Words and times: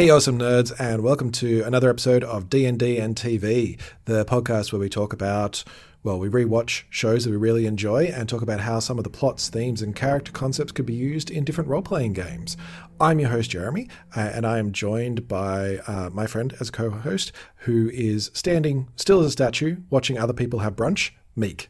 Hey, 0.00 0.08
awesome 0.08 0.38
nerds, 0.38 0.72
and 0.80 1.02
welcome 1.02 1.30
to 1.32 1.60
another 1.60 1.90
episode 1.90 2.24
of 2.24 2.48
D&D 2.48 2.96
and 2.96 3.14
TV, 3.14 3.78
the 4.06 4.24
podcast 4.24 4.72
where 4.72 4.80
we 4.80 4.88
talk 4.88 5.12
about, 5.12 5.62
well, 6.02 6.18
we 6.18 6.30
rewatch 6.30 6.84
shows 6.88 7.24
that 7.24 7.30
we 7.32 7.36
really 7.36 7.66
enjoy 7.66 8.04
and 8.04 8.26
talk 8.26 8.40
about 8.40 8.60
how 8.60 8.78
some 8.80 8.96
of 8.96 9.04
the 9.04 9.10
plots, 9.10 9.50
themes, 9.50 9.82
and 9.82 9.94
character 9.94 10.32
concepts 10.32 10.72
could 10.72 10.86
be 10.86 10.94
used 10.94 11.30
in 11.30 11.44
different 11.44 11.68
role-playing 11.68 12.14
games. 12.14 12.56
I'm 12.98 13.20
your 13.20 13.28
host, 13.28 13.50
Jeremy, 13.50 13.88
uh, 14.16 14.20
and 14.20 14.46
I 14.46 14.56
am 14.58 14.72
joined 14.72 15.28
by 15.28 15.80
uh, 15.86 16.08
my 16.14 16.26
friend 16.26 16.54
as 16.60 16.70
a 16.70 16.72
co-host, 16.72 17.32
who 17.56 17.90
is 17.92 18.30
standing 18.32 18.88
still 18.96 19.20
as 19.20 19.26
a 19.26 19.30
statue, 19.32 19.76
watching 19.90 20.16
other 20.16 20.32
people 20.32 20.60
have 20.60 20.76
brunch, 20.76 21.10
Meek. 21.36 21.68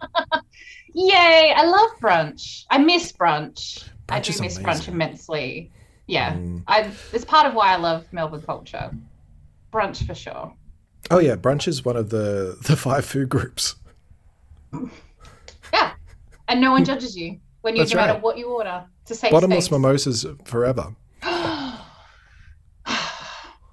Yay! 0.94 1.54
I 1.56 1.64
love 1.64 1.90
brunch. 2.00 2.66
I 2.70 2.78
miss 2.78 3.10
brunch. 3.10 3.88
I 4.08 4.20
Brunch 4.20 4.36
do 4.36 4.42
miss 4.44 4.58
amazing. 4.58 4.64
brunch 4.64 4.88
immensely. 4.88 5.72
Yeah, 6.06 6.34
Mm. 6.34 6.62
I. 6.68 6.90
It's 7.12 7.24
part 7.24 7.46
of 7.46 7.54
why 7.54 7.72
I 7.72 7.76
love 7.76 8.06
Melbourne 8.12 8.42
culture. 8.42 8.90
Brunch 9.72 10.06
for 10.06 10.14
sure. 10.14 10.52
Oh 11.10 11.18
yeah, 11.18 11.34
brunch 11.36 11.66
is 11.66 11.84
one 11.84 11.96
of 11.96 12.10
the 12.10 12.56
the 12.64 12.76
five 12.76 13.04
food 13.04 13.28
groups. 13.28 13.74
Yeah, 15.72 15.92
and 16.48 16.60
no 16.60 16.70
one 16.72 16.84
judges 16.90 17.16
you 17.16 17.40
when 17.62 17.74
you 17.76 17.82
That's 17.82 17.94
no 17.94 18.00
matter 18.00 18.18
what 18.20 18.38
you 18.38 18.48
order. 18.48 18.84
It's 19.02 19.10
a 19.10 19.14
safe 19.16 19.30
Bottomless 19.32 19.66
space. 19.66 19.72
mimosas 19.72 20.26
forever. 20.44 20.94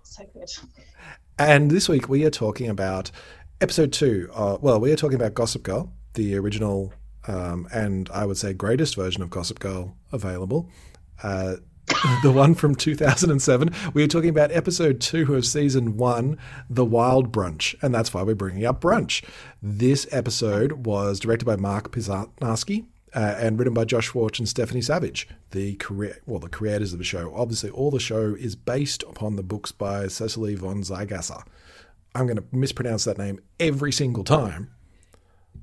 so 0.03 0.23
good. 0.33 0.49
And 1.39 1.71
this 1.71 1.89
week 1.89 2.07
we 2.09 2.25
are 2.25 2.29
talking 2.29 2.69
about 2.69 3.11
episode 3.61 3.91
two. 3.91 4.29
Uh, 4.33 4.57
well, 4.61 4.79
we 4.79 4.91
are 4.91 4.95
talking 4.95 5.15
about 5.15 5.33
Gossip 5.33 5.63
Girl, 5.63 5.91
the 6.13 6.35
original 6.37 6.93
um, 7.27 7.67
and 7.73 8.09
I 8.13 8.25
would 8.25 8.37
say 8.37 8.53
greatest 8.53 8.95
version 8.95 9.21
of 9.23 9.29
Gossip 9.29 9.59
Girl 9.59 9.95
available. 10.11 10.69
Uh, 11.21 11.55
the 12.23 12.31
one 12.31 12.53
from 12.55 12.75
2007. 12.75 13.69
We 13.93 14.03
are 14.03 14.07
talking 14.07 14.29
about 14.29 14.51
episode 14.51 15.01
two 15.01 15.35
of 15.35 15.45
season 15.45 15.97
one, 15.97 16.37
The 16.69 16.85
Wild 16.85 17.31
Brunch, 17.31 17.75
and 17.81 17.93
that's 17.93 18.13
why 18.13 18.23
we're 18.23 18.35
bringing 18.35 18.65
up 18.65 18.81
brunch. 18.81 19.23
This 19.61 20.07
episode 20.11 20.85
was 20.85 21.19
directed 21.19 21.45
by 21.45 21.57
Mark 21.57 21.91
Pizarnowski 21.91 22.85
uh, 23.13 23.35
and 23.37 23.59
written 23.59 23.73
by 23.73 23.85
Josh 23.85 24.05
Schwartz 24.05 24.39
and 24.39 24.47
Stephanie 24.47 24.81
Savage, 24.81 25.27
the 25.51 25.79
well, 26.25 26.39
the 26.39 26.49
creators 26.49 26.93
of 26.93 26.99
the 26.99 27.05
show. 27.05 27.33
Obviously, 27.35 27.69
all 27.69 27.91
the 27.91 27.99
show 27.99 28.35
is 28.39 28.55
based 28.55 29.03
upon 29.03 29.35
the 29.35 29.43
books 29.43 29.71
by 29.71 30.07
Cecily 30.07 30.55
von 30.55 30.83
Ziegesar. 30.83 31.43
I'm 32.15 32.27
going 32.27 32.37
to 32.37 32.45
mispronounce 32.51 33.03
that 33.05 33.17
name 33.17 33.39
every 33.59 33.91
single 33.91 34.23
time. 34.23 34.71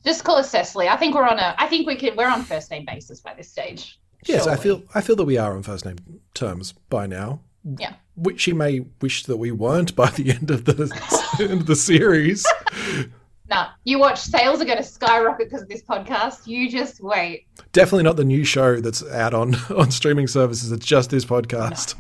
Just 0.05 0.25
call 0.25 0.37
us 0.37 0.51
Cecily. 0.51 0.89
I 0.89 0.97
think 0.97 1.15
we're 1.15 1.27
on 1.27 1.39
a. 1.39 1.55
I 1.59 1.67
think 1.67 1.87
we 1.87 1.97
can. 1.97 2.17
We're 2.17 2.31
on 2.31 2.43
first 2.43 2.71
name 2.71 2.85
basis 2.87 3.21
by 3.21 3.35
this 3.35 3.51
stage. 3.51 4.00
Yes, 4.27 4.47
I 4.47 4.57
feel 4.57 4.83
I 4.95 5.01
feel 5.01 5.17
that 5.17 5.25
we 5.25 5.39
are 5.39 5.57
on 5.57 5.63
first 5.63 5.85
name 5.85 5.97
terms 6.35 6.73
by 6.89 7.07
now. 7.07 7.41
Yeah. 7.79 7.95
Which 8.17 8.41
she 8.41 8.53
may 8.53 8.81
wish 9.01 9.25
that 9.25 9.37
we 9.37 9.51
weren't 9.51 9.95
by 9.97 10.11
the 10.11 10.31
end 10.31 10.51
of 10.51 10.65
the 10.65 10.91
end 11.41 11.53
of 11.61 11.67
the 11.67 11.77
series. 11.77 12.47
No, 13.49 13.67
you 13.85 13.99
watch. 13.99 14.21
Sales 14.21 14.61
are 14.61 14.65
going 14.65 14.79
to 14.79 14.85
skyrocket 14.85 15.49
because 15.49 15.63
of 15.63 15.69
this 15.69 15.83
podcast. 15.83 16.47
You 16.47 16.71
just 16.71 17.01
wait. 17.01 17.47
Definitely 17.73 18.05
not 18.05 18.17
the 18.17 18.25
new 18.25 18.45
show 18.45 18.81
that's 18.81 19.05
out 19.09 19.35
on 19.35 19.55
on 19.77 19.91
streaming 19.91 20.27
services. 20.27 20.71
It's 20.71 20.87
just 20.87 21.11
this 21.11 21.25
podcast. 21.25 21.97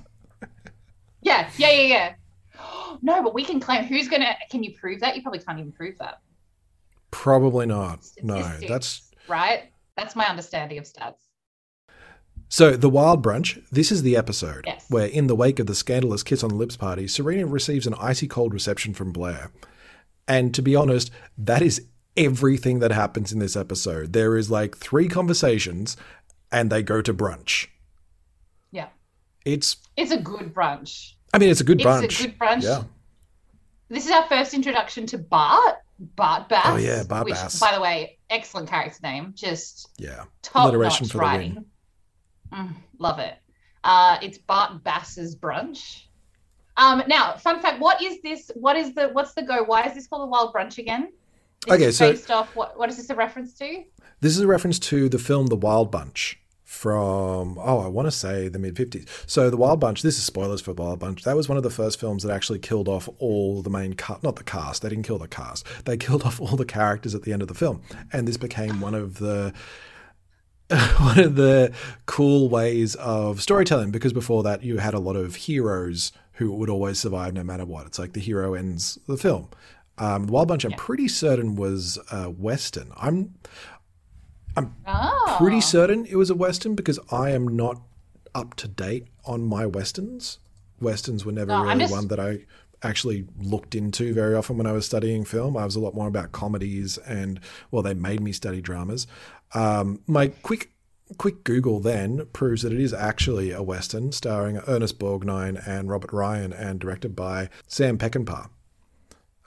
Yeah, 1.22 1.50
yeah, 1.56 1.70
yeah, 1.72 1.82
yeah. 1.82 2.14
No, 3.02 3.22
but 3.22 3.32
we 3.32 3.44
can 3.44 3.60
claim. 3.60 3.84
Who's 3.84 4.08
gonna? 4.08 4.36
Can 4.50 4.62
you 4.62 4.74
prove 4.74 5.00
that? 5.00 5.16
You 5.16 5.22
probably 5.22 5.40
can't 5.40 5.58
even 5.58 5.72
prove 5.72 5.96
that. 5.98 6.20
Probably 7.10 7.64
not. 7.66 8.06
No, 8.22 8.42
that's 8.68 9.10
right. 9.26 9.70
That's 9.96 10.14
my 10.14 10.26
understanding 10.26 10.76
of 10.78 10.84
stats. 10.84 11.14
So. 12.50 12.76
The 12.76 12.90
Wild 12.90 13.24
Brunch. 13.24 13.62
This 13.70 13.90
is 13.90 14.02
the 14.02 14.16
episode 14.16 14.64
Yes. 14.66 14.84
where, 14.90 15.06
in 15.06 15.26
the 15.26 15.34
wake 15.34 15.58
of 15.58 15.66
the 15.66 15.74
scandalous 15.74 16.22
kiss 16.22 16.42
on 16.42 16.50
the 16.50 16.56
lips 16.56 16.76
party, 16.76 17.08
Serena 17.08 17.46
receives 17.46 17.86
an 17.86 17.94
icy 17.98 18.28
cold 18.28 18.52
reception 18.52 18.92
from 18.92 19.10
Blair. 19.12 19.50
And 20.28 20.54
to 20.54 20.60
be 20.62 20.76
honest, 20.76 21.10
that 21.38 21.62
is 21.62 21.86
everything 22.16 22.80
that 22.80 22.92
happens 22.92 23.32
in 23.32 23.38
this 23.38 23.56
episode. 23.56 24.12
There 24.12 24.36
is 24.36 24.50
like 24.50 24.76
three 24.76 25.08
conversations, 25.08 25.96
and 26.52 26.70
they 26.70 26.82
go 26.82 27.00
to 27.00 27.14
brunch. 27.14 27.68
Yeah, 28.70 28.88
It's. 29.44 29.76
it's 29.96 30.10
a 30.12 30.18
good 30.18 30.52
brunch. 30.54 31.12
I 31.32 31.38
mean, 31.38 31.48
it's 31.50 31.60
a 31.60 31.64
good 31.64 31.80
It's 31.80 31.86
brunch. 31.88 32.20
a 32.20 32.26
good 32.28 32.38
brunch. 32.38 32.62
Yeah. 32.64 32.82
This 33.88 34.04
is 34.06 34.10
our 34.12 34.26
first 34.28 34.52
introduction 34.54 35.06
to 35.06 35.18
Bart. 35.18 35.76
Bart 35.98 36.48
Bass. 36.48 36.62
Oh, 36.66 36.76
yeah, 36.76 37.02
Bart 37.04 37.24
which, 37.26 37.34
Bass. 37.34 37.58
By 37.58 37.74
the 37.74 37.80
way, 37.80 38.18
excellent 38.30 38.68
character 38.68 38.98
name. 39.02 39.32
Just 39.36 39.88
Yeah. 39.98 40.24
top 40.42 40.64
Alliteration 40.68 41.06
for 41.08 41.18
the 41.18 41.24
win. 41.24 41.64
Mm, 42.52 42.74
love 42.98 43.18
it. 43.18 43.36
Uh, 43.84 44.18
it's 44.22 44.38
Bart 44.38 44.82
Bass's 44.84 45.36
brunch. 45.36 46.02
Um, 46.76 47.02
now, 47.06 47.36
fun 47.36 47.60
fact: 47.60 47.80
what 47.80 48.02
is 48.02 48.20
this? 48.22 48.50
What 48.54 48.76
is 48.76 48.94
the? 48.94 49.08
What's 49.08 49.34
the 49.34 49.42
go? 49.42 49.62
Why 49.64 49.84
is 49.86 49.94
this 49.94 50.06
called 50.06 50.22
a 50.22 50.26
wild 50.26 50.54
brunch 50.54 50.78
again? 50.78 51.12
This 51.66 51.74
Okay, 51.74 51.90
so- 51.90 52.10
based 52.10 52.30
off 52.30 52.54
what? 52.56 52.78
What 52.78 52.88
is 52.90 52.96
this 52.96 53.10
a 53.10 53.14
reference 53.14 53.54
to? 53.54 53.84
This 54.20 54.36
is 54.36 54.40
a 54.40 54.46
reference 54.46 54.78
to 54.80 55.08
the 55.08 55.18
film 55.18 55.46
The 55.46 55.56
Wild 55.56 55.90
Bunch 55.90 56.38
from, 56.62 57.58
oh, 57.58 57.80
I 57.80 57.88
want 57.88 58.06
to 58.06 58.12
say 58.12 58.48
the 58.48 58.58
mid 58.58 58.76
50s. 58.76 59.08
So, 59.26 59.50
The 59.50 59.56
Wild 59.56 59.80
Bunch, 59.80 60.02
this 60.02 60.18
is 60.18 60.24
spoilers 60.24 60.60
for 60.60 60.72
Wild 60.72 61.00
Bunch. 61.00 61.24
That 61.24 61.34
was 61.34 61.48
one 61.48 61.56
of 61.56 61.64
the 61.64 61.70
first 61.70 61.98
films 61.98 62.22
that 62.22 62.32
actually 62.32 62.60
killed 62.60 62.86
off 62.86 63.08
all 63.18 63.60
the 63.60 63.70
main 63.70 63.94
cast, 63.94 64.22
not 64.22 64.36
the 64.36 64.44
cast, 64.44 64.82
they 64.82 64.88
didn't 64.88 65.04
kill 65.04 65.18
the 65.18 65.26
cast. 65.26 65.66
They 65.84 65.96
killed 65.96 66.22
off 66.22 66.40
all 66.40 66.56
the 66.56 66.64
characters 66.64 67.14
at 67.14 67.22
the 67.22 67.32
end 67.32 67.42
of 67.42 67.48
the 67.48 67.54
film. 67.54 67.82
And 68.12 68.28
this 68.28 68.36
became 68.36 68.80
one 68.80 68.94
of 68.94 69.18
the. 69.18 69.52
One 71.00 71.18
of 71.18 71.34
the 71.36 71.72
cool 72.06 72.48
ways 72.48 72.94
of 72.96 73.42
storytelling 73.42 73.90
because 73.90 74.12
before 74.12 74.42
that 74.44 74.62
you 74.62 74.78
had 74.78 74.94
a 74.94 74.98
lot 75.00 75.16
of 75.16 75.34
heroes 75.34 76.12
who 76.34 76.52
would 76.52 76.70
always 76.70 76.98
survive 76.98 77.34
no 77.34 77.42
matter 77.42 77.64
what. 77.64 77.86
It's 77.86 77.98
like 77.98 78.12
the 78.12 78.20
hero 78.20 78.54
ends 78.54 78.98
the 79.06 79.16
film. 79.16 79.48
Um, 79.98 80.26
Wild 80.28 80.48
Bunch, 80.48 80.64
I'm 80.64 80.72
pretty 80.72 81.08
certain 81.08 81.56
was 81.56 81.98
uh, 82.10 82.26
Western. 82.26 82.92
I'm 82.96 83.34
Oh, 84.86 85.34
pretty 85.38 85.60
certain 85.60 86.04
it 86.06 86.16
was 86.16 86.28
a 86.30 86.34
western 86.34 86.74
because 86.74 86.98
I 87.12 87.30
am 87.30 87.46
not 87.48 87.80
up 88.34 88.54
to 88.56 88.68
date 88.68 89.06
on 89.24 89.42
my 89.46 89.64
westerns. 89.64 90.38
Westerns 90.80 91.24
were 91.24 91.32
never 91.32 91.48
No, 91.48 91.62
really 91.64 91.80
just- 91.80 91.92
one 91.92 92.08
that 92.08 92.18
I 92.20 92.40
actually 92.82 93.26
looked 93.38 93.74
into 93.74 94.14
very 94.14 94.34
often 94.34 94.56
when 94.56 94.66
I 94.66 94.72
was 94.72 94.86
studying 94.86 95.24
film. 95.24 95.56
I 95.56 95.64
was 95.64 95.76
a 95.76 95.80
lot 95.80 95.94
more 95.94 96.08
about 96.08 96.32
comedies 96.32 96.98
and 96.98 97.40
well, 97.70 97.82
they 97.82 97.94
made 97.94 98.20
me 98.20 98.32
study 98.32 98.60
dramas. 98.60 99.06
Um, 99.54 100.00
my 100.06 100.28
quick 100.28 100.70
quick 101.18 101.42
Google 101.42 101.80
then 101.80 102.26
proves 102.32 102.62
that 102.62 102.72
it 102.72 102.80
is 102.80 102.94
actually 102.94 103.50
a 103.50 103.62
western 103.62 104.12
starring 104.12 104.58
Ernest 104.68 104.98
Borgnine 104.98 105.60
and 105.66 105.88
Robert 105.90 106.12
Ryan 106.12 106.52
and 106.52 106.78
directed 106.78 107.16
by 107.16 107.50
Sam 107.66 107.98
Peckinpah 107.98 108.48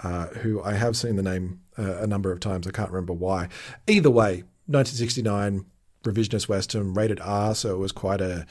uh, 0.03 0.27
who 0.27 0.61
I 0.61 0.73
have 0.73 0.97
seen 0.97 1.16
the 1.16 1.23
name 1.23 1.61
uh, 1.77 1.97
a 1.99 2.07
number 2.07 2.31
of 2.31 2.39
times. 2.41 2.67
I 2.67 2.72
can't 2.72 2.91
remember 2.91 3.13
why. 3.13 3.47
Either 3.88 4.09
way, 4.11 4.43
1969 4.67 5.66
revisionist 6.03 6.49
western, 6.49 6.93
rated 6.93 7.22
R, 7.22 7.55
so 7.55 7.73
it 7.73 7.77
was 7.77 7.93
quite 7.93 8.19
a 8.19 8.45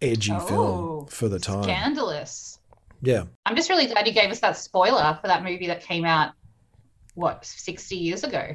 edgy 0.00 0.32
Oh, 0.32 0.38
film 0.38 1.06
for 1.06 1.28
the 1.28 1.40
time. 1.40 1.64
scandalous. 1.64 2.53
Yeah, 3.04 3.24
I'm 3.46 3.56
just 3.56 3.70
really 3.70 3.86
glad 3.86 4.06
you 4.06 4.12
gave 4.12 4.30
us 4.30 4.40
that 4.40 4.56
spoiler 4.56 5.18
for 5.20 5.28
that 5.28 5.42
movie 5.42 5.66
that 5.66 5.82
came 5.82 6.04
out 6.04 6.32
what 7.14 7.44
60 7.44 7.96
years 7.96 8.24
ago. 8.24 8.54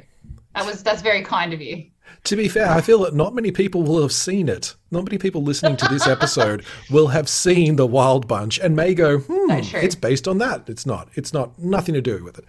That 0.54 0.66
was 0.66 0.82
that's 0.82 1.02
very 1.02 1.22
kind 1.22 1.52
of 1.52 1.60
you. 1.60 1.86
to 2.24 2.34
be 2.34 2.48
fair, 2.48 2.68
I 2.68 2.80
feel 2.80 2.98
that 3.00 3.14
not 3.14 3.34
many 3.34 3.52
people 3.52 3.84
will 3.84 4.02
have 4.02 4.12
seen 4.12 4.48
it. 4.48 4.74
Not 4.90 5.04
many 5.04 5.16
people 5.16 5.42
listening 5.42 5.76
to 5.76 5.86
this 5.88 6.08
episode 6.08 6.64
will 6.90 7.06
have 7.08 7.28
seen 7.28 7.76
the 7.76 7.86
Wild 7.86 8.26
Bunch 8.26 8.58
and 8.58 8.74
may 8.74 8.92
go, 8.92 9.18
"Hmm, 9.18 9.50
it's 9.50 9.94
based 9.94 10.26
on 10.26 10.38
that." 10.38 10.68
It's 10.68 10.84
not. 10.84 11.08
It's 11.14 11.32
not. 11.32 11.56
Nothing 11.58 11.94
to 11.94 12.02
do 12.02 12.24
with 12.24 12.36
it. 12.38 12.44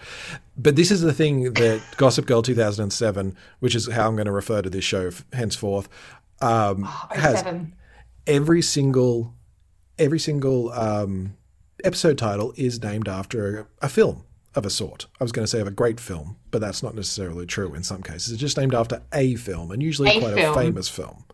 But 0.57 0.75
this 0.75 0.89
is 0.89 1.01
the 1.01 1.13
thing 1.13 1.53
that 1.53 1.83
Gossip 1.97 2.25
Girl 2.25 2.41
2007, 2.41 3.35
which 3.59 3.75
is 3.75 3.87
how 3.91 4.07
I'm 4.07 4.15
going 4.15 4.25
to 4.25 4.31
refer 4.31 4.63
to 4.63 4.69
this 4.69 4.83
show 4.83 5.11
henceforth, 5.31 5.87
um, 6.41 6.83
has 7.11 7.45
every 8.25 8.63
single 8.63 9.35
every 9.99 10.19
single 10.19 10.71
um, 10.71 11.37
episode 11.83 12.17
title 12.17 12.53
is 12.57 12.81
named 12.81 13.07
after 13.07 13.59
a, 13.81 13.85
a 13.85 13.89
film 13.89 14.23
of 14.55 14.65
a 14.65 14.69
sort. 14.69 15.07
I 15.19 15.23
was 15.23 15.31
going 15.31 15.43
to 15.43 15.49
say 15.49 15.61
of 15.61 15.67
a 15.67 15.71
great 15.71 15.99
film, 15.99 16.37
but 16.51 16.59
that's 16.59 16.83
not 16.83 16.95
necessarily 16.95 17.45
true 17.45 17.73
in 17.73 17.83
some 17.83 18.01
cases. 18.03 18.31
It's 18.33 18.41
just 18.41 18.57
named 18.57 18.73
after 18.73 19.01
a 19.13 19.35
film, 19.35 19.71
and 19.71 19.81
usually 19.81 20.09
A 20.09 20.19
quite 20.19 20.33
film. 20.35 20.51
a 20.57 20.61
famous 20.61 20.89
film. 20.89 21.25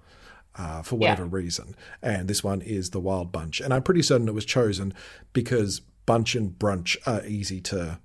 Uh, 0.59 0.81
for 0.81 0.95
whatever 0.95 1.25
reason, 1.25 1.75
and 2.01 2.27
this 2.27 2.43
one 2.43 2.61
is 2.61 2.89
the 2.89 2.99
Wild 2.99 3.31
Bunch, 3.31 3.61
and 3.61 3.71
I'm 3.71 3.83
pretty 3.83 4.01
certain 4.01 4.27
it 4.27 4.33
was 4.33 4.43
chosen 4.43 4.91
because 5.31 5.81
bunch 6.07 6.33
and 6.33 6.57
brunch 6.57 6.97
are 7.05 7.23
easy 7.27 7.61
to 7.61 7.99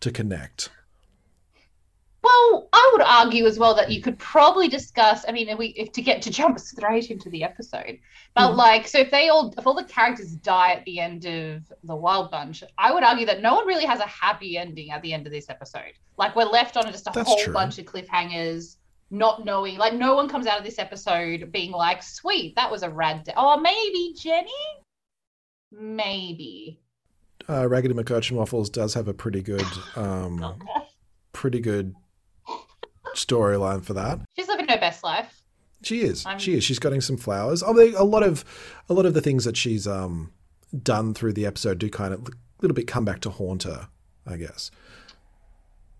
to 0.00 0.10
connect. 0.10 0.70
Well, 2.24 2.68
I 2.72 2.90
would 2.92 3.02
argue 3.02 3.44
as 3.46 3.58
well 3.58 3.74
that 3.74 3.90
you 3.90 4.00
could 4.00 4.18
probably 4.18 4.66
discuss. 4.66 5.24
I 5.28 5.32
mean, 5.32 5.48
if 5.50 5.58
we 5.58 5.66
if 5.68 5.92
to 5.92 6.00
get 6.02 6.22
to 6.22 6.30
jump 6.30 6.58
straight 6.72 7.10
into 7.10 7.28
the 7.28 7.44
episode, 7.44 7.98
but 8.34 8.52
Mhm. 8.52 8.56
like, 8.56 8.88
so 8.88 8.98
if 8.98 9.10
they 9.10 9.28
all, 9.28 9.52
if 9.58 9.66
all 9.66 9.74
the 9.74 9.84
characters 9.84 10.32
die 10.36 10.72
at 10.72 10.84
the 10.86 11.00
end 11.00 11.26
of 11.26 11.70
the 11.82 11.94
Wild 11.94 12.30
Bunch, 12.30 12.64
I 12.78 12.92
would 12.92 13.02
argue 13.04 13.26
that 13.26 13.42
no 13.42 13.54
one 13.54 13.66
really 13.66 13.84
has 13.84 14.00
a 14.00 14.06
happy 14.06 14.56
ending 14.56 14.90
at 14.90 15.02
the 15.02 15.12
end 15.12 15.26
of 15.26 15.32
this 15.32 15.50
episode. 15.50 15.92
Like, 16.16 16.34
we're 16.34 16.44
left 16.44 16.76
on 16.78 16.84
just 16.90 17.06
a 17.08 17.10
That's 17.14 17.28
whole 17.28 17.38
true. 17.38 17.52
bunch 17.52 17.78
of 17.78 17.84
cliffhangers, 17.84 18.76
not 19.10 19.44
knowing. 19.44 19.76
Like, 19.76 19.92
no 19.94 20.14
one 20.14 20.28
comes 20.28 20.46
out 20.46 20.58
of 20.58 20.64
this 20.64 20.78
episode 20.78 21.52
being 21.52 21.72
like, 21.72 22.02
"Sweet, 22.02 22.54
that 22.56 22.70
was 22.70 22.82
a 22.82 22.88
rad." 22.90 23.24
Day. 23.24 23.34
Oh, 23.36 23.58
maybe 23.60 24.14
Jenny. 24.16 24.50
maybe. 25.72 26.80
Uh, 27.48 27.68
Raggedy 27.68 27.94
McUrchin 27.94 28.32
Waffles 28.32 28.70
does 28.70 28.94
have 28.94 29.08
a 29.08 29.12
pretty 29.14 29.42
good, 29.42 29.66
um, 29.96 30.58
pretty 31.32 31.60
good 31.60 31.94
storyline 33.14 33.84
for 33.84 33.94
that. 33.94 34.20
She's 34.36 34.48
living 34.48 34.68
her 34.68 34.78
best 34.78 35.02
life. 35.04 35.40
She 35.82 36.00
is. 36.02 36.24
I'm- 36.24 36.38
She 36.38 36.54
is. 36.56 36.64
She's 36.64 36.78
getting 36.78 37.00
some 37.00 37.16
flowers. 37.16 37.62
I 37.62 37.72
mean, 37.72 37.94
a 37.94 38.04
lot 38.04 38.22
of, 38.22 38.44
a 38.88 38.94
lot 38.94 39.06
of 39.06 39.14
the 39.14 39.20
things 39.20 39.44
that 39.44 39.56
she's 39.56 39.86
um 39.86 40.32
done 40.82 41.14
through 41.14 41.32
the 41.34 41.46
episode 41.46 41.78
do 41.78 41.88
kind 41.88 42.12
of 42.14 42.20
a 42.26 42.30
little 42.62 42.74
bit 42.74 42.86
come 42.86 43.04
back 43.04 43.20
to 43.20 43.30
haunt 43.30 43.62
her. 43.64 43.88
I 44.26 44.36
guess. 44.38 44.70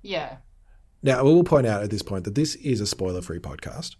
Yeah. 0.02 0.36
Now, 1.02 1.22
we 1.24 1.34
will 1.34 1.44
point 1.44 1.66
out 1.66 1.82
at 1.82 1.90
this 1.90 2.02
point 2.02 2.24
that 2.24 2.34
this 2.34 2.54
is 2.56 2.80
a 2.80 2.86
spoiler-free 2.86 3.40
podcast. 3.40 3.96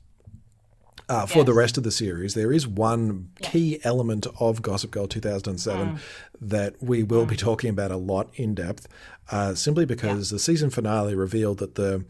Uh, 1.06 1.26
for 1.26 1.44
the 1.44 1.52
rest 1.52 1.76
of 1.76 1.84
the 1.84 1.90
series, 1.90 2.32
there 2.32 2.50
is 2.50 2.66
one 2.66 3.28
key 3.43 3.78
element 3.84 4.26
of 4.40 4.62
Gossip 4.62 4.90
Girl 4.90 5.06
2007 5.06 5.87
Mm. 5.96 5.99
that 6.40 6.82
we 6.82 7.02
will 7.02 7.26
be 7.26 7.37
talking 7.37 7.69
about 7.69 7.90
a 7.90 7.99
lot 7.99 8.31
in 8.37 8.55
depth, 8.55 8.88
uh, 9.31 9.55
simply 9.55 9.84
because 9.84 10.31
the 10.31 10.38
season 10.38 10.70
finale 10.70 11.14
revealed 11.14 11.58
that 11.58 11.75
the 11.75 12.06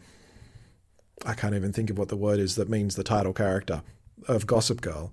I 1.24 1.34
can't 1.34 1.54
even 1.54 1.72
think 1.72 1.90
of 1.90 1.98
what 1.98 2.08
the 2.08 2.16
word 2.16 2.38
is 2.38 2.54
that 2.56 2.68
means 2.68 2.96
the 2.96 3.04
title 3.04 3.32
character 3.32 3.82
of 4.28 4.46
Gossip 4.46 4.80
Girl. 4.80 5.12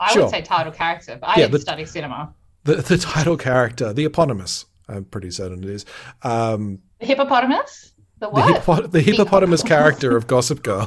I 0.00 0.12
Sure. 0.12 0.22
would 0.22 0.30
say 0.30 0.42
title 0.42 0.72
character, 0.72 1.16
but 1.20 1.28
I 1.28 1.32
Yeah, 1.32 1.36
didn't 1.42 1.52
but- 1.52 1.60
study 1.62 1.84
cinema. 1.84 2.34
The, 2.64 2.76
the 2.76 2.98
title 2.98 3.36
character, 3.36 3.92
the 3.92 4.04
eponymous, 4.04 4.66
I'm 4.88 5.04
pretty 5.04 5.30
certain 5.30 5.62
it 5.64 5.70
is. 5.70 5.86
Um, 6.22 6.80
The 7.00 7.06
hippopotamus? 7.06 7.92
The 8.20 8.28
the, 8.30 8.42
hippo- 8.42 8.86
the 8.88 9.00
hippopotamus 9.00 9.62
character 9.62 10.16
of 10.16 10.26
Gossip 10.26 10.62
Girl. 10.64 10.86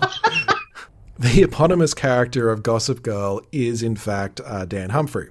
the 1.20 1.42
eponymous 1.44 1.94
character 1.94 2.50
of 2.50 2.62
Gossip 2.62 3.02
Girl 3.04 3.42
is, 3.54 3.82
in 3.82 3.96
fact, 3.96 4.42
uh, 4.46 4.66
Dan 4.66 4.90
Humphrey. 4.90 5.30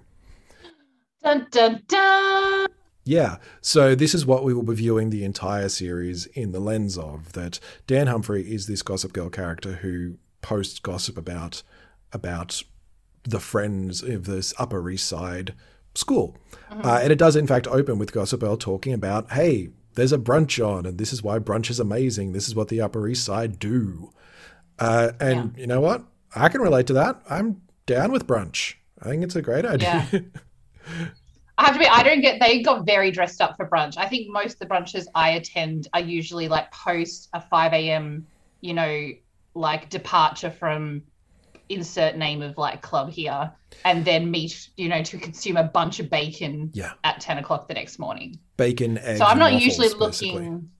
dun 1.22 1.46
dun 1.50 1.82
dun. 1.86 2.68
Yeah, 3.10 3.38
so 3.60 3.96
this 3.96 4.14
is 4.14 4.24
what 4.24 4.44
we 4.44 4.54
will 4.54 4.62
be 4.62 4.76
viewing 4.76 5.10
the 5.10 5.24
entire 5.24 5.68
series 5.68 6.26
in 6.26 6.52
the 6.52 6.60
lens 6.60 6.96
of 6.96 7.32
that 7.32 7.58
Dan 7.88 8.06
Humphrey 8.06 8.42
is 8.42 8.68
this 8.68 8.82
Gossip 8.82 9.12
Girl 9.12 9.28
character 9.28 9.72
who 9.72 10.14
posts 10.42 10.78
gossip 10.78 11.18
about 11.18 11.64
about 12.12 12.62
the 13.24 13.40
friends 13.40 14.04
of 14.04 14.26
this 14.26 14.54
Upper 14.60 14.88
East 14.88 15.08
Side 15.08 15.54
school. 15.96 16.36
Uh, 16.70 17.00
and 17.02 17.10
it 17.12 17.18
does, 17.18 17.34
in 17.34 17.48
fact, 17.48 17.66
open 17.66 17.98
with 17.98 18.12
Gossip 18.12 18.42
Girl 18.42 18.56
talking 18.56 18.92
about, 18.92 19.32
hey, 19.32 19.70
there's 19.94 20.12
a 20.12 20.18
brunch 20.18 20.64
on, 20.64 20.86
and 20.86 20.96
this 20.96 21.12
is 21.12 21.20
why 21.20 21.40
brunch 21.40 21.68
is 21.68 21.80
amazing. 21.80 22.30
This 22.30 22.46
is 22.46 22.54
what 22.54 22.68
the 22.68 22.80
Upper 22.80 23.08
East 23.08 23.24
Side 23.24 23.58
do. 23.58 24.12
Uh, 24.78 25.10
and 25.18 25.58
you 25.58 25.66
know 25.66 25.80
what? 25.80 26.04
I 26.36 26.48
can 26.48 26.60
relate 26.60 26.86
to 26.86 26.92
that. 26.92 27.20
I'm 27.28 27.62
down 27.86 28.12
with 28.12 28.28
brunch. 28.28 28.74
I 29.02 29.06
think 29.08 29.24
it's 29.24 29.34
a 29.34 29.42
great 29.42 29.64
idea. 29.64 30.06
Yeah. 30.12 30.20
I 31.60 31.66
have 31.66 31.74
to 31.74 31.78
be. 31.78 31.86
I 31.86 32.02
don't 32.02 32.22
get. 32.22 32.40
They 32.40 32.62
got 32.62 32.86
very 32.86 33.10
dressed 33.10 33.42
up 33.42 33.56
for 33.56 33.68
brunch. 33.68 33.98
I 33.98 34.08
think 34.08 34.30
most 34.30 34.54
of 34.54 34.58
the 34.60 34.66
brunches 34.66 35.04
I 35.14 35.32
attend 35.32 35.88
are 35.92 36.00
usually 36.00 36.48
like 36.48 36.72
post 36.72 37.28
a 37.34 37.40
five 37.40 37.74
a.m. 37.74 38.26
You 38.62 38.72
know, 38.72 39.10
like 39.52 39.90
departure 39.90 40.50
from 40.50 41.02
insert 41.68 42.16
name 42.16 42.40
of 42.40 42.56
like 42.56 42.80
club 42.80 43.10
here, 43.10 43.52
and 43.84 44.06
then 44.06 44.30
meet. 44.30 44.70
You 44.78 44.88
know, 44.88 45.02
to 45.02 45.18
consume 45.18 45.58
a 45.58 45.64
bunch 45.64 46.00
of 46.00 46.08
bacon 46.08 46.70
yeah. 46.72 46.92
at 47.04 47.20
ten 47.20 47.36
o'clock 47.36 47.68
the 47.68 47.74
next 47.74 47.98
morning. 47.98 48.38
Bacon, 48.56 48.96
eggs. 48.96 49.18
so 49.18 49.26
I'm 49.26 49.38
not 49.38 49.52
waffles, 49.52 49.62
usually 49.62 49.88
basically. 49.88 50.32
looking. 50.32 50.70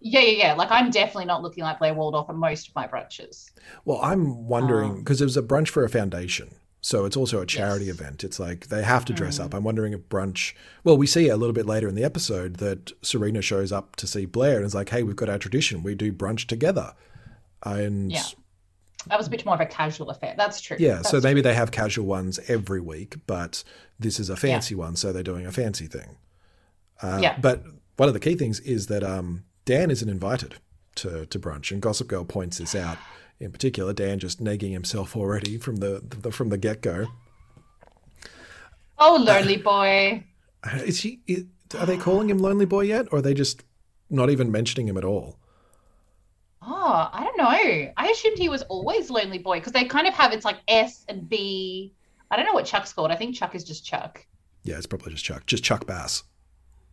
Yeah, 0.00 0.20
yeah, 0.20 0.44
yeah. 0.44 0.54
Like 0.54 0.70
I'm 0.70 0.90
definitely 0.90 1.26
not 1.26 1.42
looking 1.42 1.62
like 1.62 1.78
Blair 1.78 1.92
Waldorf 1.92 2.30
at 2.30 2.36
most 2.36 2.68
of 2.68 2.74
my 2.74 2.88
brunches. 2.88 3.50
Well, 3.84 4.00
I'm 4.02 4.46
wondering 4.46 4.90
Um, 4.92 4.98
because 5.00 5.20
it 5.20 5.24
was 5.24 5.36
a 5.36 5.42
brunch 5.42 5.68
for 5.68 5.84
a 5.84 5.90
foundation. 5.90 6.54
So 6.84 7.04
it's 7.04 7.16
also 7.16 7.40
a 7.40 7.46
charity 7.46 7.84
Yes. 7.86 7.94
event. 8.00 8.24
It's 8.24 8.40
like 8.40 8.66
they 8.66 8.82
have 8.82 9.04
to 9.06 9.12
dress 9.12 9.38
Mm. 9.38 9.44
up. 9.44 9.54
I'm 9.54 9.62
wondering 9.62 9.92
if 9.92 10.00
brunch. 10.08 10.52
Well, 10.82 10.96
we 10.98 11.06
see 11.06 11.28
a 11.28 11.36
little 11.36 11.52
bit 11.52 11.64
later 11.64 11.88
in 11.88 11.94
the 11.94 12.02
episode 12.04 12.56
that 12.56 12.90
Serena 13.02 13.40
shows 13.40 13.70
up 13.70 13.94
to 13.96 14.06
see 14.06 14.24
Blair 14.26 14.56
and 14.56 14.66
is 14.66 14.74
like, 14.74 14.88
"Hey, 14.90 15.02
we've 15.04 15.14
got 15.16 15.28
our 15.28 15.38
tradition. 15.38 15.82
We 15.84 15.94
do 15.94 16.12
brunch 16.12 16.46
together." 16.46 16.92
And 17.62 18.10
Yeah. 18.12 18.24
That 19.08 19.18
was 19.18 19.26
a 19.26 19.30
bit 19.30 19.44
more 19.44 19.54
of 19.54 19.60
a 19.60 19.66
casual 19.66 20.10
affair. 20.10 20.34
That's 20.36 20.60
true. 20.60 20.76
yeah, 20.78 20.96
That's 20.96 21.10
so 21.10 21.20
maybe 21.20 21.40
they 21.40 21.54
have 21.54 21.70
casual 21.72 22.06
ones 22.06 22.38
every 22.46 22.80
week, 22.80 23.16
but 23.26 23.64
this 23.98 24.20
is 24.20 24.28
a 24.30 24.36
fancy 24.36 24.74
one, 24.76 24.94
so 24.96 25.12
they're 25.12 25.22
doing 25.24 25.44
a 25.46 25.50
fancy 25.52 25.86
thing. 25.88 26.16
Uh, 27.00 27.18
Yeah. 27.20 27.36
But 27.40 27.64
one 27.96 28.08
of 28.08 28.12
the 28.14 28.20
key 28.20 28.36
things 28.36 28.60
is 28.60 28.86
that 28.86 29.02
um, 29.02 29.42
Dan 29.64 29.90
isn't 29.90 30.08
invited 30.08 30.56
to, 30.96 31.26
to 31.26 31.38
brunch, 31.40 31.72
and 31.72 31.80
Gossip 31.82 32.06
Girl 32.08 32.24
points 32.24 32.58
this 32.58 32.74
out. 32.76 32.98
In 33.42 33.50
particular, 33.50 33.92
Dan 33.92 34.20
just 34.20 34.40
negging 34.40 34.70
himself 34.72 35.16
already 35.16 35.58
from 35.58 35.76
the, 35.76 36.00
the 36.20 36.30
from 36.30 36.48
the 36.50 36.56
get 36.56 36.80
go. 36.80 37.08
Oh, 38.98 39.16
lonely 39.20 39.56
boy. 39.72 40.22
Uh, 40.62 40.76
is 40.84 41.00
he? 41.00 41.20
Is, 41.26 41.46
are 41.76 41.86
they 41.86 41.96
calling 41.96 42.30
him 42.30 42.38
Lonely 42.38 42.66
Boy 42.66 42.82
yet, 42.82 43.06
or 43.10 43.18
are 43.18 43.22
they 43.22 43.34
just 43.34 43.64
not 44.08 44.30
even 44.30 44.52
mentioning 44.52 44.86
him 44.86 44.96
at 44.96 45.04
all? 45.04 45.38
Oh, 46.62 47.10
I 47.12 47.24
don't 47.24 47.36
know. 47.36 47.92
I 47.96 48.08
assumed 48.10 48.38
he 48.38 48.48
was 48.48 48.62
always 48.62 49.10
Lonely 49.10 49.38
Boy 49.38 49.58
because 49.58 49.72
they 49.72 49.86
kind 49.86 50.06
of 50.06 50.14
have 50.14 50.32
it's 50.32 50.44
like 50.44 50.58
S 50.68 51.04
and 51.08 51.28
B. 51.28 51.92
I 52.30 52.36
don't 52.36 52.46
know 52.46 52.52
what 52.52 52.64
Chuck's 52.64 52.92
called. 52.92 53.10
I 53.10 53.16
think 53.16 53.34
Chuck 53.34 53.56
is 53.56 53.64
just 53.64 53.84
Chuck. 53.84 54.24
Yeah, 54.62 54.76
it's 54.76 54.86
probably 54.86 55.12
just 55.12 55.24
Chuck, 55.24 55.46
just 55.46 55.64
Chuck 55.64 55.84
Bass. 55.84 56.22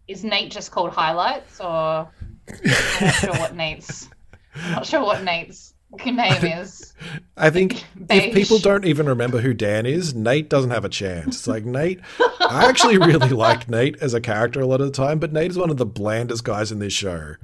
Is 0.07 0.23
Nate 0.23 0.49
just 0.49 0.71
called 0.71 0.89
Highlights 0.89 1.59
or 1.59 2.09
I'm 2.49 3.01
not 3.01 3.13
sure 3.13 3.33
what 3.33 3.55
Nate's 3.55 4.09
I'm 4.55 4.71
not 4.71 4.85
sure 4.87 5.03
what 5.03 5.23
Nate's 5.23 5.75
name 6.05 6.45
is. 6.45 6.93
I 7.37 7.49
think 7.49 7.83
if 8.09 8.33
people 8.33 8.59
don't 8.59 8.85
even 8.85 9.07
remember 9.07 9.39
who 9.41 9.53
Dan 9.53 9.85
is, 9.85 10.13
Nate 10.13 10.49
doesn't 10.49 10.71
have 10.71 10.85
a 10.85 10.89
chance. 10.89 11.37
It's 11.37 11.47
like 11.47 11.65
Nate. 11.65 11.99
I 12.39 12.65
actually 12.67 12.97
really 12.97 13.29
like 13.29 13.69
Nate 13.69 13.97
as 14.01 14.13
a 14.13 14.21
character 14.21 14.59
a 14.61 14.65
lot 14.65 14.81
of 14.81 14.87
the 14.87 14.93
time, 14.93 15.19
but 15.19 15.33
Nate 15.33 15.51
is 15.51 15.57
one 15.57 15.69
of 15.69 15.77
the 15.77 15.85
blandest 15.85 16.43
guys 16.43 16.71
in 16.71 16.79
this 16.79 16.93
show. 16.93 17.35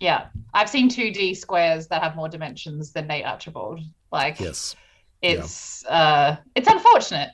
Yeah. 0.00 0.26
I've 0.54 0.68
seen 0.68 0.90
2D 0.90 1.36
squares 1.36 1.86
that 1.88 2.02
have 2.02 2.16
more 2.16 2.28
dimensions 2.28 2.92
than 2.92 3.06
Nate 3.06 3.24
Archibald. 3.24 3.80
Like 4.12 4.38
Yes. 4.40 4.76
it's 5.22 5.84
uh 5.86 6.36
it's 6.54 6.68
unfortunate. 6.68 7.30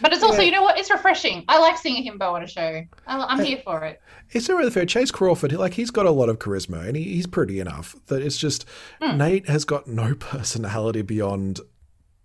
But 0.00 0.12
it's 0.12 0.22
also, 0.22 0.38
Yeah. 0.38 0.46
you 0.46 0.52
know 0.52 0.62
what? 0.62 0.78
It's 0.78 0.90
refreshing. 0.90 1.44
I 1.48 1.58
like 1.58 1.76
seeing 1.76 2.06
a 2.06 2.10
himbo 2.10 2.32
on 2.32 2.42
a 2.42 2.46
show. 2.46 2.82
I'm 3.06 3.44
here 3.44 3.58
for 3.64 3.84
it. 3.84 4.00
It's 4.30 4.48
not 4.48 4.58
really 4.58 4.70
fair. 4.70 4.86
Chace 4.86 5.10
Crawford, 5.10 5.52
like 5.52 5.74
he's 5.74 5.90
got 5.90 6.06
a 6.06 6.10
lot 6.10 6.28
of 6.28 6.38
charisma 6.38 6.86
and 6.86 6.96
he, 6.96 7.02
he's 7.04 7.26
pretty 7.26 7.60
enough. 7.60 7.96
That 8.06 8.22
it's 8.22 8.36
just 8.38 8.64
Hmm. 9.02 9.18
Nate 9.18 9.48
has 9.48 9.64
got 9.64 9.86
no 9.86 10.14
personality 10.18 11.02
beyond 11.02 11.60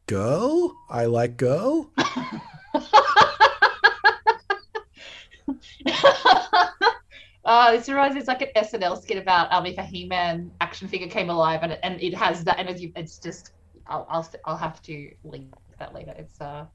girl. 0.08 0.76
I 0.90 1.06
like 1.06 1.36
girl. 1.38 1.90
uh, 7.46 7.72
this 7.72 7.90
reminds 7.90 8.16
me, 8.16 8.20
it's 8.20 8.28
like 8.28 8.42
an 8.42 8.50
SNL 8.56 9.02
skit 9.02 9.18
about 9.18 9.52
um, 9.52 9.66
if 9.66 9.78
a 9.78 9.84
He-Man 9.84 10.52
action 10.62 10.88
figure 10.88 11.08
came 11.08 11.30
alive, 11.30 11.62
and 11.64 11.72
it, 11.74 11.80
and 11.84 12.02
it 12.02 12.14
has 12.16 12.44
that, 12.46 12.60
and 12.60 12.70
it's- 12.70 12.92
it's 12.96 13.18
just, 13.18 13.52
I'll, 13.88 14.06
I'll 14.10 14.28
I'll 14.46 14.58
have 14.58 14.82
to 14.84 15.12
link 15.24 15.54
that 15.80 15.94
later. 15.94 16.14
It's 16.18 16.40
uh, 16.42 16.66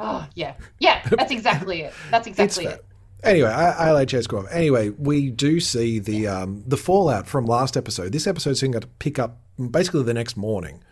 oh 0.00 0.26
yeah, 0.34 0.54
yeah, 0.78 1.02
that's 1.10 1.30
exactly 1.32 1.82
it. 1.82 1.92
That's 2.10 2.26
exactly 2.26 2.66
it. 2.66 2.84
Anyway, 3.24 3.48
I, 3.48 3.88
I 3.88 3.90
like 3.92 4.08
Chace 4.08 4.26
Crawford. 4.26 4.52
Anyway, 4.52 4.90
we 4.90 5.30
do 5.30 5.58
see 5.60 5.98
the 5.98 6.28
um, 6.28 6.62
the 6.66 6.76
fallout 6.76 7.26
from 7.26 7.46
last 7.46 7.76
episode. 7.76 8.12
This 8.12 8.26
episode's 8.26 8.60
going 8.60 8.72
to 8.72 8.86
pick 8.98 9.18
up 9.18 9.38
basically 9.70 10.02
the 10.04 10.14
next 10.14 10.36
morning 10.36 10.82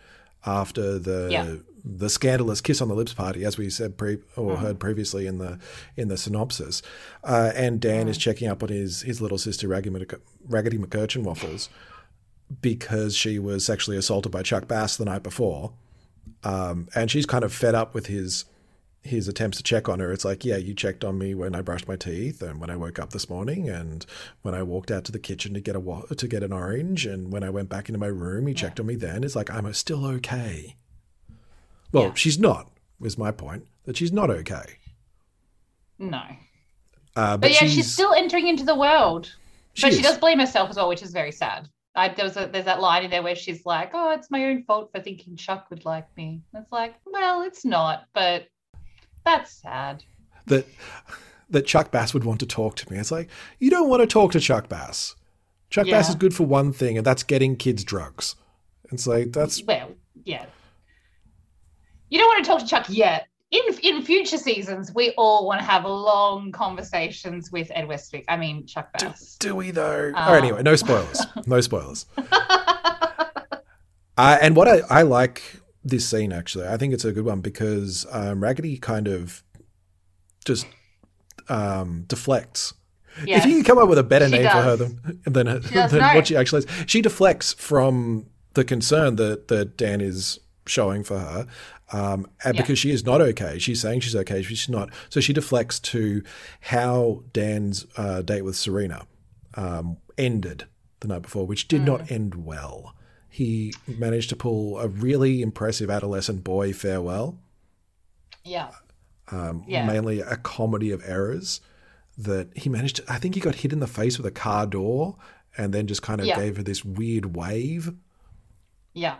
after 0.45 0.97
the 0.99 1.27
Yeah. 1.31 1.55
the 1.85 2.09
scandalous 2.09 2.61
kiss 2.61 2.81
on 2.81 2.87
the 2.87 2.95
lips 2.95 3.13
party, 3.13 3.45
as 3.45 3.57
we 3.57 3.69
said 3.69 3.95
pre 3.95 4.17
or 4.35 4.53
Mm-hmm. 4.55 4.65
heard 4.65 4.79
previously 4.79 5.27
in 5.27 5.37
the 5.37 5.59
in 5.95 6.07
the 6.07 6.17
synopsis. 6.17 6.81
Uh, 7.23 7.51
and 7.55 7.79
Dan 7.79 8.07
Mm. 8.07 8.09
is 8.09 8.17
checking 8.17 8.47
up 8.49 8.63
on 8.63 8.69
his 8.69 9.01
his 9.03 9.21
little 9.21 9.37
sister 9.37 9.67
Raggedy, 9.67 10.05
Raggedy 10.47 10.77
McUrchin 10.79 11.23
Waffles 11.23 11.69
because 12.61 13.15
she 13.15 13.39
was 13.39 13.65
sexually 13.65 13.97
assaulted 13.97 14.31
by 14.31 14.43
Chuck 14.43 14.67
Bass 14.67 14.97
the 14.97 15.05
night 15.05 15.23
before, 15.23 15.73
um, 16.43 16.87
and 16.95 17.09
she's 17.09 17.25
kind 17.25 17.43
of 17.43 17.53
fed 17.53 17.73
up 17.75 17.93
with 17.93 18.07
his 18.07 18.45
his 19.05 19.27
attempts 19.27 19.57
to 19.57 19.63
check 19.63 19.87
on 19.87 19.99
her. 19.99 20.11
It's 20.11 20.25
like, 20.25 20.43
yeah, 20.43 20.57
you 20.57 20.73
checked 20.73 21.03
on 21.05 21.17
me 21.17 21.35
when 21.35 21.53
I 21.55 21.61
brushed 21.61 21.87
my 21.87 21.95
teeth 21.95 22.41
and 22.41 22.59
when 22.59 22.69
I 22.71 22.75
woke 22.75 22.97
up 22.99 23.11
this 23.11 23.29
morning 23.29 23.69
and 23.69 24.05
when 24.41 24.55
I 24.55 24.63
walked 24.63 24.89
out 24.91 25.03
to 25.05 25.11
the 25.11 25.19
kitchen 25.19 25.53
to 25.53 25.59
get 25.61 25.75
a 25.75 25.79
wa- 25.79 26.01
to 26.17 26.27
get 26.27 26.41
an 26.43 26.51
orange 26.51 27.05
and 27.05 27.31
when 27.31 27.43
I 27.43 27.49
went 27.51 27.69
back 27.69 27.87
into 27.87 27.99
my 27.99 28.07
room, 28.07 28.47
you 28.47 28.53
checked 28.55 28.79
on 28.79 28.87
me 28.87 28.95
then. 28.95 29.23
It's 29.23 29.35
like 29.35 29.51
I'm 29.51 29.71
still 29.73 30.05
okay. 30.07 30.75
Well, 31.91 32.05
Yeah. 32.05 32.13
she's 32.15 32.39
not. 32.39 32.71
Was 32.99 33.17
my 33.17 33.31
point 33.31 33.67
that 33.83 33.95
she's 33.97 34.11
not 34.11 34.29
okay. 34.29 34.79
No, 35.99 36.21
Uh, 37.15 37.37
but 37.37 37.41
but, 37.41 37.51
yeah, 37.51 37.59
she's, 37.59 37.73
she's, 37.73 37.91
still 37.93 38.13
entering 38.13 38.47
into 38.47 38.63
the 38.65 38.75
world. 38.75 39.33
she 39.73 39.83
but 39.87 39.93
she 39.93 40.01
does 40.01 40.17
blame 40.17 40.39
herself 40.39 40.69
as 40.69 40.75
well, 40.75 40.89
which 40.89 41.03
is 41.03 41.11
very 41.11 41.31
sad. 41.31 41.69
I, 41.95 42.09
there 42.09 42.25
was 42.25 42.35
a, 42.35 42.47
there's 42.51 42.65
that 42.65 42.81
line 42.81 43.05
in 43.05 43.11
there 43.11 43.23
where 43.23 43.35
she's 43.35 43.65
like, 43.65 43.91
"Oh, 43.93 44.11
it's 44.11 44.29
my 44.29 44.45
own 44.45 44.63
fault 44.63 44.91
for 44.93 44.99
thinking 44.99 45.37
Chuck 45.37 45.67
would 45.69 45.85
like 45.85 46.07
me." 46.17 46.41
And 46.53 46.63
it's 46.63 46.71
like, 46.71 46.95
well, 47.05 47.43
it's 47.43 47.63
not, 47.63 48.07
but 48.13 48.47
that's 49.25 49.51
sad. 49.51 50.03
that 50.47 50.65
that 51.49 51.65
Chuck 51.65 51.91
Bass 51.91 52.13
would 52.13 52.23
want 52.23 52.39
to 52.39 52.45
talk 52.45 52.75
to 52.77 52.91
me. 52.91 52.97
It's 52.97 53.11
like 53.11 53.29
you 53.59 53.69
don't 53.69 53.89
want 53.89 54.01
to 54.01 54.07
talk 54.07 54.31
to 54.33 54.39
Chuck 54.39 54.69
Bass. 54.69 55.15
Chuck 55.69 55.87
Bass 55.87 56.09
is 56.09 56.15
good 56.15 56.33
for 56.33 56.43
one 56.45 56.71
thing, 56.71 56.97
and 56.97 57.05
that's 57.05 57.23
getting 57.23 57.55
kids 57.55 57.83
drugs. 57.83 58.35
It's 58.91 59.07
like 59.07 59.31
that's 59.33 59.61
Well, 59.63 59.91
yeah. 60.23 60.45
You 62.09 62.19
don't 62.19 62.27
want 62.27 62.45
to 62.45 62.49
talk 62.49 62.59
to 62.61 62.67
Chuck 62.67 62.85
yet. 62.87 63.27
in 63.51 63.61
in 63.83 64.01
future 64.03 64.37
seasons, 64.37 64.93
we 64.93 65.11
all 65.17 65.45
want 65.47 65.59
to 65.59 65.65
have 65.65 65.83
long 65.85 66.51
conversations 66.51 67.51
with 67.51 67.71
Ed 67.73 67.87
Westwick. 67.87 68.25
I 68.29 68.37
mean, 68.37 68.65
Chuck 68.67 68.89
Do, 68.97 69.07
Bass. 69.07 69.37
do 69.39 69.55
we 69.55 69.71
though? 69.71 70.09
Um, 70.15 70.29
oh, 70.29 70.33
anyway, 70.33 70.61
no 70.63 70.75
spoilers. 70.75 71.25
no 71.45 71.61
spoilers. 71.61 72.05
Uh, 74.17 74.37
and 74.41 74.55
what 74.55 74.65
I, 74.65 74.79
I 74.89 75.01
like 75.01 75.41
this 75.85 76.05
scene 76.09 76.33
actually, 76.33 76.67
I 76.67 76.75
think 76.77 76.93
it's 76.93 77.05
a 77.05 77.11
good 77.13 77.23
one 77.25 77.39
because 77.41 78.05
um, 78.11 78.41
Raggedy 78.43 78.77
kind 78.77 79.07
of 79.07 79.43
just 80.43 80.65
um, 81.47 82.03
deflects. 82.07 82.73
If 83.21 83.45
you 83.45 83.53
can 83.55 83.63
come 83.63 83.77
up 83.77 83.87
with 83.87 83.97
a 83.97 84.03
better 84.03 84.25
She 84.25 84.31
name 84.33 84.43
for 84.49 84.61
her 84.61 84.75
than 84.75 85.21
than, 85.25 85.45
does 85.45 85.69
than 85.91 85.99
know. 86.01 86.15
what 86.15 86.27
she 86.27 86.35
actually 86.35 86.65
is, 86.65 86.67
she 86.85 87.01
deflects 87.01 87.53
from 87.53 88.25
the 88.55 88.65
concern 88.65 89.15
that 89.15 89.47
that 89.47 89.77
Dan 89.77 90.01
is 90.01 90.39
showing 90.65 91.03
for 91.03 91.19
her, 91.19 91.47
um, 91.93 92.27
and 92.43 92.55
Yeah. 92.55 92.61
because 92.61 92.77
she 92.79 92.91
is 92.91 93.05
not 93.05 93.21
okay. 93.21 93.57
She's 93.59 93.79
saying 93.79 94.01
she's 94.01 94.15
okay, 94.17 94.41
she's 94.41 94.67
not. 94.67 94.89
So 95.09 95.21
she 95.21 95.31
deflects 95.31 95.79
to 95.81 96.23
how 96.59 97.23
Dan's 97.31 97.85
uh, 97.95 98.21
date 98.21 98.41
with 98.41 98.57
Serena 98.57 99.05
um, 99.53 99.97
ended 100.17 100.65
the 100.99 101.07
night 101.07 101.21
before, 101.21 101.45
which 101.47 101.67
did 101.69 101.81
Mm. 101.83 101.85
not 101.85 102.11
end 102.11 102.35
well. 102.45 102.95
He 103.35 103.73
managed 103.85 104.29
to 104.29 104.35
pull 104.37 104.79
a 104.79 104.87
really 104.87 105.41
impressive 105.41 105.89
adolescent 105.89 106.45
boy 106.45 106.71
farewell 106.71 107.37
yeah. 108.45 108.71
um, 109.29 109.65
Yeah. 109.67 109.85
mainly 109.85 110.21
a 110.21 110.37
comedy 110.37 110.89
of 110.91 111.03
errors 111.05 111.59
that 112.17 112.47
he 112.55 112.69
managed 112.69 112.95
to, 112.95 113.03
I 113.11 113.19
think 113.19 113.35
he 113.35 113.41
got 113.41 113.55
hit 113.55 113.73
in 113.73 113.81
the 113.81 113.87
face 113.87 114.17
with 114.17 114.25
a 114.25 114.31
car 114.31 114.65
door 114.65 115.17
and 115.57 115.73
then 115.73 115.85
just 115.85 116.01
kind 116.01 116.21
of 116.21 116.27
Yeah. 116.27 116.37
gave 116.39 116.55
her 116.55 116.63
this 116.63 116.85
weird 116.85 117.35
wave. 117.35 117.93
Yeah. 118.93 119.17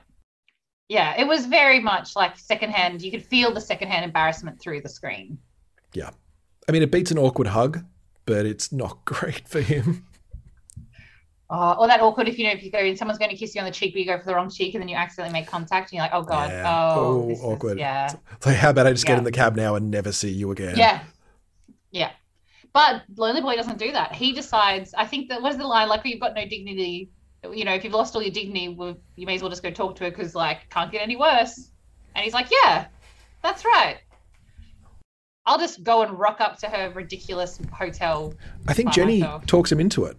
Yeah. 0.88 1.20
It 1.20 1.28
was 1.28 1.46
very 1.46 1.82
much 1.82 2.16
like 2.16 2.38
secondhand. 2.38 3.02
You 3.02 3.12
could 3.12 3.26
feel 3.26 3.54
the 3.54 3.60
secondhand 3.60 4.06
embarrassment 4.06 4.62
through 4.62 4.80
the 4.80 4.88
screen. 4.90 5.40
Yeah. 5.94 6.12
I 6.70 6.72
mean, 6.72 6.84
it 6.84 6.92
beats 6.92 7.12
an 7.12 7.18
awkward 7.18 7.48
hug, 7.48 7.84
but 8.26 8.46
it's 8.46 8.72
not 8.72 9.04
great 9.14 9.50
for 9.50 9.60
him. 9.60 10.06
Oh, 11.50 11.74
or 11.74 11.88
that 11.88 12.02
awkward 12.02 12.28
if 12.28 12.40
you 12.40 12.46
know 12.48 12.54
if 12.54 12.64
you 12.64 12.72
go 12.72 12.80
and 12.80 12.98
someone's 12.98 13.20
going 13.20 13.30
to 13.30 13.38
kiss 13.38 13.54
you 13.54 13.62
on 13.62 13.66
the 13.66 13.72
cheek, 13.72 13.94
but 13.94 14.00
you 14.00 14.06
go 14.06 14.18
for 14.18 14.26
the 14.26 14.34
wrong 14.36 14.50
cheek, 14.50 14.74
and 14.74 14.82
then 14.82 14.88
you 14.90 14.96
accidentally 14.96 15.32
make 15.32 15.48
contact, 15.48 15.92
and 15.92 15.98
you're 15.98 16.04
like, 16.04 16.14
oh 16.14 16.24
god, 16.24 16.50
Yeah. 16.50 16.64
oh, 16.66 17.00
Oh, 17.00 17.28
this 17.28 17.38
is- 17.38 17.44
awkward. 17.46 17.78
yeah, 17.80 18.12
Like, 18.46 18.56
how 18.56 18.72
about 18.72 18.88
I 18.88 18.92
just 18.94 19.06
get 19.06 19.18
in 19.20 19.24
the 19.24 19.32
cab 19.32 19.56
now 19.56 19.76
and 19.76 19.92
never 19.92 20.12
see 20.12 20.32
you 20.32 20.50
again? 20.52 20.76
yeah, 20.78 21.02
yeah. 21.92 22.12
But 22.74 23.04
Lonely 23.16 23.42
Boy 23.42 23.56
doesn't 23.56 23.78
do 23.78 23.92
that. 23.94 24.14
He 24.14 24.34
decides. 24.34 24.94
I 24.96 25.06
think 25.06 25.30
that 25.30 25.42
what 25.42 25.52
is 25.52 25.58
the 25.58 25.66
line? 25.68 25.88
Like, 25.88 26.02
you've 26.04 26.20
got 26.20 26.34
no 26.34 26.46
dignity. 26.46 27.10
You 27.50 27.64
know, 27.64 27.74
if 27.74 27.84
you've 27.84 27.94
lost 27.94 28.16
all 28.16 28.22
your 28.24 28.32
dignity, 28.34 28.70
well, 28.70 28.98
you 29.16 29.26
may 29.28 29.36
as 29.36 29.42
well 29.42 29.50
just 29.52 29.62
go 29.64 29.70
talk 29.72 29.96
to 29.98 30.04
her 30.06 30.10
because 30.10 30.34
like 30.36 30.68
can't 30.72 30.92
get 30.92 31.02
any 31.04 31.16
worse. 31.16 31.70
And 32.16 32.24
he's 32.24 32.34
like, 32.34 32.48
yeah, 32.52 32.88
that's 33.44 33.64
right. 33.64 34.00
I'll 35.46 35.60
just 35.60 35.84
go 35.84 36.02
and 36.02 36.18
rock 36.18 36.42
up 36.42 36.58
to 36.60 36.68
her 36.68 36.90
ridiculous 36.90 37.60
hotel. 37.72 38.34
I 38.68 38.74
think 38.74 38.92
Jenny 38.92 39.20
myself. 39.20 39.46
talks 39.46 39.72
him 39.72 39.80
into 39.80 40.06
it. 40.06 40.18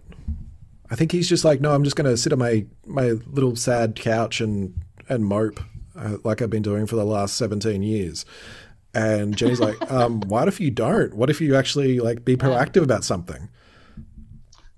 I 0.89 0.95
think 0.95 1.11
he's 1.11 1.27
just 1.27 1.43
like, 1.45 1.59
no, 1.61 1.73
I'm 1.73 1.83
just 1.83 1.95
going 1.95 2.09
to 2.09 2.17
sit 2.17 2.31
on 2.33 2.39
my, 2.39 2.65
my 2.85 3.09
little 3.27 3.55
sad 3.55 3.95
couch 3.95 4.39
and, 4.41 4.73
and 5.09 5.25
mope 5.25 5.59
uh, 5.97 6.17
like 6.23 6.41
I've 6.41 6.49
been 6.49 6.61
doing 6.61 6.85
for 6.85 6.95
the 6.95 7.05
last 7.05 7.37
17 7.37 7.81
years. 7.83 8.25
And 8.93 9.35
Jenny's 9.35 9.59
like, 9.59 9.75
um, 9.91 10.21
what 10.21 10.47
if 10.47 10.59
you 10.59 10.71
don't? 10.71 11.13
What 11.13 11.29
if 11.29 11.41
you 11.41 11.55
actually 11.55 11.99
like 11.99 12.23
be 12.23 12.35
proactive 12.37 12.83
about 12.83 13.03
something? 13.03 13.49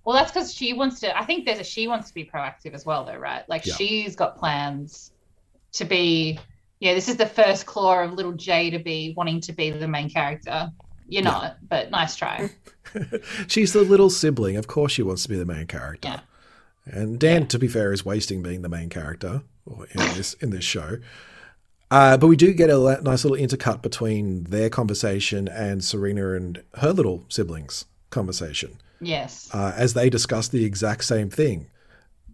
Well, 0.03 0.15
that's 0.17 0.31
because 0.31 0.53
she 0.53 0.73
wants 0.73 0.99
to. 1.01 1.15
I 1.17 1.23
think 1.25 1.45
there's 1.45 1.59
a 1.59 1.63
she 1.63 1.87
wants 1.87 2.07
to 2.07 2.13
be 2.15 2.25
proactive 2.25 2.73
as 2.73 2.85
well, 2.85 3.05
though, 3.05 3.17
right? 3.17 3.47
Like 3.47 3.65
Yeah. 3.65 3.75
she's 3.75 4.15
got 4.15 4.37
plans 4.37 5.11
to 5.73 5.85
be. 5.85 6.39
Yeah, 6.79 6.93
this 6.93 7.09
is 7.09 7.17
the 7.17 7.25
first 7.27 7.65
claw 7.65 7.99
of 8.01 8.13
little 8.13 8.31
Jay 8.31 8.69
to 8.69 8.79
be 8.79 9.13
wanting 9.15 9.41
to 9.41 9.53
be 9.53 9.69
the 9.69 9.87
main 9.87 10.09
character. 10.09 10.71
You're 11.07 11.23
Yeah. 11.23 11.29
not, 11.29 11.57
but 11.67 11.91
nice 11.91 12.15
try. 12.15 12.49
She's 13.47 13.73
the 13.73 13.81
little 13.83 14.09
sibling. 14.09 14.57
Of 14.57 14.67
course 14.67 14.91
she 14.93 15.03
wants 15.03 15.23
to 15.23 15.29
be 15.29 15.37
the 15.37 15.45
main 15.45 15.67
character. 15.67 16.07
Yeah. 16.09 16.19
And 16.85 17.19
Dan, 17.19 17.47
to 17.47 17.59
be 17.59 17.67
fair, 17.67 17.93
is 17.93 18.03
wasting 18.05 18.41
being 18.41 18.61
the 18.61 18.69
main 18.69 18.89
character 18.89 19.43
in 19.67 19.85
this 20.15 20.33
in 20.35 20.49
this 20.49 20.63
show. 20.63 20.97
Uh, 21.91 22.17
but 22.17 22.27
we 22.27 22.35
do 22.35 22.53
get 22.53 22.69
a 22.69 22.99
nice 23.01 23.25
little 23.25 23.37
intercut 23.37 23.81
between 23.81 24.43
their 24.45 24.69
conversation 24.69 25.47
and 25.47 25.83
Serena 25.83 26.33
and 26.33 26.61
her 26.75 26.93
little 26.93 27.25
siblings' 27.29 27.85
conversation 28.11 28.77
Yes. 29.01 29.49
uh, 29.53 29.73
as 29.75 29.95
they 29.95 30.07
discuss 30.09 30.47
the 30.47 30.65
exact 30.65 31.03
same 31.05 31.29
thing. 31.31 31.67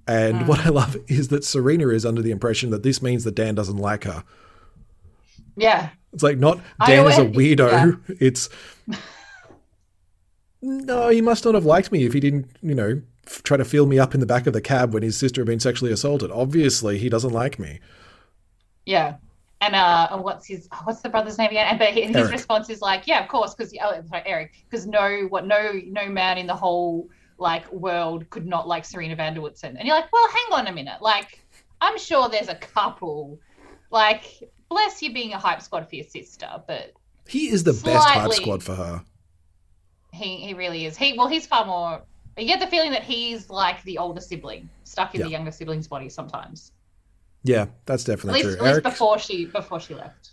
And 0.07 0.47
what 0.47 0.65
I 0.65 0.69
love 0.69 0.97
is 1.07 1.29
that 1.29 1.43
Serena 1.45 1.87
is 1.87 2.05
under 2.05 2.21
the 2.21 2.31
impression 2.31 2.69
that 2.71 2.83
this 2.83 3.01
means 3.01 3.23
that 3.23 3.33
Dan 3.35 3.55
doesn't 3.55 3.77
like 3.77 4.03
her. 4.03 4.23
Yeah. 5.55 5.89
It's 6.13 6.21
like 6.23 6.37
not 6.37 6.59
Dan 6.85 7.07
is 7.07 7.17
a 7.17 7.25
weirdo. 7.25 7.99
It's 8.19 8.49
no, 10.65 11.09
he 11.09 11.21
must 11.21 11.45
not 11.45 11.53
have 11.53 11.65
liked 11.65 11.91
me 11.91 12.05
if 12.05 12.13
he 12.13 12.19
didn't, 12.19 12.47
you 12.61 12.73
know, 12.73 13.01
f- 13.27 13.43
try 13.43 13.55
to 13.55 13.65
feel 13.65 13.85
me 13.85 13.99
up 13.99 14.13
in 14.13 14.19
the 14.19 14.25
back 14.25 14.47
of 14.47 14.53
the 14.53 14.61
cab 14.61 14.93
when 14.93 15.03
his 15.03 15.15
sister 15.17 15.41
had 15.41 15.47
been 15.47 15.59
sexually 15.59 15.91
assaulted. 15.91 16.31
Obviously, 16.31 16.97
he 16.97 17.07
doesn't 17.07 17.31
like 17.31 17.59
me. 17.59 17.79
Yeah. 18.85 19.17
And 19.61 19.75
uh, 19.75 20.07
and 20.11 20.23
what's 20.23 20.47
his 20.47 20.67
what's 20.83 21.01
the 21.01 21.09
brother's 21.09 21.37
name 21.37 21.49
again? 21.49 21.67
And 21.67 21.79
but 21.79 21.89
his 21.89 22.15
Eric. 22.15 22.31
response 22.31 22.69
is 22.69 22.81
like, 22.81 23.07
yeah, 23.07 23.23
of 23.23 23.29
course, 23.29 23.53
because 23.53 23.73
oh, 23.81 24.01
sorry, 24.09 24.23
Eric, 24.25 24.53
because 24.69 24.85
no, 24.85 25.27
what 25.29 25.47
no 25.47 25.79
no 25.85 26.07
man 26.07 26.37
in 26.37 26.47
the 26.47 26.55
whole 26.55 27.09
like 27.37 27.71
world 27.71 28.29
could 28.31 28.45
not 28.45 28.67
like 28.67 28.85
Serena 28.85 29.15
van 29.15 29.33
der 29.33 29.41
Woodsen. 29.41 29.77
And 29.77 29.87
you're 29.87 29.95
like, 29.95 30.11
well, 30.11 30.27
hang 30.27 30.59
on 30.59 30.67
a 30.67 30.71
minute, 30.73 31.01
like 31.01 31.45
I'm 31.79 31.97
sure 31.97 32.27
there's 32.27 32.49
a 32.49 32.55
couple, 32.55 33.39
like 33.91 34.43
bless 34.69 35.01
you 35.01 35.13
being 35.13 35.33
a 35.33 35.37
hype 35.37 35.61
squad 35.61 35.87
for 35.87 35.95
your 35.95 36.05
sister, 36.05 36.49
but 36.67 36.93
He 37.27 37.49
is 37.49 37.63
the 37.63 37.73
best 37.73 38.07
hype 38.07 38.33
squad 38.33 38.61
for 38.61 38.75
her. 38.75 39.03
He 40.15 40.37
he 40.37 40.53
really 40.53 40.85
is. 40.85 40.97
He 40.97 41.13
well, 41.17 41.27
he's 41.27 41.45
far 41.45 41.65
more. 41.65 42.01
You 42.37 42.47
get 42.47 42.59
the 42.59 42.67
feeling 42.67 42.91
that 42.91 43.03
he's 43.03 43.49
like 43.49 43.81
the 43.83 43.97
older 43.97 44.21
sibling, 44.21 44.69
stuck 44.83 45.15
in 45.15 45.21
Yeah. 45.21 45.25
the 45.27 45.31
younger 45.31 45.51
sibling's 45.51 45.87
body 45.87 46.09
sometimes. 46.09 46.71
Yeah, 47.43 47.67
that's 47.85 48.03
At 48.09 48.17
definitely 48.17 48.43
least, 48.43 48.57
true. 48.57 48.67
at 48.67 48.73
least 48.73 48.83
before 48.83 49.19
she 49.19 49.45
before 49.45 49.79
she 49.79 49.93
left. 49.93 50.31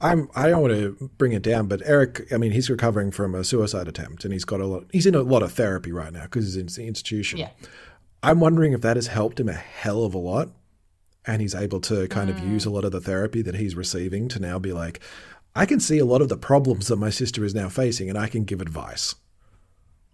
I'm 0.00 0.28
I 0.34 0.48
don't 0.48 0.62
want 0.62 0.74
to 0.74 1.10
bring 1.18 1.32
it 1.32 1.42
down, 1.42 1.66
but 1.68 1.82
Eric, 1.84 2.32
I 2.32 2.38
mean, 2.38 2.52
he's 2.52 2.70
recovering 2.70 3.10
from 3.10 3.34
a 3.34 3.44
suicide 3.44 3.86
attempt, 3.86 4.24
and 4.24 4.32
he's 4.32 4.44
got 4.44 4.60
a 4.60 4.66
lot. 4.66 4.84
He's 4.92 5.06
in 5.06 5.14
a 5.14 5.22
lot 5.22 5.42
of 5.42 5.52
therapy 5.52 5.92
right 5.92 6.12
now 6.12 6.24
because 6.24 6.44
he's 6.46 6.56
in 6.56 6.66
the 6.66 6.88
institution. 6.88 7.38
Yeah. 7.38 7.50
I'm 8.22 8.40
wondering 8.40 8.72
if 8.72 8.80
that 8.82 8.96
has 8.96 9.06
helped 9.06 9.40
him 9.40 9.48
a 9.48 9.54
hell 9.54 10.04
of 10.04 10.14
a 10.14 10.18
lot, 10.18 10.50
and 11.26 11.40
he's 11.40 11.54
able 11.54 11.80
to 11.82 12.08
kind 12.08 12.30
of 12.30 12.36
mm. 12.36 12.50
use 12.50 12.64
a 12.66 12.70
lot 12.70 12.84
of 12.84 12.92
the 12.92 13.00
therapy 13.00 13.42
that 13.42 13.54
he's 13.54 13.74
receiving 13.74 14.28
to 14.28 14.38
now 14.40 14.58
be 14.58 14.72
like, 14.72 15.00
I 15.54 15.66
can 15.66 15.80
see 15.80 15.98
a 15.98 16.04
lot 16.04 16.22
of 16.22 16.28
the 16.28 16.36
problems 16.36 16.88
that 16.88 16.96
my 16.96 17.10
sister 17.10 17.44
is 17.44 17.54
now 17.54 17.68
facing, 17.68 18.08
and 18.08 18.16
I 18.18 18.28
can 18.28 18.44
give 18.44 18.60
advice. 18.60 19.14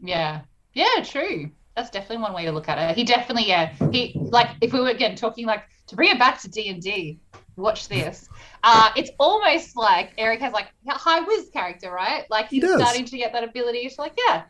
Yeah. 0.02 0.42
Yeah, 0.72 1.02
true. 1.04 1.50
That's 1.74 1.90
definitely 1.90 2.22
one 2.22 2.32
way 2.32 2.44
to 2.46 2.52
look 2.52 2.68
at 2.68 2.78
it. 2.78 2.96
He 2.96 3.04
definitely, 3.04 3.46
yeah. 3.48 3.72
He 3.92 4.12
like 4.16 4.48
if 4.62 4.72
we 4.72 4.80
were 4.80 4.88
again 4.88 5.14
talking 5.14 5.44
like 5.46 5.64
to 5.88 5.96
bring 5.96 6.10
it 6.10 6.18
back 6.18 6.40
to 6.42 6.48
D 6.48 6.68
and 6.70 6.80
D. 6.82 7.18
Watch 7.56 7.88
this. 7.88 8.28
Uh, 8.62 8.90
it's 8.96 9.10
almost 9.18 9.76
like 9.76 10.10
Eric 10.18 10.40
has 10.40 10.52
like 10.52 10.66
a 10.88 10.92
high 10.92 11.20
whiz 11.20 11.48
character, 11.50 11.90
right? 11.90 12.24
Like 12.30 12.48
He 12.48 12.56
he's 12.56 12.64
does. 12.68 12.80
starting 12.82 13.06
to 13.06 13.16
get 13.16 13.32
that 13.32 13.44
ability. 13.44 13.78
It's 13.78 13.98
like, 13.98 14.12
yeah. 14.26 14.42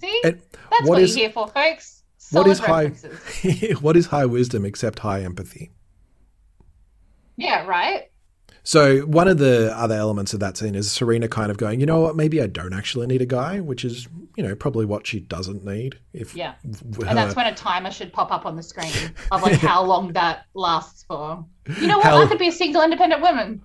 See, 0.00 0.20
And 0.24 0.40
that's 0.70 0.82
what 0.82 0.88
what, 0.90 1.02
is- 1.02 1.16
you're 1.16 1.24
here 1.26 1.32
for, 1.32 1.48
folks. 1.48 2.02
what 2.30 2.44
Solid 2.44 2.48
is 2.52 2.58
high? 2.60 2.86
what 3.80 3.96
is 3.96 4.06
high 4.06 4.26
wisdom 4.26 4.64
except 4.64 5.00
high 5.00 5.22
empathy? 5.22 5.72
Yeah, 7.36 7.66
right. 7.66 8.11
So 8.64 9.00
one 9.00 9.26
of 9.26 9.38
the 9.38 9.76
other 9.76 9.96
elements 9.96 10.32
of 10.34 10.40
that 10.40 10.56
scene 10.56 10.74
is 10.76 10.90
Serena 10.90 11.26
kind 11.26 11.50
of 11.50 11.56
going, 11.56 11.80
you 11.80 11.86
know 11.86 12.00
what, 12.00 12.14
maybe 12.14 12.40
I 12.40 12.46
don't 12.46 12.72
actually 12.72 13.08
need 13.08 13.20
a 13.20 13.26
guy, 13.26 13.58
which 13.58 13.84
is, 13.84 14.06
you 14.36 14.42
know, 14.44 14.54
probably 14.54 14.84
what 14.86 15.04
she 15.06 15.18
doesn't 15.18 15.64
need. 15.64 15.98
If 16.12 16.34
Yeah. 16.36 16.54
w- 16.90 17.08
And 17.08 17.18
that's 17.18 17.34
when 17.34 17.46
a 17.46 17.54
timer 17.54 17.90
should 17.90 18.12
pop 18.12 18.30
up 18.30 18.46
on 18.46 18.54
the 18.54 18.62
screen 18.62 18.92
of 19.32 19.42
like 19.42 19.54
how 19.58 19.82
long 19.84 20.12
that 20.12 20.46
lasts 20.54 21.02
for. 21.08 21.44
You 21.80 21.88
know 21.88 21.98
what? 21.98 22.06
How- 22.06 22.22
I 22.22 22.26
could 22.26 22.38
be 22.38 22.48
a 22.48 22.52
single 22.52 22.82
independent 22.82 23.20
woman 23.20 23.60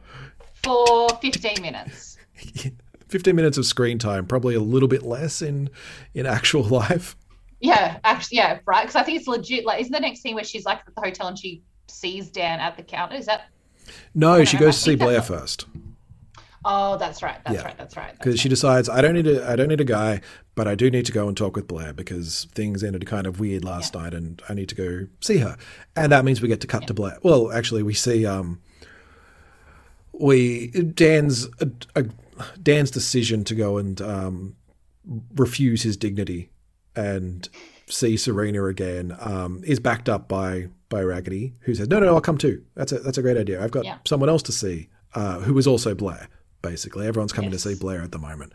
for 0.63 1.07
15 1.21 1.61
minutes. 1.61 2.17
15 3.09 3.35
minutes 3.35 3.57
of 3.57 3.65
screen 3.65 3.99
time, 3.99 4.25
probably 4.25 4.55
a 4.55 4.59
little 4.59 4.89
bit 4.89 5.03
less 5.03 5.41
in 5.43 5.69
in 6.15 6.25
actual 6.25 6.63
life. 6.63 7.15
Yeah, 7.59 7.97
actually, 8.03 8.37
yeah, 8.37 8.59
right. 8.65 8.81
Because 8.81 8.95
I 8.95 9.03
think 9.03 9.19
it's 9.19 9.27
legit. 9.27 9.63
Like, 9.65 9.79
isn't 9.81 9.93
the 9.93 9.99
next 9.99 10.21
scene 10.21 10.35
where 10.35 10.43
she's 10.43 10.65
like 10.65 10.79
at 10.85 10.93
the 10.95 11.01
hotel 11.01 11.27
and 11.27 11.37
she 11.39 11.61
sees 11.87 12.29
Dan 12.29 12.59
at 12.59 12.75
the 12.77 12.83
counter? 12.83 13.15
Is 13.15 13.25
that? 13.27 13.45
No, 14.13 14.43
she 14.43 14.57
know, 14.57 14.65
goes 14.65 14.75
to 14.77 14.81
see 14.81 14.95
Blair 14.95 15.21
first 15.21 15.65
Oh, 16.69 16.97
that's 16.97 17.23
right. 17.23 17.37
That's 17.45 17.55
Yeah. 17.55 17.63
right. 17.63 17.77
That's 17.77 17.95
right. 17.95 18.11
because 18.17 18.39
she 18.41 18.49
decides 18.49 18.89
I 18.89 18.99
don't 18.99 19.13
need 19.13 19.27
a 19.27 19.49
I 19.49 19.55
don't 19.55 19.69
need 19.69 19.79
a 19.79 19.85
guy, 19.85 20.19
but 20.53 20.67
I 20.67 20.75
do 20.75 20.91
need 20.91 21.05
to 21.05 21.13
go 21.13 21.29
and 21.29 21.37
talk 21.37 21.55
with 21.55 21.65
Blair 21.65 21.93
because 21.93 22.47
things 22.55 22.83
ended 22.83 23.05
kind 23.05 23.25
of 23.25 23.39
weird 23.39 23.63
last 23.63 23.93
night, 23.93 24.13
and 24.13 24.41
I 24.49 24.53
need 24.53 24.67
to 24.69 24.75
go 24.75 25.07
see 25.21 25.37
her, 25.37 25.55
and 25.95 26.11
that 26.11 26.25
means 26.25 26.41
we 26.41 26.49
get 26.49 26.59
to 26.61 26.67
cut 26.67 26.85
to 26.87 26.93
Blair. 26.93 27.19
Well, 27.23 27.51
actually, 27.53 27.83
we 27.83 27.93
see 27.93 28.25
um 28.25 28.59
we 30.11 30.67
Dan's 30.67 31.47
uh, 31.61 31.67
uh, 31.95 32.03
Dan's 32.61 32.91
decision 32.91 33.43
to 33.45 33.55
go 33.55 33.77
and 33.77 34.01
um, 34.01 34.55
refuse 35.35 35.83
his 35.83 35.95
dignity 35.95 36.49
and 36.95 37.47
see 37.87 38.17
Serena 38.17 38.65
again 38.65 39.15
um, 39.21 39.61
is 39.65 39.79
backed 39.79 40.09
up 40.09 40.27
by 40.27 40.67
by 40.89 41.01
Raggedy, 41.01 41.53
who 41.61 41.75
says, 41.75 41.87
"No, 41.89 41.99
no, 41.99 42.13
I'll 42.15 42.21
come 42.21 42.37
too. 42.37 42.63
That's 42.75 42.91
a 42.91 42.99
that's 42.99 43.17
a 43.17 43.21
great 43.21 43.37
idea. 43.37 43.63
I've 43.63 43.71
got 43.71 43.85
Yeah. 43.85 43.97
someone 44.05 44.29
else 44.29 44.43
to 44.43 44.51
see, 44.51 44.89
uh, 45.13 45.39
who 45.41 45.57
is 45.57 45.67
also 45.67 45.93
Blair." 45.95 46.27
basically. 46.63 47.05
Everyone's 47.07 47.31
coming 47.31 47.51
Yes. 47.51 47.61
to 47.63 47.69
see 47.69 47.79
Blair 47.79 48.01
at 48.01 48.11
the 48.11 48.17
moment. 48.17 48.51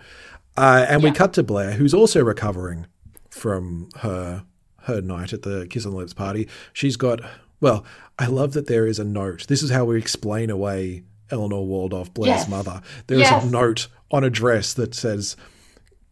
Uh, 0.56 0.84
and 0.88 1.02
we 1.02 1.12
cut 1.12 1.32
to 1.34 1.42
Blair, 1.42 1.72
who's 1.72 1.94
also 1.94 2.22
recovering 2.22 2.86
from 3.30 3.88
her 3.98 4.44
her 4.82 5.00
night 5.00 5.32
at 5.32 5.42
the 5.42 5.66
Kiss 5.70 5.86
on 5.86 5.92
the 5.92 5.98
Lips 5.98 6.12
party. 6.12 6.48
She's 6.72 6.96
got 6.96 7.20
well, 7.60 7.84
I 8.18 8.26
love 8.26 8.52
that 8.54 8.66
there 8.66 8.86
is 8.86 8.98
a 8.98 9.04
note. 9.04 9.46
This 9.46 9.62
is 9.62 9.70
how 9.70 9.84
we 9.84 9.96
explain 9.96 10.50
away 10.50 11.04
Eleanor 11.30 11.64
Waldorf, 11.64 12.12
Blair's 12.12 12.40
Yes. 12.40 12.48
mother. 12.48 12.82
There 13.06 13.16
is 13.18 13.30
Yes. 13.30 13.44
a 13.44 13.48
note 13.48 13.86
on 14.10 14.24
a 14.24 14.30
dress 14.30 14.74
that 14.74 14.94
says, 14.94 15.36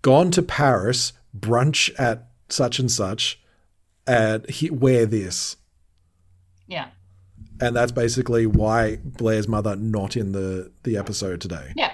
"Gone 0.01 0.31
to 0.31 0.43
Paris, 0.43 1.13
brunch 1.39 1.91
at 1.99 2.29
such 2.49 2.79
and 2.79 2.91
such, 2.91 3.41
and 4.07 4.49
he, 4.49 4.71
wear 4.71 5.05
this." 5.07 5.57
Yeah. 6.71 6.89
And 7.61 7.77
that's 7.77 7.93
basically 7.93 8.47
why 8.47 8.97
Blair's 9.05 9.49
mother 9.49 9.77
not 9.77 10.17
in 10.17 10.33
the 10.33 10.71
the 10.85 10.97
episode 10.97 11.41
today. 11.43 11.73
Yeah. 11.77 11.93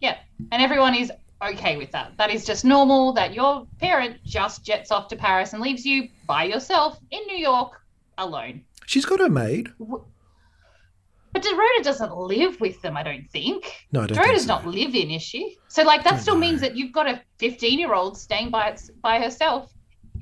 Yeah. 0.00 0.18
And 0.52 0.62
everyone 0.62 0.94
is 0.94 1.10
okay 1.42 1.76
with 1.76 1.90
that. 1.92 2.12
That 2.18 2.30
is 2.30 2.44
just 2.44 2.64
normal 2.64 3.12
that 3.14 3.34
your 3.34 3.66
parent 3.80 4.18
just 4.24 4.64
jets 4.64 4.92
off 4.92 5.08
to 5.08 5.16
Paris 5.16 5.52
and 5.52 5.62
leaves 5.62 5.84
you 5.84 6.08
by 6.26 6.44
yourself 6.44 7.00
in 7.10 7.20
New 7.26 7.36
York 7.36 7.80
alone. 8.18 8.62
She's 8.86 9.04
got 9.04 9.18
her 9.18 9.28
maid. 9.28 9.72
But 9.78 11.42
Dorota 11.42 11.82
doesn't 11.82 12.16
live 12.16 12.60
with 12.60 12.80
them, 12.80 12.96
I 12.96 13.02
don't 13.02 13.28
think. 13.30 13.86
No, 13.92 14.02
I 14.02 14.06
don't 14.06 14.16
Dorota's 14.16 14.42
so. 14.42 14.48
not 14.48 14.66
live 14.66 14.94
in, 14.94 15.10
is 15.10 15.22
she? 15.22 15.58
So, 15.68 15.82
like, 15.82 16.02
that 16.04 16.20
still 16.20 16.34
know. 16.34 16.40
means 16.40 16.62
that 16.62 16.76
you've 16.76 16.92
got 16.92 17.06
a 17.06 17.20
15 17.38 17.78
year 17.78 17.92
old 17.92 18.16
staying 18.16 18.50
by 18.50 18.68
its, 18.68 18.90
by 19.02 19.18
herself 19.18 19.70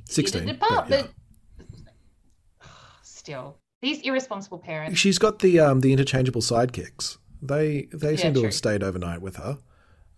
Sixteen. 0.06 0.48
in 0.48 0.48
a 0.50 0.54
but 0.54 0.90
yeah. 0.90 1.06
Still, 3.02 3.58
these 3.84 4.00
irresponsible 4.00 4.58
parents. 4.58 4.98
She's 4.98 5.18
got 5.18 5.38
the 5.40 5.60
um 5.60 5.80
the 5.80 5.92
interchangeable 5.92 6.40
sidekicks. 6.40 7.18
They 7.42 7.88
they 7.92 8.12
Yeah, 8.12 8.16
seem 8.16 8.34
to 8.34 8.40
true. 8.40 8.44
have 8.48 8.54
stayed 8.54 8.82
overnight 8.82 9.20
with 9.22 9.36
her. 9.36 9.58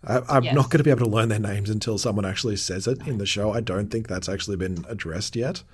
I, 0.05 0.21
I'm 0.29 0.45
Yes. 0.45 0.55
not 0.55 0.71
going 0.71 0.79
to 0.79 0.85
be 0.85 0.91
able 0.91 1.07
to 1.07 1.11
learn 1.11 1.29
their 1.31 1.41
names 1.41 1.69
until 1.69 1.99
someone 1.99 2.25
actually 2.25 2.57
says 2.57 2.87
it 2.87 3.05
in 3.07 3.19
the 3.19 3.27
show. 3.27 3.53
I 3.53 3.61
don't 3.61 3.91
think 3.91 4.07
that's 4.09 4.29
actually 4.29 4.57
been 4.57 4.85
addressed 4.89 5.35
yet, 5.35 5.65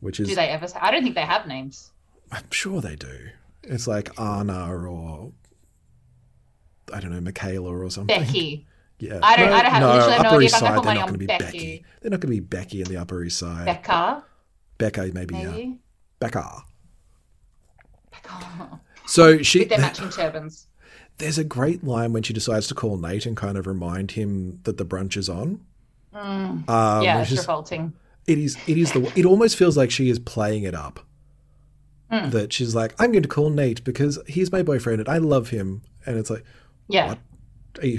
which 0.00 0.18
is 0.18 0.28
Do 0.28 0.34
they 0.34 0.48
ever 0.48 0.66
say? 0.66 0.78
I 0.80 0.90
don't 0.90 1.02
think 1.02 1.14
they 1.14 1.20
have 1.22 1.46
names. 1.46 1.90
I'm 2.32 2.50
sure 2.50 2.80
they 2.80 2.96
do. 2.96 3.28
It's 3.64 3.86
like 3.86 4.18
Anna 4.18 4.72
or 4.72 5.32
I 6.92 7.00
don't 7.00 7.10
know 7.10 7.20
Michaela 7.20 7.70
or 7.76 7.90
something. 7.90 8.18
Becky. 8.20 8.66
Yeah, 8.98 9.18
I 9.22 9.36
don't- 9.36 9.52
I 9.52 9.60
don't 9.62 9.72
have- 9.72 9.80
no, 9.82 9.88
literally 9.92 10.10
no 10.10 10.16
Upper 10.16 10.36
idea, 10.36 10.46
I'm 10.46 10.48
Side. 10.48 10.84
They're 10.84 10.94
not 10.94 11.00
going 11.08 11.12
to 11.12 11.18
be 11.18 11.26
Becky. 11.26 11.44
Becky. 11.44 11.84
They're 12.00 12.10
not 12.12 12.20
going 12.20 12.34
to 12.34 12.40
be 12.40 12.40
Becky 12.40 12.80
in 12.80 12.88
the 12.88 12.96
Upper 12.96 13.22
East 13.24 13.38
Side. 13.38 13.66
Becca, 13.66 14.24
Becca, 14.78 15.10
maybe, 15.12 15.34
yeah. 15.34 15.50
maybe. 15.50 15.78
Becca. 16.18 16.38
Becca. 16.38 16.62
So 19.06 19.40
she 19.42 19.60
With 19.60 19.68
their 19.68 19.78
matching 19.86 20.10
turbans. 20.10 20.66
there's 21.18 21.38
a 21.38 21.44
great 21.44 21.84
line 21.84 22.12
when 22.12 22.24
she 22.24 22.32
decides 22.32 22.66
to 22.68 22.74
call 22.74 22.96
Nate 22.96 23.24
and 23.24 23.36
kind 23.36 23.56
of 23.56 23.66
remind 23.68 24.10
him 24.12 24.58
that 24.64 24.78
the 24.78 24.84
brunch 24.84 25.16
is 25.16 25.28
on. 25.28 25.60
Um, 26.12 26.64
yeah, 26.68 27.20
it's 27.22 27.30
is- 27.30 27.38
revolting. 27.38 27.92
it 28.26 28.38
is 28.38 28.56
it 28.66 28.76
is 28.78 28.90
the 28.92 29.12
it 29.14 29.24
almost 29.26 29.56
feels 29.56 29.76
like 29.76 29.90
she 29.90 30.08
is 30.10 30.18
playing 30.18 30.64
it 30.64 30.74
up. 30.74 31.00
Hmm. 32.10 32.30
That 32.30 32.52
she's 32.52 32.74
like, 32.74 32.94
I'm 33.00 33.10
going 33.12 33.22
to 33.24 33.28
call 33.28 33.50
Nate 33.50 33.82
because 33.84 34.18
he's 34.26 34.50
my 34.52 34.62
boyfriend 34.62 35.00
and 35.00 35.08
I 35.08 35.18
love 35.18 35.50
him. 35.50 35.82
And 36.04 36.16
it's 36.18 36.30
like, 36.30 36.44
Yeah. 36.88 37.08
What? 37.08 37.18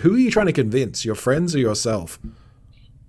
who 0.01 0.15
are 0.15 0.17
you 0.17 0.31
trying 0.31 0.45
to 0.47 0.53
convince? 0.53 1.05
Your 1.05 1.13
friends 1.15 1.53
or 1.55 1.59
yourself? 1.59 2.19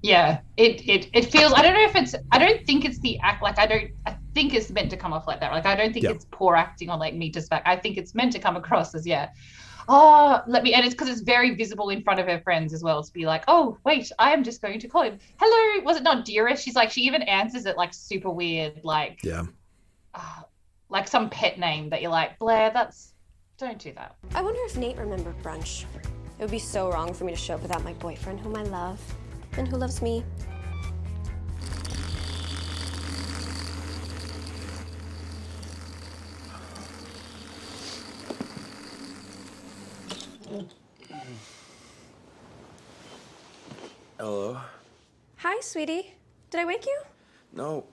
Yeah, 0.03 0.41
it, 0.57 0.89
it 0.89 1.09
it 1.13 1.25
feels. 1.33 1.53
I 1.53 1.63
don't 1.63 1.75
know 1.75 1.85
if 1.85 1.97
it's. 1.97 2.15
I 2.31 2.39
don't 2.39 2.65
think 2.67 2.85
it's 2.85 3.01
the 3.01 3.19
act. 3.21 3.43
Like 3.43 3.59
I 3.59 3.67
don't. 3.67 3.91
I 4.07 4.17
think 4.35 4.55
it's 4.55 4.71
meant 4.71 4.91
to 4.91 4.97
come 4.97 5.13
off 5.13 5.27
like 5.27 5.41
that. 5.41 5.51
Like 5.53 5.67
I 5.67 5.75
don't 5.75 5.93
think 5.93 6.05
Yeah. 6.05 6.13
it's 6.13 6.27
poor 6.31 6.55
acting 6.55 6.89
on 6.89 6.99
like 7.01 7.15
Mita's 7.15 7.49
back. 7.49 7.63
I 7.67 7.75
think 7.77 7.97
it's 7.97 8.15
meant 8.15 8.33
to 8.33 8.39
come 8.39 8.57
across 8.57 8.95
as 8.95 9.05
yeah. 9.07 9.31
Oh, 9.89 10.41
let 10.47 10.63
me. 10.63 10.75
And 10.75 10.85
it's 10.85 10.95
because 10.95 11.09
it's 11.09 11.23
very 11.23 11.55
visible 11.55 11.89
in 11.89 12.03
front 12.03 12.21
of 12.21 12.27
her 12.27 12.39
friends 12.41 12.73
as 12.75 12.83
well 12.83 13.03
to 13.03 13.13
be 13.13 13.27
like, 13.27 13.43
oh 13.49 13.77
wait, 13.85 14.13
I 14.21 14.33
am 14.33 14.45
just 14.45 14.63
going 14.63 14.79
to 14.79 14.87
call 14.89 15.03
him. 15.03 15.19
Hello, 15.41 15.83
was 15.85 15.97
it 15.97 16.03
not 16.05 16.25
dearest? 16.25 16.63
She's 16.63 16.77
like, 16.77 16.91
she 16.93 17.01
even 17.03 17.23
answers 17.23 17.67
it 17.67 17.77
like 17.77 17.93
super 17.93 18.31
weird, 18.31 18.81
like 18.85 19.19
Yeah. 19.25 19.47
uh, 20.15 20.43
like 20.91 21.09
some 21.09 21.29
pet 21.31 21.59
name 21.59 21.89
that 21.91 22.03
you're 22.03 22.11
like 22.11 22.39
Blair. 22.39 22.71
That's 22.73 23.15
don't 23.57 23.79
do 23.79 23.93
that. 23.95 24.15
I 24.35 24.43
wonder 24.43 24.61
if 24.67 24.77
Nate 24.77 24.97
remembered 24.99 25.37
brunch. 25.43 25.87
It 26.39 26.43
would 26.43 26.51
be 26.53 26.61
so 26.61 26.93
wrong 26.93 27.13
for 27.13 27.25
me 27.25 27.33
to 27.33 27.39
show 27.39 27.55
up 27.55 27.63
without 27.63 27.83
my 27.83 27.95
boyfriend, 27.95 28.39
whom 28.39 28.55
I 28.55 28.63
love, 28.63 29.01
and 29.59 29.67
who 29.67 29.77
loves 29.77 30.01
me. 30.01 30.25
Hello? 44.19 44.61
Hi, 45.37 45.61
sweetie. 45.61 46.15
Did 46.51 46.61
I 46.61 46.65
wake 46.65 46.87
you? 46.87 47.01
No, 47.53 47.85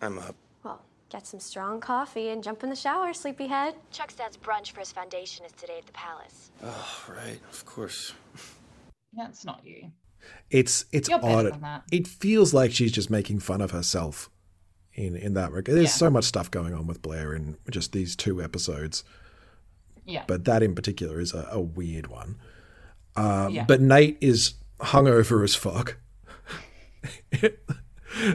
I'm 0.00 0.18
up. 0.18 0.36
Well, 0.62 0.82
get 1.10 1.26
some 1.26 1.40
strong 1.40 1.80
coffee 1.80 2.30
and 2.30 2.42
jump 2.42 2.62
in 2.62 2.70
the 2.70 2.76
shower, 2.76 3.12
sleepyhead. 3.12 3.74
Chuck's 3.90 4.14
dad's 4.14 4.36
brunch 4.36 4.72
for 4.72 4.80
his 4.80 4.92
foundation 4.92 5.44
is 5.44 5.52
today 5.52 5.78
at 5.78 5.86
the 5.86 5.92
palace. 5.92 6.50
Oh, 6.62 7.04
right, 7.08 7.40
of 7.50 7.64
course. 7.66 8.14
That's 9.12 9.44
not 9.44 9.64
you. 9.64 9.90
It's 10.50 10.84
it's 10.92 11.08
You're 11.08 11.24
odd. 11.24 11.82
It 11.92 12.06
feels 12.06 12.54
like 12.54 12.72
she's 12.72 12.92
just 12.92 13.10
making 13.10 13.40
fun 13.40 13.60
of 13.60 13.70
herself 13.72 14.30
in 14.94 15.14
in 15.16 15.34
that 15.34 15.52
regard. 15.52 15.76
There's 15.76 15.88
Yeah. 15.90 16.06
so 16.06 16.10
much 16.10 16.24
stuff 16.24 16.50
going 16.50 16.74
on 16.74 16.86
with 16.86 17.02
Blair 17.02 17.34
in 17.34 17.56
just 17.70 17.92
these 17.92 18.16
two 18.16 18.42
episodes, 18.42 19.04
Yeah. 20.06 20.24
but 20.26 20.44
that 20.46 20.62
in 20.62 20.74
particular 20.74 21.20
is 21.20 21.34
a, 21.34 21.46
a 21.52 21.60
weird 21.60 22.06
one. 22.06 22.36
Um, 23.16 23.52
Yeah. 23.52 23.64
But 23.66 23.80
Nate 23.80 24.16
is 24.20 24.54
hungover 24.80 25.44
as 25.44 25.54
fuck. 25.54 25.98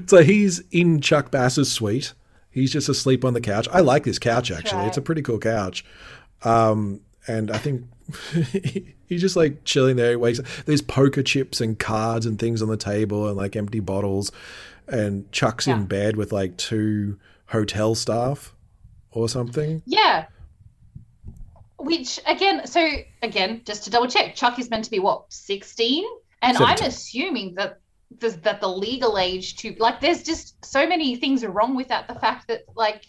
so 0.07 0.23
he's 0.23 0.59
in 0.71 1.01
Chuck 1.01 1.31
Bass's 1.31 1.71
suite. 1.71 2.13
He's 2.49 2.71
just 2.71 2.89
asleep 2.89 3.25
on 3.25 3.33
the 3.33 3.41
couch. 3.41 3.67
I 3.71 3.79
like 3.79 4.03
this 4.03 4.19
couch 4.19 4.51
actually. 4.51 4.85
It's 4.85 4.97
a 4.97 5.01
pretty 5.01 5.21
cool 5.23 5.39
couch. 5.39 5.83
Um, 6.43 7.01
and 7.27 7.49
I 7.49 7.57
think 7.57 7.85
he's 9.07 9.21
just 9.21 9.35
like 9.35 9.63
chilling 9.63 9.95
there. 9.95 10.11
He 10.11 10.15
wakes 10.15 10.39
up. 10.39 10.45
There's 10.65 10.81
poker 10.81 11.23
chips 11.23 11.61
and 11.61 11.77
cards 11.77 12.25
and 12.25 12.37
things 12.39 12.61
on 12.61 12.67
the 12.67 12.77
table 12.77 13.27
and 13.27 13.37
like 13.37 13.55
empty 13.55 13.79
bottles. 13.79 14.31
And 14.87 15.31
Chuck's 15.31 15.67
Yeah. 15.67 15.75
in 15.77 15.85
bed 15.85 16.17
with 16.17 16.31
like 16.31 16.57
two 16.57 17.17
hotel 17.47 17.95
staff 17.95 18.53
or 19.11 19.29
something. 19.29 19.81
Yeah. 19.85 20.25
Which 21.77 22.19
again, 22.25 22.65
so 22.65 22.87
again, 23.21 23.61
just 23.65 23.83
to 23.85 23.89
double 23.89 24.07
check, 24.07 24.35
Chuck 24.35 24.57
is 24.59 24.69
meant 24.69 24.85
to 24.85 24.91
be 24.91 24.99
what, 24.99 25.31
16? 25.31 26.05
And 26.41 26.57
I'm 26.57 26.77
assuming 26.81 27.55
that 27.55 27.79
the, 28.19 28.29
that 28.43 28.61
the 28.61 28.67
legal 28.67 29.17
age 29.17 29.55
to 29.57 29.75
like 29.79 29.99
there's 29.99 30.23
just 30.23 30.63
so 30.63 30.85
many 30.87 31.15
things 31.15 31.43
are 31.43 31.49
wrong 31.49 31.75
with 31.75 31.87
that. 31.87 32.07
The 32.07 32.15
fact 32.15 32.47
that 32.49 32.63
like 32.75 33.05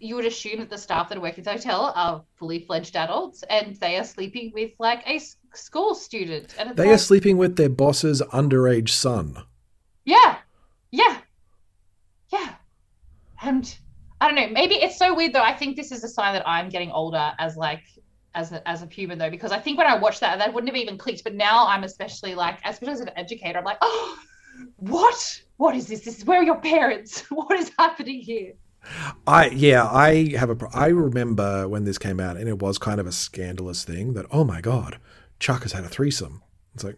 you 0.00 0.14
would 0.14 0.26
assume 0.26 0.60
that 0.60 0.70
the 0.70 0.78
staff 0.78 1.08
that 1.08 1.20
work 1.20 1.38
at 1.38 1.44
the 1.44 1.52
hotel 1.52 1.92
are 1.94 2.22
fully 2.36 2.60
fledged 2.60 2.96
adults 2.96 3.42
and 3.50 3.76
they 3.76 3.96
are 3.98 4.04
sleeping 4.04 4.52
with 4.54 4.72
like 4.78 5.02
a 5.06 5.20
school 5.54 5.94
student. 5.94 6.54
And 6.58 6.76
They 6.76 6.86
like, 6.86 6.94
are 6.94 6.98
sleeping 6.98 7.36
with 7.36 7.56
their 7.56 7.68
boss's 7.68 8.22
underage 8.22 8.90
son. 8.90 9.42
Yeah. 10.04 10.38
Yeah. 10.90 11.18
Yeah. 12.30 12.54
And 13.42 13.76
I 14.20 14.26
don't 14.26 14.34
know, 14.34 14.48
maybe 14.48 14.76
it's 14.76 14.98
so 14.98 15.14
weird 15.14 15.32
though. 15.32 15.42
I 15.42 15.54
think 15.54 15.76
this 15.76 15.92
is 15.92 16.02
a 16.04 16.08
sign 16.08 16.34
that 16.34 16.46
I'm 16.46 16.68
getting 16.68 16.90
older 16.90 17.32
as 17.38 17.56
like 17.56 17.82
as 18.34 18.52
a, 18.52 18.66
as 18.68 18.82
a 18.82 18.86
human 18.86 19.18
though, 19.18 19.30
because 19.30 19.52
I 19.52 19.58
think 19.58 19.78
when 19.78 19.86
I 19.86 19.96
watched 19.96 20.20
that, 20.20 20.38
that 20.38 20.52
wouldn't 20.52 20.72
have 20.72 20.80
even 20.80 20.98
clicked. 20.98 21.24
But 21.24 21.34
now 21.34 21.66
I'm 21.66 21.84
especially 21.84 22.34
like, 22.34 22.58
especially 22.64 22.94
as 22.94 23.00
an 23.00 23.10
educator, 23.16 23.58
I'm 23.58 23.64
like, 23.64 23.78
oh, 23.80 24.18
what? 24.76 25.42
What 25.56 25.74
is 25.74 25.88
this? 25.88 26.00
This 26.00 26.18
is 26.18 26.24
where 26.24 26.40
are 26.40 26.44
your 26.44 26.60
parents? 26.60 27.24
What 27.30 27.58
is 27.58 27.72
happening 27.78 28.20
here? 28.20 28.52
I 29.26 29.48
yeah, 29.48 29.84
I 29.86 30.36
have 30.36 30.50
a. 30.50 30.56
I 30.72 30.88
remember 30.88 31.68
when 31.68 31.84
this 31.84 31.98
came 31.98 32.20
out, 32.20 32.36
and 32.36 32.48
it 32.48 32.58
was 32.58 32.78
kind 32.78 33.00
of 33.00 33.06
a 33.06 33.12
scandalous 33.12 33.84
thing 33.84 34.14
that 34.14 34.26
oh 34.30 34.44
my 34.44 34.60
god, 34.60 34.98
Chuck 35.38 35.62
has 35.62 35.72
had 35.72 35.84
a 35.84 35.88
threesome. 35.88 36.42
It's 36.74 36.84
like, 36.84 36.96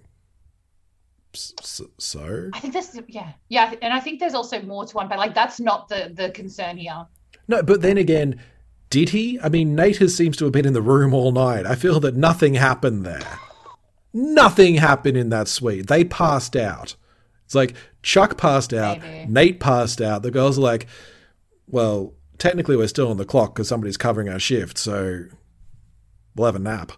so 1.33 2.51
I 2.53 2.61
think 2.61 2.75
that's 2.75 2.99
yeah, 3.09 3.33
yeah, 3.49 3.75
and 3.83 3.93
I 3.93 4.01
think 4.01 4.21
there's 4.21 4.35
also 4.35 4.61
more 4.63 4.85
to 4.87 4.99
unpack. 4.99 5.19
Like 5.19 5.35
that's 5.35 5.61
not 5.61 5.89
the 5.89 6.11
the 6.13 6.31
concern 6.31 6.77
here. 6.77 7.07
no, 7.49 7.63
but 7.63 7.83
then 7.83 7.99
again, 7.99 8.41
did 8.91 9.11
he? 9.11 9.39
I 9.41 9.49
mean, 9.49 9.75
Nate 9.75 9.99
has, 9.99 10.17
seems 10.17 10.37
to 10.39 10.45
have 10.45 10.53
been 10.53 10.67
in 10.67 10.73
the 10.73 10.83
room 10.83 11.15
all 11.15 11.33
night. 11.33 11.67
I 11.67 11.77
feel 11.77 12.01
that 12.01 12.17
nothing 12.17 12.55
happened 12.55 13.07
there. 13.07 13.39
Nothing 14.13 14.75
happened 14.75 15.17
in 15.17 15.29
that 15.29 15.47
suite. 15.47 15.87
They 15.87 16.03
passed 16.03 16.57
out. 16.57 16.97
It's 17.45 17.55
like 17.55 17.75
Chuck 18.03 18.37
passed 18.37 18.73
out, 18.73 19.01
Maybe. 19.01 19.31
Nate 19.31 19.61
passed 19.61 20.01
out. 20.01 20.23
The 20.23 20.31
girls 20.31 20.59
are 20.59 20.63
like, 20.63 20.87
well, 21.71 22.15
technically 22.39 22.77
we're 22.77 22.89
still 22.89 23.11
on 23.11 23.17
the 23.17 23.25
clock 23.25 23.55
because 23.55 23.69
somebody's 23.69 23.97
covering 23.97 24.29
our 24.29 24.39
shift, 24.39 24.79
so 24.79 25.25
we'll 26.35 26.47
have 26.47 26.57
a 26.57 26.61
nap. 26.61 26.93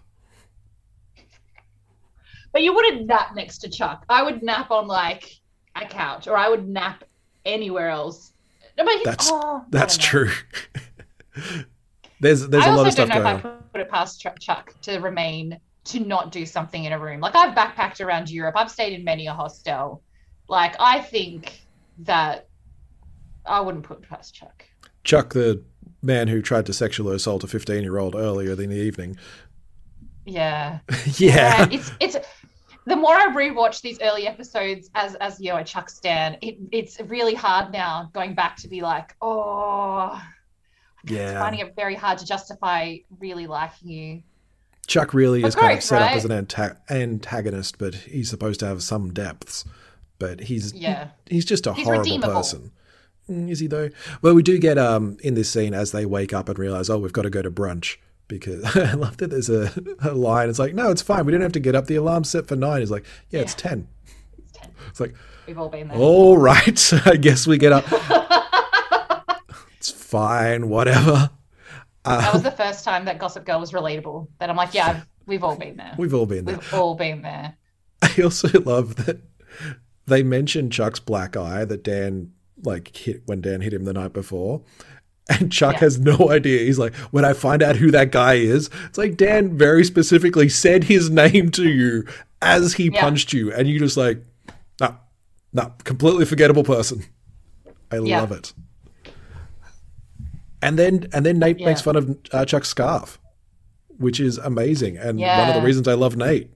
But 2.52 2.62
you 2.62 2.74
wouldn't 2.74 3.06
nap 3.06 3.34
next 3.34 3.58
to 3.58 3.70
Chuck. 3.70 4.04
I 4.08 4.22
would 4.22 4.42
nap 4.42 4.70
on 4.70 4.86
like 4.86 5.40
a 5.74 5.86
couch, 5.86 6.28
or 6.28 6.36
I 6.36 6.48
would 6.48 6.68
nap 6.68 7.04
anywhere 7.44 7.88
else. 7.88 8.32
No, 8.76 8.84
but 8.84 8.94
That's 9.04 9.30
oh, 9.30 9.64
that's 9.70 9.96
true. 9.96 10.30
there's 12.20 12.46
there's 12.48 12.64
I 12.64 12.68
a 12.68 12.76
lot 12.76 12.86
of 12.86 12.92
stuff 12.92 13.08
going. 13.08 13.26
I 13.26 13.32
also 13.32 13.42
don't 13.42 13.44
know 13.44 13.50
if 13.50 13.52
on. 13.52 13.52
I 13.52 13.72
put 13.72 13.80
it 13.80 13.90
past 13.90 14.20
Chuck, 14.20 14.38
Chuck 14.38 14.74
to 14.82 14.98
remain 14.98 15.58
to 15.84 16.00
not 16.00 16.30
do 16.30 16.46
something 16.46 16.84
in 16.84 16.92
a 16.92 16.98
room. 16.98 17.20
Like 17.20 17.34
I've 17.34 17.54
backpacked 17.54 18.04
around 18.04 18.30
Europe. 18.30 18.54
I've 18.56 18.70
stayed 18.70 18.92
in 18.92 19.04
many 19.04 19.26
a 19.26 19.32
hostel. 19.32 20.02
Like 20.48 20.76
I 20.78 21.00
think 21.00 21.60
that 22.00 22.48
I 23.46 23.60
wouldn't 23.60 23.84
put 23.84 24.02
past 24.02 24.34
Chuck. 24.34 24.64
Chuck, 25.04 25.32
the 25.32 25.62
man 26.02 26.28
who 26.28 26.42
tried 26.42 26.66
to 26.66 26.72
sexually 26.72 27.14
assault 27.16 27.44
a 27.44 27.46
15 27.46 27.82
year 27.82 27.98
old 27.98 28.14
earlier 28.14 28.52
in 28.52 28.70
the 28.70 28.76
evening. 28.76 29.16
Yeah. 30.24 30.78
yeah. 31.16 31.66
it's 31.72 31.90
it's 31.98 32.16
the 32.86 32.94
more 32.94 33.12
I 33.12 33.26
rewatch 33.34 33.80
these 33.80 34.00
early 34.00 34.28
episodes 34.28 34.88
as 34.94 35.16
as 35.16 35.40
you 35.40 35.50
know 35.50 35.56
a 35.56 35.64
Chuck 35.64 35.90
Stan, 35.90 36.36
it, 36.40 36.58
it's 36.70 37.00
really 37.00 37.34
hard 37.34 37.72
now 37.72 38.08
going 38.12 38.34
back 38.34 38.56
to 38.58 38.68
be 38.68 38.82
like, 38.82 39.16
oh, 39.20 40.20
yeah. 41.04 41.40
finding 41.40 41.60
it 41.66 41.74
very 41.74 41.96
hard 41.96 42.18
to 42.18 42.24
justify 42.24 42.98
really 43.18 43.48
liking 43.48 43.88
you. 43.88 44.22
Chuck 44.86 45.14
really 45.14 45.42
But 45.42 45.48
is 45.48 45.54
kind 45.56 45.78
of 45.78 45.82
set 45.82 46.02
up 46.02 46.12
as 46.12 46.24
an 46.24 46.30
anta- 46.30 46.76
antagonist, 46.90 47.78
but 47.78 47.94
he's 47.94 48.28
supposed 48.30 48.60
to 48.60 48.66
have 48.66 48.82
some 48.82 49.12
depths. 49.12 49.64
But 50.18 50.40
he's 50.40 50.72
Yeah. 50.72 51.08
he's 51.26 51.44
just 51.44 51.66
a 51.66 51.72
He's 51.72 51.84
horrible 51.84 52.20
person. 52.20 52.72
Is 53.28 53.60
he 53.60 53.66
though? 53.66 53.88
Well, 54.20 54.34
we 54.34 54.42
do 54.42 54.58
get 54.58 54.78
um 54.78 55.16
in 55.22 55.34
this 55.34 55.48
scene 55.50 55.74
as 55.74 55.92
they 55.92 56.04
wake 56.06 56.32
up 56.32 56.48
and 56.48 56.58
realize, 56.58 56.90
oh, 56.90 56.98
we've 56.98 57.12
got 57.12 57.22
to 57.22 57.30
go 57.30 57.40
to 57.42 57.50
brunch 57.50 57.96
because 58.28 58.64
I 58.76 58.92
love 58.94 59.16
that 59.18 59.30
there's 59.30 59.48
a, 59.50 59.72
a 60.00 60.12
line. 60.12 60.48
It's 60.48 60.58
like, 60.58 60.74
no, 60.74 60.90
it's 60.90 61.02
fine. 61.02 61.24
We 61.24 61.32
don't 61.32 61.40
have 61.40 61.52
to 61.52 61.60
get 61.60 61.74
up. 61.74 61.86
The 61.86 61.96
alarm's 61.96 62.30
set 62.30 62.46
for 62.48 62.56
nine. 62.56 62.82
It's 62.82 62.90
like, 62.90 63.04
yeah, 63.30 63.40
it's 63.40 63.52
Yeah. 63.54 63.68
ten. 63.70 63.88
It's 64.38 64.52
10. 64.58 64.70
It's 64.88 65.00
like, 65.00 65.14
We've 65.46 65.58
all 65.58 65.68
been 65.68 65.88
there. 65.88 65.96
all 65.96 66.36
right, 66.38 66.92
I 67.06 67.16
guess 67.16 67.46
we 67.46 67.58
get 67.58 67.72
up. 67.72 67.84
it's 69.76 69.90
fine, 69.90 70.68
whatever. 70.68 71.30
That 72.04 72.32
was 72.32 72.42
the 72.42 72.50
first 72.50 72.84
time 72.84 73.04
that 73.04 73.18
Gossip 73.18 73.44
Girl 73.44 73.60
was 73.60 73.72
relatable. 73.72 74.28
That 74.38 74.50
I'm 74.50 74.56
like, 74.56 74.74
yeah, 74.74 74.88
I've, 74.88 75.06
we've 75.26 75.44
all 75.44 75.56
been 75.56 75.76
there. 75.76 75.94
We've 75.98 76.14
all 76.14 76.26
been 76.26 76.44
there. 76.44 76.56
We've 76.56 76.74
all 76.74 76.94
been 76.94 77.22
there. 77.22 77.54
I 78.02 78.22
also 78.22 78.60
love 78.60 78.96
that 79.06 79.20
they 80.06 80.22
mentioned 80.24 80.72
Chuck's 80.72 80.98
black 81.00 81.36
eye 81.36 81.64
that 81.64 81.84
Dan 81.84 82.32
like 82.64 82.96
hit 82.96 83.22
when 83.26 83.40
Dan 83.40 83.60
hit 83.60 83.72
him 83.72 83.84
the 83.84 83.92
night 83.92 84.12
before. 84.12 84.62
And 85.28 85.52
Chuck 85.52 85.74
Yeah. 85.74 85.80
has 85.80 86.00
no 86.00 86.30
idea. 86.30 86.64
He's 86.64 86.80
like, 86.80 86.94
when 87.12 87.24
I 87.24 87.32
find 87.32 87.62
out 87.62 87.76
who 87.76 87.90
that 87.92 88.10
guy 88.10 88.34
is, 88.34 88.68
it's 88.86 88.98
like 88.98 89.16
Dan 89.16 89.56
very 89.56 89.84
specifically 89.84 90.48
said 90.48 90.84
his 90.84 91.10
name 91.10 91.50
to 91.52 91.68
you 91.68 92.04
as 92.42 92.74
he 92.74 92.90
Yeah. 92.92 93.00
punched 93.00 93.32
you, 93.32 93.52
and 93.52 93.68
you 93.68 93.78
just 93.78 93.96
like, 93.96 94.20
no, 94.80 94.96
no, 95.52 95.72
completely 95.84 96.24
forgettable 96.24 96.64
person. 96.64 97.04
I 97.92 97.98
Yeah. 97.98 98.20
love 98.20 98.32
it. 98.32 98.52
And 100.60 100.78
then 100.78 101.08
and 101.12 101.24
then 101.26 101.38
Nate 101.38 101.60
makes 101.60 101.80
fun 101.80 101.96
of 101.96 102.16
uh, 102.32 102.44
Chuck's 102.44 102.68
scarf, 102.68 103.18
which 103.98 104.20
is 104.20 104.38
amazing, 104.38 104.96
and 104.96 105.18
one 105.18 105.48
of 105.48 105.54
the 105.54 105.62
reasons 105.62 105.86
I 105.88 105.94
love 105.94 106.16
Nate. 106.16 106.50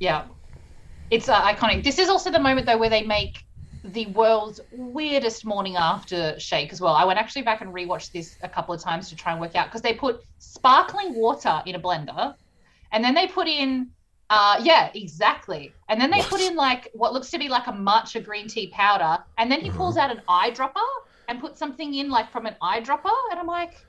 Yeah. 0.00 0.24
It's 1.10 1.28
uh, 1.28 1.40
iconic. 1.42 1.84
This 1.84 1.98
is 1.98 2.08
also 2.08 2.30
the 2.30 2.38
moment, 2.40 2.66
though, 2.66 2.78
where 2.78 2.90
they 2.90 3.02
make 3.02 3.44
the 3.84 4.06
world's 4.06 4.60
weirdest 4.70 5.44
morning 5.44 5.76
after 5.76 6.38
shake 6.38 6.72
as 6.72 6.80
well. 6.80 6.94
I 6.94 7.04
went 7.04 7.18
actually 7.18 7.42
back 7.42 7.60
and 7.62 7.72
rewatched 7.74 8.12
this 8.12 8.36
a 8.42 8.48
couple 8.48 8.74
of 8.74 8.80
times 8.80 9.08
to 9.08 9.16
try 9.16 9.32
and 9.32 9.40
work 9.40 9.56
out 9.56 9.66
because 9.66 9.82
they 9.82 9.94
put 9.94 10.22
sparkling 10.38 11.14
water 11.14 11.62
in 11.66 11.74
a 11.74 11.80
blender 11.80 12.34
and 12.92 13.02
then 13.04 13.14
they 13.14 13.26
put 13.26 13.48
in, 13.48 13.88
uh, 14.30 14.60
yeah, 14.62 14.90
exactly. 14.94 15.72
And 15.88 16.00
then 16.00 16.10
they 16.10 16.18
What? 16.18 16.28
put 16.30 16.40
in 16.40 16.54
like 16.54 16.90
what 16.94 17.12
looks 17.12 17.30
to 17.30 17.38
be 17.38 17.48
like 17.48 17.66
a 17.66 17.72
matcha 17.72 18.24
green 18.24 18.46
tea 18.46 18.68
powder. 18.68 19.22
And 19.38 19.50
then 19.50 19.60
he 19.60 19.68
Mm-hmm. 19.68 19.78
pulls 19.78 19.96
out 19.96 20.10
an 20.10 20.22
eyedropper 20.28 20.86
and 21.28 21.40
puts 21.40 21.58
something 21.58 21.94
in 21.94 22.08
like 22.08 22.30
from 22.30 22.46
an 22.46 22.54
eyedropper. 22.62 23.10
And 23.30 23.40
I'm 23.40 23.46
like, 23.46 23.84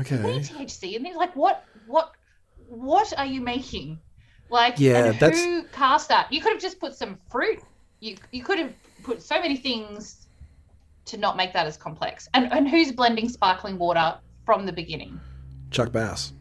Okay. 0.00 0.16
THC 0.16 0.94
in 0.94 1.02
these? 1.02 1.16
Like, 1.16 1.34
what, 1.36 1.64
what, 1.86 2.12
what 2.68 3.12
are 3.18 3.26
you 3.26 3.40
making? 3.40 3.98
Like, 4.50 4.74
Yeah, 4.78 5.06
and 5.06 5.20
that's- 5.20 5.44
who 5.44 5.62
cast 5.64 6.08
that? 6.08 6.32
You 6.32 6.40
could 6.40 6.52
have 6.54 6.62
just 6.62 6.80
put 6.80 6.94
some 6.94 7.18
fruit. 7.30 7.60
You 8.00 8.16
you 8.30 8.44
could 8.44 8.58
have 8.60 8.72
put 9.08 9.22
so 9.22 9.40
many 9.40 9.56
things 9.56 10.26
to 11.06 11.16
not 11.16 11.36
make 11.36 11.52
that 11.54 11.66
as 11.66 11.76
complex. 11.76 12.28
And 12.34 12.52
and 12.52 12.68
who's 12.68 12.92
blending 12.92 13.28
sparkling 13.28 13.78
water 13.78 14.16
from 14.44 14.66
the 14.66 14.72
beginning? 14.72 15.18
Chuck 15.70 15.92
Bass. 15.92 16.32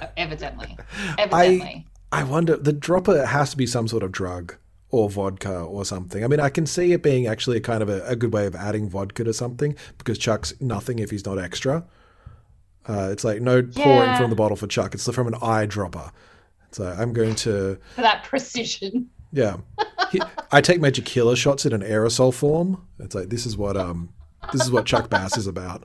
Uh, 0.00 0.06
Evidently, 0.16 0.76
evidently. 1.18 1.86
I 2.10 2.22
wonder, 2.24 2.56
the 2.56 2.72
dropper 2.72 3.26
has 3.26 3.50
to 3.50 3.56
be 3.56 3.66
some 3.66 3.86
sort 3.88 4.02
of 4.02 4.12
drug 4.12 4.56
or 4.90 5.10
vodka 5.10 5.58
or 5.60 5.84
something. 5.84 6.22
I 6.24 6.28
mean, 6.28 6.38
I 6.40 6.48
can 6.48 6.66
see 6.66 6.92
it 6.92 7.02
being 7.02 7.26
actually 7.26 7.56
a 7.56 7.60
kind 7.60 7.82
of 7.82 7.88
a, 7.88 8.04
a 8.06 8.14
good 8.16 8.32
way 8.32 8.46
of 8.46 8.54
adding 8.54 8.88
vodka 8.88 9.24
to 9.24 9.32
something 9.32 9.74
because 9.98 10.18
Chuck's 10.18 10.52
nothing 10.60 10.98
if 11.00 11.10
he's 11.10 11.24
not 11.26 11.38
extra. 11.38 11.84
Uh, 12.86 13.08
it's 13.10 13.24
like 13.24 13.40
no 13.40 13.62
pouring 13.62 14.10
Yeah. 14.10 14.18
from 14.18 14.30
the 14.30 14.36
bottle 14.36 14.56
for 14.56 14.66
Chuck. 14.68 14.94
It's 14.94 15.08
from 15.12 15.26
an 15.26 15.34
eyedropper. 15.34 16.10
So 16.72 16.86
I'm 16.86 17.12
going 17.12 17.34
to, 17.36 17.78
For 17.96 18.02
that 18.02 18.24
precision. 18.24 19.08
yeah. 19.32 19.56
I 20.52 20.60
take 20.60 20.80
Magic 20.80 21.04
Killer 21.04 21.36
shots 21.36 21.66
in 21.66 21.72
an 21.72 21.82
aerosol 21.82 22.32
form. 22.32 22.86
It's 22.98 23.14
like 23.14 23.28
this 23.28 23.46
is 23.46 23.56
what 23.56 23.76
um 23.76 24.10
this 24.52 24.62
is 24.62 24.70
what 24.70 24.86
Chuck 24.86 25.08
Bass 25.10 25.36
is 25.36 25.46
about. 25.46 25.84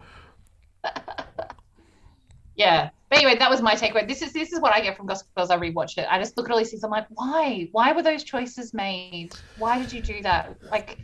Yeah. 2.55 2.89
But 3.09 3.17
anyway, 3.17 3.37
that 3.39 3.49
was 3.49 3.61
my 3.61 3.73
takeaway. 3.75 4.07
This 4.07 4.21
is 4.21 4.33
this 4.33 4.51
is 4.51 4.59
what 4.59 4.73
I 4.73 4.81
get 4.81 4.95
from 4.97 5.07
Gossip 5.07 5.27
Girl 5.35 5.43
as 5.43 5.49
I 5.49 5.57
rewatch 5.57 5.97
it. 5.97 6.05
I 6.09 6.19
just 6.19 6.37
look 6.37 6.47
at 6.47 6.51
all 6.51 6.57
these 6.59 6.69
things. 6.69 6.83
I'm 6.83 6.91
like, 6.91 7.07
why? 7.09 7.67
Why 7.71 7.91
were 7.93 8.03
those 8.03 8.23
choices 8.23 8.73
made? 8.73 9.33
Why 9.57 9.79
did 9.79 9.91
you 9.91 10.01
do 10.01 10.21
that? 10.23 10.57
Like, 10.69 10.99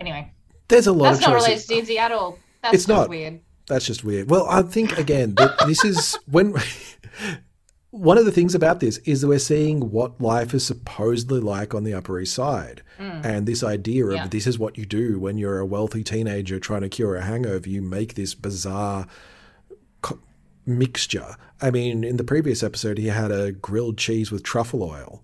anyway, 0.00 0.30
There's 0.68 0.86
a 0.86 0.92
lot 0.92 1.12
that's 1.12 1.24
of 1.24 1.30
not 1.32 1.34
related 1.36 1.60
to 1.60 1.66
D&D 1.80 1.98
at 1.98 2.12
all. 2.12 2.38
That's 2.62 2.74
It's 2.74 2.82
just 2.86 2.88
not. 2.88 3.08
weird. 3.08 3.40
That's 3.68 3.86
just 3.86 4.04
weird. 4.04 4.28
Well, 4.28 4.46
I 4.50 4.62
think 4.62 4.98
again 4.98 5.34
that 5.36 5.56
this 5.66 5.84
is 5.84 6.18
when 6.26 6.54
one 7.90 8.18
of 8.18 8.24
the 8.24 8.30
things 8.32 8.54
about 8.54 8.78
this 8.80 8.98
is 8.98 9.20
that 9.20 9.26
we're 9.28 9.38
seeing 9.40 9.90
what 9.90 10.20
life 10.20 10.54
is 10.54 10.64
supposedly 10.64 11.40
like 11.40 11.74
on 11.74 11.82
the 11.84 11.92
Upper 11.94 12.20
East 12.20 12.34
Side, 12.34 12.82
and 12.98 13.46
this 13.46 13.62
idea 13.64 14.04
of 14.06 14.12
Mm. 14.12 14.16
Yeah. 14.16 14.26
this 14.28 14.46
is 14.46 14.58
what 14.58 14.76
you 14.78 14.84
do 14.86 15.18
when 15.18 15.38
you're 15.38 15.58
a 15.58 15.66
wealthy 15.66 16.04
teenager 16.04 16.60
trying 16.60 16.82
to 16.82 16.88
cure 16.88 17.16
a 17.16 17.22
hangover. 17.22 17.68
You 17.68 17.80
make 17.82 18.14
this 18.14 18.34
bizarre 18.34 19.06
co- 20.02 20.20
mixture. 20.66 21.36
I 21.62 21.70
mean, 21.70 22.04
in 22.04 22.16
the 22.18 22.24
previous 22.24 22.62
episode, 22.62 22.98
he 22.98 23.06
had 23.08 23.30
a 23.32 23.52
grilled 23.52 23.96
cheese 23.98 24.30
with 24.30 24.42
truffle 24.42 24.82
oil. 24.82 25.22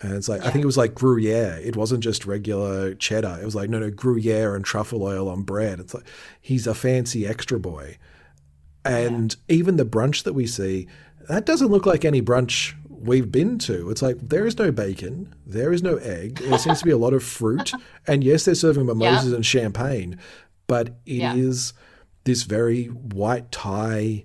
And 0.00 0.12
it's 0.14 0.28
like 0.28 0.42
I 0.44 0.50
think 0.50 0.62
it 0.62 0.66
was 0.66 0.76
like 0.76 0.94
Gruyere. 0.94 1.60
It 1.64 1.76
wasn't 1.76 2.02
just 2.02 2.26
regular 2.26 2.94
cheddar. 2.94 3.38
It 3.40 3.44
was 3.44 3.54
like 3.54 3.70
no, 3.70 3.78
no 3.78 3.90
Gruyere 3.90 4.54
and 4.54 4.64
truffle 4.64 5.02
oil 5.02 5.28
on 5.28 5.42
bread. 5.42 5.80
It's 5.80 5.94
like 5.94 6.04
he's 6.40 6.66
a 6.66 6.74
fancy 6.74 7.26
extra 7.26 7.58
boy. 7.58 7.98
And 8.84 9.34
even 9.48 9.76
the 9.76 9.84
brunch 9.86 10.24
that 10.24 10.34
we 10.34 10.46
see, 10.46 10.86
that 11.28 11.46
doesn't 11.46 11.68
look 11.68 11.86
like 11.86 12.04
any 12.04 12.22
brunch 12.22 12.74
we've 12.88 13.30
been 13.30 13.58
to. 13.58 13.90
It's 13.90 14.02
like 14.02 14.18
there 14.20 14.46
is 14.46 14.58
no 14.58 14.72
bacon, 14.72 15.34
there 15.46 15.72
is 15.72 15.82
no 15.82 15.96
egg. 15.96 16.38
There 16.38 16.58
seems 16.58 16.78
to 16.80 16.84
be 16.84 16.90
a 16.90 16.96
lot 16.98 17.12
of 17.14 17.22
fruit, 17.22 17.72
and 18.06 18.24
yes, 18.24 18.44
they're 18.44 18.54
serving 18.54 18.86
mimosas 18.86 19.32
and 19.32 19.44
champagne, 19.44 20.18
but 20.66 20.88
it 21.06 21.22
is 21.36 21.72
Yeah. 21.76 21.82
this 22.24 22.42
very 22.44 22.86
white 22.86 23.52
tie. 23.52 24.24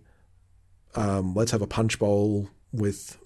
Um, 0.95 1.33
let's 1.35 1.51
have 1.51 1.61
a 1.61 1.67
punch 1.67 1.99
bowl 1.99 2.49
with 2.71 3.17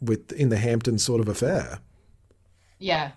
with 0.00 0.30
in 0.32 0.48
the 0.48 0.56
Hamptons 0.58 1.02
sort 1.02 1.20
of 1.20 1.28
affair. 1.28 1.80
Yeah. 2.78 3.10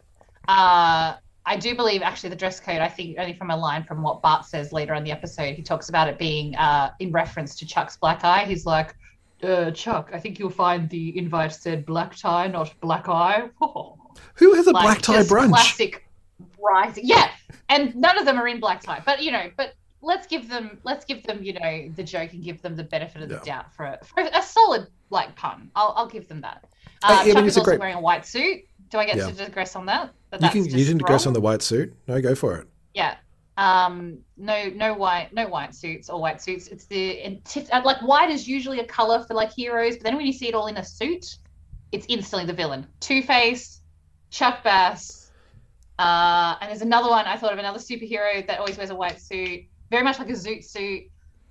Uh, 0.48 1.14
I 1.46 1.56
do 1.58 1.76
believe 1.76 2.02
actually 2.02 2.30
the 2.30 2.36
dress 2.36 2.60
code, 2.60 2.80
I 2.82 2.88
think 2.88 3.18
only 3.20 3.34
from 3.34 3.52
a 3.52 3.58
line 3.58 3.84
from 3.84 4.02
what 4.02 4.22
Bart 4.22 4.46
says 4.46 4.72
later 4.74 4.94
in 4.96 5.04
the 5.04 5.12
episode, 5.12 5.56
he 5.56 5.62
talks 5.62 5.90
about 5.90 6.08
it 6.08 6.18
being 6.18 6.56
uh, 6.56 6.92
in 7.00 7.12
reference 7.12 7.56
to 7.58 7.66
Chuck's 7.68 7.98
black 7.98 8.24
eye. 8.24 8.46
He's 8.46 8.66
like, 8.66 8.96
uh, 9.44 9.72
Chuck, 9.72 10.10
I 10.14 10.20
think 10.20 10.40
you'll 10.40 10.50
find 10.50 10.90
the 10.90 11.18
invite 11.18 11.54
said 11.54 11.86
black 11.86 12.16
tie, 12.16 12.48
not 12.48 12.74
black 12.82 13.08
eye. 13.10 13.50
Who 14.36 14.54
has 14.56 14.68
a 14.68 14.72
Like, 14.72 14.84
black 14.84 15.02
tie 15.02 15.14
just 15.18 15.30
brunch? 15.30 15.50
Classic 15.50 16.08
rising. 16.60 17.06
Yeah. 17.08 17.30
And 17.70 17.96
none 17.96 18.18
of 18.18 18.26
them 18.26 18.38
are 18.38 18.48
in 18.48 18.60
black 18.60 18.82
tie. 18.82 19.02
But 19.06 19.22
you 19.24 19.32
know, 19.32 19.50
but 19.58 19.74
let's 20.02 20.28
give 20.28 20.50
them 20.50 20.80
let's 20.84 21.06
give 21.06 21.24
them, 21.24 21.44
you 21.44 21.54
know, 21.54 21.90
the 21.96 22.04
joke 22.04 22.34
and 22.34 22.44
give 22.44 22.62
them 22.62 22.76
the 22.76 22.84
benefit 22.84 23.22
of 23.22 23.30
the 23.30 23.36
Yeah. 23.36 23.44
doubt 23.58 23.74
for 23.74 23.86
a, 23.86 24.00
for 24.04 24.22
a 24.22 24.42
solid 24.42 24.88
like 25.10 25.36
pun. 25.36 25.70
I'll, 25.76 25.94
I'll 25.96 26.08
give 26.08 26.28
them 26.28 26.42
that. 26.42 26.66
Uh, 27.04 27.18
I 27.22 27.26
mean, 27.26 27.34
Chuck 27.36 27.46
is 27.46 27.58
also 27.58 27.70
great- 27.70 27.80
wearing 27.80 27.96
a 27.96 28.02
white 28.02 28.26
suit. 28.26 28.62
Do 28.90 28.98
I 28.98 29.06
get 29.06 29.16
Yeah. 29.16 29.28
to 29.28 29.34
digress 29.34 29.76
on 29.76 29.86
that? 29.86 30.12
That 30.32 30.42
You 30.42 30.50
can 30.50 30.66
you 30.66 30.86
didn't 30.86 31.00
digress 31.00 31.26
on 31.26 31.34
the 31.34 31.42
white 31.42 31.62
suit. 31.62 31.94
No, 32.08 32.22
go 32.22 32.36
for 32.36 32.58
it. 32.58 32.68
Yeah. 32.94 33.16
Um, 33.62 34.18
no, 34.38 34.70
no 34.70 34.96
white, 34.96 35.32
no 35.34 35.48
white 35.48 35.76
suits 35.76 36.10
or 36.10 36.20
white 36.20 36.42
suits. 36.42 36.68
It's 36.68 36.86
the 36.86 37.40
uh, 37.72 37.82
like 37.86 38.02
white 38.02 38.32
is 38.32 38.48
usually 38.48 38.80
a 38.80 38.86
color 38.86 39.24
for 39.28 39.36
like 39.36 39.52
heroes, 39.52 39.98
but 39.98 40.04
then 40.04 40.16
when 40.18 40.26
you 40.26 40.34
see 40.34 40.48
it 40.48 40.56
all 40.56 40.66
in 40.66 40.78
a 40.78 40.84
suit, 40.84 41.38
it's 41.92 42.08
instantly 42.10 42.48
the 42.48 42.54
villain. 42.54 42.88
Two 43.02 43.22
Face, 43.22 43.82
Chuck 44.32 44.64
Bass, 44.64 45.30
uh, 46.00 46.56
and 46.60 46.72
there's 46.72 46.82
another 46.82 47.08
one. 47.08 47.28
I 47.28 47.38
thought 47.38 47.54
of 47.54 47.60
another 47.60 47.78
superhero 47.78 48.46
that 48.48 48.58
always 48.58 48.78
wears 48.78 48.90
a 48.90 48.96
white 48.96 49.22
suit, 49.22 49.62
very 49.92 50.02
much 50.04 50.18
like 50.18 50.30
a 50.32 50.34
zoot 50.34 50.64
suit. 50.64 51.04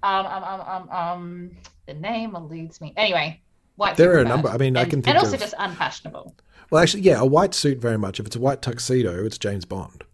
Um, 0.03 0.27
um, 0.27 0.42
um, 0.42 0.61
um, 0.61 0.90
um 0.90 1.51
the 1.87 1.94
name 1.94 2.35
eludes 2.35 2.81
me. 2.81 2.92
Anyway, 2.96 3.40
white. 3.77 3.96
There 3.96 4.16
are 4.16 4.23
a 4.23 4.25
number- 4.25 4.49
I 4.49 4.57
mean, 4.57 4.77
I 4.77 4.83
can 4.83 5.01
think 5.01 5.14
and 5.14 5.18
also 5.18 5.35
of- 5.35 5.40
just 5.40 5.55
unfashionable. 5.57 6.35
Well, 6.70 6.83
actually, 6.83 7.03
yeah, 7.03 7.20
a 7.20 7.27
white 7.27 7.55
suit 7.55 7.79
very 7.79 7.99
much. 7.99 8.18
If 8.18 8.27
it's 8.27 8.37
a 8.37 8.40
white 8.40 8.62
tuxedo, 8.62 9.25
it's 9.25 9.38
James 9.38 9.64
Bond. 9.64 10.05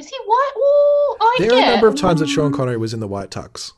Is 0.00 0.08
he 0.08 0.16
white? 0.24 0.52
Ooh, 0.56 1.16
oh, 1.20 1.36
There 1.40 1.52
are 1.52 1.62
a 1.62 1.66
number 1.72 1.86
of 1.86 1.94
times 1.94 2.20
that 2.20 2.28
Sean. 2.28 2.52
Connery 2.52 2.78
was 2.78 2.94
in 2.94 3.00
the 3.00 3.06
white 3.06 3.30
tux. 3.30 3.72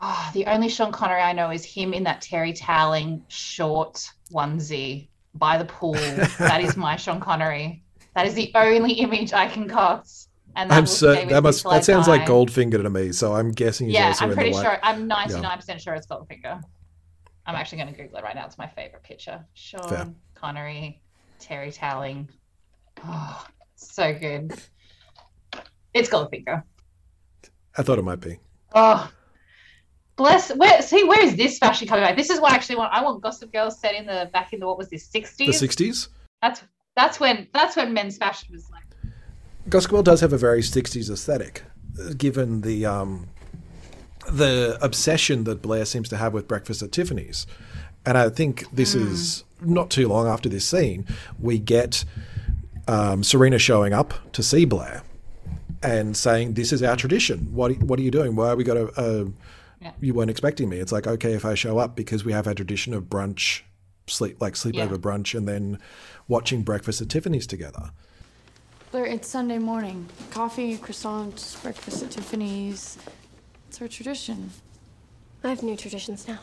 Oh, 0.00 0.30
the 0.32 0.46
only 0.46 0.68
Sean 0.68 0.92
Connery 0.92 1.20
I 1.20 1.32
know 1.32 1.50
is 1.50 1.64
him 1.64 1.92
in 1.92 2.04
that 2.04 2.20
Terry 2.20 2.52
Toweling 2.52 3.24
short 3.26 4.08
onesie 4.32 5.08
by 5.34 5.58
the 5.58 5.64
pool. 5.64 5.94
that 5.94 6.60
is 6.62 6.76
my 6.76 6.94
Sean 6.94 7.18
Connery. 7.18 7.82
That 8.14 8.26
is 8.26 8.34
the 8.34 8.52
only 8.54 8.92
image 8.92 9.32
I 9.32 9.48
can 9.48 9.68
cast. 9.68 10.28
And 10.54 10.70
that 10.70 10.76
I'm 10.76 11.28
that 11.28 11.42
must 11.42 11.64
that 11.64 11.84
sounds 11.84 12.06
like. 12.06 12.22
Goldfinger 12.22 12.80
to 12.80 12.90
me. 12.90 13.10
So 13.10 13.32
I'm 13.34 13.50
guessing 13.50 13.88
he's 13.88 13.94
Yeah, 13.94 14.08
also 14.08 14.24
I'm 14.26 14.30
in 14.30 14.36
pretty 14.36 14.50
the 14.50 14.56
white. 14.56 14.62
sure. 14.62 14.78
I'm 14.84 15.08
99% 15.08 15.80
sure 15.80 15.94
it's 15.94 16.06
Goldfinger. 16.06 16.62
I'm 17.44 17.56
actually 17.56 17.78
going 17.78 17.92
to 17.92 18.00
Google 18.00 18.18
it 18.18 18.22
right 18.22 18.36
now. 18.36 18.46
It's 18.46 18.58
my 18.58 18.68
favorite 18.68 19.02
picture. 19.02 19.44
Sean 19.54 19.88
Fair. 19.88 20.14
Connery, 20.34 21.02
Terry 21.40 21.72
Toweling. 21.72 22.28
Oh, 22.98 23.02
ah, 23.06 23.48
so 23.74 24.12
good. 24.12 24.52
It's 25.94 26.08
Goldfinger. 26.08 26.62
I 27.76 27.82
thought 27.82 27.98
it 27.98 28.04
might 28.04 28.20
be. 28.20 28.38
Oh, 28.74 29.10
bless. 30.16 30.54
Where 30.54 30.80
see? 30.82 31.04
Where 31.04 31.22
is 31.22 31.36
this 31.36 31.58
fashion 31.58 31.88
coming 31.88 32.04
back? 32.04 32.16
This 32.16 32.30
is 32.30 32.40
what 32.40 32.52
I 32.52 32.54
actually 32.54 32.76
want. 32.76 32.92
I 32.92 33.02
want 33.02 33.22
Gossip 33.22 33.52
Girl 33.52 33.70
set 33.70 33.94
in 33.94 34.06
the 34.06 34.30
back 34.32 34.52
in 34.52 34.60
the 34.60 34.66
what 34.66 34.78
was 34.78 34.88
this 34.88 35.06
sixties? 35.06 35.60
The 35.60 35.66
60s? 35.66 35.90
60s. 35.90 36.08
That's 36.40 36.62
that's 36.96 37.20
when 37.20 37.48
that's 37.52 37.76
when 37.76 37.92
men's 37.92 38.16
fashion 38.16 38.48
was 38.52 38.70
like. 38.70 38.82
Gossip 39.68 39.90
Girl 39.90 40.02
does 40.02 40.20
have 40.20 40.32
a 40.32 40.38
very 40.38 40.60
60s 40.60 41.08
aesthetic, 41.08 41.62
uh, 42.00 42.14
given 42.16 42.62
the 42.62 42.84
um, 42.84 43.28
the 44.30 44.78
obsession 44.82 45.44
that 45.44 45.62
Blair 45.62 45.84
seems 45.84 46.08
to 46.08 46.16
have 46.16 46.32
with 46.32 46.48
Breakfast 46.48 46.82
at 46.82 46.92
Tiffany's. 46.92 47.46
And 48.04 48.18
I 48.18 48.28
think 48.30 48.64
this 48.72 48.96
is 48.96 49.44
not 49.60 49.90
too 49.90 50.08
long 50.08 50.26
after 50.26 50.48
this 50.48 50.64
scene, 50.64 51.06
we 51.38 51.60
get 51.60 52.04
um, 52.88 53.22
Serena 53.22 53.60
showing 53.60 53.92
up 53.92 54.14
to 54.32 54.42
see 54.42 54.64
Blair 54.64 55.02
and 55.82 56.16
saying, 56.16 56.54
"This 56.54 56.72
is 56.72 56.82
our 56.82 56.96
tradition. 56.96 57.52
What 57.52 57.78
what 57.82 57.98
are 57.98 58.02
you 58.02 58.10
doing? 58.10 58.36
Why 58.36 58.48
are 58.50 58.56
we 58.56 58.64
got 58.64 58.74
to? 58.74 58.88
Uh, 59.00 59.24
Yeah. 59.80 59.92
You 60.00 60.14
weren't 60.14 60.30
expecting 60.30 60.68
me." 60.68 60.78
It's 60.78 60.92
like, 60.92 61.06
okay, 61.06 61.32
if 61.32 61.44
I 61.44 61.54
show 61.54 61.78
up 61.78 61.96
because 61.96 62.24
we 62.24 62.32
have 62.32 62.46
our 62.46 62.54
tradition 62.54 62.94
of 62.94 63.04
brunch, 63.04 63.62
sleep 64.06 64.40
like 64.40 64.54
sleepover 64.54 64.74
Yeah. 64.74 64.86
brunch, 64.96 65.34
and 65.36 65.46
then 65.48 65.78
watching 66.28 66.62
Breakfast 66.62 67.00
at 67.02 67.08
Tiffany's 67.08 67.46
together. 67.46 67.90
Blair, 68.92 69.06
it's 69.06 69.26
Sunday 69.28 69.58
morning. 69.58 70.08
Coffee, 70.30 70.76
croissants, 70.76 71.60
breakfast 71.62 72.02
at 72.02 72.10
Tiffany's. 72.10 72.98
It's 73.68 73.80
our 73.80 73.88
tradition. 73.88 74.50
I 75.42 75.48
have 75.48 75.62
new 75.62 75.76
traditions 75.76 76.28
now. 76.28 76.40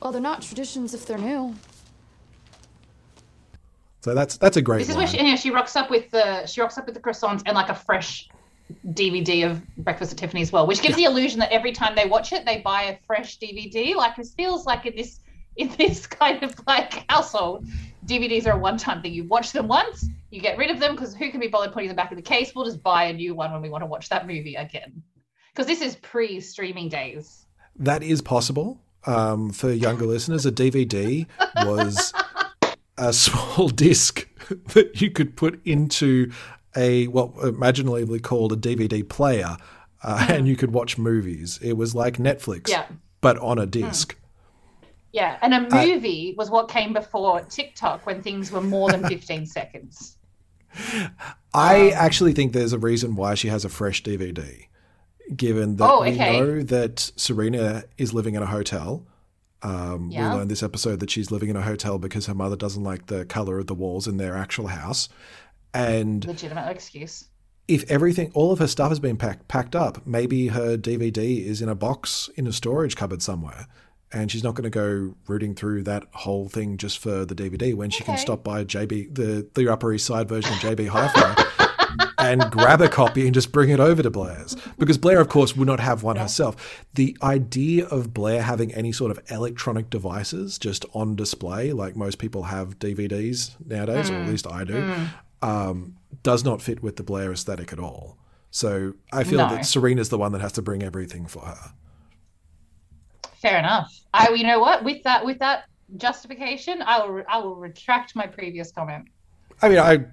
Well, 0.00 0.12
they're 0.12 0.20
not 0.20 0.42
traditions 0.42 0.92
if 0.94 1.06
they're 1.06 1.18
new. 1.18 1.54
So 4.04 4.14
that's 4.14 4.36
that's 4.36 4.58
a 4.58 4.62
great. 4.62 4.80
This 4.80 4.90
is 4.90 4.96
where 4.96 5.06
line. 5.06 5.16
she, 5.16 5.26
yeah, 5.26 5.34
she 5.34 5.50
rocks 5.50 5.76
up 5.76 5.88
with 5.88 6.10
the 6.10 6.44
she 6.44 6.60
rocks 6.60 6.76
up 6.76 6.84
with 6.84 6.94
the 6.94 7.00
croissants 7.00 7.42
and 7.46 7.54
like 7.54 7.70
a 7.70 7.74
fresh 7.74 8.28
DVD 8.88 9.50
of 9.50 9.66
Breakfast 9.78 10.12
at 10.12 10.18
Tiffany 10.18 10.42
as 10.42 10.52
well, 10.52 10.66
which 10.66 10.82
gives 10.82 10.94
the 10.96 11.04
illusion 11.04 11.40
that 11.40 11.50
every 11.50 11.72
time 11.72 11.94
they 11.94 12.04
watch 12.04 12.30
it, 12.34 12.44
they 12.44 12.60
buy 12.60 12.82
a 12.82 12.98
fresh 13.06 13.38
DVD. 13.38 13.94
Like 13.94 14.18
it 14.18 14.26
feels 14.36 14.66
like 14.66 14.84
in 14.84 14.94
this 14.94 15.20
in 15.56 15.68
this 15.78 16.06
kind 16.06 16.42
of 16.42 16.54
like 16.66 17.10
household, 17.10 17.66
DVDs 18.04 18.46
are 18.46 18.50
a 18.50 18.58
one-time 18.58 19.00
thing. 19.00 19.14
You 19.14 19.24
watch 19.24 19.52
them 19.52 19.68
once, 19.68 20.06
you 20.30 20.42
get 20.42 20.58
rid 20.58 20.70
of 20.70 20.80
them 20.80 20.94
because 20.94 21.14
who 21.14 21.30
can 21.30 21.40
be 21.40 21.48
bothered 21.48 21.72
putting 21.72 21.88
them 21.88 21.96
back 21.96 22.12
in 22.12 22.16
the 22.16 22.22
case? 22.22 22.52
We'll 22.54 22.66
just 22.66 22.82
buy 22.82 23.04
a 23.04 23.12
new 23.14 23.34
one 23.34 23.52
when 23.52 23.62
we 23.62 23.70
want 23.70 23.80
to 23.80 23.86
watch 23.86 24.10
that 24.10 24.26
movie 24.26 24.56
again. 24.56 25.02
Because 25.54 25.66
this 25.66 25.80
is 25.80 25.96
pre-streaming 25.96 26.90
days. 26.90 27.46
That 27.76 28.02
is 28.02 28.20
possible. 28.20 28.82
Um, 29.06 29.50
for 29.50 29.70
younger 29.70 30.04
listeners, 30.04 30.44
a 30.44 30.52
DVD 30.52 31.26
was 31.64 32.12
a 32.98 33.12
small 33.12 33.68
disc 33.68 34.28
that 34.74 35.00
you 35.00 35.10
could 35.10 35.36
put 35.36 35.60
into 35.66 36.30
a 36.76 37.06
what 37.08 37.34
imaginarily 37.36 38.20
called 38.22 38.52
a 38.52 38.56
DVD 38.56 39.08
player, 39.08 39.56
uh, 40.02 40.26
and 40.28 40.46
you 40.48 40.56
could 40.56 40.72
watch 40.72 40.98
movies. 40.98 41.58
It 41.62 41.74
was 41.74 41.94
like 41.94 42.16
Netflix, 42.18 42.68
Yeah. 42.68 42.86
but 43.20 43.38
on 43.38 43.58
a 43.58 43.66
disc. 43.66 44.16
Yeah, 45.12 45.38
and 45.42 45.54
a 45.54 45.60
movie 45.60 46.34
was 46.36 46.50
what 46.50 46.68
came 46.68 46.92
before 46.92 47.40
TikTok 47.42 48.04
when 48.04 48.20
things 48.20 48.50
were 48.50 48.60
more 48.60 48.90
than 48.90 49.06
15 49.06 49.46
seconds. 49.46 50.16
I 51.54 51.88
Um, 51.88 51.92
actually 51.94 52.32
think 52.32 52.52
there's 52.52 52.72
a 52.72 52.78
reason 52.80 53.14
why 53.14 53.34
she 53.36 53.46
has 53.46 53.64
a 53.64 53.68
fresh 53.68 54.02
DVD, 54.02 54.66
given 55.36 55.76
that 55.76 55.88
Oh, 55.88 56.02
we 56.02 56.10
know 56.16 56.62
that 56.64 57.12
Serena 57.16 57.84
is 57.96 58.12
living 58.12 58.34
in 58.34 58.42
a 58.42 58.46
hotel. 58.46 59.06
Um, 59.64 60.10
Yeah. 60.10 60.30
We 60.30 60.36
learned 60.36 60.50
this 60.50 60.62
episode 60.62 61.00
that 61.00 61.10
she's 61.10 61.30
living 61.30 61.48
in 61.48 61.56
a 61.56 61.62
hotel 61.62 61.98
because 61.98 62.26
her 62.26 62.34
mother 62.34 62.54
doesn't 62.56 62.84
like 62.84 63.06
the 63.06 63.24
color 63.24 63.58
of 63.58 63.66
the 63.66 63.74
walls 63.74 64.06
in 64.06 64.18
their 64.18 64.36
actual 64.36 64.68
house. 64.68 65.08
And 65.72 66.24
Legitimate 66.24 66.68
excuse. 66.70 67.24
if 67.66 67.90
everything, 67.90 68.30
all 68.34 68.52
of 68.52 68.58
her 68.60 68.68
stuff 68.68 68.90
has 68.90 69.00
been 69.00 69.16
pack, 69.16 69.48
packed 69.48 69.74
up, 69.74 70.06
maybe 70.06 70.48
her 70.48 70.76
DVD 70.76 71.44
is 71.44 71.60
in 71.62 71.68
a 71.68 71.74
box 71.74 72.30
in 72.36 72.46
a 72.46 72.52
storage 72.52 72.94
cupboard 72.94 73.22
somewhere. 73.22 73.66
And 74.12 74.30
she's 74.30 74.44
not 74.44 74.54
going 74.54 74.64
to 74.64 74.70
go 74.70 75.16
rooting 75.26 75.56
through 75.56 75.82
that 75.84 76.04
whole 76.12 76.48
thing 76.48 76.76
just 76.76 76.98
for 76.98 77.24
the 77.24 77.34
DVD 77.34 77.74
when 77.74 77.90
she 77.90 78.04
can 78.04 78.16
stop 78.16 78.44
by 78.44 78.62
JB, 78.64 79.12
the, 79.12 79.48
the 79.54 79.72
Upper 79.72 79.92
East 79.92 80.06
Side 80.06 80.28
version 80.28 80.52
of 80.52 80.58
JB 80.60 80.86
Hi-Fi 80.88 81.44
and 82.18 82.50
grab 82.50 82.80
a 82.80 82.88
copy 82.88 83.24
and 83.26 83.34
just 83.34 83.52
bring 83.52 83.70
it 83.70 83.80
over 83.80 84.02
to 84.02 84.10
Blair's. 84.10 84.56
Because 84.78 84.98
Blair, 84.98 85.20
of 85.20 85.28
course, 85.28 85.56
would 85.56 85.66
not 85.68 85.80
have 85.80 86.02
one 86.02 86.16
herself. 86.16 86.84
The 86.94 87.16
idea 87.22 87.86
of 87.86 88.12
Blair 88.14 88.42
having 88.42 88.72
any 88.74 88.92
sort 88.92 89.10
of 89.10 89.18
electronic 89.30 89.90
devices 89.90 90.58
just 90.58 90.84
on 90.94 91.16
display, 91.16 91.72
like 91.72 91.96
most 91.96 92.18
people 92.18 92.44
have 92.44 92.78
DVDs 92.78 93.54
nowadays, 93.66 94.10
or 94.10 94.14
at 94.14 94.28
least 94.28 94.46
I 94.46 94.64
do, 94.64 94.94
um, 95.42 95.96
does 96.22 96.44
not 96.44 96.62
fit 96.62 96.82
with 96.82 96.96
the 96.96 97.02
Blair 97.02 97.32
aesthetic 97.32 97.72
at 97.72 97.78
all. 97.78 98.16
So 98.50 98.94
I 99.12 99.24
feel 99.24 99.38
No. 99.38 99.48
that 99.48 99.66
Serena's 99.66 100.08
the 100.10 100.18
one 100.18 100.32
that 100.32 100.40
has 100.40 100.52
to 100.52 100.62
bring 100.62 100.82
everything 100.82 101.26
for 101.26 101.40
her. 101.40 101.72
Fair 103.42 103.58
enough. 103.58 103.92
I, 104.14 104.30
you 104.30 104.44
know 104.44 104.60
what? 104.60 104.84
With 104.84 105.02
that, 105.02 105.24
with 105.24 105.38
that 105.40 105.64
justification, 105.96 106.80
I 106.82 107.04
will, 107.04 107.22
I 107.28 107.38
will 107.38 107.56
retract 107.56 108.16
my 108.16 108.26
previous 108.26 108.70
comment. 108.72 109.06
I 109.60 109.68
mean, 109.68 109.78
I 109.78 110.04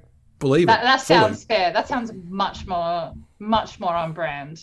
believe 0.42 0.68
That, 0.68 0.82
it. 0.82 0.84
that 0.84 1.02
fully. 1.02 1.20
sounds 1.20 1.44
fair. 1.46 1.72
That 1.72 1.88
sounds 1.88 2.12
much 2.28 2.68
more, 2.68 3.14
much 3.40 3.80
more 3.80 3.96
on 3.96 4.12
brand. 4.12 4.62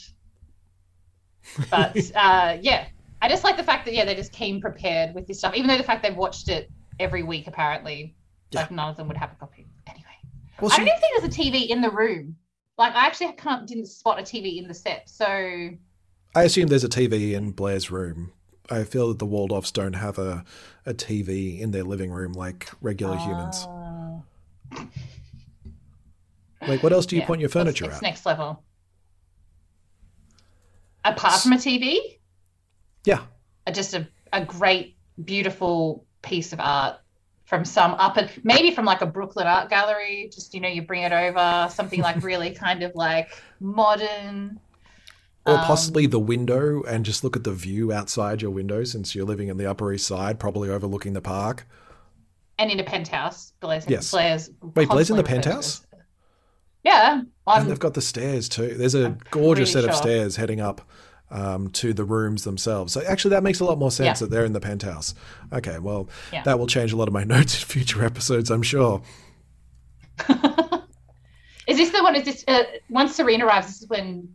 But 1.71 1.97
uh, 2.15 2.59
yeah, 2.61 2.89
I 3.23 3.29
just 3.31 3.45
like 3.45 3.57
the 3.57 3.65
fact 3.65 3.87
that 3.87 3.95
yeah, 3.95 4.05
they 4.05 4.15
just 4.15 4.33
came 4.33 4.61
prepared 4.61 5.15
with 5.15 5.27
this 5.27 5.39
stuff. 5.39 5.55
Even 5.55 5.69
though 5.69 5.79
the 5.79 5.83
fact 5.85 6.03
they've 6.03 6.15
watched 6.17 6.49
it 6.51 6.71
every 7.01 7.23
week, 7.23 7.47
apparently, 7.47 8.15
like 8.53 8.71
none 8.71 8.91
of 8.91 8.97
them 8.99 9.09
would 9.09 9.17
have 9.17 9.33
a 9.33 9.37
copy. 9.37 9.67
Anyway, 9.87 10.05
Well, 10.61 10.71
I 10.71 10.75
she- 10.75 10.81
don't 10.85 10.89
even 10.89 11.01
think 11.01 11.23
there's 11.23 11.37
a 11.37 11.41
TV 11.41 11.69
in 11.71 11.81
the 11.81 11.91
room. 11.91 12.37
Like 12.77 12.95
I 12.95 13.07
actually 13.07 13.33
can't 13.33 13.67
didn't 13.67 13.87
spot 13.87 14.19
a 14.21 14.23
TV 14.23 14.59
in 14.59 14.69
the 14.69 14.75
set. 14.75 15.09
So 15.09 15.71
I 16.35 16.43
assume 16.43 16.67
there's 16.69 16.85
a 16.85 16.89
TV 16.89 17.33
in 17.33 17.53
Blair's 17.53 17.91
room. 17.91 18.33
I 18.71 18.85
feel 18.85 19.09
that 19.09 19.19
the 19.19 19.27
Waldorfs 19.27 19.73
don't 19.73 19.95
have 19.95 20.19
a, 20.19 20.45
a 20.85 20.93
TV 20.93 21.59
in 21.59 21.71
their 21.71 21.85
living 21.85 22.11
room 22.11 22.35
like 22.35 22.69
regular 22.83 23.17
humans. 23.17 23.67
Like, 26.67 26.83
what 26.83 26.93
else 26.93 27.07
do 27.07 27.15
you 27.17 27.23
yeah, 27.23 27.27
point 27.29 27.41
your 27.41 27.51
furniture 27.51 27.85
it's 27.87 27.97
at? 27.97 28.03
next 28.03 28.27
level. 28.27 28.63
Apart 31.05 31.41
from 31.41 31.53
a 31.53 31.57
TV, 31.57 31.99
Yeah. 33.05 33.21
uh, 33.67 33.71
just 33.73 33.95
a, 33.95 34.07
a 34.33 34.45
great, 34.45 34.97
beautiful 35.25 36.05
piece 36.23 36.53
of 36.53 36.61
art 36.61 36.97
from 37.45 37.65
some 37.65 37.93
up 37.95 38.17
and 38.19 38.31
maybe 38.45 38.73
from 38.73 38.85
like 38.85 39.01
a 39.01 39.07
Brooklyn 39.07 39.47
art 39.47 39.71
gallery. 39.71 40.29
Just 40.33 40.53
you 40.53 40.61
know, 40.61 40.69
you 40.69 40.83
bring 40.83 41.03
it 41.03 41.13
over 41.13 41.69
something 41.73 42.01
like 42.01 42.23
really 42.23 42.51
kind 42.51 42.83
of 42.83 42.95
like 42.95 43.31
modern. 43.61 44.61
Or 45.47 45.55
Um, 45.55 45.61
possibly 45.65 46.07
the 46.07 46.19
window 46.19 46.83
and 46.83 47.07
just 47.07 47.25
look 47.25 47.37
at 47.37 47.45
the 47.45 47.53
view 47.53 47.91
outside 47.93 48.43
your 48.43 48.51
window 48.51 48.85
since 48.85 49.15
you're 49.15 49.25
living 49.25 49.49
in 49.49 49.57
the 49.57 49.65
Upper 49.71 49.93
East 49.93 50.07
Side, 50.07 50.39
probably 50.39 50.69
overlooking 50.69 51.13
the 51.15 51.23
park. 51.23 51.67
and 52.59 52.71
in 52.73 52.81
a 52.81 52.85
penthouse. 52.85 53.53
Blair's, 53.61 53.85
Yes. 53.89 54.11
Blair's 54.11 54.51
Wait, 54.75 54.89
Blair's 54.89 55.11
in 55.11 55.17
the 55.17 55.23
constantly 55.23 55.23
referred 55.23 55.43
to 55.43 55.49
penthouse? 55.51 55.87
Yeah, 56.89 57.13
And 57.21 57.29
I'm, 57.47 57.69
they've 57.69 57.79
got 57.79 57.95
the 57.95 58.01
stairs 58.01 58.49
too. 58.49 58.75
There's 58.75 58.95
a 58.95 59.17
gorgeous 59.31 59.73
set 59.73 59.81
pretty 59.85 59.91
of 59.93 59.97
stairs 59.97 60.37
heading 60.37 60.61
up 60.61 60.81
um, 61.31 61.69
to 61.71 61.93
the 61.93 62.05
rooms 62.05 62.45
themselves. 62.45 62.93
So 62.95 63.03
actually, 63.03 63.31
that 63.33 63.43
makes 63.43 63.61
a 63.61 63.65
lot 63.65 63.79
more 63.79 63.91
sense 63.91 64.21
Yeah. 64.21 64.27
that 64.27 64.31
they're 64.31 64.45
in 64.47 64.53
the 64.55 64.61
penthouse. 64.61 65.15
Okay, 65.53 65.79
well, 65.79 66.09
Yeah. 66.33 66.43
that 66.45 66.59
will 66.59 66.67
change 66.67 66.93
a 66.93 66.97
lot 66.97 67.07
of 67.09 67.13
my 67.15 67.25
notes 67.35 67.61
in 67.61 67.67
future 67.67 68.05
episodes, 68.05 68.51
I'm 68.51 68.63
sure. 68.63 69.03
Is 71.67 71.77
this 71.77 71.91
the 71.91 72.03
one? 72.03 72.17
Is 72.17 72.25
this 72.25 72.45
uh, 72.49 72.63
once 72.89 73.15
Serena 73.15 73.45
arrives? 73.45 73.67
This 73.67 73.83
is 73.83 73.89
when 73.89 74.27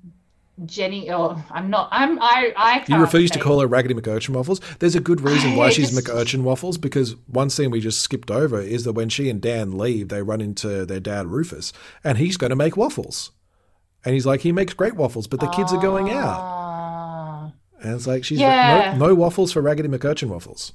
Jenny. 0.65 1.09
Oh, 1.11 1.41
I'm 1.51 1.69
not. 1.69 1.89
I'm. 1.91 2.19
I. 2.21 2.53
I. 2.55 2.85
You 2.87 2.97
refuse 3.01 3.31
to 3.31 3.39
call 3.39 3.59
her 3.59 3.67
Raggedy 3.67 3.95
McUrchin 3.95 4.29
Waffles. 4.29 4.61
There's 4.79 4.95
a 4.95 4.99
good 4.99 5.21
reason 5.21 5.55
why 5.55 5.69
she's 5.71 5.91
McUrchin 5.97 6.43
Waffles 6.43 6.77
because 6.77 7.15
one 7.27 7.49
scene 7.49 7.71
we 7.71 7.79
just 7.79 8.01
skipped 8.01 8.29
over 8.29 8.61
is 8.61 8.83
that 8.83 8.93
when 8.93 9.09
she 9.09 9.29
and 9.29 9.41
Dan 9.41 9.77
leave, 9.77 10.09
they 10.09 10.21
run 10.21 10.41
into 10.41 10.85
their 10.85 10.99
dad 10.99 11.27
Rufus, 11.27 11.73
and 12.03 12.17
he's 12.19 12.37
going 12.37 12.51
to 12.51 12.55
make 12.55 12.77
waffles. 12.77 13.31
And 14.05 14.13
he's 14.13 14.25
like, 14.25 14.41
he 14.41 14.51
makes 14.51 14.73
great 14.73 14.95
waffles, 14.95 15.27
but 15.27 15.39
the 15.39 15.47
kids 15.47 15.71
are 15.73 15.81
going 15.81 16.09
out. 16.11 16.37
Ah, 16.39 17.51
And 17.81 17.95
it's 17.95 18.05
like, 18.05 18.23
she's 18.25 18.39
Yeah. 18.39 18.95
no, 18.97 19.07
no 19.07 19.15
waffles 19.15 19.53
for 19.53 19.61
Raggedy 19.61 19.87
McUrchin 19.89 20.27
Waffles. 20.27 20.73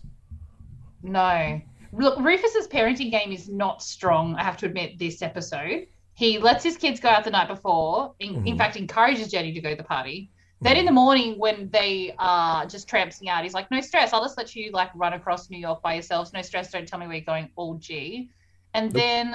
no. 1.03 1.61
Look, 1.93 2.19
Rufus's 2.21 2.69
parenting 2.69 3.11
game 3.11 3.33
is 3.33 3.49
not 3.49 3.83
strong. 3.83 4.35
I 4.35 4.43
have 4.43 4.59
to 4.59 4.67
admit. 4.67 4.99
This 4.99 5.23
episode, 5.23 5.87
He 6.19 6.39
lets 6.39 6.65
his 6.65 6.77
kids 6.77 6.99
go 6.99 7.09
out 7.09 7.23
the 7.23 7.31
night 7.31 7.47
before. 7.47 8.13
In, 8.19 8.45
in 8.45 8.55
Mhm. 8.57 8.59
fact, 8.59 8.75
encourages 8.77 9.31
Jenny 9.31 9.53
to 9.53 9.61
go 9.61 9.71
to 9.71 9.77
the 9.77 9.85
party. 9.85 10.33
Then 10.61 10.77
in 10.77 10.85
the 10.85 10.91
morning, 10.91 11.39
when 11.39 11.71
they 11.71 12.13
are 12.19 12.67
just 12.67 12.89
tramping 12.89 13.29
out, 13.29 13.45
he's 13.45 13.55
like, 13.55 13.71
"No 13.71 13.81
stress. 13.81 14.13
I'll 14.13 14.25
just 14.25 14.37
let 14.37 14.57
you 14.57 14.73
like 14.73 14.91
run 14.97 15.13
across 15.13 15.49
New 15.49 15.59
York 15.59 15.81
by 15.81 15.95
yourselves. 15.95 16.33
No 16.33 16.43
stress. 16.43 16.73
Don't 16.73 16.89
tell 16.89 16.99
me 16.99 17.07
where 17.07 17.15
you're 17.15 17.25
going. 17.25 17.51
All 17.55 17.75
G." 17.77 18.31
And 18.75 18.91
then 18.91 19.33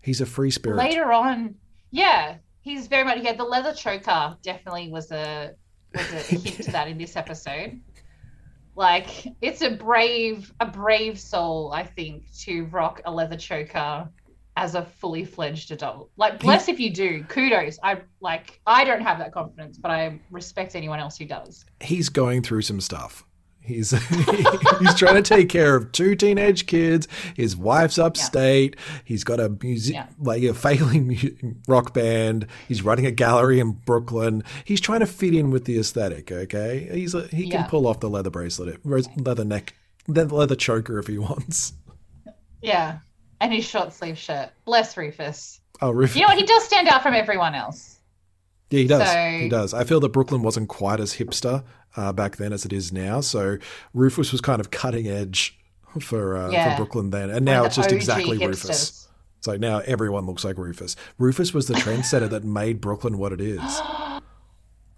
He's 0.00 0.22
a 0.22 0.26
free 0.26 0.50
spirit. 0.50 0.78
later 0.78 1.12
on, 1.12 1.54
yeah, 1.90 2.36
he's 2.62 2.86
very 2.86 3.04
much 3.04 3.18
yeah. 3.18 3.34
The 3.34 3.44
leather 3.44 3.74
choker 3.74 4.38
definitely 4.42 4.88
was 4.90 5.12
a 5.12 5.52
was 5.94 6.10
a 6.14 6.22
hint 6.22 6.62
to 6.62 6.70
that 6.72 6.88
in 6.88 6.96
this 6.96 7.16
episode. 7.16 7.78
Like 8.74 9.10
it's 9.42 9.60
a 9.60 9.70
brave 9.72 10.54
a 10.60 10.66
brave 10.66 11.20
soul, 11.20 11.70
I 11.74 11.84
think, 11.84 12.24
to 12.44 12.64
rock 12.66 13.02
a 13.04 13.10
leather 13.10 13.36
choker 13.36 14.08
as 14.58 14.74
a 14.74 14.82
fully 14.82 15.24
fledged 15.24 15.70
adult. 15.70 16.10
Like 16.16 16.40
bless 16.40 16.68
if 16.68 16.80
you 16.80 16.92
do. 16.92 17.22
Kudos. 17.28 17.78
I 17.84 17.98
like 18.20 18.60
I 18.66 18.84
don't 18.84 19.00
have 19.00 19.18
that 19.18 19.32
confidence, 19.32 19.78
but 19.78 19.92
I 19.92 20.18
respect 20.32 20.74
anyone 20.74 20.98
else 20.98 21.16
who 21.16 21.26
does. 21.26 21.64
He's 21.80 22.08
going 22.08 22.42
through 22.42 22.62
some 22.62 22.80
stuff. 22.80 23.24
He's 23.60 23.90
he's 24.80 24.94
trying 24.96 25.14
to 25.14 25.22
take 25.22 25.48
care 25.48 25.76
of 25.76 25.92
two 25.92 26.16
teenage 26.16 26.66
kids. 26.66 27.06
His 27.36 27.54
wife's 27.56 27.98
upstate. 27.98 28.74
He's 29.04 29.22
got 29.22 29.38
a 29.38 29.48
music 29.62 29.94
Yeah. 29.94 30.06
like 30.18 30.42
a 30.42 30.54
failing 30.54 31.60
rock 31.68 31.94
band. 31.94 32.48
He's 32.66 32.82
running 32.82 33.06
a 33.06 33.12
gallery 33.12 33.60
in 33.60 33.72
Brooklyn. 33.72 34.42
He's 34.64 34.80
trying 34.80 35.00
to 35.00 35.06
fit 35.06 35.34
in 35.34 35.50
with 35.52 35.66
the 35.66 35.78
aesthetic. 35.78 36.32
Okay, 36.32 36.88
he's 36.92 37.14
a, 37.14 37.28
he 37.28 37.48
can 37.48 37.68
pull 37.68 37.86
off 37.86 38.00
the 38.00 38.10
leather 38.10 38.30
bracelet, 38.30 38.80
leather 38.84 39.44
neck, 39.44 39.74
the 40.08 40.24
leather 40.24 40.56
choker 40.56 40.98
if 40.98 41.06
he 41.06 41.18
wants. 41.18 41.74
Yeah. 42.60 42.98
And 43.40 43.52
his 43.52 43.64
short 43.64 43.92
sleeve 43.92 44.18
shirt. 44.18 44.50
Bless 44.64 44.96
Rufus. 44.96 45.60
Oh, 45.80 45.90
Rufus. 45.90 46.16
You 46.16 46.22
know 46.22 46.28
what? 46.28 46.38
He 46.38 46.44
does 46.44 46.64
stand 46.64 46.88
out 46.88 47.02
from 47.02 47.14
everyone 47.14 47.54
else. 47.54 47.98
Yeah, 48.70 48.80
he 48.80 48.86
does. 48.86 49.08
So- 49.08 49.38
He 49.38 49.48
does. 49.48 49.74
I 49.74 49.84
feel 49.84 50.00
that 50.00 50.08
Brooklyn 50.10 50.42
wasn't 50.42 50.68
quite 50.68 51.00
as 51.00 51.14
hipster 51.14 51.62
uh, 51.96 52.12
back 52.12 52.36
then 52.36 52.52
as 52.52 52.64
it 52.64 52.72
is 52.72 52.92
now. 52.92 53.20
So 53.20 53.58
Rufus 53.94 54.32
was 54.32 54.40
kind 54.40 54.60
of 54.60 54.70
cutting 54.70 55.06
edge 55.06 55.58
for 56.00 56.36
uh, 56.36 56.50
Yeah. 56.50 56.70
for 56.72 56.76
Brooklyn 56.84 57.10
then, 57.10 57.30
and 57.30 57.44
now 57.44 57.60
the 57.62 57.66
it's 57.66 57.76
just 57.76 57.88
OG 57.90 57.94
exactly 57.96 58.38
hipsters. 58.38 58.48
Rufus. 58.68 59.08
So 59.40 59.56
now 59.56 59.78
everyone 59.80 60.26
looks 60.26 60.44
like 60.44 60.58
Rufus. 60.58 60.96
Rufus 61.16 61.54
was 61.54 61.66
the 61.68 61.74
trendsetter 61.74 62.28
that 62.28 62.42
made 62.44 62.80
Brooklyn 62.80 63.18
what 63.18 63.32
it 63.32 63.40
is. 63.40 63.60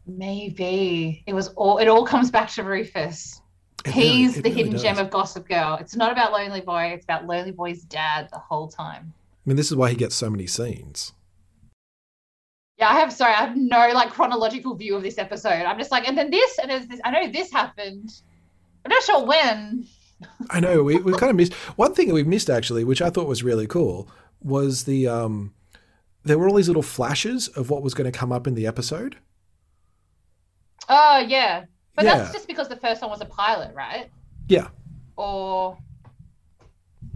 Maybe 0.06 1.22
it 1.26 1.34
was 1.34 1.48
all. 1.48 1.78
It 1.78 1.86
all 1.88 2.04
comes 2.06 2.30
back 2.30 2.48
to 2.52 2.64
Rufus. 2.64 3.40
Really- 3.86 4.00
He's 4.00 4.36
it 4.36 4.42
the 4.42 4.50
really 4.50 4.56
hidden 4.56 4.72
does. 4.72 4.82
gem 4.82 4.98
of 4.98 5.10
Gossip 5.10 5.48
Girl. 5.48 5.78
It's 5.80 5.96
not 5.96 6.12
about 6.12 6.32
Lonely 6.32 6.60
Boy. 6.60 6.86
It's 6.94 7.04
about 7.04 7.26
Lonely 7.26 7.52
Boy's 7.52 7.82
dad 7.82 8.28
the 8.32 8.38
whole 8.38 8.68
time. 8.68 9.12
I 9.14 9.48
mean, 9.48 9.56
this 9.56 9.70
is 9.70 9.76
why 9.76 9.90
he 9.90 9.96
gets 9.96 10.14
so 10.14 10.28
many 10.28 10.46
scenes. 10.46 11.12
Yeah, 12.78 12.88
I 12.90 12.94
have. 12.94 13.12
Sorry, 13.12 13.32
I 13.32 13.36
have 13.46 13.56
no 13.56 13.90
like 13.94 14.10
chronological 14.10 14.74
view 14.74 14.96
of 14.96 15.02
this 15.02 15.18
episode. 15.18 15.64
I'm 15.64 15.78
just 15.78 15.90
like, 15.90 16.08
and 16.08 16.16
then 16.16 16.30
this, 16.30 16.58
and 16.58 16.70
then 16.70 16.88
this. 16.88 17.00
I 17.04 17.10
know 17.10 17.30
this 17.30 17.52
happened. 17.52 18.10
I'm 18.84 18.90
not 18.90 19.02
sure 19.02 19.24
when. 19.26 19.86
I 20.50 20.60
know 20.60 20.82
we 20.82 20.96
we 20.96 21.12
kind 21.12 21.30
of 21.30 21.36
missed 21.36 21.54
one 21.76 21.94
thing 21.94 22.08
that 22.08 22.14
we 22.14 22.22
missed 22.24 22.50
actually, 22.50 22.84
which 22.84 23.00
I 23.02 23.08
thought 23.10 23.26
was 23.26 23.42
really 23.42 23.66
cool, 23.66 24.08
was 24.42 24.84
the 24.84 25.06
um, 25.08 25.54
there 26.24 26.38
were 26.38 26.48
all 26.48 26.54
these 26.56 26.68
little 26.68 26.82
flashes 26.82 27.48
of 27.48 27.70
what 27.70 27.82
was 27.82 27.94
going 27.94 28.10
to 28.10 28.18
come 28.18 28.32
up 28.32 28.46
in 28.46 28.54
the 28.54 28.66
episode. 28.66 29.16
Oh 30.88 31.18
yeah, 31.26 31.64
but 32.00 32.06
Yeah. 32.06 32.18
that's 32.18 32.32
just 32.32 32.48
because 32.48 32.68
the 32.68 32.76
first 32.76 33.02
one 33.02 33.10
was 33.10 33.20
a 33.20 33.26
pilot, 33.26 33.74
right? 33.74 34.10
Yeah, 34.48 34.68
Or 35.16 35.78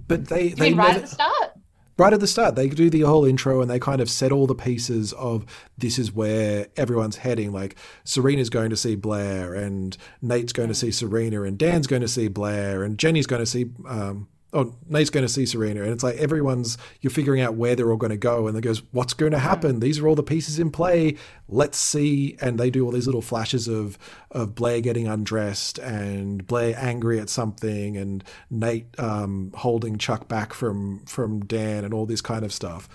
but 0.06 0.28
they 0.28 0.48
they 0.50 0.72
right 0.72 0.76
never- 0.88 0.98
at 0.98 1.00
the 1.02 1.06
start? 1.08 1.50
right 1.96 2.12
at 2.12 2.18
the 2.20 2.26
start 2.26 2.56
they 2.56 2.68
do 2.68 2.90
the 2.90 3.02
whole 3.02 3.24
intro 3.24 3.60
and 3.62 3.70
they 3.70 3.78
kind 3.78 4.00
of 4.00 4.10
set 4.10 4.32
all 4.32 4.46
the 4.48 4.54
pieces 4.54 5.12
of 5.14 5.46
this 5.78 5.96
is 5.98 6.10
where 6.12 6.66
everyone's 6.76 7.18
heading 7.18 7.52
like 7.52 7.76
serena's 8.02 8.50
going 8.50 8.68
to 8.68 8.76
see 8.76 8.96
blair 8.96 9.54
and 9.54 9.96
nate's 10.20 10.52
going 10.52 10.68
to 10.68 10.74
see 10.74 10.90
serena 10.90 11.42
and 11.42 11.56
dan's 11.56 11.86
going 11.86 12.02
to 12.02 12.08
see 12.08 12.26
blair 12.26 12.82
and 12.82 12.98
jenny's 12.98 13.26
going 13.28 13.38
to 13.40 13.46
see 13.46 13.66
um, 13.86 14.26
oh 14.54 14.74
nate's 14.88 15.10
going 15.10 15.26
to 15.26 15.32
see 15.32 15.44
serena 15.44 15.82
and 15.82 15.90
it's 15.90 16.02
like 16.04 16.16
everyone's 16.16 16.78
you're 17.00 17.10
figuring 17.10 17.42
out 17.42 17.54
where 17.54 17.74
they're 17.74 17.90
all 17.90 17.96
going 17.96 18.10
to 18.10 18.16
go 18.16 18.46
and 18.46 18.56
they 18.56 18.60
goes 18.60 18.82
what's 18.92 19.12
going 19.12 19.32
to 19.32 19.38
happen? 19.38 19.80
These 19.80 19.98
are 19.98 20.08
all 20.08 20.14
the 20.14 20.22
pieces 20.22 20.58
in 20.58 20.70
play. 20.70 21.16
Let's 21.48 21.76
see 21.76 22.36
and 22.40 22.58
they 22.58 22.70
do 22.70 22.84
all 22.84 22.92
these 22.92 23.06
little 23.06 23.20
flashes 23.22 23.68
of 23.68 23.98
of 24.30 24.54
blair 24.54 24.80
getting 24.80 25.06
undressed 25.08 25.78
and 25.78 26.46
blair 26.46 26.74
angry 26.78 27.18
at 27.20 27.28
something 27.28 27.96
and 27.96 28.24
nate 28.48 28.86
um, 28.98 29.52
holding 29.56 29.98
chuck 29.98 30.28
back 30.28 30.54
from 30.54 31.00
from 31.06 31.44
dan 31.44 31.84
and 31.84 31.92
all 31.92 32.06
this 32.06 32.20
kind 32.22 32.44
of 32.44 32.52
stuff. 32.52 32.88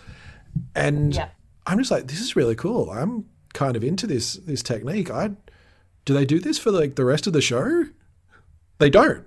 And 0.75 1.13
Yeah. 1.13 1.29
i'm 1.67 1.77
just 1.77 1.91
like 1.91 2.07
this 2.07 2.21
is 2.21 2.35
really 2.35 2.55
cool. 2.55 2.89
I'm 2.89 3.25
kind 3.53 3.75
of 3.75 3.83
into 3.83 4.07
this 4.07 4.33
this 4.33 4.63
technique. 4.63 5.11
I 5.11 5.31
do 6.05 6.13
they 6.13 6.25
do 6.25 6.39
this 6.39 6.57
for 6.57 6.71
like 6.71 6.95
the 6.95 7.05
rest 7.05 7.27
of 7.27 7.33
the 7.33 7.41
show? 7.41 7.83
They 8.77 8.89
don't 8.89 9.25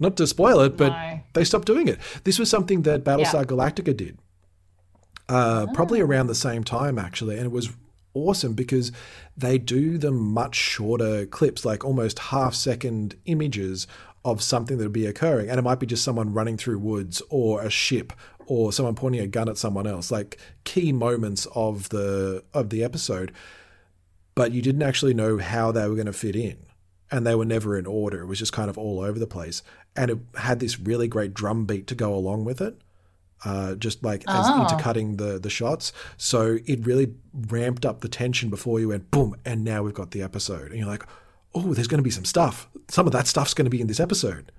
not 0.00 0.16
to 0.16 0.26
spoil 0.26 0.58
it 0.60 0.76
but 0.76 0.88
No. 0.88 1.20
they 1.34 1.44
stopped 1.44 1.66
doing 1.66 1.86
it 1.86 1.98
this 2.24 2.38
was 2.38 2.50
something 2.50 2.82
that 2.82 3.04
battlestar 3.04 3.44
galactica 3.44 3.96
did 3.96 4.18
uh, 5.28 5.66
probably 5.74 6.00
around 6.00 6.26
the 6.26 6.34
same 6.34 6.64
time 6.64 6.98
actually, 6.98 7.36
and 7.36 7.44
it 7.46 7.52
was 7.52 7.70
awesome 8.14 8.54
because 8.54 8.90
they 9.36 9.58
do 9.58 9.96
the 9.96 10.10
much 10.10 10.56
shorter 10.56 11.24
clips, 11.26 11.64
like 11.64 11.84
almost 11.84 12.18
half 12.18 12.52
second 12.52 13.14
images 13.26 13.86
of 14.24 14.42
something 14.42 14.76
that 14.78 14.84
would 14.84 14.92
be 14.92 15.06
occurring, 15.06 15.48
and 15.48 15.58
it 15.58 15.62
might 15.62 15.78
be 15.78 15.86
just 15.86 16.02
someone 16.02 16.32
running 16.34 16.56
through 16.56 16.80
woods 16.80 17.22
or 17.30 17.62
a 17.62 17.70
ship 17.70 18.12
or 18.46 18.72
someone 18.72 18.96
pointing 18.96 19.20
a 19.20 19.28
gun 19.28 19.48
at 19.48 19.56
someone 19.56 19.86
else, 19.86 20.10
like 20.10 20.36
key 20.64 20.90
moments 20.92 21.46
of 21.54 21.90
the 21.90 22.42
of 22.52 22.70
the 22.70 22.82
episode. 22.82 23.30
But 24.34 24.50
you 24.50 24.62
didn't 24.62 24.82
actually 24.82 25.14
know 25.14 25.38
how 25.38 25.70
they 25.70 25.86
were 25.88 25.94
going 25.94 26.06
to 26.06 26.12
fit 26.12 26.34
in, 26.34 26.56
and 27.10 27.24
they 27.24 27.36
were 27.36 27.44
never 27.44 27.78
in 27.78 27.86
order. 27.86 28.22
It 28.22 28.26
was 28.26 28.40
just 28.40 28.52
kind 28.52 28.68
of 28.68 28.76
all 28.76 28.98
over 28.98 29.18
the 29.20 29.28
place, 29.28 29.62
and 29.96 30.10
it 30.10 30.18
had 30.36 30.60
this 30.60 30.78
really 30.78 31.08
great 31.08 31.34
drum 31.34 31.66
beat 31.66 31.86
to 31.88 31.94
go 31.94 32.14
along 32.14 32.44
with 32.44 32.60
it 32.60 32.80
uh, 33.44 33.74
just 33.74 34.02
like 34.04 34.22
as 34.28 34.46
Oh. 34.48 34.62
intercutting 34.62 35.16
the 35.16 35.38
the 35.38 35.50
shots. 35.50 35.92
So 36.16 36.58
it 36.66 36.84
really 36.84 37.14
ramped 37.48 37.86
up 37.86 38.00
the 38.00 38.08
tension 38.08 38.50
before 38.50 38.80
you 38.80 38.88
went 38.88 39.10
boom, 39.10 39.36
and 39.44 39.64
now 39.64 39.82
we've 39.82 39.94
got 39.94 40.10
the 40.10 40.22
episode, 40.22 40.70
and 40.70 40.78
you're 40.78 40.88
like, 40.88 41.04
oh, 41.54 41.72
there's 41.74 41.88
going 41.88 41.98
to 41.98 42.04
be 42.04 42.10
some 42.10 42.24
stuff. 42.24 42.68
Some 42.88 43.06
of 43.06 43.12
that 43.12 43.26
stuff's 43.26 43.54
going 43.54 43.64
to 43.64 43.70
be 43.70 43.80
in 43.80 43.86
this 43.86 44.00
episode. 44.00 44.52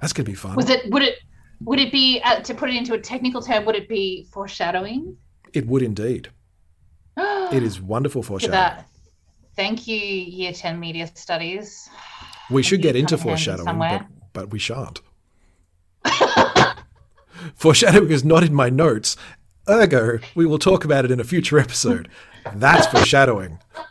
That's 0.00 0.12
going 0.12 0.24
to 0.24 0.30
be 0.30 0.36
fun. 0.36 0.56
Was 0.56 0.70
it? 0.70 0.90
Would 0.90 1.02
it? 1.02 1.18
Would 1.64 1.78
it 1.78 1.92
be 1.92 2.20
uh, 2.24 2.40
to 2.40 2.54
put 2.54 2.70
it 2.70 2.76
into 2.76 2.94
a 2.94 3.00
technical 3.00 3.40
term? 3.40 3.64
Would 3.64 3.76
it 3.76 3.88
be 3.88 4.26
foreshadowing? 4.32 5.16
It 5.52 5.66
would 5.66 5.82
indeed. 5.82 6.30
It 7.52 7.62
is 7.62 7.82
wonderful 7.82 8.22
foreshadowing. 8.22 8.84
Thank 9.56 9.86
you, 9.86 9.98
Year 9.98 10.52
Ten 10.54 10.80
Media 10.80 11.06
Studies. 11.14 11.90
We 12.50 12.62
should 12.62 12.80
get 12.80 12.96
into 12.96 13.18
foreshadowing, 13.18 13.78
but. 13.78 14.06
But 14.32 14.50
we 14.50 14.58
shan't. 14.58 15.00
foreshadowing 17.54 18.10
is 18.10 18.24
not 18.24 18.42
in 18.42 18.54
my 18.54 18.68
notes. 18.70 19.16
Ergo, 19.68 20.18
we 20.34 20.44
will 20.46 20.58
talk 20.58 20.84
about 20.84 21.04
it 21.04 21.10
in 21.10 21.20
a 21.20 21.24
future 21.24 21.58
episode. 21.58 22.08
That's 22.54 22.86
foreshadowing. 22.88 23.58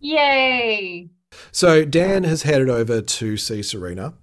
Yay! 0.00 1.08
So 1.52 1.84
Dan 1.84 2.24
has 2.24 2.42
headed 2.42 2.68
over 2.68 3.00
to 3.00 3.36
see 3.36 3.62
Serena, 3.62 4.14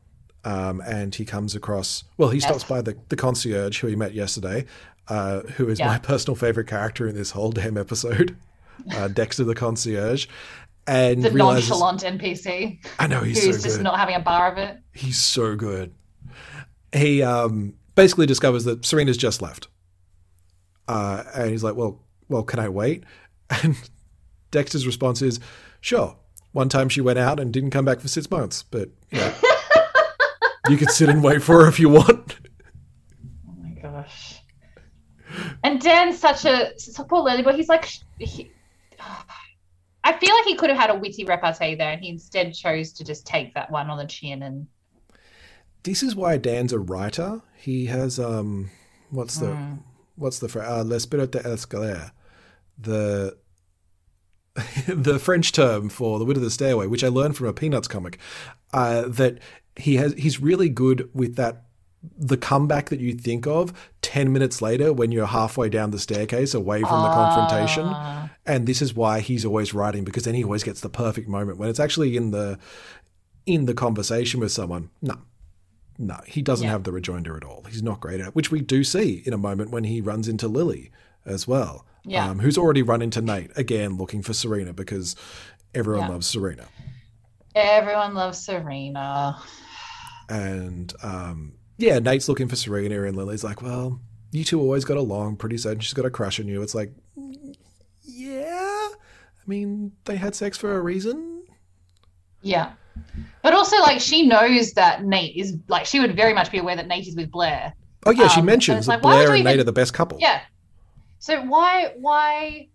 um, 0.44 0.82
and 0.82 1.14
he 1.16 1.26
comes 1.26 1.56
across. 1.56 2.04
Well, 2.18 2.30
he 2.30 2.40
stops 2.40 2.64
by 2.64 2.82
the, 2.82 2.98
the 3.10 3.16
concierge 3.16 3.80
who 3.80 3.88
he 3.88 3.96
met 3.96 4.14
yesterday, 4.14 4.66
uh, 5.08 5.42
who 5.42 5.70
is 5.70 5.80
Yeah. 5.80 5.88
my 5.88 6.00
personal 6.00 6.36
favorite 6.36 6.68
character 6.68 7.08
in 7.08 7.16
this 7.16 7.32
whole 7.32 7.52
damn 7.52 7.78
episode, 7.78 8.36
uh, 8.96 9.08
Dexter 9.08 9.44
the 9.46 9.56
concierge, 9.56 10.28
and 10.90 11.22
The 11.22 11.30
realizes 11.30 11.70
nonchalant 11.70 12.20
NPC 12.20 12.84
I 12.98 13.06
know 13.06 13.22
he's 13.22 13.44
who's 13.44 13.58
so 13.58 13.64
just 13.64 13.82
not 13.82 14.00
having 14.00 14.16
a 14.16 14.20
bar 14.20 14.52
of 14.52 14.58
it. 14.58 14.78
He's 14.92 15.20
so 15.20 15.56
good. 15.56 15.94
He 16.92 17.22
um, 17.22 17.76
basically 17.94 18.26
discovers 18.26 18.64
that 18.64 18.84
Serena's 18.84 19.18
just 19.18 19.42
left, 19.42 19.68
uh, 20.88 21.24
and 21.36 21.52
he's 21.52 21.64
like, 21.64 21.76
"Well, 21.76 22.02
well, 22.28 22.44
can 22.44 22.60
I 22.60 22.70
wait?" 22.70 23.04
And 23.64 23.76
Dexter's 24.52 24.86
response 24.86 25.22
is, 25.22 25.40
"Sure." 25.82 26.16
One 26.52 26.68
time 26.68 26.90
she 26.90 27.02
went 27.02 27.20
out 27.20 27.40
and 27.40 27.54
didn't 27.54 27.70
come 27.70 27.86
back 27.86 28.00
for 28.00 28.08
six 28.08 28.32
months, 28.32 28.64
but 28.64 28.90
you, 29.12 29.20
know, 29.20 29.34
you 30.70 30.78
could 30.78 30.90
sit 30.90 31.08
and 31.08 31.24
wait 31.24 31.44
for 31.44 31.62
her 31.62 31.68
if 31.70 31.80
you 31.80 31.90
want. 31.90 32.38
Oh 33.48 33.54
my 33.62 33.70
gosh. 33.80 34.42
And 35.64 35.80
Dan's 35.80 36.18
such 36.18 36.46
a 36.46 36.74
so 36.80 37.04
poor 37.04 37.22
Lily, 37.22 37.44
but 37.44 37.54
he's 37.54 37.70
like, 37.70 37.88
he, 38.18 38.52
I 40.04 40.18
feel 40.18 40.34
like 40.34 40.46
he 40.46 40.56
could 40.56 40.70
have 40.70 40.80
had 40.80 40.90
a 40.90 40.96
witty 40.96 41.26
repartee 41.26 41.76
there, 41.76 41.92
and 41.92 42.02
he 42.02 42.10
instead 42.10 42.54
chose 42.54 42.94
to 42.94 43.04
just 43.04 43.26
take 43.26 43.54
that 43.54 43.70
one 43.70 43.90
on 43.90 43.98
the 43.98 44.06
chin. 44.06 44.44
And 44.44 44.68
This 45.84 46.04
is 46.04 46.16
why 46.16 46.38
Dan's 46.38 46.74
a 46.74 46.80
writer. 46.80 47.42
He 47.58 47.88
has 47.88 48.20
um, 48.20 48.72
what's 49.10 49.38
the 49.38 49.78
what's 50.16 50.40
the 50.40 50.48
phrase? 50.48 50.68
Uh, 50.68 50.84
L'esprit 50.86 51.32
d'escalier, 51.32 52.12
the 52.78 53.38
the 54.88 55.20
French 55.20 55.52
term 55.52 55.90
for 55.90 56.20
the 56.20 56.26
wit 56.26 56.38
of 56.38 56.44
the 56.44 56.52
stairway, 56.52 56.88
which 56.88 57.04
I 57.04 57.08
learned 57.08 57.38
from 57.38 57.48
a 57.48 57.54
Peanuts 57.54 57.88
comic. 57.88 58.20
Uh, 58.72 59.04
that 59.08 59.40
he 59.76 59.96
has 59.96 60.14
he's 60.14 60.40
really 60.40 60.70
good 60.70 61.10
with 61.14 61.36
that 61.36 61.64
the 62.18 62.38
comeback 62.38 62.90
that 62.90 63.00
you 63.00 63.14
think 63.14 63.46
of 63.46 63.74
10 64.02 64.32
minutes 64.32 64.62
later 64.62 64.94
when 64.94 65.12
you're 65.12 65.26
halfway 65.28 65.68
down 65.70 65.92
the 65.92 66.00
staircase 66.00 66.54
away 66.54 66.82
from 66.82 67.04
the 67.04 67.10
confrontation. 67.10 67.94
And 68.46 68.66
this 68.68 68.82
is 68.82 68.94
why 68.94 69.20
he's 69.20 69.44
always 69.46 69.74
writing 69.74 70.04
because 70.06 70.24
then 70.24 70.34
he 70.34 70.44
always 70.44 70.64
gets 70.64 70.80
the 70.82 70.90
perfect 70.90 71.28
moment 71.28 71.58
when 71.58 71.70
it's 71.70 71.80
actually 71.80 72.16
in 72.16 72.32
the 72.32 72.58
in 73.46 73.66
the 73.66 73.74
conversation 73.74 74.40
with 74.40 74.52
someone. 74.52 74.90
No. 75.02 75.16
No, 75.98 76.18
he 76.26 76.42
doesn't 76.42 76.66
Yeah. 76.66 76.72
have 76.72 76.84
the 76.84 76.94
rejoinder 76.94 77.36
at 77.36 77.44
all. 77.44 77.66
He's 77.70 77.84
not 77.84 78.00
great 78.00 78.22
at 78.22 78.28
it, 78.30 78.36
which 78.36 78.52
we 78.52 78.62
do 78.62 78.84
see 78.86 79.22
in 79.26 79.34
a 79.34 79.38
moment 79.38 79.72
when 79.72 79.84
he 79.84 80.00
runs 80.00 80.30
into 80.30 80.48
Lily 80.48 80.92
as 81.26 81.46
well. 81.48 81.86
Yeah. 82.06 82.30
Um, 82.30 82.40
who's 82.40 82.58
already 82.58 82.82
run 82.82 83.02
into 83.02 83.22
Nate 83.22 83.52
again 83.58 83.98
looking 83.98 84.22
for 84.22 84.34
Serena 84.34 84.72
because 84.72 85.18
everyone 85.76 86.04
Yeah. 86.08 86.14
loves 86.14 86.28
Serena. 86.28 86.66
Everyone 87.56 88.14
loves 88.14 88.40
Serena. 88.40 89.38
And 90.30 90.94
um, 91.04 91.54
yeah, 91.80 91.98
Nate's 92.00 92.30
looking 92.30 92.48
for 92.48 92.56
Serena, 92.56 93.04
and 93.04 93.16
Lily's 93.16 93.44
like, 93.44 93.62
"Well, 93.62 94.00
you 94.32 94.44
two 94.44 94.60
always 94.60 94.86
got 94.86 94.98
along. 94.98 95.38
Pretty 95.38 95.58
soon 95.58 95.80
she's 95.80 95.94
got 95.94 96.06
a 96.06 96.10
crush 96.12 96.40
on 96.40 96.48
you." 96.48 96.62
It's 96.62 96.76
like, 96.76 96.94
yeah, 98.04 98.90
I 98.92 99.44
mean, 99.48 99.94
they 100.06 100.18
had 100.18 100.36
sex 100.36 100.58
for 100.58 100.78
a 100.78 100.82
reason. 100.82 101.44
Yeah. 102.42 102.74
But 103.42 103.54
also, 103.54 103.78
like, 103.78 104.00
she 104.02 104.28
knows 104.28 104.74
that 104.74 105.04
Nate 105.04 105.36
is, 105.36 105.58
like, 105.68 105.86
she 105.86 106.00
would 106.00 106.16
very 106.16 106.34
much 106.34 106.52
be 106.52 106.58
aware 106.58 106.76
that 106.76 106.88
Nate 106.88 107.08
is 107.08 107.16
with 107.16 107.32
Blair. 107.32 107.74
Oh 108.06 108.12
yeah, 108.12 108.28
she 108.28 108.42
Um, 108.42 108.46
mentions 108.46 108.86
that 108.86 108.92
like, 108.94 109.02
Blair 109.02 109.34
and 109.34 109.44
Nate 109.44 109.60
are 109.60 109.64
the 109.64 109.72
best 109.72 109.94
couple. 109.94 110.20
Yeah. 110.20 110.42
So 111.20 111.42
why, 111.44 111.94
why, 111.98 112.68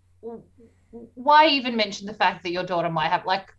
why 1.13 1.47
even 1.47 1.75
mention 1.75 2.07
the 2.07 2.13
fact 2.13 2.43
that 2.43 2.51
your 2.51 2.63
daughter 2.63 2.89
might 2.89 3.09
have, 3.09 3.25
like, 3.25 3.53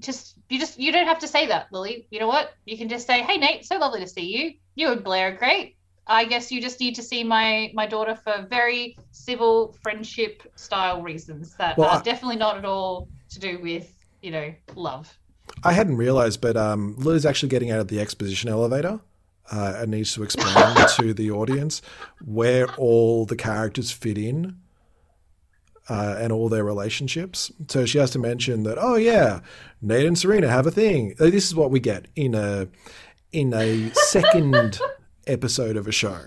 just, 0.00 0.36
you 0.48 0.58
just, 0.58 0.78
you 0.78 0.92
don't 0.92 1.06
have 1.06 1.18
to 1.20 1.28
say 1.28 1.46
that, 1.46 1.68
Lily. 1.72 2.06
You 2.10 2.20
know 2.20 2.28
what? 2.28 2.52
You 2.66 2.76
can 2.76 2.88
just 2.88 3.06
say, 3.06 3.22
hey, 3.22 3.36
Nate, 3.38 3.64
so 3.64 3.76
lovely 3.78 4.00
to 4.00 4.06
see 4.06 4.22
you. 4.22 4.52
You 4.74 4.92
and 4.92 5.04
Blair 5.04 5.28
are 5.28 5.36
great. 5.36 5.76
I 6.06 6.24
guess 6.24 6.50
you 6.50 6.60
just 6.60 6.80
need 6.80 6.96
to 6.96 7.02
see 7.02 7.22
my 7.22 7.70
my 7.72 7.86
daughter 7.86 8.16
for 8.16 8.44
very 8.50 8.96
civil 9.12 9.76
friendship 9.82 10.42
style 10.56 11.02
reasons 11.02 11.54
that 11.56 11.76
Well, 11.78 11.88
are 11.88 11.98
I- 11.98 12.02
definitely 12.02 12.36
not 12.36 12.56
at 12.56 12.64
all 12.64 13.08
to 13.30 13.38
do 13.38 13.60
with 13.62 13.92
you 14.20 14.32
know 14.32 14.52
love. 14.74 15.16
I 15.62 15.72
hadn't 15.72 15.96
realized, 15.96 16.40
but 16.40 16.56
um, 16.56 16.96
Lily's 16.98 17.26
actually 17.26 17.50
getting 17.50 17.70
out 17.70 17.80
of 17.80 17.88
the 17.88 18.00
exposition 18.00 18.48
elevator 18.50 18.98
uh, 19.52 19.74
and 19.76 19.90
needs 19.90 20.12
to 20.14 20.22
explain 20.22 20.74
to 20.96 21.14
the 21.14 21.30
audience 21.30 21.80
where 22.24 22.66
all 22.76 23.24
the 23.26 23.36
characters 23.36 23.90
fit 23.92 24.18
in 24.18 24.56
uh, 25.90 26.16
and 26.18 26.32
all 26.32 26.48
their 26.48 26.64
relationships. 26.64 27.50
So 27.68 27.84
she 27.84 27.98
has 27.98 28.10
to 28.12 28.18
mention 28.18 28.62
that, 28.62 28.78
oh 28.80 28.94
yeah, 28.94 29.40
Nate 29.82 30.06
and 30.06 30.16
Serena 30.18 30.48
have 30.48 30.66
a 30.66 30.70
thing. 30.70 31.14
Uh, 31.20 31.24
This 31.30 31.46
is 31.48 31.54
what 31.54 31.70
we 31.70 31.80
get 31.80 32.06
in 32.16 32.34
a 32.34 32.68
in 33.32 33.52
a 33.54 33.90
second 33.94 34.78
episode 35.26 35.76
of 35.76 35.86
a 35.88 35.92
show. 35.92 36.18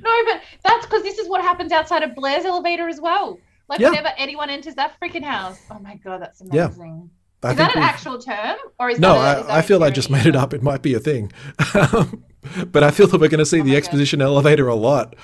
No, 0.00 0.14
but 0.26 0.40
that's 0.64 0.86
because 0.86 1.02
this 1.02 1.18
is 1.18 1.28
what 1.28 1.42
happens 1.42 1.72
outside 1.72 2.02
of 2.02 2.14
Blair's 2.14 2.44
elevator 2.44 2.88
as 2.88 3.00
well. 3.00 3.38
Like 3.68 3.80
Yeah. 3.80 3.90
whenever 3.90 4.10
anyone 4.16 4.48
enters 4.50 4.74
that 4.76 4.92
freaking 5.02 5.22
house. 5.24 5.60
Oh 5.70 5.78
my 5.80 5.96
god, 5.96 6.22
that's 6.22 6.40
Yeah. 6.52 6.66
amazing. 6.66 7.10
I 7.42 7.50
Is 7.52 7.56
that 7.58 7.74
an 7.76 7.80
we've- 7.80 7.88
actual 7.92 8.18
term, 8.18 8.56
or 8.80 8.90
is 8.90 8.98
No, 8.98 9.14
that 9.14 9.36
a, 9.36 9.40
is 9.40 9.46
that 9.46 9.52
I, 9.52 9.56
I 9.56 9.58
a 9.60 9.62
feel 9.62 9.84
I 9.84 9.90
just 9.90 10.10
made 10.10 10.26
it 10.26 10.34
up. 10.34 10.52
It 10.54 10.62
might 10.62 10.82
be 10.82 10.94
a 10.94 10.98
thing. 10.98 11.30
but 12.72 12.82
I 12.82 12.90
feel 12.90 13.06
that 13.08 13.20
we're 13.20 13.28
going 13.28 13.38
to 13.38 13.46
see 13.46 13.60
Oh 13.60 13.62
the 13.62 13.68
my 13.68 13.74
God. 13.74 13.78
exposition 13.78 14.20
elevator 14.22 14.66
a 14.66 14.74
lot. 14.74 15.14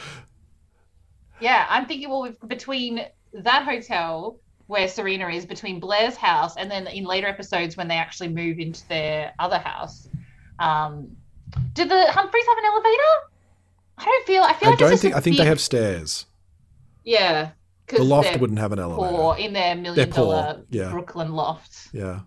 Yeah, 1.41 1.67
I'm 1.69 1.87
thinking 1.87 2.09
well 2.11 2.31
between 2.47 3.01
that 3.35 3.65
hotel 3.65 4.39
where 4.67 4.89
Serena 4.89 5.29
is, 5.29 5.45
between 5.45 5.79
Blair's 5.79 6.17
house, 6.17 6.57
and 6.57 6.71
then 6.71 6.87
in 6.87 7.05
later 7.05 7.27
episodes 7.27 7.77
when 7.77 7.87
they 7.89 7.97
actually 7.97 8.29
move 8.29 8.59
into 8.59 8.87
their 8.89 9.33
other 9.39 9.59
house. 9.59 10.09
Um, 10.59 11.17
did 11.75 11.89
the 11.91 12.11
Humphreys 12.11 12.47
have 12.47 12.59
an 12.59 12.65
elevator? 12.65 13.13
I 13.99 14.05
don't 14.05 14.27
feel. 14.27 14.43
I 14.43 14.53
feel 14.55 14.69
I 14.69 14.71
like 14.71 14.79
don't 14.79 14.99
think. 14.99 15.15
I 15.15 15.21
think 15.21 15.37
they 15.37 15.45
have 15.45 15.61
stairs. 15.61 16.27
Yeah, 17.05 17.51
The 17.89 18.03
loft 18.03 18.41
wouldn't 18.41 18.59
have 18.59 18.73
an 18.73 18.79
elevator. 18.79 19.15
poor 19.15 19.37
in 19.37 19.53
their 19.53 19.77
million 19.77 20.09
dollar 20.11 20.63
yeah. 20.71 20.91
Brooklyn 20.91 21.33
loft. 21.35 21.91
Yeah. 21.93 22.21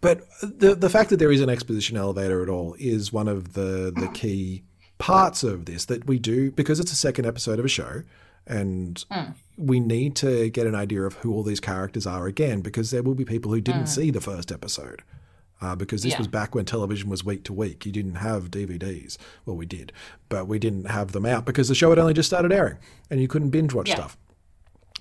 But 0.00 0.20
the 0.42 0.74
the 0.74 0.88
fact 0.90 1.10
that 1.10 1.16
there 1.16 1.32
is 1.32 1.40
an 1.40 1.48
exposition 1.48 1.96
elevator 1.96 2.42
at 2.42 2.48
all 2.48 2.76
is 2.78 3.12
one 3.12 3.26
of 3.26 3.54
the 3.54 3.92
the 3.96 4.08
key 4.14 4.62
parts 4.98 5.42
of 5.42 5.64
this 5.64 5.86
that 5.86 6.06
we 6.06 6.18
do 6.18 6.52
because 6.52 6.78
it's 6.78 6.92
a 6.92 6.96
second 6.96 7.26
episode 7.26 7.58
of 7.58 7.64
a 7.64 7.68
show 7.68 8.02
and 8.46 9.04
Mm. 9.10 9.34
we 9.56 9.78
need 9.80 10.16
to 10.16 10.50
get 10.50 10.66
an 10.66 10.74
idea 10.74 11.02
of 11.02 11.14
who 11.16 11.32
all 11.32 11.42
these 11.42 11.60
characters 11.60 12.06
are 12.06 12.26
again 12.26 12.60
because 12.60 12.90
there 12.90 13.02
will 13.02 13.14
be 13.14 13.24
people 13.24 13.52
who 13.52 13.60
didn't 13.60 13.86
see 13.86 14.10
the 14.10 14.20
first 14.20 14.50
episode. 14.52 15.02
Uh, 15.60 15.76
because 15.76 16.02
this 16.02 16.14
Mm. 16.14 16.16
Yeah. 16.16 16.18
was 16.18 16.26
back 16.28 16.54
when 16.56 16.64
television 16.64 17.08
was 17.08 17.24
week 17.24 17.44
to 17.44 17.52
week. 17.52 17.86
You 17.86 17.92
didn't 17.92 18.16
have 18.16 18.50
DVDs. 18.50 19.16
Well, 19.46 19.56
we 19.56 19.64
did, 19.64 19.92
but 20.28 20.48
we 20.48 20.58
didn't 20.58 20.86
have 20.90 21.12
them 21.12 21.24
out 21.24 21.46
because 21.46 21.68
the 21.68 21.74
show 21.76 21.90
had 21.90 22.00
only 22.00 22.14
just 22.14 22.28
started 22.28 22.50
airing 22.52 22.78
and 23.10 23.20
you 23.20 23.28
couldn't 23.28 23.50
binge 23.50 23.72
watch 23.72 23.88
Yeah. 23.88 23.94
stuff. 23.94 24.18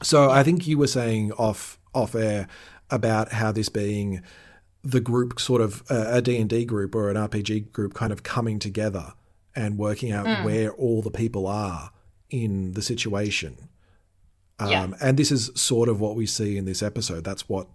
So 0.04 0.30
I 0.30 0.44
think 0.44 0.68
you 0.68 0.78
were 0.78 0.86
saying 0.88 1.32
off 1.34 1.80
off 1.96 2.14
air 2.14 2.48
about 2.92 3.32
how 3.34 3.52
this 3.52 3.70
being 3.70 4.22
the 4.84 5.00
group 5.02 5.40
sort 5.40 5.62
of 5.62 5.84
uh, 5.90 6.06
a 6.10 6.22
D&D 6.22 6.66
group 6.66 6.94
or 6.96 7.10
an 7.10 7.18
RPG 7.18 7.72
group 7.72 7.94
kind 7.96 8.14
of 8.14 8.22
coming 8.24 8.60
together 8.60 9.14
and 9.56 9.78
working 9.80 10.12
out 10.12 10.28
Hmm. 10.28 10.44
where 10.46 10.72
all 10.74 11.02
the 11.02 11.12
people 11.12 11.48
are 11.48 11.90
in 12.32 12.72
the 12.74 12.82
situation. 12.82 13.56
Um, 14.60 14.70
Yeah. 14.70 14.88
And 15.02 15.18
this 15.18 15.32
is 15.32 15.52
sort 15.56 15.88
of 15.90 16.00
what 16.02 16.16
we 16.16 16.26
see 16.26 16.58
in 16.58 16.66
this 16.66 16.82
episode. 16.82 17.24
That's 17.24 17.48
what 17.48 17.68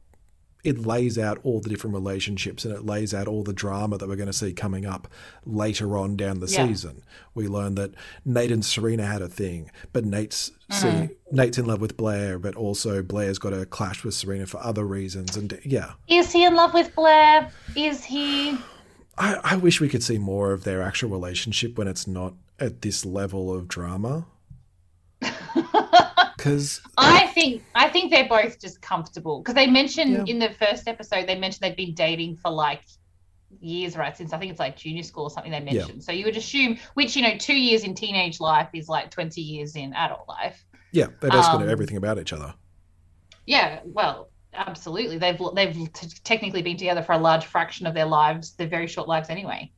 it 0.64 0.84
lays 0.84 1.16
out 1.16 1.38
all 1.44 1.60
the 1.60 1.68
different 1.68 1.94
relationships 1.94 2.64
and 2.64 2.74
it 2.74 2.84
lays 2.84 3.14
out 3.14 3.28
all 3.28 3.44
the 3.44 3.52
drama 3.52 3.96
that 3.98 4.08
we're 4.08 4.16
going 4.16 4.26
to 4.26 4.32
see 4.32 4.52
coming 4.52 4.84
up 4.84 5.06
later 5.44 5.96
on 5.96 6.16
down 6.16 6.40
the 6.40 6.48
Yeah. 6.48 6.66
season. 6.66 7.02
We 7.34 7.46
learn 7.46 7.76
that 7.76 7.92
Nate 8.24 8.50
and 8.50 8.64
Serena 8.64 9.06
had 9.06 9.22
a 9.22 9.28
thing, 9.28 9.70
but 9.92 10.04
Nate's 10.04 10.50
Mm-hmm. 10.68 11.06
see, 11.06 11.14
Nate's 11.30 11.58
in 11.58 11.66
love 11.66 11.80
with 11.80 11.96
Blair, 11.96 12.40
but 12.40 12.56
also 12.56 13.00
Blair's 13.00 13.38
got 13.38 13.52
a 13.52 13.64
clash 13.64 14.02
with 14.02 14.14
Serena 14.14 14.46
for 14.46 14.58
other 14.58 14.84
reasons. 14.84 15.36
And 15.36 15.56
yeah, 15.64 15.92
Is 16.08 16.32
he 16.32 16.44
in 16.44 16.56
love 16.56 16.74
with 16.74 16.92
Blair? 16.96 17.52
Is 17.76 18.02
he? 18.02 18.58
I, 19.16 19.38
I 19.44 19.56
wish 19.56 19.80
we 19.80 19.88
could 19.88 20.02
see 20.02 20.18
more 20.18 20.52
of 20.52 20.64
their 20.64 20.82
actual 20.82 21.10
relationship 21.10 21.78
when 21.78 21.86
it's 21.86 22.08
not 22.08 22.34
at 22.58 22.82
this 22.82 23.04
level 23.06 23.54
of 23.54 23.68
drama. 23.68 24.26
Because 26.36 26.80
I 26.96 27.26
think 27.28 27.62
I 27.74 27.88
think 27.88 28.12
they're 28.12 28.28
both 28.28 28.60
just 28.60 28.80
comfortable 28.82 29.40
because 29.40 29.54
they 29.54 29.66
mentioned 29.66 30.12
Yeah. 30.12 30.24
in 30.32 30.38
the 30.38 30.50
first 30.50 30.86
episode 30.86 31.26
they 31.26 31.34
mentioned 31.36 31.62
they'd 31.62 31.76
been 31.76 31.94
dating 31.94 32.36
for 32.36 32.50
like 32.50 32.82
years, 33.60 33.96
right? 33.96 34.16
Since 34.16 34.32
I 34.32 34.38
think 34.38 34.50
it's 34.50 34.60
like 34.60 34.76
junior 34.76 35.02
school 35.02 35.24
or 35.24 35.30
something 35.30 35.50
they 35.50 35.60
mentioned. 35.60 36.04
So 36.04 36.12
you 36.12 36.24
would 36.26 36.36
assume, 36.36 36.78
which 36.94 37.16
you 37.16 37.22
know, 37.22 37.36
two 37.38 37.56
years 37.56 37.82
in 37.84 37.94
teenage 37.94 38.38
life 38.38 38.68
is 38.74 38.88
like 38.88 39.10
twenty 39.10 39.40
years 39.40 39.74
in 39.76 39.92
adult 39.94 40.28
life. 40.28 40.64
yeah, 40.92 41.06
they 41.20 41.30
basically 41.30 41.58
know 41.60 41.64
Um, 41.64 41.70
everything 41.70 41.96
about 41.96 42.18
each 42.18 42.32
other. 42.32 42.54
Yeah, 43.46 43.80
well, 43.84 44.30
absolutely. 44.54 45.18
They've 45.18 45.40
they've 45.54 45.92
t- 45.92 46.08
technically 46.22 46.62
been 46.62 46.76
together 46.76 47.02
for 47.02 47.12
a 47.12 47.18
large 47.18 47.46
fraction 47.46 47.86
of 47.86 47.94
their 47.94 48.06
lives, 48.06 48.52
their 48.56 48.68
very 48.68 48.86
short 48.86 49.08
lives 49.08 49.30
anyway. 49.30 49.72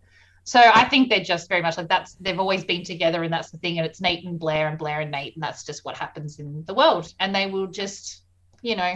So 0.49 0.59
I 0.75 0.85
think 0.89 1.11
they're 1.11 1.23
just 1.23 1.47
very 1.51 1.61
much 1.61 1.77
like 1.77 1.89
that's 1.89 2.15
they've 2.15 2.39
always 2.39 2.65
been 2.65 2.83
together 2.83 3.23
and 3.23 3.31
that's 3.31 3.51
the 3.51 3.59
thing 3.59 3.77
and 3.77 3.87
it's 3.87 4.01
Nate 4.01 4.25
and 4.25 4.39
Blair 4.39 4.69
and 4.69 4.79
Blair 4.79 5.01
and 5.01 5.11
Nate 5.11 5.35
and 5.35 5.43
that's 5.43 5.63
just 5.63 5.85
what 5.85 5.95
happens 5.95 6.39
in 6.39 6.65
the 6.65 6.73
world 6.73 7.13
and 7.21 7.35
they 7.35 7.45
will 7.51 7.67
just, 7.67 8.23
you 8.63 8.75
know, 8.75 8.95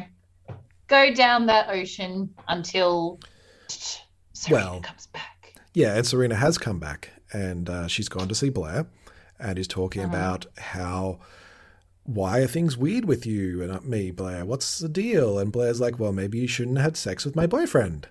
go 0.88 1.12
down 1.12 1.44
that 1.46 1.68
ocean 1.68 2.32
until 2.48 3.20
Serena 4.32 4.64
Well, 4.70 4.80
comes 4.80 5.08
back. 5.08 5.54
Yeah, 5.74 5.94
and 5.94 6.06
Serena 6.06 6.36
has 6.36 6.56
come 6.56 6.78
back 6.78 7.10
and 7.34 7.68
uh, 7.68 7.86
she's 7.86 8.08
gone 8.08 8.28
to 8.28 8.34
see 8.34 8.48
Blair 8.48 8.86
and 9.38 9.58
is 9.58 9.68
talking 9.68 10.04
Uh-huh. 10.04 10.16
about 10.16 10.46
how 10.56 11.20
why 12.04 12.38
are 12.38 12.46
things 12.46 12.78
weird 12.78 13.04
with 13.04 13.26
you 13.26 13.60
and 13.60 13.70
not 13.70 13.84
me, 13.84 14.10
Blair? 14.10 14.46
What's 14.46 14.78
the 14.78 14.88
deal? 14.88 15.38
And 15.38 15.52
Blair's 15.52 15.82
like, 15.82 15.98
well, 15.98 16.12
maybe 16.12 16.38
you 16.38 16.48
shouldn't 16.48 16.78
have 16.78 16.84
had 16.84 16.96
sex 16.96 17.26
with 17.26 17.36
my 17.36 17.46
boyfriend. 17.46 18.08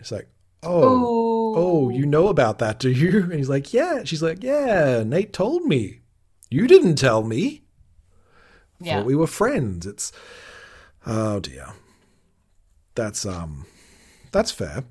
It's 0.00 0.10
like, 0.10 0.28
oh, 0.62 1.41
oh, 1.56 1.88
you 1.90 2.06
know 2.06 2.28
about 2.28 2.58
that, 2.58 2.78
do 2.78 2.90
you? 2.90 3.22
And 3.24 3.32
he's 3.34 3.48
like, 3.48 3.72
yeah. 3.72 4.04
She's 4.04 4.22
like, 4.22 4.42
yeah, 4.42 5.02
Nate 5.04 5.32
told 5.32 5.64
me. 5.64 6.00
You 6.50 6.66
didn't 6.66 6.96
tell 6.96 7.22
me. 7.22 7.62
Yeah. 8.80 8.96
Thought 8.98 9.06
we 9.06 9.14
were 9.16 9.26
friends. 9.26 9.86
It's, 9.86 10.12
oh 11.06 11.40
dear. 11.40 11.68
That's, 12.94 13.24
um, 13.24 13.66
that's 14.32 14.50
fair. 14.50 14.84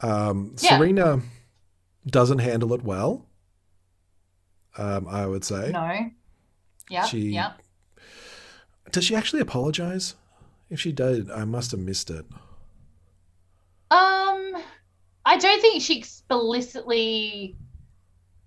Um, 0.00 0.54
Yeah. 0.60 0.76
Serena 0.78 1.20
doesn't 2.06 2.38
handle 2.38 2.72
it 2.74 2.82
well. 2.82 3.26
Um, 4.76 5.06
I 5.08 5.26
would 5.26 5.44
say. 5.44 5.70
No. 5.72 6.10
Yeah. 6.90 7.04
She- 7.04 7.30
Yeah. 7.30 7.52
Does 8.90 9.04
she 9.04 9.14
actually 9.14 9.40
apologize? 9.42 10.14
If 10.70 10.80
she 10.80 10.92
did, 10.92 11.30
I 11.30 11.44
must 11.44 11.70
have 11.72 11.80
missed 11.80 12.10
it. 12.10 12.24
Um, 13.90 14.54
I 15.28 15.36
don't 15.36 15.60
think 15.60 15.82
she 15.82 15.98
explicitly 15.98 17.56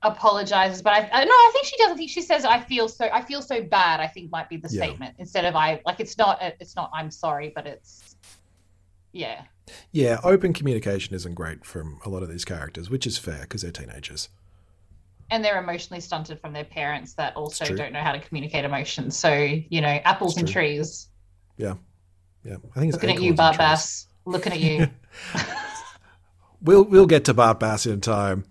apologizes, 0.03 0.81
but 0.81 0.93
I, 0.93 1.09
I 1.13 1.25
no, 1.25 1.31
I 1.31 1.49
think 1.53 1.65
she 1.67 1.77
doesn't 1.77 1.97
think 1.97 2.09
she 2.09 2.21
says, 2.21 2.43
"I 2.43 2.59
feel 2.59 2.87
so. 2.89 3.07
I 3.13 3.21
feel 3.21 3.41
so 3.41 3.61
bad." 3.61 3.99
I 3.99 4.07
think 4.07 4.31
might 4.31 4.49
be 4.49 4.57
the 4.57 4.67
Yeah. 4.71 4.83
statement 4.85 5.15
instead 5.19 5.45
of 5.45 5.55
"I." 5.55 5.81
Like 5.85 5.99
it's 5.99 6.17
not. 6.17 6.41
Uh, 6.41 6.51
it's 6.59 6.75
not. 6.75 6.89
I'm 6.93 7.11
sorry, 7.11 7.51
but 7.55 7.67
it's. 7.67 8.15
Yeah. 9.13 9.43
Yeah, 9.91 10.19
open 10.23 10.53
communication 10.53 11.15
isn't 11.15 11.35
great 11.35 11.63
from 11.65 11.99
a 12.05 12.09
lot 12.09 12.23
of 12.23 12.29
these 12.29 12.43
characters, 12.45 12.89
which 12.89 13.05
is 13.05 13.17
fair 13.17 13.41
because 13.41 13.61
they're 13.61 13.71
teenagers. 13.71 14.29
and 15.29 15.45
they're 15.45 15.59
emotionally 15.63 16.01
stunted 16.01 16.39
from 16.41 16.51
their 16.51 16.65
parents 16.65 17.13
that 17.13 17.33
also 17.37 17.73
don't 17.73 17.93
know 17.93 18.01
how 18.01 18.11
to 18.11 18.19
communicate 18.19 18.65
emotions. 18.65 19.15
So 19.17 19.31
you 19.33 19.79
know, 19.81 19.87
apples 20.03 20.35
and 20.37 20.47
trees. 20.47 21.07
Yeah, 21.57 21.75
yeah. 22.43 22.55
I 22.75 22.79
think 22.79 22.93
it's 22.93 23.01
Looking 23.01 23.11
at 23.11 23.21
you, 23.21 23.21
acorns 23.21 23.29
and 23.29 23.37
Bart 23.37 23.55
trees. 23.55 23.67
Bass. 23.67 24.07
Looking 24.25 24.53
at 24.53 24.59
you. 24.59 24.87
We'll 26.61 26.83
we'll 26.83 27.07
get 27.07 27.25
to 27.25 27.33
Bart 27.33 27.59
Bass 27.59 27.85
in 27.85 28.01
time. 28.01 28.45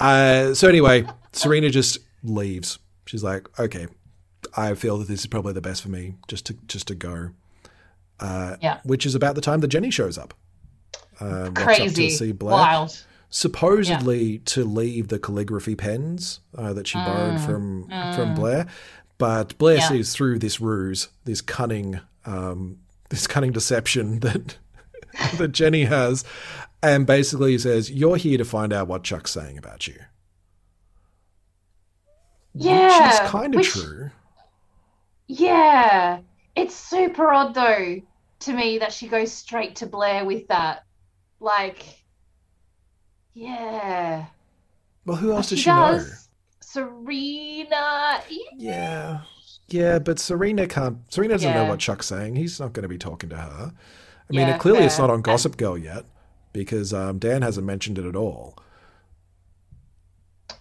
Uh, 0.00 0.54
so 0.54 0.68
anyway, 0.68 1.06
Serena 1.32 1.70
just 1.70 1.98
leaves. 2.22 2.78
She's 3.06 3.22
like, 3.22 3.46
okay, 3.60 3.86
I 4.56 4.74
feel 4.74 4.98
that 4.98 5.08
this 5.08 5.20
is 5.20 5.26
probably 5.26 5.52
the 5.52 5.60
best 5.60 5.82
for 5.82 5.88
me, 5.90 6.14
just 6.28 6.46
to 6.46 6.54
just 6.66 6.88
to 6.88 6.94
go. 6.94 7.30
Uh, 8.20 8.56
Yeah. 8.62 8.78
Which 8.84 9.04
is 9.06 9.14
about 9.14 9.34
the 9.34 9.40
time 9.40 9.60
that 9.60 9.68
Jenny 9.68 9.90
shows 9.90 10.16
up. 10.18 10.34
Uh, 11.20 11.24
up 11.48 11.54
Crazy. 11.54 12.08
to 12.10 12.16
see 12.16 12.32
Blair. 12.32 12.52
Wild. 12.52 13.04
supposedly 13.30 14.38
to 14.38 14.64
leave 14.64 15.08
the 15.08 15.18
calligraphy 15.18 15.74
pens 15.76 16.40
uh, 16.56 16.72
that 16.72 16.86
she 16.86 16.98
borrowed 16.98 17.40
from 17.40 17.88
from 18.16 18.34
Blair, 18.34 18.66
but 19.18 19.56
Blair 19.58 19.76
Mm. 19.76 19.80
Yeah. 19.80 19.88
sees 19.88 20.12
through 20.14 20.38
this 20.38 20.60
ruse, 20.60 21.08
this 21.24 21.40
cunning, 21.40 22.00
um, 22.24 22.78
this 23.10 23.26
cunning 23.26 23.52
deception 23.52 24.18
that 24.26 24.56
that 25.38 25.52
Jenny 25.52 25.84
has, 25.84 26.24
and 26.84 27.06
basically 27.06 27.52
he 27.52 27.58
says, 27.58 27.90
"You're 27.90 28.16
here 28.16 28.38
to 28.38 28.44
find 28.44 28.72
out 28.72 28.88
what 28.88 29.02
Chuck's 29.04 29.30
saying 29.32 29.58
about 29.58 29.86
you," 29.86 29.96
Yeah. 32.54 33.06
which 33.06 33.14
is 33.14 33.30
kind 33.30 33.54
of 33.54 33.58
which- 33.60 33.70
true. 33.70 34.10
Yeah. 35.26 36.20
It's 36.54 36.74
super 36.74 37.32
odd 37.32 37.54
though 37.54 38.00
to 38.40 38.52
me 38.52 38.78
that 38.78 38.92
she 38.92 39.08
goes 39.08 39.32
straight 39.32 39.76
to 39.76 39.86
Blair 39.86 40.24
with 40.24 40.46
that. 40.48 40.84
Like, 41.40 41.84
yeah. 43.32 44.26
Well, 45.06 45.16
who 45.16 45.32
else 45.32 45.50
does 45.50 45.58
she 45.60 45.70
know? 45.70 45.92
does. 45.92 46.28
Serena. 46.60 48.20
Yeah. 48.56 49.22
Yeah, 49.68 49.98
but 49.98 50.18
Serena 50.18 50.66
can't. 50.66 50.98
Serena 51.12 51.34
doesn't 51.34 51.52
know 51.54 51.64
what 51.64 51.78
Chuck's 51.80 52.06
saying. 52.06 52.36
He's 52.36 52.60
not 52.60 52.72
going 52.72 52.82
to 52.82 52.88
be 52.88 52.98
talking 52.98 53.30
to 53.30 53.36
her. 53.36 53.72
I 53.72 54.32
mean, 54.32 54.46
Yeah, 54.46 54.54
it, 54.54 54.60
clearly 54.60 54.84
it's 54.84 54.98
not 54.98 55.10
on 55.10 55.22
Gossip 55.22 55.56
Girl 55.56 55.76
yet 55.76 56.04
because 56.54 56.94
um, 56.94 57.18
Dan 57.18 57.42
hasn't 57.42 57.66
mentioned 57.66 57.98
it 57.98 58.06
at 58.06 58.16
all. 58.16 58.56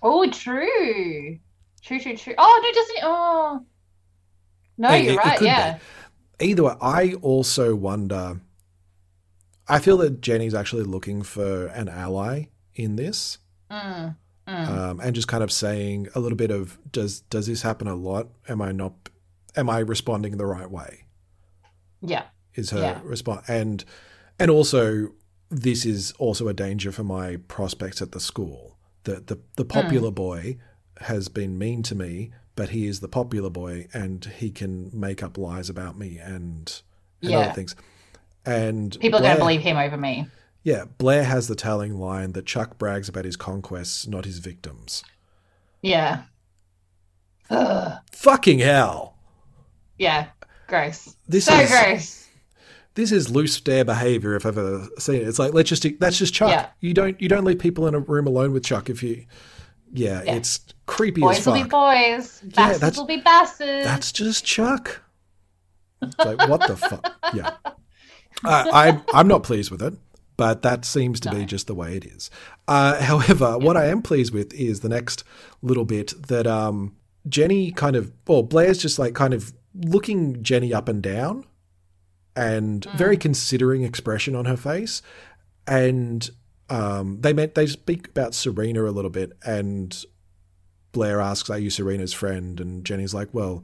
Oh, 0.02 0.30
true. 0.30 1.40
True, 1.82 2.00
true, 2.00 2.18
true. 2.18 2.34
Oh, 2.38 2.62
no, 2.64 2.72
doesn't 2.82 2.96
it? 2.98 3.04
Oh. 3.04 3.66
No, 4.78 4.90
you're 4.94 5.12
it- 5.12 5.14
it 5.14 5.18
right. 5.18 5.32
could 5.38 5.40
be. 5.40 5.46
Yeah. 5.46 5.80
Either 6.42 6.64
way, 6.64 6.74
I 6.82 7.14
also 7.22 7.76
wonder. 7.76 8.42
I 9.68 9.80
feel 9.80 9.96
that 9.98 10.20
Jenny's 10.20 10.54
actually 10.54 10.84
looking 10.84 11.22
for 11.22 11.68
an 11.68 11.88
ally 11.88 12.46
in 12.76 12.98
this, 12.98 13.38
Mm, 13.72 14.16
mm. 14.48 14.68
um, 14.68 15.00
and 15.00 15.16
just 15.16 15.28
kind 15.30 15.44
of 15.44 15.52
saying 15.52 16.10
a 16.16 16.20
little 16.20 16.36
bit 16.36 16.52
of 16.52 16.78
does 16.92 17.22
does 17.22 17.48
this 17.48 17.62
happen 17.62 17.88
a 17.88 17.96
lot? 17.96 18.28
Am 18.50 18.62
I 18.62 18.72
not? 18.74 18.94
Am 19.56 19.70
I 19.70 19.80
responding 19.80 20.36
the 20.38 20.46
right 20.46 20.70
way? 20.70 21.06
yeah. 22.02 22.24
is 22.56 22.72
her 22.72 22.80
Yeah. 22.80 23.00
response 23.04 23.48
and 23.48 23.86
and 24.38 24.52
also 24.52 25.14
this 25.62 25.86
is 25.86 26.12
also 26.20 26.48
a 26.48 26.54
danger 26.54 26.92
for 26.92 27.04
my 27.04 27.38
prospects 27.48 28.02
at 28.02 28.12
the 28.12 28.20
school 28.20 28.78
the 29.04 29.16
the, 29.26 29.40
the 29.56 29.66
popular 29.66 30.10
Hmm. 30.10 30.16
boy 30.16 30.58
has 31.02 31.30
been 31.30 31.58
mean 31.58 31.84
to 31.84 31.96
me 31.96 32.32
but 32.56 32.70
he 32.70 32.86
is 32.88 33.00
the 33.00 33.08
popular 33.08 33.50
boy 33.50 33.88
and 33.94 34.26
he 34.38 34.50
can 34.52 34.90
make 34.94 35.24
up 35.24 35.38
lies 35.38 35.70
about 35.70 35.98
me 35.98 36.18
and, 36.20 36.82
and 37.22 37.32
Yeah. 37.32 37.40
other 37.40 37.54
things 37.54 37.76
and 38.46 38.98
People 39.00 39.20
are 39.20 39.24
going 39.24 39.36
to 39.36 39.40
believe 39.40 39.62
him 39.62 39.78
over 39.78 39.98
me. 39.98 40.28
yeah 40.64 40.86
blair 40.98 41.24
has 41.24 41.48
the 41.48 41.56
telling 41.56 41.98
line 41.98 42.32
that 42.34 42.46
chuck 42.46 42.78
brags 42.78 43.10
about 43.10 43.26
his 43.26 43.36
conquests 43.36 44.08
not 44.08 44.26
his 44.26 44.40
victims 44.40 45.04
Yeah. 45.82 46.24
Ugh. 47.50 48.00
fucking 48.12 48.60
hell 48.60 49.18
Yeah. 49.98 50.28
Gross. 50.68 51.16
This 51.28 51.46
so 51.46 51.54
is- 51.56 51.70
gross. 51.70 52.23
This 52.96 53.12
is 53.12 53.30
loose 53.30 53.60
dare 53.62 53.84
behavior 53.86 54.36
if 54.36 54.46
I've 54.46 54.58
ever 54.58 54.88
seen 55.00 55.22
it. 55.22 55.28
It's 55.28 55.40
like 55.40 55.54
let's 55.54 55.70
just 55.70 55.86
that's 56.00 56.18
just 56.18 56.34
Chuck. 56.34 56.50
Yeah. 56.50 56.70
You 56.80 56.94
don't 56.94 57.20
you 57.22 57.28
don't 57.30 57.44
leave 57.46 57.60
people 57.60 57.88
in 57.88 57.96
a 57.96 58.00
room 58.00 58.28
alone 58.28 58.54
with 58.54 58.64
Chuck 58.64 58.90
if 58.90 59.02
you 59.04 59.26
yeah, 59.92 60.24
Yeah. 60.24 60.36
it's 60.36 60.60
creepy 60.86 61.22
Boys 61.22 61.38
as 61.40 61.44
fuck. 61.46 61.54
Boys 61.54 61.60
will 61.60 61.64
be 61.66 61.70
boys. 61.70 62.42
Bastards 62.42 62.80
that's- 62.80 62.98
will 62.98 63.06
be 63.06 63.18
bastards. 63.18 63.86
That's 63.86 64.12
just 64.12 64.44
Chuck. 64.46 65.02
It's 66.02 66.18
like 66.18 66.38
what 66.50 66.68
the 66.68 66.76
fuck? 66.78 67.14
Yeah. 67.34 67.52
Uh, 68.44 68.66
I 68.74 69.02
I'm 69.14 69.28
not 69.28 69.44
pleased 69.44 69.72
with 69.72 69.82
it, 69.82 69.94
but 70.38 70.64
that 70.64 70.84
seems 70.86 71.20
to 71.22 71.32
be 71.32 71.46
just 71.46 71.68
the 71.68 71.76
way 71.76 71.96
it 71.96 72.06
is. 72.06 72.30
Uh, 72.68 73.00
however, 73.02 73.58
what 73.58 73.78
I 73.78 73.86
am 73.88 74.02
pleased 74.02 74.34
with 74.34 74.54
is 74.54 74.82
the 74.82 74.90
next 74.90 75.24
little 75.62 75.86
bit 75.86 76.14
that 76.28 76.46
um, 76.48 76.96
Jenny 77.30 77.72
kind 77.72 77.96
of, 77.96 78.12
well, 78.28 78.44
Blair's 78.44 78.78
just 78.80 79.00
like 79.00 79.14
kind 79.14 79.34
of 79.34 79.54
looking 79.76 80.44
Jenny 80.44 80.74
up 80.74 80.90
and 80.90 81.02
down, 81.02 81.46
and 82.36 82.86
very 82.96 83.18
considering 83.18 83.84
expression 83.84 84.36
on 84.36 84.46
her 84.46 84.58
face, 84.58 85.02
and 85.68 86.30
um, 86.70 87.22
they 87.22 87.34
meant 87.34 87.56
they 87.56 87.68
speak 87.68 88.10
about 88.10 88.34
Serena 88.34 88.84
a 88.86 88.92
little 88.92 89.12
bit, 89.12 89.34
and 89.46 90.06
Blair 90.92 91.22
asks, 91.22 91.50
"Are 91.50 91.60
you 91.60 91.70
Serena's 91.70 92.14
friend?" 92.14 92.60
And 92.60 92.86
Jenny's 92.86 93.14
like, 93.14 93.30
"Well." 93.34 93.64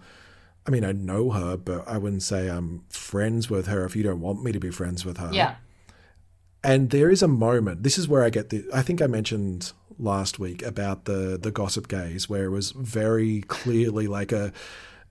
I 0.68 0.72
mean, 0.72 0.84
I 0.84 0.92
know 0.92 1.32
her, 1.32 1.58
but 1.58 1.88
I 1.88 1.98
wouldn't 1.98 2.22
say 2.22 2.48
I'm 2.48 2.84
friends 2.90 3.50
with 3.50 3.66
her 3.66 3.86
if 3.86 3.96
you 3.96 4.04
don't 4.04 4.20
want 4.20 4.44
me 4.44 4.52
to 4.52 4.60
be 4.60 4.70
friends 4.70 5.04
with 5.04 5.18
her. 5.18 5.32
yeah. 5.34 5.56
And 6.64 6.92
there 6.92 7.10
is 7.10 7.24
a 7.24 7.28
moment. 7.28 7.82
This 7.82 7.98
is 7.98 8.08
where 8.08 8.24
I 8.24 8.30
get 8.30 8.50
the. 8.50 8.66
I 8.72 8.84
think 8.84 9.02
I 9.02 9.08
mentioned 9.08 9.72
last 9.98 10.38
week 10.38 10.62
about 10.62 11.06
the 11.06 11.40
the 11.42 11.50
gossip 11.50 11.88
gaze, 11.88 12.30
where 12.30 12.46
it 12.46 12.50
was 12.50 12.72
very 12.72 13.42
clearly 13.48 14.06
like 14.08 14.32
a 14.32 14.52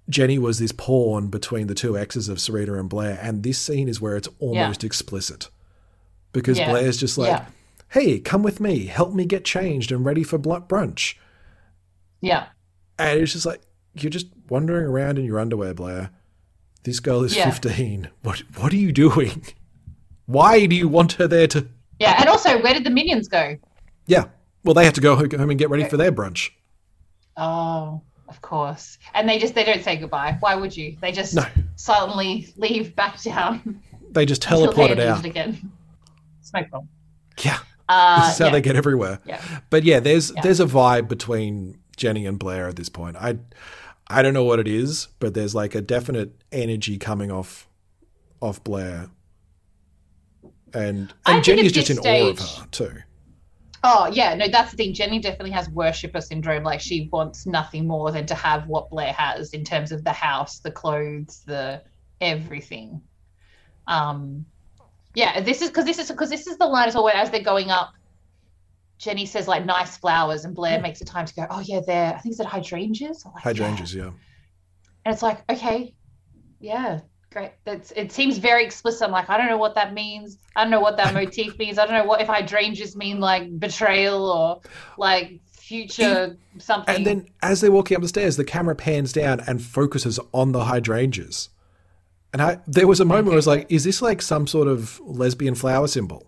Jenny 0.08 0.38
was 0.38 0.58
this 0.58 0.72
pawn 0.72 1.28
between 1.28 1.66
the 1.66 1.74
two 1.74 1.96
exes 1.98 2.28
of 2.28 2.40
Serena 2.40 2.74
and 2.74 2.88
Blair, 2.88 3.18
and 3.22 3.42
this 3.42 3.58
scene 3.58 3.88
is 3.88 4.00
where 4.00 4.16
it's 4.16 4.28
almost 4.38 4.82
explicit 4.84 5.48
because 6.32 6.58
Yeah. 6.58 6.70
Blair's 6.70 6.96
just 6.96 7.18
like, 7.18 7.28
Yeah. 7.28 7.46
"Hey, 7.90 8.18
come 8.18 8.42
with 8.42 8.58
me, 8.60 8.86
help 8.86 9.12
me 9.14 9.24
get 9.26 9.44
changed 9.44 9.92
and 9.92 10.04
ready 10.04 10.22
for 10.22 10.38
brunch," 10.38 11.14
Yeah. 12.20 12.46
and 12.98 13.20
it's 13.20 13.32
just 13.32 13.46
like 13.46 13.60
you're 13.94 14.10
just 14.10 14.28
wandering 14.48 14.86
around 14.86 15.18
in 15.18 15.24
your 15.24 15.38
underwear, 15.38 15.74
Blair. 15.74 16.10
This 16.84 17.00
girl 17.00 17.22
is 17.24 17.36
Yeah. 17.36 17.44
15. 17.50 18.08
What 18.22 18.38
what 18.56 18.72
are 18.72 18.76
you 18.76 18.92
doing? 18.92 19.42
Why 20.26 20.66
do 20.66 20.76
you 20.76 20.88
want 20.88 21.12
her 21.12 21.26
there 21.26 21.46
to 21.48 21.66
Yeah. 21.98 22.14
And 22.18 22.28
also, 22.28 22.62
where 22.62 22.72
did 22.74 22.84
the 22.84 22.90
minions 22.90 23.28
go? 23.28 23.56
Yeah. 24.06 24.26
Well, 24.64 24.74
they 24.74 24.84
had 24.84 24.94
to 24.94 25.00
go 25.00 25.16
home 25.16 25.50
and 25.50 25.58
get 25.58 25.68
ready 25.70 25.84
for 25.84 25.96
their 25.96 26.12
brunch. 26.12 26.50
Oh, 27.36 28.02
of 28.28 28.40
course. 28.42 28.98
And 29.14 29.28
they 29.28 29.38
just 29.38 29.54
they 29.54 29.64
don't 29.64 29.82
say 29.82 29.96
goodbye. 29.96 30.36
Why 30.40 30.54
would 30.54 30.76
you? 30.76 30.96
They 31.00 31.12
just 31.12 31.34
No. 31.34 31.44
silently 31.76 32.52
leave 32.56 32.94
back 32.94 33.20
down. 33.22 33.82
They 34.10 34.24
just 34.26 34.42
they 34.42 34.48
teleported 34.48 35.00
out. 35.00 35.24
again. 35.24 35.70
Smoke 36.40 36.70
bomb. 36.70 36.88
Yeah. 37.42 37.58
Uh, 37.88 38.20
This 38.26 38.32
is 38.34 38.38
how 38.38 38.46
yeah. 38.46 38.52
they 38.52 38.60
get 38.60 38.76
everywhere. 38.76 39.18
Yeah. 39.26 39.40
But 39.70 39.84
yeah, 39.84 40.00
there's 40.00 40.32
Yeah. 40.34 40.40
there's 40.42 40.60
a 40.60 40.66
vibe 40.66 41.08
between 41.08 41.78
Jenny 41.96 42.26
and 42.26 42.38
Blair 42.38 42.68
at 42.68 42.76
this 42.76 42.88
point. 42.88 43.16
I 43.16 43.38
I 44.08 44.22
don't 44.22 44.32
know 44.34 44.44
what 44.44 44.58
it 44.60 44.68
is, 44.68 45.08
but 45.18 45.34
there's 45.34 45.54
like 45.54 45.74
a 45.74 45.80
definite 45.82 46.32
energy 46.52 46.96
coming 46.98 47.30
off 47.30 47.68
off 48.40 48.62
Blair. 48.64 49.08
And 50.74 51.12
and 51.26 51.42
Jenny's 51.44 51.72
just 51.72 51.90
in 51.90 51.96
this 51.96 52.06
awe 52.06 52.28
of 52.30 52.38
her 52.60 52.66
too. 52.70 52.92
Oh 53.84 54.08
yeah, 54.12 54.34
no, 54.34 54.48
that's 54.48 54.72
the 54.72 54.76
thing. 54.76 54.94
Jenny 54.94 55.20
definitely 55.20 55.52
has 55.52 55.68
worshipper 55.70 56.20
syndrome. 56.20 56.64
Like 56.64 56.80
she 56.80 57.08
wants 57.12 57.46
nothing 57.46 57.86
more 57.86 58.10
than 58.10 58.26
to 58.26 58.34
have 58.34 58.66
what 58.66 58.90
Blair 58.90 59.12
has 59.12 59.54
in 59.54 59.64
terms 59.64 59.92
of 59.92 60.02
the 60.04 60.12
house, 60.12 60.58
the 60.58 60.70
clothes, 60.70 61.42
the 61.46 61.82
everything. 62.20 63.00
Um, 63.86 64.46
yeah, 65.14 65.40
this 65.40 65.62
is 65.62 65.68
because 65.68 65.84
this 65.84 65.98
is 65.98 66.10
because 66.10 66.30
this 66.30 66.46
is 66.46 66.58
the 66.58 66.66
line 66.66 66.88
as 66.88 66.94
well. 66.94 67.08
As 67.08 67.30
they're 67.30 67.42
going 67.42 67.70
up, 67.70 67.92
Jenny 68.98 69.26
says 69.26 69.46
like 69.46 69.64
nice 69.64 69.96
flowers, 69.96 70.44
and 70.44 70.54
Blair 70.54 70.80
makes 70.80 70.98
the 70.98 71.04
time 71.04 71.26
to 71.26 71.34
go. 71.34 71.46
Oh 71.48 71.60
yeah, 71.60 71.80
they're 71.86 72.14
I 72.14 72.18
think 72.18 72.32
it's 72.32 72.40
at 72.40 72.46
hydrangeas. 72.46 73.24
Like, 73.24 73.34
yeah. 73.36 73.40
Hydrangeas, 73.42 73.94
yeah. 73.94 74.10
And 75.04 75.14
it's 75.14 75.22
like, 75.22 75.42
okay, 75.50 75.94
yeah, 76.60 77.00
great. 77.30 77.52
That's 77.64 77.92
it 77.92 78.12
seems 78.12 78.38
very 78.38 78.64
explicit. 78.64 79.02
I'm 79.02 79.12
like, 79.12 79.28
I 79.30 79.36
don't 79.36 79.48
know 79.48 79.58
what 79.58 79.74
that 79.74 79.94
means. 79.94 80.38
I 80.56 80.62
don't 80.62 80.70
know 80.70 80.80
what 80.80 80.96
that 80.96 81.14
motif 81.14 81.58
means. 81.58 81.78
I 81.78 81.84
don't 81.84 81.94
know 81.94 82.04
what 82.04 82.20
if 82.20 82.28
hydrangeas 82.28 82.96
mean 82.96 83.20
like 83.20 83.58
betrayal 83.58 84.30
or 84.30 84.60
like 84.96 85.40
future 85.68 86.36
something. 86.58 86.94
And 86.94 87.06
then 87.06 87.28
as 87.42 87.60
they're 87.60 87.70
walking 87.70 87.96
up 87.96 88.02
the 88.02 88.08
stairs, 88.08 88.36
the 88.36 88.44
camera 88.44 88.74
pans 88.74 89.12
down 89.12 89.40
and 89.40 89.62
focuses 89.62 90.18
on 90.32 90.52
the 90.52 90.64
hydrangeas. 90.64 91.50
And 92.32 92.42
I, 92.42 92.58
there 92.66 92.86
was 92.86 93.00
a 93.00 93.04
moment 93.04 93.26
where 93.26 93.34
I 93.34 93.36
was 93.36 93.46
like, 93.46 93.66
is 93.70 93.84
this 93.84 94.02
like 94.02 94.20
some 94.20 94.46
sort 94.46 94.68
of 94.68 95.00
lesbian 95.00 95.54
flower 95.54 95.88
symbol? 95.88 96.26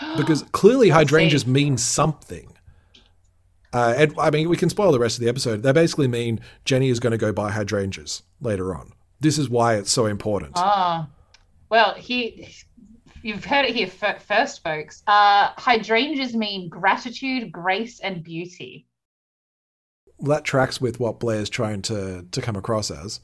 Because 0.16 0.42
clearly 0.52 0.90
hydrangeas 0.90 1.46
mean 1.46 1.78
something. 1.78 2.52
Uh, 3.72 3.94
and 3.96 4.14
I 4.18 4.30
mean, 4.30 4.48
we 4.48 4.56
can 4.56 4.68
spoil 4.68 4.92
the 4.92 4.98
rest 4.98 5.18
of 5.18 5.22
the 5.24 5.28
episode. 5.28 5.62
They 5.62 5.72
basically 5.72 6.08
mean 6.08 6.40
Jenny 6.64 6.88
is 6.88 7.00
going 7.00 7.12
to 7.12 7.18
go 7.18 7.32
buy 7.32 7.50
hydrangeas 7.50 8.22
later 8.40 8.74
on. 8.74 8.92
This 9.20 9.38
is 9.38 9.48
why 9.48 9.74
it's 9.76 9.90
so 9.90 10.06
important. 10.06 10.52
Ah, 10.56 11.08
well, 11.70 11.94
he, 11.94 12.48
you've 13.22 13.44
heard 13.44 13.64
it 13.64 13.74
here 13.74 13.90
f- 14.02 14.24
first, 14.24 14.62
folks. 14.62 15.02
Uh, 15.06 15.50
hydrangeas 15.56 16.34
mean 16.34 16.68
gratitude, 16.68 17.50
grace, 17.50 18.00
and 18.00 18.22
beauty. 18.22 18.86
that 20.20 20.44
tracks 20.44 20.80
with 20.80 21.00
what 21.00 21.18
Blair's 21.20 21.50
trying 21.50 21.82
to 21.82 22.26
to 22.30 22.40
come 22.42 22.56
across 22.56 22.90
as. 22.90 23.20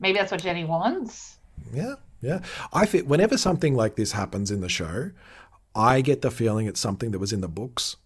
Maybe 0.00 0.18
that's 0.18 0.32
what 0.32 0.42
Jenny 0.42 0.64
wants. 0.64 1.38
Yeah, 1.72 1.94
yeah. 2.20 2.40
I 2.72 2.84
feel 2.86 3.04
whenever 3.04 3.38
something 3.38 3.74
like 3.74 3.96
this 3.96 4.12
happens 4.12 4.50
in 4.50 4.60
the 4.60 4.68
show, 4.68 5.10
I 5.74 6.00
get 6.00 6.20
the 6.22 6.30
feeling 6.30 6.66
it's 6.66 6.80
something 6.80 7.10
that 7.12 7.18
was 7.18 7.32
in 7.32 7.40
the 7.40 7.48
books, 7.48 7.96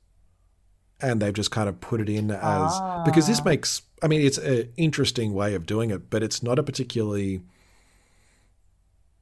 and 1.00 1.20
they've 1.20 1.34
just 1.34 1.50
kind 1.50 1.68
of 1.68 1.80
put 1.80 2.00
it 2.00 2.08
in 2.08 2.30
as 2.30 2.80
because 3.04 3.26
this 3.26 3.40
ah. 3.40 3.44
makes. 3.44 3.82
I 4.02 4.08
mean, 4.08 4.20
it's 4.20 4.38
an 4.38 4.72
interesting 4.76 5.34
way 5.34 5.54
of 5.54 5.66
doing 5.66 5.90
it, 5.90 6.10
but 6.10 6.22
it's 6.22 6.42
not 6.42 6.58
a 6.58 6.62
particularly. 6.62 7.42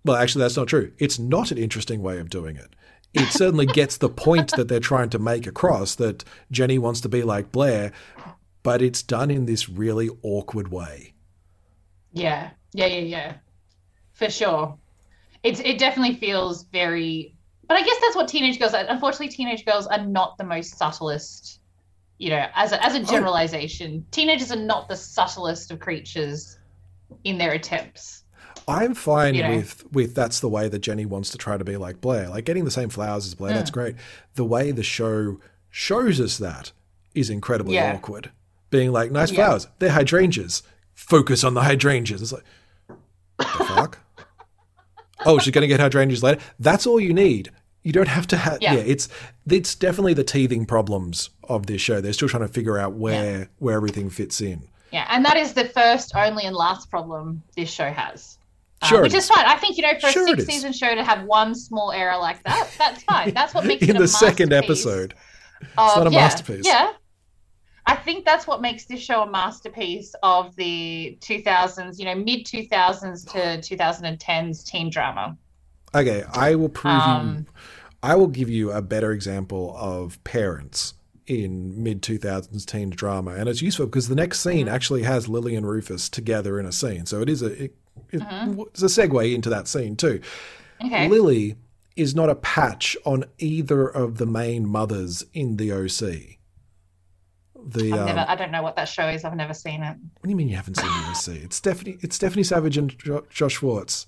Well, 0.05 0.17
actually, 0.17 0.43
that's 0.43 0.57
not 0.57 0.69
true. 0.69 0.93
It's 0.99 1.19
not 1.19 1.51
an 1.51 1.59
interesting 1.59 2.01
way 2.01 2.19
of 2.19 2.31
doing 2.31 2.57
it. 2.57 2.77
It 3.13 3.29
certainly 3.33 3.67
gets 3.81 3.97
the 3.97 4.09
point 4.09 4.53
that 4.53 4.69
they're 4.69 4.81
trying 4.81 5.11
to 5.11 5.19
make 5.19 5.47
across 5.47 5.95
that 5.97 6.25
Jenny 6.51 6.79
wants 6.79 7.01
to 7.03 7.09
be 7.09 7.23
like 7.23 7.51
Blair, 7.51 7.93
but 8.63 8.83
it's 8.83 9.03
done 9.03 9.31
in 9.31 9.47
this 9.47 9.69
really 9.69 10.11
awkward 10.23 10.69
way. 10.69 11.15
Yeah, 12.13 12.51
yeah, 12.73 12.87
yeah, 12.87 13.01
yeah, 13.01 13.35
for 14.13 14.31
sure. 14.31 14.79
It's 15.43 15.61
it 15.61 15.79
definitely 15.79 16.17
feels 16.17 16.65
very. 16.65 17.35
But 17.69 17.79
I 17.79 17.83
guess 17.83 17.97
that's 18.01 18.15
what 18.15 18.29
teenage 18.29 18.61
girls. 18.61 18.75
are. 18.75 18.85
Unfortunately, 18.89 19.29
teenage 19.29 19.65
girls 19.65 19.87
are 19.89 20.05
not 20.05 20.39
the 20.39 20.45
most 20.45 20.79
subtlest. 20.79 21.61
You 22.19 22.31
know, 22.31 22.47
as 22.55 22.73
a, 22.73 22.83
as 22.85 22.95
a 22.95 23.01
oh. 23.01 23.05
generalization, 23.05 24.07
teenagers 24.11 24.51
are 24.51 24.57
not 24.57 24.89
the 24.89 24.97
subtlest 24.97 25.71
of 25.71 25.81
creatures 25.81 26.59
in 27.25 27.39
their 27.39 27.53
attempts. 27.53 28.25
I'm 28.69 28.95
fine 28.95 29.35
You 29.35 29.43
know. 29.43 29.57
with 29.57 29.93
with 29.93 30.15
that's 30.15 30.41
the 30.41 30.49
way 30.49 30.69
that 30.69 30.81
Jenny 30.81 31.07
wants 31.07 31.31
to 31.31 31.39
try 31.39 31.57
to 31.57 31.65
be 31.65 31.77
like 31.77 32.01
Blair. 32.01 32.29
Like 32.29 32.45
getting 32.45 32.65
the 32.65 32.71
same 32.71 32.89
flowers 32.89 33.27
as 33.27 33.35
Blair, 33.35 33.55
that's 33.55 33.71
great. 33.71 33.95
The 34.35 34.45
way 34.45 34.73
the 34.73 34.83
show 34.83 35.39
shows 35.71 36.21
us 36.21 36.39
that 36.39 36.73
is 37.15 37.31
incredibly 37.31 37.75
Yeah. 37.75 37.95
awkward. 37.95 38.31
Being 38.71 38.91
like, 38.93 39.13
nice 39.13 39.31
Yeah. 39.31 39.47
flowers, 39.47 39.69
they're 39.79 39.91
hydrangeas. 39.93 40.63
Focus 40.95 41.45
on 41.45 41.55
the 41.55 41.63
hydrangeas. 41.63 42.23
It's 42.23 42.33
like, 42.33 42.45
the 43.39 43.45
fuck? 43.45 43.99
oh, 45.25 45.39
she's 45.39 45.53
gonna 45.53 45.67
get 45.69 45.79
hydrangeas 45.81 46.23
later. 46.23 46.41
That's 46.59 46.87
all 46.87 46.99
you 46.99 47.15
need. 47.15 47.51
You 47.85 47.93
don't 47.93 48.09
have 48.09 48.27
to 48.29 48.37
have. 48.37 48.59
Yeah. 48.61 48.75
Yeah. 48.75 48.81
it's 48.81 49.09
it's 49.49 49.77
definitely 49.77 50.15
the 50.15 50.25
teething 50.25 50.67
problems 50.67 51.31
of 51.49 51.67
this 51.67 51.81
show. 51.81 52.01
They're 52.01 52.13
still 52.13 52.29
trying 52.29 52.43
to 52.47 52.53
figure 52.53 52.79
out 52.79 52.95
where 52.95 53.49
where 53.59 53.77
everything 53.77 54.11
fits 54.11 54.41
in. 54.41 54.69
Yeah, 54.93 55.07
and 55.11 55.25
that 55.25 55.37
is 55.37 55.53
the 55.53 55.65
first, 55.67 56.15
only, 56.15 56.45
and 56.45 56.55
last 56.55 56.91
problem 56.91 57.43
this 57.57 57.71
show 57.71 57.91
has. 57.91 58.39
Uh, 58.83 58.87
Sure 58.87 59.03
which 59.03 59.15
is 59.15 59.25
is. 59.25 59.31
fine. 59.31 59.45
I 59.47 59.57
think 59.57 59.77
you 59.77 59.83
know, 59.83 59.99
for 60.01 60.09
Sure 60.11 60.25
a 60.25 60.37
six-season 60.37 60.73
show 60.73 60.95
to 60.95 61.03
have 61.03 61.25
one 61.25 61.55
small 61.55 61.93
error 61.93 62.17
like 62.19 62.43
that, 62.45 62.71
that's 62.79 63.03
fine. 63.13 63.33
That's 63.35 63.55
what 63.55 63.65
makes 63.67 63.83
in 63.83 63.91
it 63.91 63.97
a 63.97 64.01
the 64.01 64.09
second 64.09 64.53
episode. 64.53 65.15
of- 65.79 65.97
not 65.97 66.07
a 66.07 66.11
yeah, 66.11 66.17
masterpiece. 66.19 66.67
Yeah, 66.67 66.93
I 67.87 67.97
think 67.97 68.25
that's 68.25 68.47
what 68.47 68.61
makes 68.61 68.85
this 68.85 69.01
show 69.01 69.23
a 69.23 69.31
masterpiece 69.31 70.15
of 70.23 70.55
the 70.57 71.17
2000s, 71.21 71.99
you 71.99 72.05
know, 72.05 72.15
mid 72.15 72.45
2000s 72.47 73.31
to 73.33 73.39
2010s 73.77 74.65
teen 74.65 74.91
drama. 74.91 75.37
Okay, 75.95 76.25
I 76.33 76.55
will 76.57 76.69
prove 76.69 76.95
Um, 76.95 77.37
you. 77.39 77.53
I 78.03 78.15
will 78.15 78.27
give 78.27 78.51
you 78.51 78.73
a 78.73 78.83
better 78.83 79.13
example 79.13 79.75
of 79.79 80.23
parents 80.25 80.95
in 81.27 81.83
mid 81.83 82.03
2000s 82.03 82.65
teen 82.67 82.91
drama, 82.91 83.33
and 83.35 83.49
it's 83.49 83.63
useful 83.63 83.87
because 83.87 84.09
the 84.09 84.15
next 84.15 84.39
Mm-hmm. 84.41 84.51
scene 84.51 84.69
actually 84.69 85.03
has 85.03 85.29
Lily 85.29 85.55
and 85.57 85.67
Rufus 85.69 86.09
together 86.09 86.59
in 86.61 86.67
a 86.67 86.73
scene, 86.73 87.07
so 87.07 87.21
it 87.21 87.29
is 87.29 87.43
a 87.43 87.47
it, 87.47 87.61
it- 87.63 88.21
Mm-hmm. 88.21 88.61
it's 88.61 88.83
a 88.83 88.87
segue 88.87 89.35
into 89.35 89.49
that 89.51 89.67
scene 89.69 89.97
too. 89.97 90.21
Okay. 90.85 91.09
Lily 91.09 91.57
is 91.97 92.15
not 92.15 92.29
a 92.29 92.35
patch 92.35 92.95
on 93.07 93.25
either 93.39 93.89
of 93.89 94.19
the 94.19 94.27
main 94.27 94.69
mothers 94.69 95.25
in 95.33 95.57
the 95.57 95.73
OC. 95.73 96.37
The 97.69 97.93
I've 97.93 97.99
um, 98.01 98.07
never, 98.07 98.25
I 98.29 98.37
don't 98.37 98.51
know 98.53 98.63
what 98.63 98.77
that 98.77 98.85
show 98.89 99.09
is. 99.09 99.25
I've 99.25 99.35
never 99.35 99.55
seen 99.55 99.83
it. 99.83 99.97
what 99.97 100.23
do 100.25 100.29
you 100.31 100.37
mean 100.37 100.49
you 100.49 100.57
haven't 100.57 100.77
seen 100.77 100.87
the 100.87 101.09
OC? 101.11 101.43
It's 101.45 101.57
Stephanie. 101.57 101.97
It's 102.03 102.15
Stephanie 102.17 102.43
Savage 102.45 102.77
and 102.77 102.97
jo- 102.99 103.25
Josh 103.31 103.55
Schwartz. 103.55 104.07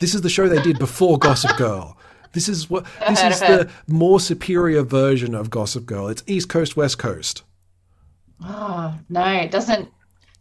This 0.00 0.14
is 0.14 0.22
the 0.22 0.30
show 0.30 0.48
they 0.48 0.62
did 0.62 0.78
before 0.78 1.18
Gossip 1.18 1.56
Girl. 1.58 1.96
This 2.32 2.48
is 2.48 2.68
what 2.68 2.84
this 3.08 3.22
is 3.22 3.40
the 3.40 3.70
more 3.88 4.20
superior 4.20 4.82
version 4.82 5.34
of 5.34 5.50
Gossip 5.50 5.86
Girl. 5.86 6.08
It's 6.08 6.22
East 6.26 6.48
Coast, 6.48 6.76
West 6.76 6.98
Coast. 6.98 7.42
Oh 8.42 8.94
no, 9.08 9.24
it 9.26 9.50
doesn't 9.50 9.88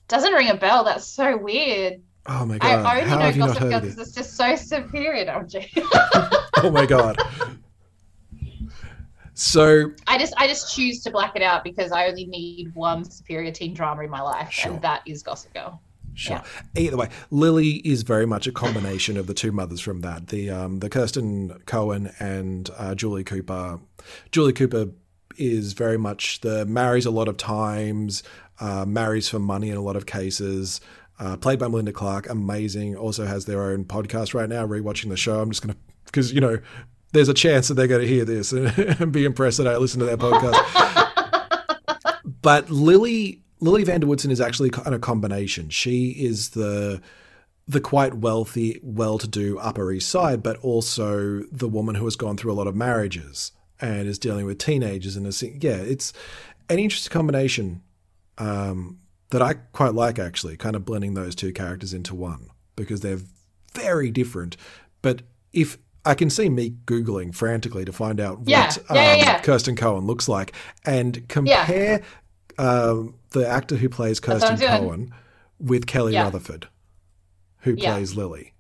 doesn't 0.08 0.34
ring 0.34 0.50
a 0.50 0.56
bell. 0.56 0.84
That's 0.84 1.08
so 1.08 1.38
weird. 1.38 2.02
Oh 2.28 2.46
my 2.46 2.58
god! 2.58 2.86
I 2.86 3.02
How 3.02 3.18
only 3.18 3.24
have 3.26 3.36
you 3.36 3.42
know 3.42 3.48
Gossip 3.48 3.62
Girl 3.62 3.80
because 3.82 3.98
it? 3.98 4.02
it's 4.02 4.12
just 4.14 4.36
so 4.36 4.56
superior. 4.56 5.26
Oh 6.64 6.72
my 6.72 6.86
god! 6.86 7.18
So 9.34 9.92
I 10.08 10.18
just 10.18 10.34
I 10.38 10.48
just 10.48 10.74
choose 10.74 11.04
to 11.04 11.12
black 11.12 11.36
it 11.36 11.42
out 11.42 11.64
because 11.64 11.92
I 11.92 12.08
only 12.08 12.26
need 12.26 12.74
one 12.74 13.04
superior 13.04 13.52
teen 13.52 13.74
drama 13.74 14.04
in 14.04 14.10
my 14.10 14.22
life, 14.22 14.52
Sure. 14.52 14.72
and 14.72 14.82
that 14.82 15.02
is 15.06 15.22
Gossip 15.22 15.54
Girl. 15.54 15.82
Sure. 16.16 16.42
Either 16.76 16.98
way, 16.98 17.10
Lily 17.30 17.82
is 17.86 18.04
very 18.04 18.26
much 18.26 18.48
a 18.48 18.52
combination 18.52 19.18
of 19.18 19.28
the 19.28 19.34
two 19.34 19.52
mothers 19.52 19.82
from 19.82 20.02
that. 20.02 20.28
The 20.28 20.50
um, 20.50 20.80
the 20.80 20.90
Kirsten 20.90 21.60
Cohen 21.66 22.12
and 22.20 22.70
uh, 22.78 22.96
Julie 22.96 23.24
Cooper. 23.24 23.80
Julie 24.32 24.54
Cooper 24.54 24.88
is 25.38 25.74
very 25.74 25.98
much 25.98 26.40
the 26.42 26.66
marries 26.66 27.06
a 27.06 27.12
lot 27.12 27.28
of 27.28 27.36
times, 27.38 28.24
uh, 28.60 28.86
marries 28.86 29.28
for 29.28 29.40
money 29.40 29.70
in 29.70 29.78
a 29.78 29.82
lot 29.82 29.96
of 29.96 30.06
cases. 30.06 30.80
Uh, 31.20 31.38
played 31.38 31.60
by 31.60 31.68
Melinda 31.68 31.94
Clarke, 31.94 32.30
amazing. 32.30 32.96
Also 32.96 33.26
has 33.26 33.46
their 33.46 33.64
own 33.64 33.86
podcast 33.86 34.34
right 34.34 34.50
now. 34.50 34.66
Rewatching 34.66 35.10
the 35.10 35.18
show, 35.18 35.42
I'm 35.42 35.50
just 35.50 35.62
gonna 35.62 35.78
because 36.06 36.34
you 36.34 36.42
know 36.42 36.60
there's 37.12 37.30
a 37.30 37.34
chance 37.34 37.68
that 37.68 37.76
they're 37.76 37.88
to 37.88 38.08
hear 38.08 38.26
this 38.26 38.52
and 38.54 39.12
be 39.12 39.26
impressed 39.26 39.58
that 39.58 39.68
I 39.68 39.78
listen 39.78 40.00
to 40.00 40.06
their 40.06 40.18
podcast. 40.18 40.62
but 42.42 42.70
Lily 42.70 43.42
Lily 43.66 43.84
van 43.84 44.00
der 44.00 44.08
Woodsen 44.08 44.32
is 44.32 44.40
actually 44.40 44.70
kind 44.70 44.88
of 44.88 44.94
a 44.94 45.00
combination. 45.00 45.70
She 45.70 46.10
is 46.12 46.50
the 46.50 47.02
the 47.68 47.82
quite 47.82 48.14
wealthy, 48.14 48.80
well-to-do 48.84 49.58
Upper 49.58 49.92
East 49.92 50.08
Side, 50.08 50.44
but 50.44 50.58
also 50.58 51.42
the 51.52 51.68
woman 51.68 51.96
who 51.96 52.06
has 52.06 52.16
gone 52.16 52.38
through 52.38 52.52
a 52.52 52.54
lot 52.54 52.68
of 52.68 52.76
marriages 52.76 53.52
and 53.82 54.08
is 54.08 54.20
dealing 54.20 54.46
with 54.46 54.60
teenagers 54.60 55.16
and 55.16 55.26
is 55.26 55.42
yeah, 55.42 55.78
it's 55.78 56.14
an 56.70 56.78
interesting 56.78 57.12
combination 57.12 57.82
um, 58.38 59.00
that 59.32 59.42
I 59.42 59.56
quite 59.74 59.96
like 59.96 60.20
actually, 60.20 60.58
kind 60.58 60.76
of 60.76 60.86
blending 60.86 61.16
those 61.16 61.34
two 61.34 61.52
characters 61.52 61.92
into 61.92 62.14
one 62.14 62.50
because 62.76 63.02
they're 63.02 63.22
very 63.74 64.12
different. 64.12 64.58
But 65.02 65.24
if 65.52 65.80
I 66.06 66.14
can 66.14 66.30
see 66.30 66.50
me 66.50 66.76
googling 66.86 67.34
frantically 67.34 67.84
to 67.86 67.92
find 67.92 68.20
out 68.20 68.42
Yeah, 68.46 68.68
what 68.68 68.82
yeah, 68.92 69.12
um, 69.14 69.20
yeah. 69.20 69.40
Kirsten 69.42 69.76
Cohen 69.76 70.06
looks 70.06 70.30
like 70.30 70.54
and 70.86 71.28
compare 71.28 72.04
um, 72.58 73.16
the 73.32 73.48
actor 73.48 73.76
who 73.76 73.90
plays 73.90 74.20
Kirsten. 74.20 74.58
Cohen 74.58 75.14
with 75.60 75.86
Kelly 75.88 76.14
Yeah. 76.14 76.24
Rutherford, 76.24 76.68
who 77.60 77.76
Yeah. 77.78 77.94
plays 77.94 78.16
Lily. 78.16 78.54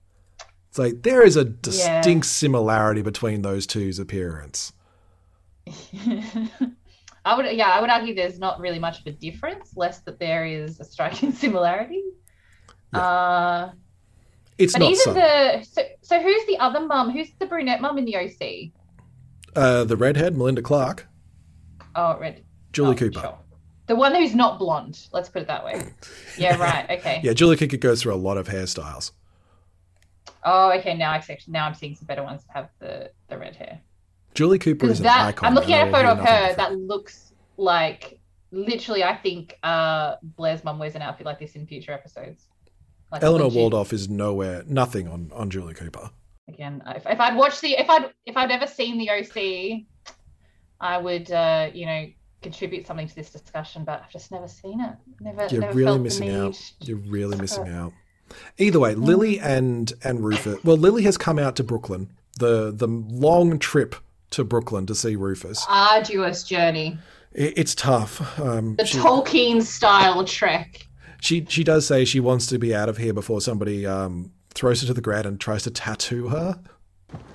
It's 0.70 0.80
like 0.80 1.04
there 1.04 1.24
is 1.26 1.36
a 1.38 1.46
distinct 1.46 2.26
similarity 2.28 3.02
between 3.02 3.41
those 3.41 3.66
two's 3.66 3.98
appearance. 4.00 4.74
I 7.26 7.36
would 7.36 7.46
yeah, 7.56 7.70
I 7.70 7.82
would 7.82 7.89
argue 7.89 8.14
there's 8.14 8.38
not 8.39 8.60
really 8.60 8.78
much 8.80 9.00
of 9.00 9.08
a 9.08 9.12
difference, 9.12 9.72
less 9.76 10.00
that 10.02 10.20
there 10.20 10.46
is 10.46 10.80
a 10.80 10.84
striking 10.84 11.32
similarity. 11.43 12.04
Uh, 12.93 13.70
It's 14.58 14.74
but 14.74 14.80
not 14.80 14.91
even 14.91 15.00
subtle. 15.00 15.22
the 15.22 15.64
so, 15.64 15.82
so 16.02 16.22
who's 16.22 16.46
the 16.46 16.58
other 16.60 16.82
mum? 16.82 17.10
Who's 17.12 17.30
the 17.39 17.46
brunette 17.48 17.82
mum 17.82 17.98
in 17.98 18.06
the 18.06 18.16
OC? 18.18 18.72
Uh, 19.56 19.86
the 19.86 19.96
redhead, 19.98 20.38
Melinda 20.38 20.62
Clarke, 20.62 21.08
Oh, 21.96 22.18
red. 22.20 22.43
Julie 22.74 22.91
oh, 22.91 22.96
Cooper. 22.96 23.20
sure. 23.22 23.39
The 23.88 23.96
one 23.96 24.16
who's 24.16 24.34
not 24.34 24.58
blonde. 24.58 25.08
Let's 25.12 25.30
put 25.30 25.44
it 25.44 25.48
that 25.48 25.64
way. 25.64 25.84
Yeah, 26.38 26.58
right. 26.60 26.90
Okay. 27.00 27.22
Yeah, 27.24 27.34
Julie 27.34 27.58
Cooper 27.58 27.78
goes 27.78 28.02
through 28.02 28.14
a 28.14 28.18
lot 28.18 28.38
of 28.38 28.48
hairstyles. 28.48 29.12
Oh, 30.44 30.72
okay. 30.78 30.96
Now 30.96 31.12
I 31.12 31.16
actually 31.16 31.40
now 31.48 31.66
I'm 31.66 31.74
seeing 31.74 31.96
some 31.96 32.06
better 32.06 32.24
ones 32.24 32.44
that 32.46 32.54
have 32.56 32.70
the 32.80 33.12
the 33.30 33.38
red 33.38 33.56
hair. 33.56 33.80
Julie 34.34 34.60
Cooper 34.60 34.86
is 34.86 35.00
Because 35.00 35.00
an 35.00 35.06
that 35.06 35.26
icon. 35.28 35.48
I'm 35.48 35.56
looking 35.56 35.74
at 35.74 35.88
a 35.88 35.92
photo 35.92 36.10
of 36.10 36.20
her 36.20 36.56
that 36.56 36.78
looks 36.78 37.34
like 37.58 38.20
literally. 38.52 39.04
I 39.04 39.16
think 39.16 39.58
uh 39.64 40.16
Blair's 40.22 40.64
mum 40.64 40.78
wears 40.80 40.96
an 40.96 41.02
outfit 41.02 41.26
like 41.26 41.40
this 41.40 41.56
in 41.56 41.66
future 41.66 41.92
episodes. 41.92 42.48
Like 43.12 43.24
Eleanor. 43.24 43.50
Waldorf 43.50 43.94
is 43.94 44.10
nowhere, 44.10 44.64
nothing 44.68 45.08
on, 45.08 45.32
on 45.34 45.50
Julie 45.50 45.74
Cooper. 45.76 46.10
Again, 46.48 46.84
if, 46.88 47.06
if 47.08 47.20
I'd 47.20 47.36
watched 47.36 47.62
the 47.62 47.74
if 47.74 47.90
I'd 47.90 48.12
if 48.26 48.36
I'd 48.36 48.52
ever 48.52 48.68
seen 48.68 48.98
the 48.98 49.10
OC, 49.10 50.16
I 50.82 50.98
would 50.98 51.32
uh 51.32 51.70
you 51.74 51.86
know 51.86 52.06
contribute 52.50 52.86
something 52.88 53.08
to 53.08 53.16
this 53.16 53.30
discussion. 53.32 53.84
But 53.84 54.02
I've 54.04 54.12
just 54.12 54.32
never 54.32 54.48
seen 54.48 54.80
it. 54.82 54.93
Never. 55.20 55.48
You're 55.52 55.62
never 55.62 55.74
really 55.74 55.91
felt 55.91 56.02
missing 56.02 56.30
out. 56.30 56.72
You're 56.82 56.98
really 56.98 57.38
missing 57.38 57.68
out. 57.70 57.91
Either 58.58 58.80
way, 58.80 58.96
Lily 58.96 59.39
and 59.39 59.91
and 60.04 60.24
Rufus. 60.24 60.64
Well, 60.64 60.78
Lily 60.78 61.04
has 61.04 61.18
come 61.18 61.38
out 61.39 61.56
to 61.58 61.64
Brooklyn. 61.64 62.10
The 62.39 62.72
the 62.72 62.88
long 62.88 63.60
trip 63.60 63.96
to 64.32 64.43
Brooklyn 64.43 64.86
to 64.88 64.96
see 64.96 65.16
Rufus. 65.16 65.66
Arduous 65.70 66.43
journey. 66.43 66.98
It, 67.32 67.54
it's 67.58 67.76
tough. 67.76 68.39
Um, 68.39 68.76
The 68.76 68.86
she, 68.86 68.98
Tolkien 68.98 69.62
style 69.62 70.24
trek. 70.26 70.88
she 71.22 71.46
she 71.48 71.64
does 71.64 71.86
say 71.86 72.06
she 72.06 72.20
wants 72.20 72.48
to 72.48 72.58
be 72.58 72.74
out 72.74 72.89
of 72.89 72.98
here 72.98 73.14
before 73.14 73.41
somebody 73.41 73.86
um, 73.86 74.32
throws 74.54 74.82
her 74.82 74.88
to 74.88 74.93
the 74.93 75.02
ground 75.02 75.26
and 75.26 75.39
tries 75.39 75.64
to 75.64 75.72
tattoo 75.72 76.30
her. 76.30 76.60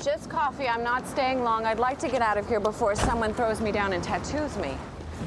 Just 0.02 0.28
coffee. 0.28 0.66
I'm 0.68 0.82
not 0.82 1.06
staying 1.06 1.42
long. 1.44 1.64
I'd 1.64 1.78
like 1.78 1.98
to 2.00 2.08
get 2.08 2.20
out 2.20 2.36
of 2.36 2.46
here 2.48 2.60
before 2.60 2.94
someone 2.94 3.32
throws 3.32 3.60
me 3.60 3.70
down 3.72 3.92
and 3.92 4.02
tattoos 4.02 4.56
me. 4.58 4.76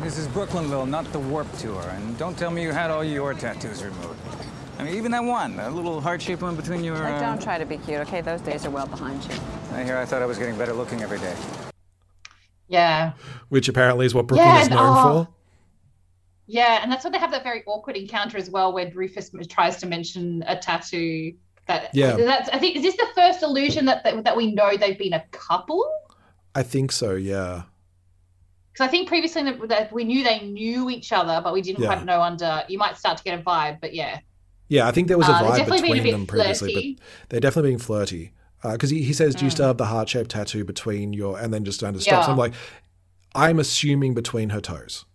This 0.01 0.17
is 0.17 0.27
Brooklynville, 0.27 0.85
not 0.85 1.11
the 1.13 1.19
Warped 1.19 1.57
Tour. 1.59 1.81
And 1.81 2.17
don't 2.17 2.37
tell 2.37 2.51
me 2.51 2.61
you 2.61 2.71
had 2.71 2.91
all 2.91 3.03
your 3.03 3.33
tattoos 3.33 3.83
removed. 3.83 4.19
I 4.77 4.83
mean, 4.83 4.95
even 4.95 5.11
that 5.11 5.23
one, 5.23 5.55
that 5.57 5.73
little 5.73 6.01
heart-shaped 6.01 6.41
one 6.41 6.55
between 6.55 6.83
your... 6.83 6.95
Like, 6.95 7.13
uh, 7.13 7.19
don't 7.21 7.41
try 7.41 7.57
to 7.57 7.65
be 7.65 7.77
cute, 7.77 7.99
okay? 8.01 8.21
Those 8.21 8.41
days 8.41 8.65
are 8.65 8.69
well 8.69 8.87
behind 8.87 9.23
you. 9.23 9.35
I 9.71 9.83
hear 9.83 9.97
I 9.97 10.05
thought 10.05 10.21
I 10.21 10.25
was 10.25 10.37
getting 10.37 10.57
better 10.57 10.73
looking 10.73 11.01
every 11.01 11.19
day. 11.19 11.35
Yeah. 12.67 13.13
which 13.49 13.69
apparently 13.69 14.05
is 14.05 14.13
what 14.15 14.27
Brooklyn 14.27 14.47
Yeah, 14.49 14.61
is 14.61 14.67
and- 14.67 14.75
known 14.75 14.97
oh. 14.97 15.23
for. 15.25 15.33
Yeah, 16.47 16.79
and 16.81 16.91
that's 16.91 17.05
why 17.05 17.11
they 17.11 17.19
have 17.19 17.31
that 17.31 17.43
very 17.43 17.63
awkward 17.65 17.95
encounter 17.95 18.37
as 18.37 18.49
well, 18.49 18.73
where 18.73 18.91
Rufus 18.93 19.31
tries 19.47 19.77
to 19.77 19.85
mention 19.85 20.43
a 20.45 20.57
tattoo. 20.57 21.33
That 21.67 21.89
Yeah. 21.93 22.17
that's 22.17 22.49
I 22.49 22.59
think 22.59 22.75
is 22.75 22.81
this 22.81 22.97
the 22.97 23.07
first 23.15 23.41
illusion 23.41 23.85
that 23.85 24.03
that, 24.03 24.25
that 24.25 24.35
we 24.35 24.51
know 24.53 24.75
they've 24.75 24.97
been 24.97 25.13
a 25.13 25.23
couple? 25.31 25.89
I 26.53 26.61
think 26.63 26.91
so. 26.91 27.13
Yeah. 27.13 27.63
Because 28.73 28.87
I 28.87 28.89
think 28.89 29.07
previously 29.07 29.43
that, 29.67 29.93
we 29.93 30.03
knew 30.03 30.23
they 30.23 30.39
knew 30.41 30.89
each 30.89 31.11
other, 31.11 31.39
but 31.43 31.53
we 31.53 31.61
didn't 31.61 31.81
Yeah. 31.83 31.93
quite 31.93 32.05
know 32.05 32.21
under. 32.21 32.63
You 32.67 32.79
might 32.79 32.97
start 32.97 33.17
to 33.19 33.23
get 33.23 33.39
a 33.39 33.43
vibe, 33.43 33.79
but 33.79 33.93
yeah, 33.93 34.19
Yeah, 34.67 34.87
I 34.87 34.91
think 34.91 35.07
there 35.07 35.17
was 35.17 35.27
a 35.29 35.33
Uh, 35.33 35.43
vibe 35.43 35.67
a 35.67 35.71
between 35.81 36.11
them 36.11 36.25
previously, 36.25 36.71
flirty. 36.73 36.93
but 36.95 37.29
they're 37.29 37.39
definitely 37.39 37.69
being 37.71 37.79
flirty. 37.79 38.33
Because 38.63 38.89
he, 38.89 39.03
he 39.03 39.11
says, 39.13 39.35
"Do 39.35 39.43
you 39.45 39.49
Mm. 39.51 39.53
still 39.53 39.67
have 39.67 39.77
the 39.77 39.85
heart 39.87 40.07
shaped 40.09 40.31
tattoo 40.31 40.63
between 40.63 41.11
your?" 41.13 41.37
And 41.37 41.53
then 41.53 41.65
just 41.65 41.83
of 41.83 42.01
stops. 42.01 42.05
Yeah. 42.27 42.31
I'm 42.31 42.37
like, 42.37 42.53
I'm 43.35 43.59
assuming 43.59 44.13
between 44.13 44.49
her 44.49 44.61
toes. 44.61 45.05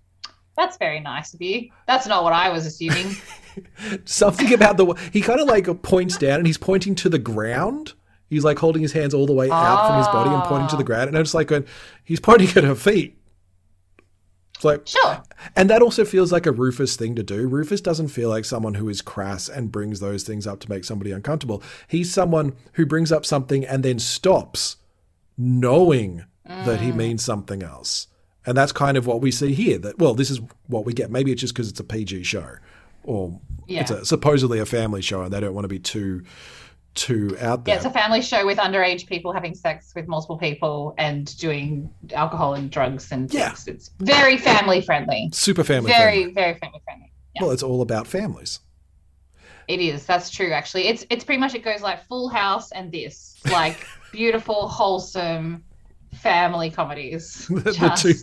that's 0.56 0.76
very 0.76 0.98
nice 1.00 1.32
of 1.34 1.40
you. 1.40 1.70
That's 1.86 2.06
not 2.06 2.24
what 2.24 2.32
I 2.32 2.48
was 2.50 2.66
assuming. 2.66 3.16
Something 4.04 4.52
about 4.52 4.76
the 4.76 4.94
he 5.12 5.20
kind 5.20 5.40
of 5.40 5.46
like 5.48 5.82
points 5.82 6.16
down 6.18 6.38
and 6.38 6.46
he's 6.46 6.58
pointing 6.58 6.94
to 6.96 7.08
the 7.08 7.18
ground. 7.18 7.94
He's 8.28 8.44
like 8.44 8.58
holding 8.58 8.82
his 8.82 8.92
hands 8.92 9.14
all 9.14 9.24
the 9.26 9.32
way 9.32 9.50
out 9.50 9.86
from 9.88 9.98
his 9.98 10.06
body 10.08 10.30
and 10.30 10.42
pointing 10.44 10.68
to 10.68 10.76
the 10.76 10.82
Ah. 10.82 10.86
ground. 10.86 11.08
And 11.08 11.16
I'm 11.16 11.24
just 11.24 11.34
like, 11.34 11.46
going, 11.48 11.64
he's 12.04 12.20
pointing 12.20 12.48
at 12.56 12.64
her 12.64 12.74
feet. 12.74 13.17
It's 14.58 14.64
like, 14.64 14.86
sure. 14.86 15.22
And 15.54 15.70
that 15.70 15.82
also 15.82 16.04
feels 16.04 16.32
like 16.32 16.44
a 16.44 16.50
Rufus 16.52 16.96
thing 16.96 17.14
to 17.14 17.22
do. 17.22 17.46
Rufus 17.46 17.80
doesn't 17.80 18.08
feel 18.08 18.28
like 18.28 18.44
someone 18.44 18.74
who 18.74 18.88
is 18.88 19.00
crass 19.00 19.48
and 19.48 19.70
brings 19.70 20.00
those 20.00 20.24
things 20.24 20.46
up 20.48 20.58
to 20.60 20.68
make 20.68 20.82
somebody 20.84 21.12
uncomfortable. 21.12 21.62
He's 21.86 22.12
someone 22.12 22.54
who 22.72 22.84
brings 22.84 23.12
up 23.12 23.24
something 23.24 23.64
and 23.64 23.84
then 23.84 24.00
stops, 24.00 24.76
knowing 25.36 26.24
that 26.44 26.80
Mm. 26.80 26.82
he 26.82 26.92
means 26.92 27.22
something 27.24 27.62
else. 27.62 28.08
And 28.46 28.56
that's 28.56 28.72
kind 28.72 28.96
of 28.96 29.06
what 29.06 29.20
we 29.20 29.30
see 29.30 29.52
here. 29.52 29.78
That 29.78 29.98
well, 29.98 30.14
this 30.14 30.30
is 30.30 30.40
what 30.66 30.84
we 30.84 30.92
get. 30.92 31.10
Maybe 31.10 31.30
it's 31.30 31.40
just 31.40 31.54
because 31.54 31.68
it's 31.68 31.80
a 31.80 31.84
PG 31.84 32.22
show, 32.24 32.56
or 33.04 33.38
it's 33.68 33.90
a, 33.90 34.04
supposedly 34.06 34.58
a 34.58 34.66
family 34.66 35.02
show, 35.02 35.22
and 35.22 35.32
they 35.32 35.40
don't 35.40 35.54
want 35.54 35.64
to 35.64 35.68
be 35.68 35.78
too 35.78 36.22
too 36.98 37.36
out 37.40 37.64
there. 37.64 37.74
Yeah, 37.74 37.76
it's 37.76 37.84
a 37.86 37.90
family 37.90 38.20
show 38.22 38.44
with 38.44 38.58
underage 38.58 39.06
people 39.06 39.32
having 39.32 39.54
sex 39.54 39.92
with 39.94 40.08
multiple 40.08 40.36
people 40.38 40.94
and 40.98 41.36
doing 41.38 41.88
alcohol 42.14 42.54
and 42.54 42.70
drugs 42.70 43.10
and 43.12 43.32
Yeah. 43.32 43.48
sex. 43.54 43.66
It's 43.68 43.90
very 44.00 44.36
family 44.36 44.80
friendly. 44.82 45.30
Super 45.32 45.64
family 45.64 45.90
very, 45.90 46.14
friendly. 46.24 46.32
very 46.34 46.54
family 46.58 46.80
friendly. 46.84 47.12
Well, 47.40 47.50
it's 47.52 47.62
all 47.62 47.82
about 47.82 48.06
families. 48.06 48.60
It 49.68 49.80
is. 49.80 50.06
That's 50.06 50.30
true. 50.30 50.52
Actually, 50.52 50.88
it's 50.88 51.04
it's 51.10 51.24
pretty 51.24 51.40
much 51.40 51.54
it 51.54 51.62
goes 51.62 51.82
like 51.82 52.02
Full 52.06 52.28
House 52.28 52.72
and 52.72 52.90
this, 52.90 53.36
like 53.50 53.86
beautiful, 54.12 54.66
wholesome 54.66 55.62
family 56.14 56.70
comedies. 56.70 57.46
the, 57.48 57.54
the 57.60 57.92
two 57.96 58.14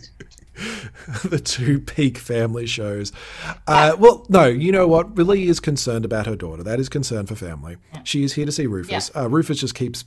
the 1.24 1.38
two 1.38 1.80
peak 1.80 2.18
family 2.18 2.66
shows. 2.66 3.12
Uh, 3.66 3.96
well, 3.98 4.26
no, 4.28 4.46
you 4.46 4.72
know 4.72 4.88
what? 4.88 5.14
Lily 5.14 5.48
is 5.48 5.60
concerned 5.60 6.04
about 6.04 6.26
her 6.26 6.36
daughter. 6.36 6.62
That 6.62 6.80
is 6.80 6.88
concern 6.88 7.26
for 7.26 7.34
family. 7.34 7.76
She 8.04 8.24
is 8.24 8.34
here 8.34 8.46
to 8.46 8.52
see 8.52 8.66
Rufus. 8.66 9.10
Uh, 9.14 9.28
Rufus 9.28 9.60
just 9.60 9.74
keeps 9.74 10.04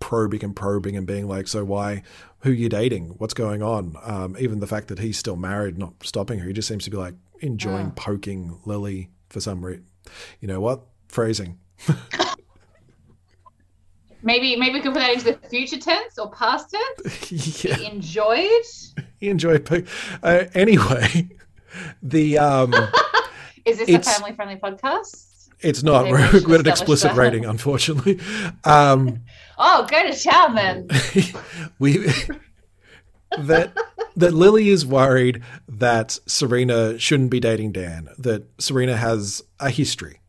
probing 0.00 0.44
and 0.44 0.54
probing 0.56 0.96
and 0.96 1.06
being 1.06 1.26
like, 1.28 1.48
"So 1.48 1.64
why? 1.64 2.02
Who 2.40 2.50
you 2.50 2.68
dating? 2.68 3.14
What's 3.18 3.34
going 3.34 3.62
on?" 3.62 3.96
Um, 4.02 4.36
even 4.38 4.60
the 4.60 4.66
fact 4.66 4.88
that 4.88 4.98
he's 4.98 5.18
still 5.18 5.36
married, 5.36 5.78
not 5.78 5.94
stopping 6.02 6.40
her. 6.40 6.46
He 6.46 6.52
just 6.52 6.68
seems 6.68 6.84
to 6.84 6.90
be 6.90 6.96
like 6.96 7.14
enjoying 7.40 7.90
poking 7.92 8.58
Lily 8.64 9.10
for 9.30 9.40
some 9.40 9.64
reason. 9.64 9.86
You 10.40 10.48
know 10.48 10.60
what? 10.60 10.82
Phrasing. 11.08 11.58
Maybe 14.24 14.56
maybe 14.56 14.74
we 14.74 14.80
can 14.80 14.92
put 14.92 15.00
that 15.00 15.12
into 15.12 15.24
the 15.32 15.48
future 15.48 15.78
tense 15.78 16.18
or 16.18 16.30
past 16.30 16.74
tense. 16.74 17.64
yeah. 17.64 17.74
He 17.76 17.86
enjoyed. 17.86 18.62
He 19.20 19.28
enjoyed. 19.28 19.64
Po- 19.66 19.82
uh, 20.22 20.44
anyway, 20.54 21.28
the 22.02 22.38
um. 22.38 22.74
Is 23.64 23.78
this 23.78 23.88
a 23.88 23.98
family 24.00 24.32
friendly 24.34 24.56
podcast? 24.56 25.48
It's 25.60 25.82
not. 25.82 26.04
We 26.06 26.12
We're, 26.12 26.30
we're 26.46 26.54
at 26.56 26.60
an 26.60 26.68
explicit 26.68 27.12
that. 27.12 27.16
rating, 27.18 27.44
unfortunately. 27.44 28.18
Um, 28.64 29.20
Oh, 29.56 29.86
go 29.88 30.10
to 30.10 30.18
town 30.22 30.54
then. 30.56 30.88
we 31.78 31.98
that 33.38 33.72
that 34.16 34.32
Lily 34.34 34.68
is 34.68 34.84
worried 34.86 35.42
that 35.68 36.18
Serena 36.26 36.98
shouldn't 36.98 37.30
be 37.30 37.40
dating 37.40 37.72
Dan. 37.72 38.08
That 38.18 38.44
Serena 38.60 38.96
has 38.96 39.42
a 39.60 39.70
history, 39.70 40.20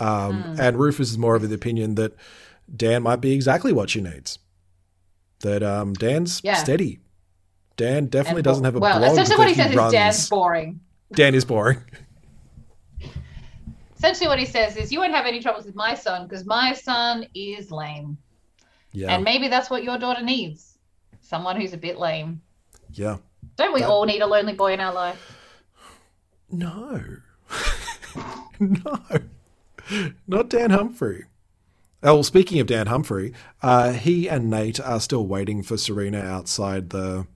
um, 0.00 0.42
Hmm. 0.42 0.60
and 0.60 0.78
Rufus 0.78 1.10
is 1.10 1.18
more 1.18 1.34
of 1.36 1.48
the 1.48 1.54
opinion 1.54 1.94
that 1.96 2.14
Dan 2.74 3.02
might 3.02 3.16
be 3.20 3.32
exactly 3.32 3.72
what 3.72 3.90
she 3.90 4.00
needs. 4.00 4.38
That 5.40 5.62
um, 5.62 5.92
Dan's 5.94 6.40
Yeah. 6.44 6.54
steady. 6.54 7.00
Dan 7.76 8.06
definitely 8.06 8.40
And 8.40 8.44
doesn't 8.44 8.64
have 8.64 8.76
a 8.76 8.78
well, 8.78 8.98
blog 8.98 9.12
essentially 9.12 9.28
that 9.36 9.38
what 9.38 9.48
he 9.48 9.54
he 9.54 9.60
says 9.60 9.74
runs. 9.76 9.92
is 9.92 9.98
Dan's 9.98 10.28
boring. 10.28 10.80
Dan 11.12 11.34
is 11.34 11.44
boring. 11.44 11.78
Essentially, 13.96 14.26
what 14.28 14.38
he 14.40 14.44
says 14.46 14.76
is, 14.76 14.90
you 14.90 14.98
won't 14.98 15.12
have 15.14 15.26
any 15.26 15.40
troubles 15.40 15.64
with 15.64 15.76
my 15.76 15.94
son 15.94 16.26
because 16.26 16.44
my 16.44 16.72
son 16.72 17.24
is 17.34 17.70
lame. 17.70 18.18
Yeah, 18.92 19.14
And 19.14 19.22
maybe 19.22 19.46
that's 19.48 19.70
what 19.70 19.84
your 19.84 19.96
daughter 19.96 20.22
needs 20.22 20.76
someone 21.20 21.58
who's 21.60 21.72
a 21.72 21.76
bit 21.78 21.98
lame. 21.98 22.40
yeah. 22.92 23.18
Don't 23.56 23.72
we 23.74 23.80
That- 23.80 23.88
all 23.90 24.04
need 24.04 24.20
a 24.22 24.26
lonely 24.26 24.54
boy 24.54 24.72
in 24.72 24.80
our 24.80 24.92
life? 24.92 25.36
No. 26.50 27.00
no. 28.60 28.98
Not 30.26 30.48
Dan 30.48 30.70
Humphrey. 30.70 31.24
Oh, 32.02 32.14
well, 32.14 32.22
speaking 32.24 32.60
of 32.60 32.66
Dan 32.66 32.88
Humphrey, 32.88 33.32
uh, 33.62 33.92
he 33.92 34.28
and 34.28 34.50
Nate 34.50 34.80
are 34.80 35.00
still 35.00 35.26
waiting 35.26 35.62
for 35.62 35.76
Serena 35.76 36.20
outside 36.20 36.90
the 36.90 37.26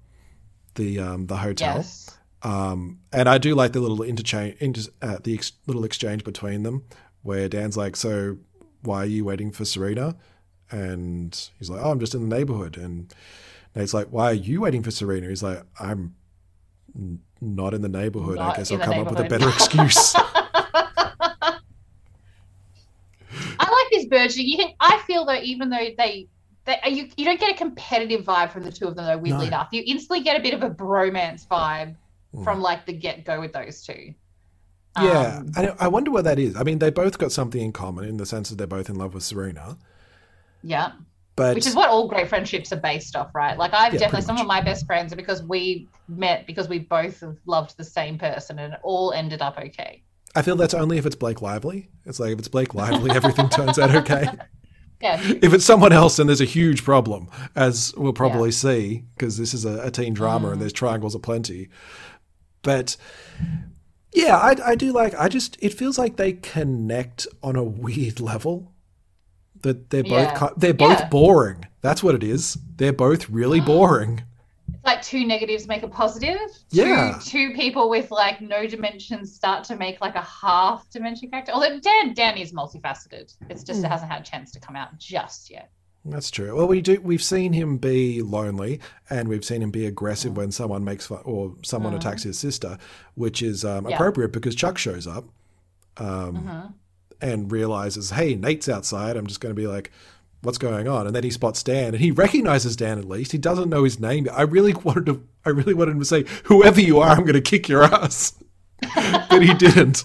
the 0.76 0.98
um, 1.00 1.26
the 1.26 1.38
hotel. 1.38 1.76
Yes. 1.78 2.18
Um, 2.42 3.00
and 3.12 3.28
I 3.28 3.38
do 3.38 3.54
like 3.54 3.72
the 3.72 3.80
little 3.80 4.02
interchange, 4.02 4.56
inter, 4.60 4.82
uh, 5.02 5.18
the 5.22 5.34
ex- 5.34 5.52
little 5.66 5.84
exchange 5.84 6.24
between 6.24 6.62
them, 6.64 6.84
where 7.22 7.48
Dan's 7.48 7.76
like, 7.76 7.96
"So, 7.96 8.38
why 8.82 8.98
are 9.02 9.06
you 9.06 9.24
waiting 9.24 9.52
for 9.52 9.64
Serena?" 9.64 10.16
And 10.70 11.38
he's 11.58 11.70
like, 11.70 11.80
"Oh, 11.84 11.90
I'm 11.92 12.00
just 12.00 12.14
in 12.14 12.28
the 12.28 12.36
neighborhood." 12.36 12.76
And 12.76 13.12
Nate's 13.74 13.94
like, 13.94 14.08
"Why 14.08 14.26
are 14.30 14.34
you 14.34 14.62
waiting 14.62 14.82
for 14.82 14.90
Serena?" 14.92 15.28
He's 15.28 15.42
like, 15.42 15.62
"I'm 15.80 16.14
n- 16.96 17.20
not 17.40 17.74
in 17.74 17.82
the 17.82 17.88
neighborhood. 17.88 18.38
I 18.38 18.56
guess 18.56 18.72
I'll 18.72 18.78
come 18.78 18.98
up 19.00 19.10
with 19.10 19.20
a 19.20 19.28
better 19.28 19.48
excuse." 19.54 20.14
I 23.58 23.75
like 23.86 23.92
this 24.00 24.06
burgeoning. 24.06 24.46
You 24.48 24.58
can, 24.58 24.68
I 24.80 24.98
feel 25.06 25.24
though, 25.24 25.34
even 25.40 25.70
though 25.70 25.88
they, 25.98 26.28
they 26.64 26.78
you, 26.88 27.08
you 27.16 27.24
don't 27.24 27.40
get 27.40 27.52
a 27.52 27.56
competitive 27.56 28.24
vibe 28.24 28.50
from 28.52 28.64
the 28.64 28.72
two 28.72 28.86
of 28.88 28.96
them 28.96 29.06
though. 29.06 29.18
Weirdly 29.18 29.46
No. 29.46 29.48
enough, 29.48 29.68
you 29.72 29.82
instantly 29.86 30.22
get 30.24 30.38
a 30.38 30.42
bit 30.42 30.54
of 30.54 30.62
a 30.62 30.70
bromance 30.70 31.46
vibe 31.46 31.96
Mm. 32.34 32.44
from 32.44 32.60
like 32.60 32.86
the 32.86 32.92
get 32.92 33.24
go 33.24 33.40
with 33.40 33.52
those 33.52 33.82
two. 33.82 34.14
Yeah, 34.94 35.40
Um, 35.40 35.52
I, 35.54 35.68
I 35.78 35.88
wonder 35.88 36.10
what 36.10 36.24
that 36.24 36.38
is. 36.38 36.56
I 36.56 36.62
mean, 36.62 36.78
they 36.78 36.90
both 36.90 37.18
got 37.18 37.30
something 37.32 37.60
in 37.60 37.72
common 37.72 38.04
in 38.06 38.16
the 38.16 38.24
sense 38.26 38.48
that 38.48 38.56
they're 38.56 38.66
both 38.66 38.88
in 38.88 38.96
love 38.96 39.12
with 39.14 39.24
Serena, 39.24 39.76
yeah. 40.62 40.92
but 41.36 41.54
Which 41.54 41.66
is 41.66 41.74
what 41.76 41.90
all 41.90 42.08
great 42.08 42.28
friendships 42.28 42.72
are 42.72 42.80
based 42.80 43.16
off, 43.16 43.34
right? 43.34 43.58
Like 43.58 43.74
I've 43.74 43.94
Yeah, 43.94 43.98
definitely 43.98 44.22
some 44.26 44.38
of 44.38 44.46
my 44.46 44.62
best 44.62 44.86
friends 44.86 45.12
are 45.12 45.16
because 45.16 45.42
we 45.42 45.90
met 46.08 46.46
because 46.46 46.68
we 46.68 46.80
both 46.80 47.20
have 47.20 47.38
loved 47.46 47.76
the 47.78 47.84
same 47.84 48.18
person 48.18 48.60
and 48.60 48.74
it 48.74 48.80
all 48.84 49.12
ended 49.12 49.42
up 49.42 49.58
okay. 49.58 50.04
I 50.36 50.42
feel 50.42 50.54
that's 50.56 50.74
only 50.74 50.98
if 50.98 51.06
it's 51.06 51.16
Blake 51.16 51.42
Lively. 51.42 51.88
It's 52.04 52.20
like 52.20 52.32
if 52.32 52.38
it's 52.38 52.48
Blake 52.48 52.74
Lively, 52.74 53.10
everything 53.10 53.48
turns 53.48 53.78
out 53.78 53.94
okay. 53.94 54.26
Yeah. 55.02 55.20
If 55.22 55.52
it's 55.52 55.64
someone 55.66 55.92
else, 55.92 56.16
then 56.16 56.26
there's 56.26 56.40
a 56.40 56.46
huge 56.46 56.82
problem, 56.82 57.28
as 57.54 57.92
we'll 57.98 58.14
probably 58.14 58.50
see, 58.50 59.04
because 59.14 59.36
this 59.36 59.52
is 59.52 59.66
a, 59.66 59.78
a 59.86 59.90
teen 59.90 60.14
drama 60.14 60.48
Mm. 60.48 60.52
and 60.52 60.60
there's 60.62 60.72
triangles 60.72 61.14
aplenty. 61.14 61.68
But 62.62 62.96
yeah, 64.14 64.38
I, 64.38 64.56
I 64.64 64.74
do 64.74 64.92
like. 64.92 65.14
I 65.14 65.28
just 65.28 65.58
it 65.60 65.74
feels 65.74 65.98
like 65.98 66.16
they 66.16 66.32
connect 66.32 67.26
on 67.42 67.56
a 67.56 67.62
weird 67.62 68.20
level. 68.20 68.72
That 69.62 69.90
they're 69.90 70.02
both 70.02 70.12
Yeah. 70.40 70.48
they're 70.56 70.72
both 70.72 71.00
Yeah. 71.00 71.08
boring. 71.10 71.66
That's 71.82 72.02
what 72.02 72.14
it 72.14 72.24
is. 72.24 72.56
They're 72.76 72.92
both 72.94 73.28
really 73.28 73.60
boring. 73.60 74.22
Like 74.86 75.02
two 75.02 75.26
negatives 75.26 75.66
make 75.66 75.82
a 75.82 75.88
positive. 75.88 76.38
Yeah. 76.70 77.18
Two, 77.20 77.48
two 77.50 77.54
people 77.54 77.90
with 77.90 78.10
like 78.12 78.40
no 78.40 78.66
dimensions 78.68 79.34
start 79.34 79.64
to 79.64 79.76
make 79.76 80.00
like 80.00 80.14
a 80.14 80.22
half 80.22 80.88
dimension 80.90 81.28
character. 81.28 81.50
Although 81.52 81.80
Dan 81.80 82.14
Dan 82.14 82.38
is 82.38 82.52
multifaceted. 82.52 83.34
It's 83.50 83.64
just 83.64 83.80
Hmm. 83.80 83.86
it 83.86 83.88
hasn't 83.90 84.10
had 84.12 84.20
a 84.22 84.24
chance 84.24 84.52
to 84.52 84.60
come 84.60 84.76
out 84.76 84.96
just 84.98 85.50
yet. 85.50 85.70
That's 86.04 86.30
true. 86.30 86.54
Well, 86.56 86.68
we 86.68 86.80
do. 86.80 87.00
We've 87.00 87.22
seen 87.22 87.52
him 87.52 87.78
be 87.78 88.22
lonely, 88.22 88.78
and 89.10 89.26
we've 89.28 89.44
seen 89.44 89.60
him 89.60 89.72
be 89.72 89.86
aggressive 89.86 90.36
when 90.36 90.52
someone 90.52 90.84
makes 90.84 91.08
fun 91.08 91.18
or 91.24 91.56
someone 91.64 91.94
Mm. 91.94 91.96
attacks 91.96 92.22
his 92.22 92.38
sister, 92.38 92.78
which 93.16 93.42
is 93.42 93.64
um, 93.64 93.88
Yeah. 93.88 93.96
appropriate 93.96 94.32
because 94.32 94.54
Chuck 94.54 94.78
shows 94.78 95.08
up 95.08 95.24
um, 95.96 96.36
Mhm. 96.36 96.74
and 97.20 97.50
realizes, 97.50 98.10
"Hey, 98.10 98.36
Nate's 98.36 98.68
outside. 98.68 99.16
I'm 99.16 99.26
just 99.26 99.40
going 99.40 99.52
to 99.54 99.60
be 99.60 99.66
like, 99.66 99.90
what's 100.46 100.58
going 100.58 100.88
on? 100.88 101.06
And 101.06 101.14
then 101.14 101.24
he 101.24 101.30
spots 101.30 101.62
Dan, 101.62 101.88
and 101.88 101.98
he 101.98 102.10
recognizes 102.10 102.76
Dan 102.76 102.98
at 102.98 103.04
least. 103.04 103.32
He 103.32 103.38
doesn't 103.38 103.68
know 103.68 103.84
his 103.84 104.00
name. 104.00 104.28
I 104.32 104.42
really 104.42 104.72
wanted 104.72 105.06
to. 105.06 105.22
I 105.44 105.50
really 105.50 105.74
wanted 105.74 105.92
him 105.92 106.00
to 106.00 106.06
say, 106.06 106.24
"Whoever 106.44 106.80
you 106.80 107.00
are, 107.00 107.10
I'm 107.10 107.22
going 107.22 107.34
to 107.34 107.40
kick 107.40 107.68
your 107.68 107.84
ass," 107.84 108.32
but 108.94 109.42
he 109.42 109.52
didn't. 109.52 110.04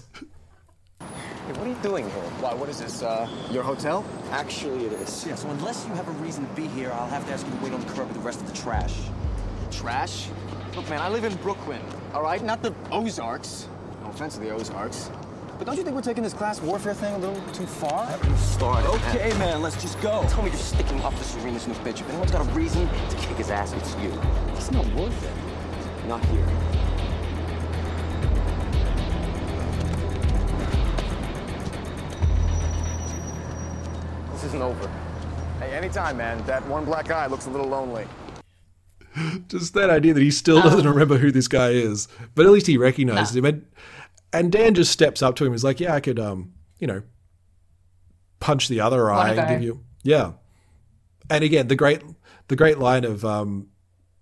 Hey, 1.00 1.52
what 1.54 1.66
are 1.66 1.70
you 1.70 1.76
doing 1.82 2.04
here? 2.04 2.22
Why, 2.40 2.54
what 2.54 2.68
is 2.68 2.80
this, 2.80 3.02
uh, 3.02 3.28
your 3.50 3.62
hotel? 3.62 4.04
Actually, 4.30 4.86
it 4.86 4.92
is. 4.92 5.26
Yeah, 5.26 5.34
so 5.34 5.48
unless 5.50 5.86
you 5.86 5.94
have 5.94 6.08
a 6.08 6.12
reason 6.22 6.46
to 6.46 6.54
be 6.54 6.66
here, 6.68 6.92
I'll 6.92 7.08
have 7.08 7.26
to 7.26 7.32
ask 7.32 7.46
you 7.46 7.52
to 7.52 7.64
wait 7.64 7.72
on 7.72 7.80
the 7.80 7.92
curb 7.92 8.08
with 8.08 8.16
the 8.16 8.22
rest 8.22 8.40
of 8.40 8.46
the 8.46 8.56
trash. 8.56 8.94
Trash? 9.70 10.28
Look, 10.76 10.88
man, 10.88 11.00
I 11.00 11.08
live 11.08 11.24
in 11.24 11.34
Brooklyn, 11.36 11.82
all 12.14 12.22
right? 12.22 12.42
Not 12.42 12.62
the 12.62 12.74
Ozarks. 12.90 13.68
No 14.02 14.10
offense 14.10 14.34
to 14.34 14.40
the 14.40 14.50
Ozarks. 14.50 15.10
But 15.62 15.66
don't 15.66 15.76
you 15.76 15.84
think 15.84 15.94
we're 15.94 16.02
taking 16.02 16.24
this 16.24 16.32
class 16.32 16.60
warfare 16.60 16.92
thing 16.92 17.14
a 17.14 17.18
little 17.18 17.40
too 17.52 17.66
far? 17.66 18.10
You 18.26 18.36
started. 18.36 18.88
Okay, 18.88 19.28
Okay, 19.28 19.38
man, 19.38 19.62
let's 19.62 19.80
just 19.80 20.00
go. 20.00 20.26
Tell 20.28 20.42
me 20.42 20.50
you're 20.50 20.58
sticking 20.58 21.00
up 21.02 21.14
for 21.14 21.22
Serena's 21.22 21.68
new 21.68 21.74
bitch. 21.74 22.00
If 22.00 22.08
anyone's 22.08 22.32
got 22.32 22.44
a 22.44 22.50
reason 22.50 22.88
to 22.88 23.16
kick 23.16 23.36
his 23.36 23.48
ass, 23.48 23.72
it's 23.72 23.94
you. 23.98 24.12
It's 24.56 24.72
not 24.72 24.84
worth 24.86 25.22
it. 25.22 26.08
Not 26.08 26.24
here. 26.24 26.44
This 34.32 34.42
isn't 34.42 34.62
over. 34.62 34.90
Hey, 35.60 35.76
anytime, 35.76 36.16
man. 36.16 36.44
That 36.44 36.66
one 36.66 36.84
black 36.84 37.08
eye 37.12 37.28
looks 37.28 37.46
a 37.46 37.50
little 37.50 37.68
lonely. 37.68 38.08
Just 39.46 39.74
that 39.74 39.90
idea 39.90 40.12
that 40.12 40.22
he 40.22 40.32
still 40.32 40.60
doesn't 40.60 40.86
oh. 40.86 40.90
remember 40.90 41.18
who 41.18 41.30
this 41.30 41.46
guy 41.46 41.68
is, 41.68 42.08
but 42.34 42.46
at 42.46 42.50
least 42.50 42.66
he 42.66 42.78
recognizes 42.78 43.36
him. 43.36 43.44
And, 44.32 44.50
Dan 44.50 44.74
just 44.74 44.90
steps 44.92 45.22
up 45.22 45.36
to 45.36 45.44
him. 45.44 45.52
He's 45.52 45.64
like, 45.64 45.80
"Yeah, 45.80 45.94
I 45.94 46.00
could, 46.00 46.18
um, 46.18 46.52
you 46.78 46.86
know, 46.86 47.02
punch 48.40 48.68
the 48.68 48.80
other 48.80 49.10
eye 49.10 49.34
and 49.34 49.48
give 49.48 49.62
you, 49.62 49.84
yeah." 50.02 50.32
And 51.30 51.44
again, 51.44 51.68
the 51.68 51.76
great, 51.76 52.02
the 52.48 52.56
great 52.56 52.78
line 52.78 53.04
of 53.04 53.24
um, 53.24 53.68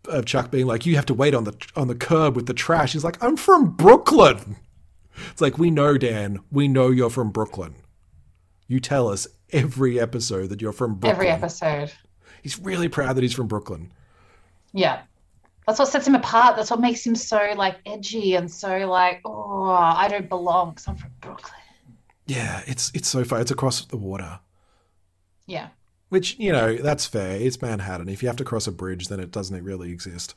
of 0.07 0.27
Chuck 0.27 0.51
being 0.51 0.67
like, 0.67 0.87
"You 0.87 0.97
have 0.97 1.07
to 1.07 1.15
wait 1.15 1.35
on 1.35 1.45
the 1.45 1.55
on 1.77 1.89
the 1.89 1.95
curb 1.95 2.37
with 2.37 2.47
the 2.47 2.55
trash." 2.55 2.93
He's 2.93 3.05
like, 3.05 3.23
"I'm 3.23 3.37
from 3.37 3.71
Brooklyn." 3.77 4.57
It's 5.31 5.41
like 5.41 5.59
we 5.59 5.71
know, 5.71 5.99
Dan. 5.99 6.41
We 6.51 6.69
know 6.69 6.91
you're 6.91 7.11
from 7.11 7.31
Brooklyn. 7.31 7.75
You 8.67 8.81
tell 8.81 9.09
us 9.09 9.27
every 9.53 10.01
episode 10.01 10.49
that 10.49 10.63
you're 10.63 10.73
from 10.73 10.95
Brooklyn. 10.95 11.15
Every 11.15 11.29
episode. 11.29 11.93
He's 12.43 12.59
really 12.59 12.89
proud 12.89 13.17
that 13.17 13.23
he's 13.23 13.35
from 13.35 13.49
Brooklyn. 13.49 13.93
Yeah. 14.73 15.03
That's 15.67 15.79
what 15.79 15.89
sets 15.89 16.07
him 16.07 16.15
apart. 16.15 16.57
That's 16.57 16.71
what 16.71 16.81
makes 16.81 17.07
him 17.07 17.15
so 17.15 17.53
like 17.57 17.77
edgy 17.87 18.35
and 18.35 18.51
so 18.51 18.87
like, 18.89 19.21
oh, 19.25 19.71
I 19.71 20.09
don't 20.09 20.29
belong 20.29 20.71
because 20.71 20.89
I'm 20.89 20.97
from 20.97 21.11
Brooklyn. 21.21 21.61
Yeah, 22.27 22.63
it's 22.67 22.91
it's 22.95 23.09
so 23.09 23.25
far. 23.25 23.41
It's 23.41 23.51
across 23.51 23.85
the 23.85 23.97
water. 23.97 24.41
Yeah. 25.47 25.69
Which, 26.11 26.39
you 26.39 26.51
know, 26.51 26.77
that's 26.77 27.07
fair. 27.07 27.37
It's 27.41 27.61
Manhattan. 27.63 28.09
If 28.09 28.23
you 28.23 28.29
have 28.29 28.37
to 28.37 28.45
cross 28.45 28.67
a 28.67 28.73
bridge, 28.73 29.09
then 29.09 29.21
it 29.21 29.31
doesn't 29.31 29.63
really 29.63 29.93
exist. 29.93 30.35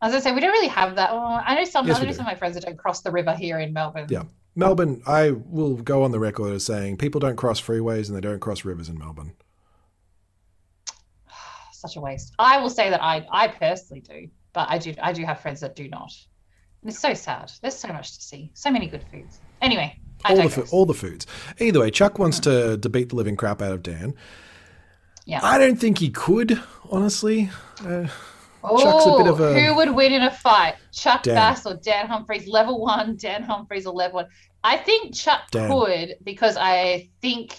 As 0.00 0.14
I 0.14 0.20
say, 0.20 0.32
we 0.32 0.40
don't 0.40 0.52
really 0.52 0.68
have 0.68 0.94
that. 0.96 1.10
Oh, 1.12 1.18
I 1.18 1.54
know 1.54 1.64
some. 1.64 1.86
Yes, 1.86 1.96
I 1.96 2.00
we 2.00 2.06
know 2.06 2.12
do. 2.12 2.16
some 2.16 2.26
of 2.26 2.32
my 2.32 2.38
friends 2.38 2.54
that 2.54 2.64
don't 2.64 2.78
cross 2.78 3.00
the 3.02 3.10
river 3.10 3.34
here 3.34 3.58
in 3.58 3.72
Melbourne. 3.72 4.06
Yeah. 4.08 4.22
Melbourne, 4.54 5.02
I 5.06 5.30
will 5.30 5.76
go 5.76 6.02
on 6.02 6.12
the 6.12 6.18
record 6.18 6.52
as 6.52 6.64
saying 6.64 6.96
people 6.96 7.20
don't 7.20 7.36
cross 7.36 7.60
freeways 7.60 8.08
and 8.08 8.16
they 8.16 8.20
don't 8.20 8.40
cross 8.40 8.64
rivers 8.64 8.88
in 8.88 8.98
Melbourne. 8.98 9.32
Such 11.78 11.96
a 11.96 12.00
waste. 12.00 12.34
I 12.38 12.58
will 12.60 12.70
say 12.70 12.90
that 12.90 13.02
I, 13.02 13.24
I 13.30 13.48
personally 13.48 14.00
do, 14.00 14.28
but 14.52 14.68
I 14.68 14.78
do, 14.78 14.94
I 15.02 15.12
do 15.12 15.24
have 15.24 15.40
friends 15.40 15.60
that 15.60 15.76
do 15.76 15.88
not. 15.88 16.12
And 16.82 16.90
it's 16.90 16.98
so 16.98 17.14
sad. 17.14 17.52
There's 17.62 17.76
so 17.76 17.88
much 17.88 18.16
to 18.16 18.22
see. 18.22 18.50
So 18.54 18.70
many 18.70 18.88
good 18.88 19.04
foods. 19.12 19.38
Anyway, 19.62 19.98
I 20.24 20.32
All 20.34 20.42
the, 20.42 20.48
fo- 20.50 20.66
all 20.76 20.86
the 20.86 20.94
foods. 20.94 21.26
Either 21.60 21.80
way, 21.80 21.90
Chuck 21.92 22.18
wants 22.18 22.40
to, 22.40 22.78
to 22.78 22.88
beat 22.88 23.10
the 23.10 23.16
living 23.16 23.36
crap 23.36 23.62
out 23.62 23.72
of 23.72 23.82
Dan. 23.82 24.14
yeah. 25.24 25.40
I 25.42 25.58
don't 25.58 25.76
think 25.76 25.98
he 25.98 26.10
could, 26.10 26.60
honestly. 26.90 27.50
Uh, 27.80 28.08
Chuck's 28.62 29.06
a 29.06 29.16
bit 29.18 29.26
of 29.28 29.38
a- 29.40 29.54
Who 29.60 29.74
would 29.76 29.94
win 29.94 30.12
in 30.12 30.22
a 30.22 30.30
fight? 30.32 30.74
Chuck 30.92 31.22
Dan. 31.22 31.36
Bass 31.36 31.64
or 31.64 31.74
Dan 31.76 32.06
Humphreys? 32.08 32.48
Level 32.48 32.80
one, 32.80 33.16
Dan 33.16 33.42
Humphreys 33.44 33.86
or 33.86 33.94
level 33.94 34.16
one? 34.16 34.26
I 34.64 34.76
think 34.76 35.14
Chuck 35.14 35.42
Dan. 35.52 35.70
could 35.70 36.16
because 36.24 36.56
I 36.58 37.08
think 37.22 37.56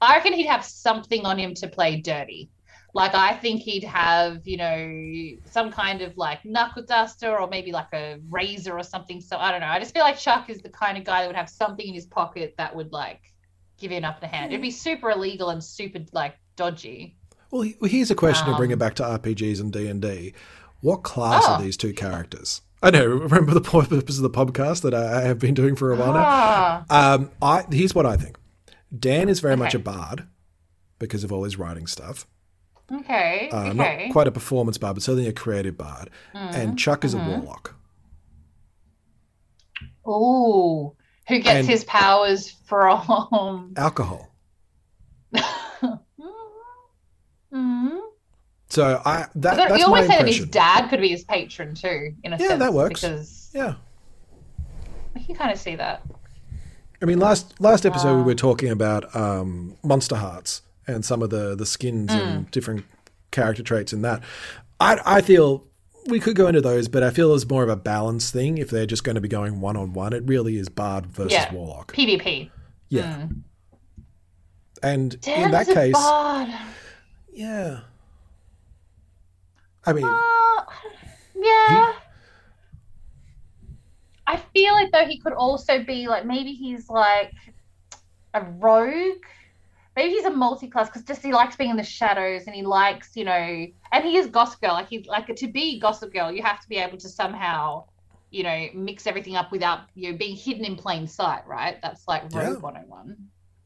I 0.00 0.16
reckon 0.16 0.32
he'd 0.32 0.46
have 0.46 0.64
something 0.64 1.26
on 1.26 1.38
him 1.38 1.52
to 1.56 1.68
play 1.68 2.00
dirty. 2.00 2.48
Like 2.92 3.14
I 3.14 3.34
think 3.34 3.62
he'd 3.62 3.84
have, 3.84 4.46
you 4.46 4.56
know, 4.56 5.36
some 5.50 5.70
kind 5.70 6.02
of 6.02 6.16
like 6.16 6.44
knuckle 6.44 6.82
duster 6.82 7.38
or 7.38 7.46
maybe 7.48 7.70
like 7.72 7.92
a 7.92 8.18
razor 8.28 8.76
or 8.76 8.82
something. 8.82 9.20
So 9.20 9.36
I 9.36 9.52
don't 9.52 9.60
know. 9.60 9.68
I 9.68 9.78
just 9.78 9.94
feel 9.94 10.02
like 10.02 10.18
Chuck 10.18 10.50
is 10.50 10.58
the 10.60 10.70
kind 10.70 10.98
of 10.98 11.04
guy 11.04 11.20
that 11.20 11.26
would 11.28 11.36
have 11.36 11.48
something 11.50 11.86
in 11.86 11.94
his 11.94 12.06
pocket 12.06 12.54
that 12.58 12.74
would 12.74 12.92
like 12.92 13.20
give 13.78 13.92
him 13.92 13.98
an 13.98 14.04
upper 14.04 14.26
hand. 14.26 14.52
It'd 14.52 14.60
be 14.62 14.70
super 14.72 15.10
illegal 15.10 15.50
and 15.50 15.62
super 15.62 16.00
like 16.12 16.34
dodgy. 16.56 17.16
well, 17.52 17.62
here's 17.82 18.10
a 18.10 18.14
question 18.14 18.46
to 18.48 18.56
bring 18.56 18.70
it 18.70 18.74
Um, 18.74 18.78
back 18.80 18.94
to 18.96 19.02
RPGs 19.04 19.60
and 19.60 19.72
D&D. 19.72 20.34
What 20.80 21.02
class 21.02 21.46
are 21.46 21.58
Oh. 21.60 21.62
these 21.62 21.76
two 21.76 21.92
characters? 21.92 22.62
I 22.82 22.90
know. 22.90 23.06
Remember 23.06 23.52
the 23.54 23.60
purpose 23.88 24.16
of 24.16 24.22
the 24.22 24.30
podcast 24.30 24.82
that 24.82 24.94
I 24.94 25.20
have 25.22 25.38
been 25.38 25.54
doing 25.54 25.76
for 25.76 25.92
a 25.92 25.96
while 25.96 26.14
now? 26.14 26.24
Ah, 26.26 27.14
Um, 27.14 27.30
I 27.42 27.64
here's 27.70 27.94
what 27.94 28.06
I 28.06 28.16
think. 28.16 28.36
Dan 28.98 29.28
is 29.28 29.38
very 29.40 29.56
much 29.56 29.74
a 29.74 29.78
bard 29.78 30.26
because 30.98 31.22
of 31.22 31.30
all 31.32 31.44
his 31.44 31.56
writing 31.58 31.86
stuff. 31.86 32.26
Okay. 32.92 33.48
Uh, 33.52 33.68
okay. 33.68 33.72
Not 34.06 34.12
quite 34.12 34.26
a 34.26 34.32
performance 34.32 34.76
bard, 34.78 34.96
but 34.96 35.02
certainly 35.02 35.28
a 35.28 35.32
creative 35.32 35.76
bard. 35.78 36.10
And 36.34 36.78
Chuck 36.78 37.04
is 37.04 37.14
a 37.14 37.18
warlock. 37.18 37.74
Ooh, 40.08 40.96
who 41.28 41.38
gets 41.38 41.48
And- 41.60 41.68
his 41.68 41.84
powers 41.84 42.50
from? 42.66 43.74
Alcohol. 43.76 44.28
Mm-hmm. 47.52 47.96
So 48.68 49.02
I 49.04 49.26
that, 49.34 49.56
that's 49.56 49.70
you 49.72 49.78
my 49.78 49.82
always 49.98 50.06
say 50.06 50.18
that 50.18 50.26
his 50.28 50.46
dad 50.46 50.88
could 50.88 51.00
be 51.00 51.08
his 51.08 51.24
patron 51.24 51.74
too, 51.74 52.14
in 52.22 52.32
a 52.32 52.36
Yeah, 52.38 52.46
sense. 52.48 52.58
that 52.60 52.72
works. 52.72 53.00
Because 53.00 53.50
Yeah. 53.52 53.74
I 55.16 55.18
can 55.18 55.34
kind 55.34 55.50
of 55.50 55.58
see 55.58 55.74
that. 55.74 56.02
I 57.02 57.06
mean, 57.06 57.18
last 57.18 57.60
last 57.60 57.84
episode 57.84 58.12
Uh. 58.12 58.16
we 58.18 58.22
were 58.22 58.34
talking 58.36 58.70
about 58.70 59.14
um, 59.16 59.76
Monsterhearts 59.84 60.60
and 60.86 61.04
some 61.04 61.22
of 61.22 61.30
the 61.30 61.54
the 61.54 61.66
skins 61.66 62.10
Mm. 62.10 62.20
and 62.20 62.50
different 62.50 62.84
character 63.30 63.62
traits 63.62 63.92
in 63.92 64.02
that. 64.02 64.22
I 64.80 65.00
I 65.04 65.20
feel 65.20 65.66
we 66.06 66.18
could 66.20 66.34
go 66.36 66.46
into 66.48 66.60
those, 66.60 66.88
but 66.88 67.02
I 67.02 67.10
feel 67.10 67.34
it's 67.34 67.48
more 67.48 67.62
of 67.62 67.68
a 67.68 67.76
balance 67.76 68.30
thing. 68.30 68.58
If 68.58 68.70
they're 68.70 68.86
just 68.86 69.04
going 69.04 69.14
to 69.16 69.20
be 69.20 69.28
going 69.28 69.60
one 69.60 69.76
on 69.76 69.92
one, 69.92 70.12
it 70.12 70.22
really 70.26 70.56
is 70.56 70.68
Bard 70.68 71.06
versus 71.06 71.32
yeah, 71.32 71.52
Warlock. 71.52 71.92
PvP. 71.94 72.50
Yeah. 72.88 73.28
And 74.82 75.14
in 75.14 75.20
Dan 75.20 75.50
that 75.50 75.66
case, 75.66 75.92
bard. 75.92 76.48
yeah. 77.32 77.80
I 79.84 79.92
mean, 79.92 80.04
Uh, 80.04 80.64
yeah. 81.36 81.92
I 84.26 84.36
feel 84.54 84.72
like 84.74 84.90
though 84.92 85.04
he 85.06 85.18
could 85.18 85.32
also 85.32 85.82
be 85.82 86.06
like 86.08 86.24
maybe 86.24 86.52
he's 86.52 86.88
like 86.88 87.32
a 88.34 88.42
rogue. 88.42 89.22
Maybe 89.96 90.12
he's 90.14 90.24
a 90.24 90.30
multi-class 90.30 90.88
because 90.88 91.02
just 91.02 91.22
he 91.22 91.32
likes 91.32 91.56
being 91.56 91.70
in 91.70 91.76
the 91.76 91.82
shadows 91.82 92.42
and 92.46 92.54
he 92.54 92.62
likes, 92.62 93.16
you 93.16 93.24
know, 93.24 93.66
and 93.92 94.04
he 94.04 94.16
is 94.16 94.28
Gossip 94.28 94.60
Girl. 94.60 94.72
Like 94.72 94.88
he's 94.88 95.06
like 95.06 95.34
to 95.34 95.48
be 95.48 95.80
Gossip 95.80 96.12
Girl, 96.12 96.30
you 96.30 96.42
have 96.42 96.60
to 96.60 96.68
be 96.68 96.76
able 96.76 96.96
to 96.98 97.08
somehow, 97.08 97.84
you 98.30 98.44
know, 98.44 98.66
mix 98.74 99.06
everything 99.06 99.34
up 99.36 99.50
without 99.50 99.80
you 99.96 100.12
know, 100.12 100.16
being 100.18 100.36
hidden 100.36 100.64
in 100.64 100.76
plain 100.76 101.06
sight, 101.08 101.46
right? 101.46 101.78
That's 101.82 102.06
like 102.06 102.22
Yeah. 102.32 102.52
101. 102.54 103.16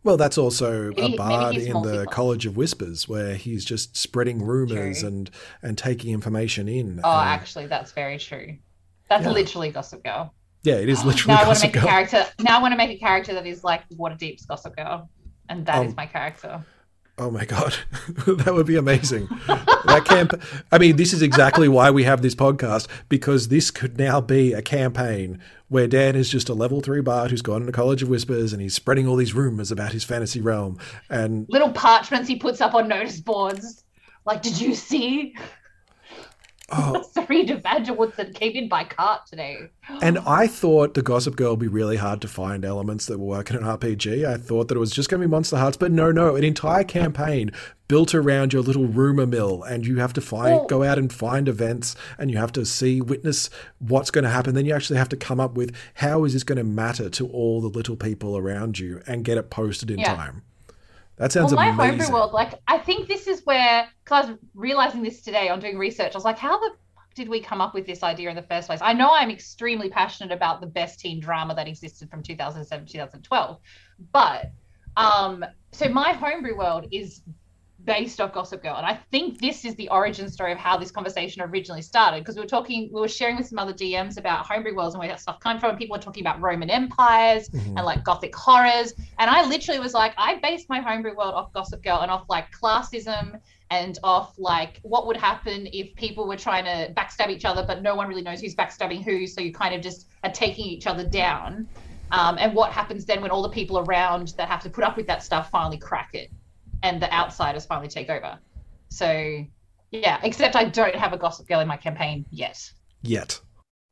well, 0.03 0.17
that's 0.17 0.39
also 0.39 0.91
Maybe- 0.97 1.15
a 1.15 1.17
bard 1.17 1.57
in 1.57 1.83
the. 1.83 2.07
College 2.11 2.47
of 2.47 2.57
Whispers, 2.57 3.07
where 3.09 3.35
he's 3.37 3.65
just 3.65 3.95
spreading 3.97 4.43
rumors 4.43 5.01
True. 5.01 5.09
and 5.09 5.31
and 5.63 5.77
taking 5.77 6.13
information 6.15 6.69
in. 6.69 7.01
Oh, 7.05 7.11
Um, 7.11 7.27
actually, 7.29 7.67
that's 7.67 7.93
very 7.93 8.19
true. 8.19 8.57
That's 9.11 9.25
Yeah. 9.27 9.33
literally 9.33 9.71
Gossip 9.71 10.03
Girl. 10.03 10.33
yeah, 10.63 10.77
it 10.77 10.89
is 10.89 11.05
literally 11.05 11.35
now 11.37 11.43
I 11.43 11.47
want 11.47 11.59
to 11.59 11.67
make 11.67 11.75
Girl. 11.75 11.85
a 11.85 11.87
character. 11.87 12.27
Now 12.41 12.59
I 12.59 12.63
want 12.63 12.73
to 12.73 12.79
make 12.79 12.91
a 12.97 12.99
character 12.99 13.35
that 13.35 13.47
is 13.47 13.63
like 13.63 13.83
Waterdeep's 13.91 14.47
Gossip 14.47 14.75
Girl, 14.77 15.11
and 15.49 15.67
that 15.67 15.85
is 15.85 15.91
Um, 15.91 15.97
my 15.97 16.07
character. 16.07 16.65
Oh 17.17 17.31
my 17.31 17.45
god, 17.45 17.77
that 18.27 18.53
would 18.55 18.67
be 18.67 18.75
amazing. 18.77 19.29
that 19.47 20.03
camp. 20.05 20.43
I 20.73 20.79
mean, 20.79 20.97
this 20.97 21.13
is 21.13 21.23
exactly 21.23 21.69
why 21.69 21.93
we 21.93 22.03
have 22.03 22.23
this 22.23 22.35
podcast 22.35 22.89
because 23.09 23.49
this 23.49 23.71
could 23.71 23.97
now 23.97 24.21
be 24.21 24.53
a 24.53 24.61
campaign 24.63 25.41
where 25.69 25.87
Dan 25.87 26.17
is 26.17 26.29
just 26.29 26.49
a 26.49 26.55
level 26.55 26.81
three 26.81 27.01
bard 27.03 27.31
who's 27.31 27.41
gone 27.41 27.61
into 27.61 27.73
College 27.73 28.03
of 28.03 28.09
Whispers 28.09 28.53
and 28.53 28.61
he's 28.61 28.75
spreading 28.75 29.07
all 29.07 29.15
these 29.15 29.33
rumors 29.33 29.71
about 29.71 29.93
his 29.93 30.03
fantasy 30.03 30.41
realm. 30.41 30.77
And 31.09 31.47
Little 31.49 31.71
parchments 31.73 32.29
he 32.29 32.35
puts 32.37 32.61
up 32.61 32.75
on 32.75 32.89
notice 32.89 33.21
boards. 33.21 33.85
Like, 34.27 34.43
did 34.43 34.61
you 34.61 34.75
see? 34.75 35.37
Oh, 36.71 37.03
Serena 37.13 37.59
van 37.59 37.83
der 37.83 37.93
Woodsen 37.93 38.33
came 38.33 38.53
in 38.53 38.69
by 38.71 38.85
cart 38.85 39.27
today. 39.27 39.69
and 40.01 40.19
I 40.21 40.47
thought 40.47 40.95
the 40.95 41.03
Gossip 41.03 41.37
Girl 41.37 41.51
would 41.51 41.59
be 41.61 41.69
really 41.69 41.97
hard 41.99 42.23
to 42.23 42.29
find 42.29 42.65
elements 42.65 43.05
that 43.07 43.19
were 43.19 43.27
working 43.27 43.57
in 43.59 43.63
RPG. 43.65 44.25
I 44.27 44.39
thought 44.39 44.69
that 44.69 44.77
it 44.77 44.81
was 44.81 44.91
just 44.91 45.11
going 45.11 45.21
to 45.21 45.29
be 45.29 45.33
Monsterhearts, 45.33 45.79
but 45.79 45.93
no, 45.93 46.11
no, 46.11 46.37
an 46.37 46.43
entire 46.45 46.83
campaign 46.83 47.51
built 47.87 48.15
around 48.15 48.55
your 48.55 48.63
little 48.63 48.87
rumor 48.87 49.27
mill, 49.27 49.63
and 49.63 49.87
you 49.87 49.97
have 49.99 50.15
to 50.15 50.23
find, 50.23 50.57
Well- 50.57 50.67
go 50.67 50.83
out 50.83 50.99
and 50.99 51.13
find 51.13 51.49
events, 51.49 51.97
and 52.19 52.31
you 52.31 52.39
have 52.39 52.53
to 52.53 52.65
see, 52.65 53.03
witness 53.03 53.51
what's 53.79 54.11
going 54.11 54.25
to 54.25 54.31
happen. 54.31 54.55
Then 54.55 54.65
you 54.65 54.75
actually 54.75 54.99
have 54.99 55.11
to 55.11 55.17
come 55.19 55.39
up 55.41 55.55
with 55.55 55.75
how 55.95 56.25
is 56.25 56.33
this 56.33 56.45
going 56.45 56.57
to 56.59 56.65
matter 56.65 57.11
to 57.11 57.29
all 57.29 57.61
the 57.61 57.69
little 57.69 57.97
people 57.97 58.39
around 58.39 58.79
you, 58.79 59.03
and 59.07 59.23
get 59.23 59.37
it 59.37 59.51
posted 59.51 59.91
in 59.91 59.99
Yeah. 59.99 60.15
time. 60.17 60.43
That 61.17 61.33
sounds 61.33 61.55
well, 61.55 61.65
my 61.65 61.69
amazing. 61.69 62.01
homebrew 62.01 62.15
world, 62.15 62.33
like 62.33 62.55
I 62.67 62.79
think 62.79 63.07
this 63.07 63.27
is 63.27 63.43
where 63.45 63.89
because 64.03 64.27
I 64.27 64.31
was 64.31 64.39
realizing 64.55 65.03
this 65.03 65.23
today 65.23 65.49
on 65.49 65.61
doing 65.61 65.79
research. 65.79 66.13
I 66.15 66.19
was 66.19 66.25
like, 66.25 66.39
how 66.39 66.59
the 66.59 66.71
fuck 66.95 67.15
did 67.15 67.29
we 67.29 67.41
come 67.41 67.61
up 67.61 67.73
with 67.73 67.87
this 67.87 68.03
idea 68.03 68.31
in 68.31 68.37
the 68.37 68.43
first 68.43 68.67
place? 68.67 68.81
I 68.83 68.93
know 68.93 69.11
I'm 69.13 69.31
extremely 69.31 69.89
passionate 69.89 70.35
about 70.35 70.61
the 70.61 70.67
best 70.67 70.99
teen 70.99 71.21
drama 71.21 71.55
that 71.55 71.69
existed 71.69 72.11
from 72.11 72.23
2007 72.23 72.87
2012, 72.87 73.61
but 74.13 74.51
um, 74.97 75.45
so 75.73 75.89
my 75.89 76.13
homebrew 76.13 76.57
world 76.57 76.87
is 76.91 77.23
based 77.85 78.21
off 78.21 78.33
Gossip 78.33 78.63
Girl, 78.63 78.77
and 78.77 78.87
I 78.87 78.99
think 79.11 79.41
this 79.41 79.65
is 79.65 79.75
the 79.75 79.89
origin 79.91 80.31
story 80.31 80.53
of 80.53 80.59
how 80.59 80.77
this 80.77 80.91
conversation 80.91 81.43
originally 81.43 81.83
started. 81.83 82.21
Because 82.21 82.37
we 82.37 82.43
were 82.43 82.49
talking, 82.49 82.91
we 82.93 83.01
were 83.01 83.09
sharing 83.09 83.37
with 83.37 83.47
some 83.47 83.59
other 83.59 83.73
DMs 83.73 84.19
about 84.19 84.47
homebrew 84.47 84.75
worlds 84.75 84.95
and 84.95 85.01
where 85.01 85.09
that 85.09 85.21
stuff 85.21 85.41
came 85.41 85.59
from. 85.59 85.71
And 85.71 85.79
people 85.79 85.97
were 85.97 86.03
talking 86.03 86.23
about 86.23 86.41
Roman 86.41 86.71
empires 86.71 87.49
Mhm. 87.51 87.77
and 87.77 87.85
like 87.85 88.03
Gothic 88.05 88.35
horrors, 88.35 88.95
and 89.19 89.31
I 89.31 89.47
literally 89.47 89.81
was 89.81 89.95
like, 89.95 90.15
I 90.17 90.37
based 90.37 90.69
my 90.69 90.81
homebrew 90.81 91.15
world 91.17 91.35
off 91.35 91.53
Gossip 91.53 91.83
Girl 91.83 92.01
and 92.01 92.11
off 92.11 92.25
like 92.29 92.51
classism 92.53 93.41
and 93.71 93.99
off 94.05 94.35
like 94.39 94.79
what 94.83 95.07
would 95.07 95.17
happen 95.17 95.69
if 95.73 95.95
people 95.97 96.27
were 96.29 96.37
trying 96.37 96.65
to 96.65 96.93
backstab 96.95 97.31
each 97.31 97.45
other, 97.45 97.65
but 97.67 97.83
no 97.83 97.95
one 97.95 98.09
really 98.09 98.23
knows 98.23 98.41
who's 98.41 98.55
backstabbing 98.55 99.03
who, 99.03 99.27
so 99.27 99.41
you 99.41 99.53
kind 99.53 99.75
of 99.75 99.81
just 99.81 100.09
are 100.23 100.31
taking 100.31 100.67
each 100.67 100.87
other 100.87 101.05
down. 101.09 101.67
Um, 102.11 102.37
and 102.39 102.55
what 102.55 102.71
happens 102.71 103.07
then 103.07 103.23
when 103.23 103.31
all 103.31 103.43
the 103.43 103.49
people 103.49 103.79
around 103.79 104.35
that 104.37 104.49
have 104.49 104.63
to 104.63 104.71
put 104.71 104.85
up 104.85 104.97
with 104.97 105.07
that 105.07 105.23
stuff 105.23 105.51
finally 105.51 105.79
crack 105.79 106.11
it 106.13 106.31
and 106.85 107.01
the 107.01 107.13
outsiders 107.13 107.65
finally 107.65 107.89
take 107.89 108.11
over. 108.11 108.39
So, 108.91 109.45
yeah, 109.91 110.21
except 110.23 110.55
I 110.55 110.65
don't 110.65 110.95
have 110.95 111.13
a 111.13 111.19
Gossip 111.19 111.49
Girl 111.49 111.61
in 111.61 111.67
my 111.67 111.79
campaign 111.79 112.27
yet. 112.31 112.71
Yet. 113.03 113.41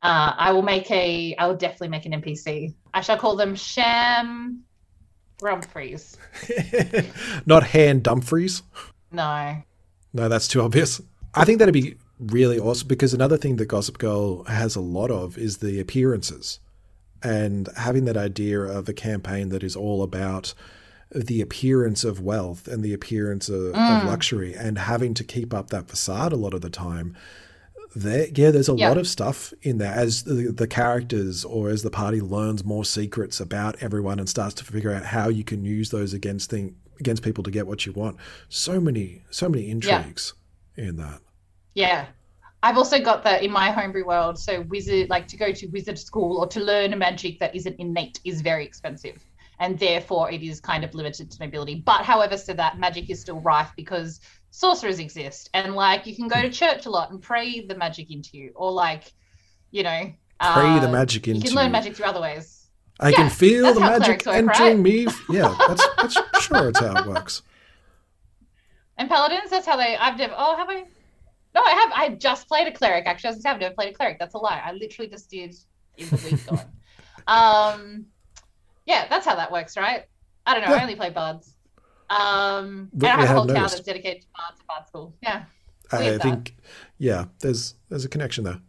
Uh, 0.02 0.34
I 0.36 0.52
will 0.52 0.62
make 0.62 0.90
a, 0.90 1.34
I 1.36 1.46
will 1.46 1.56
definitely 1.56 1.88
make 1.88 2.06
an 2.06 2.12
NPC. 2.12 2.74
I 2.92 3.00
shall 3.00 3.16
call 3.16 3.34
them 3.34 3.56
Sham 3.56 4.62
Rumfreys. 5.40 6.16
Not 7.46 7.62
hand 7.64 8.02
Dumfries. 8.02 8.62
No. 9.10 9.56
No, 10.12 10.28
that's 10.28 10.46
too 10.46 10.60
obvious. 10.60 11.00
I 11.34 11.46
think 11.46 11.60
that'd 11.60 11.72
be 11.72 11.96
really 12.20 12.58
awesome 12.58 12.88
because 12.88 13.14
another 13.14 13.38
thing 13.38 13.56
that 13.56 13.66
Gossip 13.66 13.96
Girl 13.96 14.44
has 14.44 14.76
a 14.76 14.80
lot 14.80 15.10
of 15.10 15.38
is 15.38 15.58
the 15.58 15.80
appearances. 15.80 16.60
And 17.22 17.70
having 17.76 18.04
that 18.04 18.16
idea 18.18 18.60
of 18.60 18.86
a 18.88 18.92
campaign 18.92 19.48
that 19.48 19.62
is 19.62 19.76
all 19.76 20.02
about 20.02 20.52
the 21.14 21.40
appearance 21.40 22.04
of 22.04 22.20
wealth 22.20 22.66
and 22.68 22.82
the 22.82 22.92
appearance 22.94 23.48
of, 23.48 23.66
of 23.66 23.74
Mm. 23.74 24.04
luxury 24.06 24.54
and 24.54 24.78
having 24.78 25.14
to 25.14 25.24
keep 25.24 25.52
up 25.52 25.70
that 25.70 25.88
facade 25.88 26.32
a 26.32 26.36
lot 26.36 26.54
of 26.54 26.60
the 26.62 26.70
time. 26.70 27.16
There, 27.94 28.28
yeah, 28.34 28.50
there's 28.50 28.70
a 28.70 28.74
Yeah. 28.74 28.88
lot 28.88 28.96
of 28.98 29.06
stuff 29.06 29.52
in 29.60 29.76
there 29.78 29.92
as 29.92 30.22
the, 30.24 30.50
the 30.50 30.66
characters 30.66 31.44
or 31.44 31.68
as 31.68 31.82
the 31.82 31.90
party 31.90 32.20
learns 32.22 32.64
more 32.64 32.84
secrets 32.86 33.38
about 33.40 33.76
everyone 33.82 34.18
and 34.18 34.28
starts 34.28 34.54
to 34.54 34.64
figure 34.64 34.90
out 34.92 35.04
how 35.04 35.28
you 35.28 35.44
can 35.44 35.64
use 35.64 35.90
those 35.90 36.14
against 36.14 36.48
thing 36.50 36.76
against 37.00 37.22
people 37.24 37.42
to 37.44 37.50
get 37.50 37.66
what 37.66 37.84
you 37.84 37.92
want. 37.92 38.16
So 38.48 38.80
many, 38.80 39.22
so 39.28 39.48
many 39.48 39.68
intrigues 39.68 40.34
in 40.76 40.96
that. 40.96 41.20
Yeah. 41.74 42.06
I've 42.62 42.78
also 42.78 43.00
got 43.00 43.24
that 43.24 43.42
in 43.42 43.50
my 43.50 43.72
homebrew 43.72 44.06
world. 44.06 44.38
So 44.38 44.60
wizard, 44.62 45.10
like 45.10 45.26
to 45.28 45.36
go 45.36 45.50
to 45.52 45.66
wizard 45.66 45.98
school 45.98 46.36
or 46.38 46.46
to 46.46 46.60
learn 46.60 46.92
a 46.92 46.96
magic 46.96 47.40
that 47.40 47.56
isn't 47.56 47.74
innate 47.80 48.20
is 48.24 48.40
very 48.40 48.64
expensive. 48.64 49.20
And 49.58 49.78
therefore 49.78 50.30
it 50.30 50.42
is 50.42 50.60
kind 50.60 50.82
of 50.84 50.94
limited 50.94 51.30
to 51.30 51.40
mobility. 51.44 51.76
But 51.76 52.04
however, 52.04 52.36
so 52.36 52.52
that 52.54 52.78
magic 52.78 53.10
is 53.10 53.20
still 53.20 53.40
rife 53.40 53.70
because 53.76 54.20
sorcerers 54.50 54.98
exist. 54.98 55.50
And 55.54 55.74
like 55.74 56.06
you 56.06 56.16
can 56.16 56.28
go 56.28 56.42
to 56.42 56.50
church 56.50 56.86
a 56.86 56.90
lot 56.90 57.10
and 57.10 57.20
pray 57.22 57.60
the 57.66 57.74
magic 57.76 58.10
into 58.10 58.36
you. 58.36 58.52
Or 58.56 58.72
like, 58.72 59.12
you 59.70 59.82
know, 59.82 60.12
Pray 60.54 60.78
the 60.80 60.88
uh, 60.88 60.92
magic 60.92 61.26
You 61.28 61.34
into 61.34 61.46
can 61.46 61.56
learn 61.56 61.66
you. 61.66 61.72
magic 61.72 61.94
through 61.96 62.06
other 62.06 62.20
ways. 62.20 62.66
I 62.98 63.10
Yeah, 63.10 63.16
can 63.16 63.30
feel 63.30 63.72
the 63.72 63.80
magic 63.80 64.26
work, 64.26 64.34
entering 64.34 64.48
right? 64.48 64.76
me. 64.78 65.06
Yeah, 65.30 65.54
that's, 65.68 65.86
that's 65.96 66.14
sure 66.44 66.68
it's 66.68 66.80
how 66.80 66.96
it 66.96 67.06
works. 67.06 67.42
And 68.98 69.08
paladins, 69.08 69.50
that's 69.50 69.66
how 69.66 69.76
they. 69.76 69.96
I've 69.96 70.18
never. 70.18 70.34
Oh, 70.36 70.56
have 70.56 70.68
I? 70.68 70.84
No, 71.54 71.62
I 71.64 71.70
have. 71.70 71.92
I 71.94 72.08
just 72.16 72.48
played 72.48 72.66
a 72.68 72.72
cleric. 72.72 73.06
Actually, 73.06 73.28
I 73.28 73.32
was 73.34 73.44
I've 73.46 73.60
never 73.60 73.74
played 73.74 73.92
a 73.94 73.96
cleric. 73.96 74.18
That's 74.18 74.34
a 74.34 74.38
lie. 74.38 74.60
I 74.64 74.72
literally 74.72 75.08
just 75.10 75.30
did 75.30 75.54
in 75.96 76.08
the 76.08 76.16
week 76.16 76.46
gone. 76.46 76.66
Um, 77.26 78.06
yeah, 78.86 79.06
that's 79.08 79.24
how 79.26 79.36
that 79.36 79.50
works, 79.52 79.76
right? 79.76 80.04
I 80.46 80.54
don't 80.58 80.68
know. 80.68 80.74
I 80.74 80.82
only 80.82 80.96
play 80.96 81.10
bards. 81.10 81.54
Um, 82.10 82.90
and 82.94 83.04
I 83.04 83.08
have 83.08 83.20
a 83.20 83.26
whole 83.28 83.46
town 83.46 83.54
that's 83.62 83.80
dedicated 83.80 84.22
to 84.22 84.28
bards 84.36 84.60
at 84.60 84.66
bard 84.66 84.86
school. 84.88 85.14
Yeah. 85.22 85.44
I 85.90 86.10
that. 86.10 86.22
think, 86.22 86.56
yeah, 86.98 87.26
there's 87.40 87.74
there's 87.88 88.04
a 88.04 88.08
connection 88.08 88.44
there. 88.44 88.60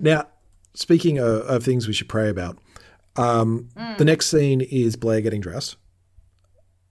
Now, 0.00 0.26
speaking 0.74 1.18
of, 1.18 1.42
of 1.42 1.64
things 1.64 1.86
we 1.86 1.92
should 1.92 2.08
pray 2.08 2.28
about, 2.28 2.58
um, 3.16 3.68
Mm. 3.76 3.98
the 3.98 4.04
next 4.04 4.26
scene 4.26 4.60
is 4.60 4.96
Blair 4.96 5.20
getting 5.20 5.40
dressed, 5.40 5.76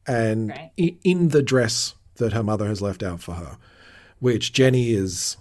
and 0.06 0.50
Right. 0.50 0.72
i- 0.80 0.98
in 1.04 1.30
the 1.30 1.42
dress 1.42 1.96
that 2.16 2.34
her 2.34 2.44
mother 2.44 2.68
has 2.68 2.82
left 2.82 3.02
out 3.04 3.22
for 3.22 3.36
her, 3.36 3.58
which 4.20 4.52
Jenny 4.54 4.92
is 4.92 5.38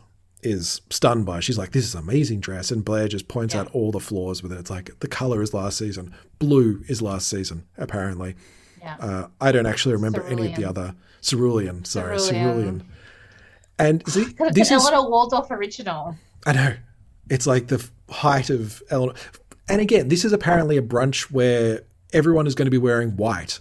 is 0.47 0.81
stunned 0.91 1.27
by. 1.27 1.41
She's 1.41 1.59
like, 1.59 1.73
"This 1.73 1.85
is 1.85 1.95
amazing 1.95 2.41
dress," 2.41 2.71
and 2.71 2.85
Blair 2.85 3.09
just 3.09 3.29
points 3.29 3.55
Yeah. 3.55 3.63
out 3.63 3.71
all 3.73 3.91
the 3.93 4.01
flaws 4.01 4.43
with 4.43 4.53
it. 4.53 4.59
It's 4.59 4.71
like 4.71 4.99
the 5.01 5.09
color 5.09 5.43
is 5.43 5.53
last 5.53 5.79
season, 5.79 6.15
blue 6.39 6.83
is 6.89 7.03
last 7.03 7.29
season, 7.29 7.65
apparently. 7.77 8.35
Yeah. 8.81 8.97
Uh, 9.01 9.29
I 9.41 9.53
don't 9.53 9.67
actually 9.67 9.95
remember 9.95 10.23
any 10.25 10.47
of 10.47 10.55
the 10.57 10.65
other 10.65 10.95
cerulean. 11.21 11.85
Sorry, 11.85 12.17
Cerulean. 12.19 12.35
cerulean. 12.45 12.85
And 13.79 14.09
see, 14.09 14.25
this 14.53 14.71
is 14.71 14.83
Eleanor 14.85 15.11
Waldorf 15.11 15.51
original. 15.51 16.17
I 16.47 16.53
know. 16.53 16.75
It's 17.29 17.47
like 17.47 17.67
the 17.67 17.85
height 18.09 18.49
of 18.51 18.83
Eleanor. 18.91 19.15
And 19.69 19.81
again, 19.81 20.09
this 20.09 20.25
is 20.25 20.33
apparently 20.33 20.77
a 20.77 20.83
brunch 20.83 21.33
where 21.33 21.81
everyone 22.13 22.47
is 22.47 22.55
going 22.55 22.67
to 22.67 22.71
be 22.71 22.79
wearing 22.79 23.17
white 23.17 23.59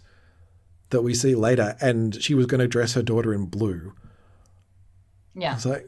that 0.92 1.02
we 1.02 1.16
see 1.16 1.34
later. 1.34 1.76
And 1.82 2.22
she 2.22 2.36
was 2.36 2.46
going 2.46 2.60
to 2.60 2.68
dress 2.68 2.94
her 2.94 3.02
daughter 3.02 3.34
in 3.34 3.48
blue. 3.48 3.94
Yeah. 5.34 5.56
It's 5.56 5.66
like, 5.66 5.88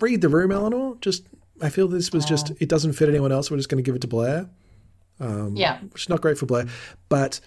read 0.00 0.20
the 0.20 0.28
room, 0.28 0.50
Eleanor. 0.52 0.96
Just, 1.00 1.26
I 1.62 1.68
feel 1.68 1.88
this 1.88 2.12
was 2.12 2.24
just, 2.24 2.52
it 2.60 2.68
doesn't 2.68 2.92
fit 2.94 3.08
anyone 3.08 3.32
else. 3.32 3.50
We're 3.50 3.56
just 3.56 3.68
going 3.68 3.82
to 3.82 3.86
give 3.86 3.94
it 3.96 4.00
to 4.02 4.08
Blair. 4.08 4.48
Um, 5.20 5.56
Yeah. 5.56 5.80
Which 5.92 6.02
is 6.04 6.08
not 6.08 6.20
great 6.20 6.38
for 6.38 6.46
Blair. 6.46 6.66
But 7.08 7.40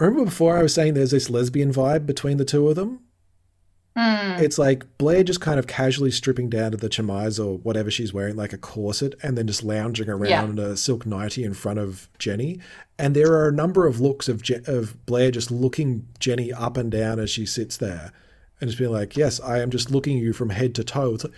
remember 0.00 0.24
before 0.24 0.58
I 0.58 0.62
was 0.62 0.74
saying 0.74 0.94
there's 0.94 1.10
this 1.12 1.30
lesbian 1.30 1.72
vibe 1.72 2.06
between 2.06 2.36
the 2.36 2.44
two 2.44 2.68
of 2.68 2.76
them? 2.76 3.00
Hmm. 3.96 4.40
It's 4.40 4.58
like 4.58 4.84
Blair 4.98 5.24
just 5.24 5.40
kind 5.40 5.58
of 5.58 5.66
casually 5.66 6.12
stripping 6.12 6.48
down 6.48 6.70
to 6.70 6.76
the 6.76 6.88
chemise 6.88 7.40
or 7.40 7.58
whatever 7.58 7.90
she's 7.90 8.12
wearing, 8.14 8.36
like 8.36 8.52
a 8.52 8.58
corset, 8.58 9.14
and 9.24 9.36
then 9.36 9.48
just 9.48 9.64
lounging 9.64 10.08
around 10.08 10.28
Yeah. 10.30 10.44
in 10.44 10.58
a 10.58 10.76
silk 10.76 11.04
nightie 11.04 11.42
in 11.42 11.52
front 11.54 11.80
of 11.80 12.08
Jenny. 12.18 12.60
And 12.96 13.16
there 13.16 13.32
are 13.32 13.48
a 13.48 13.52
number 13.52 13.86
of 13.88 14.00
looks 14.00 14.28
of 14.28 14.40
Je- 14.42 14.60
of 14.66 15.04
Blair 15.06 15.32
just 15.32 15.50
looking 15.50 16.06
Jenny 16.20 16.52
up 16.52 16.76
and 16.76 16.92
down 16.92 17.18
as 17.18 17.28
she 17.30 17.44
sits 17.44 17.76
there, 17.76 18.12
and 18.60 18.68
just 18.68 18.78
being 18.78 18.92
like, 18.92 19.16
"Yes, 19.16 19.40
I 19.40 19.60
am 19.60 19.70
just 19.70 19.90
looking 19.90 20.18
at 20.18 20.22
you 20.24 20.32
from 20.32 20.50
head 20.50 20.74
to 20.76 20.84
toe." 20.84 21.14
It's 21.14 21.24
like, 21.24 21.32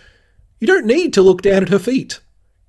you 0.59 0.67
don't 0.67 0.85
need 0.85 1.13
to 1.13 1.21
look 1.21 1.41
down 1.41 1.63
at 1.63 1.69
her 1.69 1.79
feet. 1.79 2.19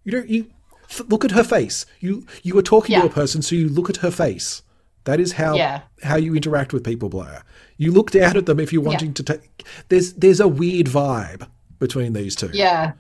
You 0.05 0.13
don't. 0.13 0.29
You 0.29 0.47
f- 0.85 1.03
look 1.09 1.25
at 1.25 1.31
her 1.33 1.45
face. 1.45 1.87
You 2.01 2.27
you 2.43 2.57
are 2.59 2.63
talking 2.63 2.99
to 3.01 3.07
a 3.07 3.11
person, 3.11 3.43
so 3.43 3.55
you 3.55 3.69
look 3.69 3.89
at 3.91 3.99
her 3.99 4.11
face. 4.11 4.63
That 5.05 5.19
is 5.21 5.33
how 5.33 5.57
Yeah. 5.57 5.83
how 6.03 6.17
you 6.17 6.35
interact 6.35 6.73
with 6.73 6.85
people, 6.85 7.09
Blair. 7.09 7.45
You 7.77 7.91
look 7.93 8.11
down 8.13 8.37
at 8.37 8.47
them 8.47 8.61
if 8.61 8.73
you're 8.73 8.83
wanting 8.83 9.15
to 9.15 9.23
take. 9.23 9.65
There's 9.89 10.13
there's 10.15 10.41
a 10.41 10.49
weird 10.49 10.87
vibe 10.87 11.49
between 11.79 12.13
these 12.13 12.37
two. 12.37 12.51
Yeah. 12.53 12.93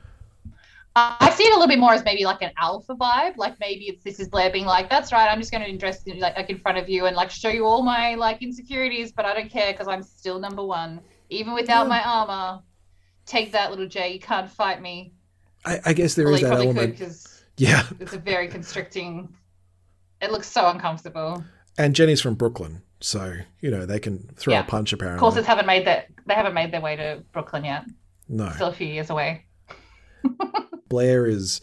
I 0.94 1.16
I 1.20 1.30
see 1.30 1.44
it 1.44 1.50
a 1.52 1.54
little 1.54 1.68
bit 1.68 1.78
more 1.78 1.94
as 1.94 2.04
maybe 2.04 2.24
like 2.24 2.42
an 2.42 2.50
alpha 2.60 2.94
vibe. 2.94 3.36
Like 3.36 3.58
maybe 3.60 3.84
it's 3.84 4.02
this 4.04 4.20
is 4.20 4.28
Blair 4.28 4.50
being 4.50 4.66
like, 4.66 4.90
"That's 4.90 5.10
right, 5.12 5.28
I'm 5.30 5.38
just 5.38 5.50
going 5.52 5.64
to 5.64 5.76
dress 5.78 6.02
in, 6.04 6.18
like, 6.18 6.36
like 6.36 6.50
in 6.50 6.58
front 6.58 6.76
of 6.78 6.88
you 6.88 7.06
and 7.06 7.16
like 7.16 7.30
show 7.30 7.48
you 7.48 7.64
all 7.64 7.82
my 7.82 8.14
like 8.16 8.42
insecurities, 8.42 9.12
but 9.12 9.24
I 9.24 9.32
don't 9.32 9.50
care 9.50 9.72
because 9.72 9.88
I'm 9.88 10.02
still 10.02 10.38
number 10.38 10.64
one, 10.64 11.00
even 11.32 11.54
without 11.54 11.84
Yeah. 11.84 11.88
my 11.88 12.02
armor. 12.04 12.62
Take 13.26 13.52
that, 13.52 13.70
little 13.70 13.86
Jay. 13.88 14.12
You 14.12 14.20
can't 14.20 14.50
fight 14.50 14.80
me. 14.82 15.12
I, 15.64 15.78
I 15.86 15.92
guess 15.92 16.14
there 16.14 16.26
Well, 16.26 16.34
is 16.34 16.40
that 16.42 16.52
element. 16.52 16.98
could 16.98 17.14
Yeah, 17.56 17.84
it's 18.00 18.12
a 18.12 18.18
very 18.18 18.48
constricting. 18.48 19.28
It 20.20 20.30
looks 20.32 20.48
so 20.50 20.68
uncomfortable. 20.68 21.44
and 21.78 21.94
Jenny's 21.94 22.20
from 22.20 22.34
Brooklyn, 22.34 22.82
so 23.00 23.34
you 23.60 23.70
know 23.70 23.86
they 23.86 23.98
can 24.00 24.28
throw 24.36 24.54
Yeah. 24.54 24.60
a 24.60 24.64
punch. 24.64 24.92
Apparently, 24.92 25.20
Courses 25.20 25.46
haven't 25.46 25.66
made 25.66 25.86
that. 25.86 26.08
They 26.26 26.34
haven't 26.34 26.54
made 26.54 26.72
their 26.72 26.80
way 26.80 26.96
to 26.96 27.22
Brooklyn 27.32 27.64
yet. 27.64 27.84
no. 28.28 28.50
Still 28.50 28.68
a 28.68 28.72
few 28.72 28.86
years 28.86 29.10
away. 29.10 29.46
Blair 30.88 31.26
is 31.26 31.60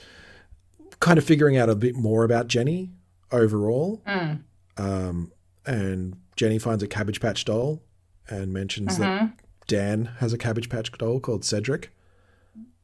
kind 1.00 1.18
of 1.18 1.24
figuring 1.24 1.58
out 1.58 1.70
a 1.70 1.76
bit 1.76 1.96
more 1.96 2.24
about 2.24 2.48
Jenny 2.48 2.92
overall. 3.32 4.02
Mm. 4.08 4.44
Um, 4.78 5.32
and 5.66 6.18
Jenny 6.36 6.58
finds 6.60 6.84
a 6.84 6.88
Cabbage 6.88 7.20
Patch 7.22 7.46
doll 7.46 7.82
and 8.28 8.52
mentions 8.54 8.98
that 8.98 9.22
Mhm. 9.22 9.34
Dan 9.70 10.06
has 10.18 10.34
a 10.34 10.38
Cabbage 10.38 10.68
Patch 10.68 10.92
doll 10.92 11.20
called 11.22 11.46
Cedric, 11.46 11.92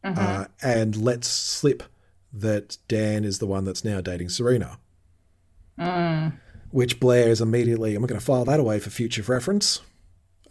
Mhm. 0.06 0.18
uh, 0.18 0.48
and 0.62 0.96
lets 0.96 1.28
slip 1.28 1.84
that 2.32 2.78
Dan 2.88 3.26
is 3.26 3.40
the 3.40 3.48
one 3.48 3.66
that's 3.66 3.84
now 3.84 4.00
dating 4.02 4.30
Serena. 4.30 4.78
Mm. 5.80 6.34
Which 6.72 7.00
Blair 7.00 7.30
is 7.30 7.42
immediately, 7.42 7.96
I'm 7.96 8.06
going 8.06 8.20
to 8.20 8.26
file 8.26 8.46
that 8.46 8.60
away 8.60 8.80
for 8.80 8.90
future 8.90 9.24
reference. 9.24 9.82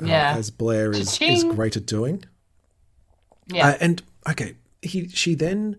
uh, 0.03 0.07
as 0.07 0.51
Blair 0.51 0.91
is, 0.91 1.16
is 1.22 1.45
great 1.45 1.76
at 1.76 1.87
doing. 1.87 2.24
Yeah. 3.47 3.68
Uh, 3.68 3.76
and 3.80 4.03
okay, 4.28 4.57
he 4.82 5.07
she 5.09 5.37
then 5.37 5.76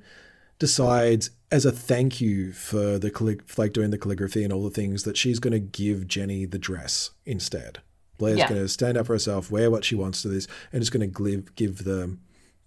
decides 0.57 1.31
as 1.51 1.65
a 1.65 1.71
thank 1.71 2.21
you 2.21 2.53
for 2.53 2.97
the 2.97 3.11
callig- 3.11 3.57
like 3.57 3.73
doing 3.73 3.89
the 3.91 3.97
calligraphy 3.97 4.43
and 4.45 4.53
all 4.53 4.63
the 4.63 4.69
things 4.69 5.03
that 5.03 5.17
she's 5.17 5.39
going 5.39 5.51
to 5.51 5.59
give 5.59 6.07
Jenny 6.07 6.45
the 6.45 6.57
dress 6.57 7.09
instead 7.25 7.79
Blair's 8.17 8.39
Yeah. 8.39 8.49
going 8.49 8.61
to 8.61 8.67
stand 8.67 8.97
up 8.97 9.07
for 9.07 9.13
herself, 9.13 9.51
wear 9.51 9.69
what 9.69 9.85
she 9.85 9.95
wants 9.95 10.21
to 10.21 10.29
this, 10.29 10.47
and 10.71 10.81
just 10.81 10.91
going 10.91 11.09
to 11.09 11.23
give 11.23 11.55
give 11.55 11.83
the 11.83 12.17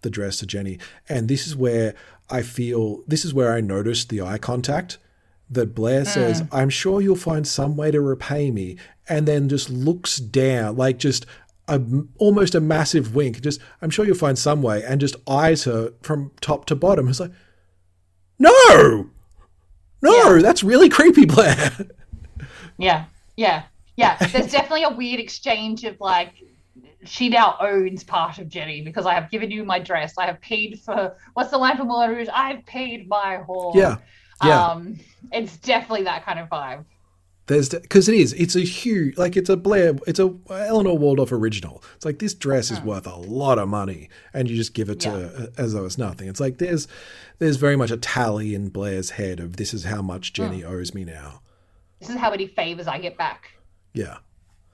the 0.03 0.11
dress 0.11 0.39
to 0.39 0.47
Jenny. 0.47 0.79
And 1.09 1.29
this 1.29 1.47
is 1.47 1.57
where 1.57 1.95
I 2.31 2.43
feel 2.43 3.03
this 3.07 3.25
is 3.25 3.35
where 3.35 3.53
I 3.53 3.61
noticed 3.61 4.09
the 4.09 4.21
eye 4.23 4.39
contact 4.39 4.99
that 5.51 5.75
Blair 5.75 6.01
hmm. 6.01 6.09
says, 6.09 6.43
"I'm 6.53 6.71
sure 6.71 7.01
you'll 7.01 7.17
find 7.17 7.47
some 7.47 7.77
way 7.77 7.91
to 7.91 8.01
repay 8.01 8.51
me," 8.51 8.77
and 9.09 9.27
then 9.27 9.49
just 9.49 9.71
looks 9.71 10.19
down, 10.19 10.77
like 10.77 10.99
just 10.99 11.27
a, 11.67 11.81
almost 12.19 12.55
a 12.55 12.61
massive 12.61 13.15
wink. 13.15 13.41
Just, 13.41 13.61
"I'm 13.83 13.91
sure 13.91 14.05
you'll 14.05 14.15
find 14.15 14.39
some 14.39 14.63
way," 14.63 14.83
and 14.83 15.01
just 15.01 15.17
eyes 15.27 15.65
her 15.65 15.93
from 16.03 16.33
top 16.41 16.67
to 16.67 16.77
bottom. 16.77 17.09
It's 17.09 17.21
like, 17.21 17.33
no, 18.39 19.11
no, 20.01 20.41
that's 20.41 20.63
really 20.63 20.89
creepy, 20.89 21.25
Blair. 21.27 21.73
Yeah, 22.81 23.07
yeah, 23.37 23.65
yeah. 23.99 24.17
There's 24.29 24.53
definitely 24.53 24.85
a 24.85 24.91
weird 24.91 25.19
exchange 25.19 25.83
of 25.85 26.01
like, 26.01 26.35
she 27.05 27.29
now 27.29 27.57
owns 27.61 28.05
part 28.05 28.39
of 28.39 28.49
Jenny 28.49 28.81
because 28.81 29.07
I 29.07 29.15
have 29.15 29.29
given 29.29 29.51
you 29.51 29.65
my 29.65 29.81
dress. 29.81 30.17
I 30.17 30.27
have 30.27 30.41
paid 30.41 30.81
for 30.81 31.17
what's 31.35 31.51
the 31.51 31.59
line 31.59 31.77
from 31.77 31.89
Moulin 31.89 32.11
Rouge? 32.11 32.29
I've 32.33 32.65
paid 32.65 33.09
my 33.09 33.41
whore. 33.47 33.75
yeah, 33.75 33.97
yeah. 34.45 34.67
Um, 34.67 35.01
it's 35.33 35.57
definitely 35.57 36.05
that 36.05 36.25
kind 36.25 36.39
of 36.39 36.49
vibe. 36.49 36.85
There's 37.47 37.71
because 37.71 38.09
it 38.09 38.15
is. 38.15 38.35
It's 38.35 38.57
a 38.57 38.61
huge, 38.61 39.17
like 39.17 39.37
it's 39.37 39.49
a 39.49 39.57
Blair, 39.57 39.97
it's 40.07 40.21
a 40.21 40.33
Eleanor 40.51 40.97
Waldorf 40.97 41.33
original. 41.33 41.83
It's 41.97 42.05
like 42.05 42.19
this 42.19 42.35
dress 42.35 42.71
is 42.71 42.81
worth 42.83 43.07
a 43.07 43.17
lot 43.17 43.59
of 43.59 43.69
money, 43.69 44.11
and 44.35 44.49
you 44.51 44.55
just 44.55 44.75
give 44.75 44.91
it 44.91 45.01
to 45.01 45.11
her 45.11 45.49
as 45.57 45.73
though 45.73 45.87
it's 45.87 45.99
nothing. 45.99 46.29
It's 46.29 46.41
like 46.41 46.59
there's 46.59 46.87
there's 47.39 47.57
very 47.57 47.75
much 47.75 47.91
a 47.91 47.97
tally 47.97 48.55
in 48.55 48.69
Blair's 48.69 49.11
head 49.11 49.41
of 49.41 49.57
this 49.57 49.73
is 49.73 49.85
how 49.85 50.03
much 50.03 50.35
Jenny 50.35 50.63
owes 50.63 50.95
me 50.95 51.05
now. 51.05 51.41
This 52.01 52.11
is 52.11 52.17
how 52.17 52.31
many 52.31 52.47
favors 52.47 52.87
I 52.87 52.99
get 52.99 53.17
back 53.17 53.58
Yeah, 53.99 54.19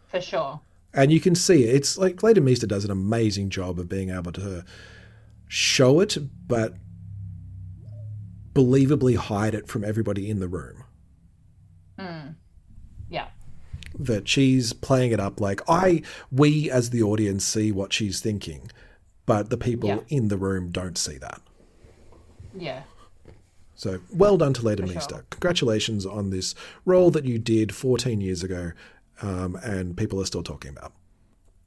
for 0.08 0.20
sure. 0.20 0.60
and 0.92 1.10
you 1.10 1.18
can 1.20 1.34
see 1.34 1.64
it. 1.64 1.74
It's 1.74 1.96
like 1.96 2.22
Leighton 2.22 2.44
Meester 2.44 2.66
does 2.66 2.84
an 2.84 2.90
amazing 2.90 3.48
job 3.50 3.78
of 3.78 3.88
being 3.88 4.10
able 4.10 4.32
to 4.32 4.64
show 5.48 6.00
it, 6.00 6.16
but 6.46 6.74
believably 8.52 9.16
hide 9.16 9.54
it 9.54 9.68
from 9.68 9.84
everybody 9.84 10.28
in 10.30 10.40
the 10.40 10.48
room. 10.48 10.84
Hmm. 11.98 12.28
Yeah, 13.08 13.28
that 13.98 14.28
she's 14.28 14.72
playing 14.72 15.12
it 15.12 15.20
up 15.20 15.40
like 15.40 15.60
I 15.68 16.02
we 16.30 16.70
as 16.70 16.90
the 16.90 17.02
audience 17.02 17.44
see 17.44 17.72
what 17.72 17.92
she's 17.92 18.20
thinking, 18.20 18.70
but 19.26 19.50
the 19.50 19.56
people 19.56 19.88
Yeah. 19.88 19.98
in 20.08 20.28
the 20.28 20.36
room 20.36 20.70
don't 20.70 20.98
see 20.98 21.18
that. 21.18 21.40
yeah. 22.56 22.82
So 23.76 24.00
well 24.12 24.36
done 24.38 24.52
to 24.54 24.62
Leighton 24.62 24.86
Meester. 24.88 25.16
sure. 25.16 25.24
Congratulations 25.30 26.06
on 26.06 26.30
this 26.30 26.54
role 26.84 27.10
that 27.10 27.24
you 27.24 27.38
did 27.40 27.74
14 27.74 28.20
years 28.20 28.44
ago, 28.44 28.70
um, 29.22 29.56
and 29.62 29.96
people 29.96 30.20
are 30.20 30.26
still 30.26 30.42
talking 30.42 30.70
about. 30.70 30.92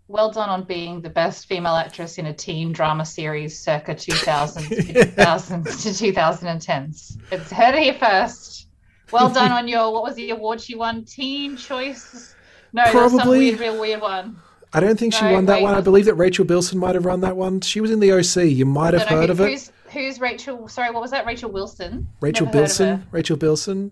Well 0.09 0.31
done 0.31 0.49
on 0.49 0.63
being 0.63 1.01
the 1.01 1.09
best 1.09 1.47
female 1.47 1.75
actress 1.75 2.17
in 2.17 2.27
a 2.27 2.33
teen 2.33 2.71
drama 2.71 3.05
series 3.05 3.59
circa 3.59 3.93
2000 3.93 4.63
to 4.69 4.93
2000 4.93 5.63
to 5.65 5.69
2010s. 5.71 7.17
It's 7.31 7.51
heard 7.51 7.75
here 7.75 7.93
first. 7.93 8.67
Well 9.11 9.29
done 9.29 9.51
on 9.51 9.67
your, 9.67 9.91
what 9.91 10.03
was 10.03 10.15
the 10.15 10.29
award 10.31 10.61
she 10.61 10.75
won? 10.75 11.03
Teen 11.05 11.57
Choice? 11.57 12.35
No, 12.73 12.83
was 12.83 12.91
some 13.11 13.19
Probably. 13.19 13.39
weird, 13.39 13.59
real 13.59 13.79
weird 13.79 14.01
one. 14.01 14.37
I 14.73 14.79
don't 14.81 14.99
think 14.99 15.13
she 15.13 15.23
won 15.23 15.45
that 15.45 15.55
wait, 15.55 15.63
one. 15.63 15.75
I 15.75 15.81
believe 15.81 16.05
that 16.05 16.15
Rachel 16.15 16.43
Bilson 16.43 16.77
might 16.77 16.95
have 16.95 17.05
run 17.05 17.21
that 17.21 17.37
one. 17.37 17.61
She 17.61 17.79
was 17.79 17.89
in 17.89 17.99
the 18.01 18.11
OC. 18.11 18.49
You 18.51 18.65
might 18.65 18.93
have 18.93 19.09
know 19.09 19.17
heard 19.17 19.25
who- 19.27 19.31
of 19.31 19.39
it. 19.41 19.49
Who's, 19.51 19.71
who's 19.91 20.19
Rachel? 20.19 20.67
Sorry, 20.67 20.91
what 20.91 21.01
was 21.01 21.11
that? 21.11 21.25
Rachel 21.25 21.49
Wilson? 21.49 22.07
Rachel 22.19 22.45
Never 22.45 22.57
Bilson. 22.59 23.07
Rachel 23.11 23.37
Bilson. 23.37 23.91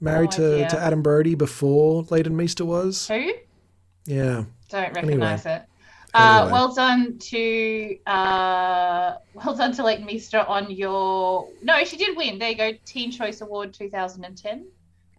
Married 0.00 0.30
No 0.38 0.58
to, 0.60 0.68
to 0.68 0.78
Adam 0.78 1.02
Brody 1.02 1.34
before 1.34 2.04
Leighton 2.10 2.36
Meester 2.36 2.64
was. 2.64 3.06
Who? 3.08 3.32
Yeah. 4.06 4.44
Don't 4.70 4.94
recognize 4.94 5.44
it. 5.46 5.62
Uh, 6.12 6.38
Anyway. 6.40 6.52
well 6.52 6.74
done 6.74 7.18
to 7.18 7.96
uh, 8.06 9.14
well 9.34 9.54
done 9.54 9.72
to 9.72 9.84
Leighton 9.84 10.06
Meester 10.06 10.40
on 10.40 10.70
your. 10.70 11.48
No, 11.62 11.84
she 11.84 11.96
did 11.96 12.16
win. 12.16 12.38
There 12.38 12.50
you 12.50 12.56
go, 12.56 12.72
Teen 12.84 13.12
Choice 13.12 13.40
Award 13.42 13.72
2010. 13.74 14.66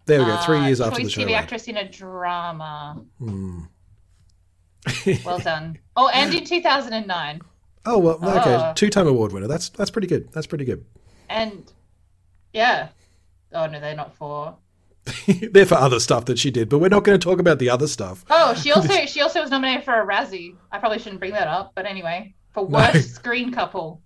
There 0.05 0.19
we 0.19 0.25
go. 0.25 0.37
Three 0.37 0.57
Uh, 0.57 0.65
years 0.65 0.81
after 0.81 0.97
Choice 0.99 1.05
the 1.15 1.21
show. 1.21 1.27
TV 1.27 1.31
actress 1.33 1.67
in 1.69 1.77
a 1.77 1.87
drama. 1.89 3.01
Hmm. 3.19 3.61
Well 5.25 5.39
done. 5.39 5.77
Oh, 5.95 6.09
and 6.09 6.33
in 6.33 6.43
2009. 6.43 7.41
Oh 7.85 7.97
well, 7.99 8.15
okay. 8.15 8.55
Oh. 8.55 8.73
Two-time 8.75 9.07
award 9.07 9.31
winner. 9.31 9.47
That's 9.47 9.69
that's 9.69 9.91
pretty 9.91 10.07
good. 10.07 10.31
That's 10.33 10.47
pretty 10.47 10.65
good. 10.65 10.83
And 11.29 11.71
yeah. 12.51 12.89
Oh 13.53 13.65
no, 13.67 13.79
they're 13.79 13.95
not 13.95 14.13
for. 14.15 14.55
They're 15.51 15.65
for 15.65 15.75
other 15.75 15.99
stuff 15.99 16.25
that 16.25 16.37
she 16.37 16.51
did, 16.51 16.69
but 16.69 16.79
we're 16.79 16.89
not 16.89 17.03
going 17.03 17.19
to 17.19 17.23
talk 17.23 17.39
about 17.39 17.59
the 17.59 17.69
other 17.69 17.87
stuff. 17.87 18.23
Oh, 18.29 18.53
she 18.53 18.71
also 18.73 19.05
she 19.05 19.21
also 19.21 19.41
was 19.41 19.49
nominated 19.51 19.83
for 19.83 19.99
a 19.99 20.05
Razzie. 20.05 20.55
I 20.71 20.77
probably 20.77 20.99
shouldn't 20.99 21.19
bring 21.19 21.33
that 21.33 21.47
up, 21.47 21.73
but 21.75 21.85
anyway, 21.85 22.33
for 22.51 22.63
No. 22.69 22.77
worst 22.79 23.15
screen 23.15 23.51
couple. 23.51 24.01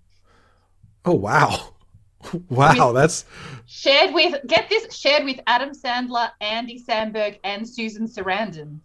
Oh 1.04 1.14
wow, 1.14 1.74
wow, 2.48 2.92
that's 2.92 3.24
Shared 3.66 4.14
with 4.14 4.34
get 4.46 4.68
this 4.68 4.96
shared 4.96 5.24
with 5.24 5.38
Adam 5.46 5.70
Sandler, 5.70 6.30
Andy 6.40 6.82
Samberg, 6.82 7.38
and 7.44 7.68
Susan 7.68 8.06
Sarandon. 8.08 8.80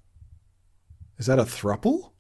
is 1.18 1.26
that 1.28 1.40
a 1.40 1.44
thruple? 1.44 2.12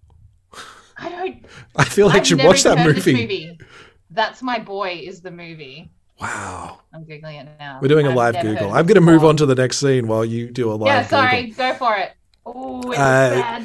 I 0.97 1.09
don't. 1.09 1.45
I 1.75 1.83
feel 1.83 2.07
like 2.07 2.21
I've 2.21 2.27
should 2.27 2.37
never 2.37 2.49
watch 2.49 2.63
that 2.63 2.73
even 2.73 2.83
heard 2.83 2.97
of 2.97 3.05
movie. 3.05 3.21
movie. 3.21 3.59
That's 4.11 4.41
my 4.41 4.59
boy 4.59 5.01
is 5.03 5.21
the 5.21 5.31
movie. 5.31 5.91
Wow, 6.21 6.79
I'm 6.93 7.03
googling 7.05 7.41
it 7.41 7.47
now. 7.59 7.79
we're 7.81 7.87
doing 7.87 8.05
a 8.05 8.09
I've 8.11 8.15
live 8.15 8.41
Google. 8.41 8.71
I'm 8.71 8.85
going 8.85 8.95
to 8.95 9.01
move 9.01 9.23
on 9.25 9.37
to 9.37 9.45
the 9.45 9.55
next 9.55 9.77
scene 9.79 10.07
while 10.07 10.23
you 10.23 10.51
do 10.51 10.71
a 10.71 10.73
live 10.73 10.79
Google. 10.79 10.87
Yeah, 10.87 11.07
sorry. 11.07 11.41
Google. 11.47 11.71
Go 11.71 11.73
for 11.77 11.95
it. 11.97 12.11
Oh, 12.45 12.91
it's 12.91 12.99
Uh, 12.99 13.63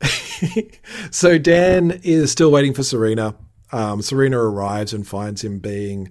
sad. 0.00 0.78
so 1.10 1.38
Dan 1.38 2.00
is 2.04 2.30
still 2.30 2.50
waiting 2.50 2.74
for 2.74 2.82
Serena. 2.82 3.34
Um, 3.72 4.02
Serena 4.02 4.38
arrives 4.38 4.92
and 4.92 5.06
finds 5.06 5.42
him 5.42 5.58
being. 5.58 6.10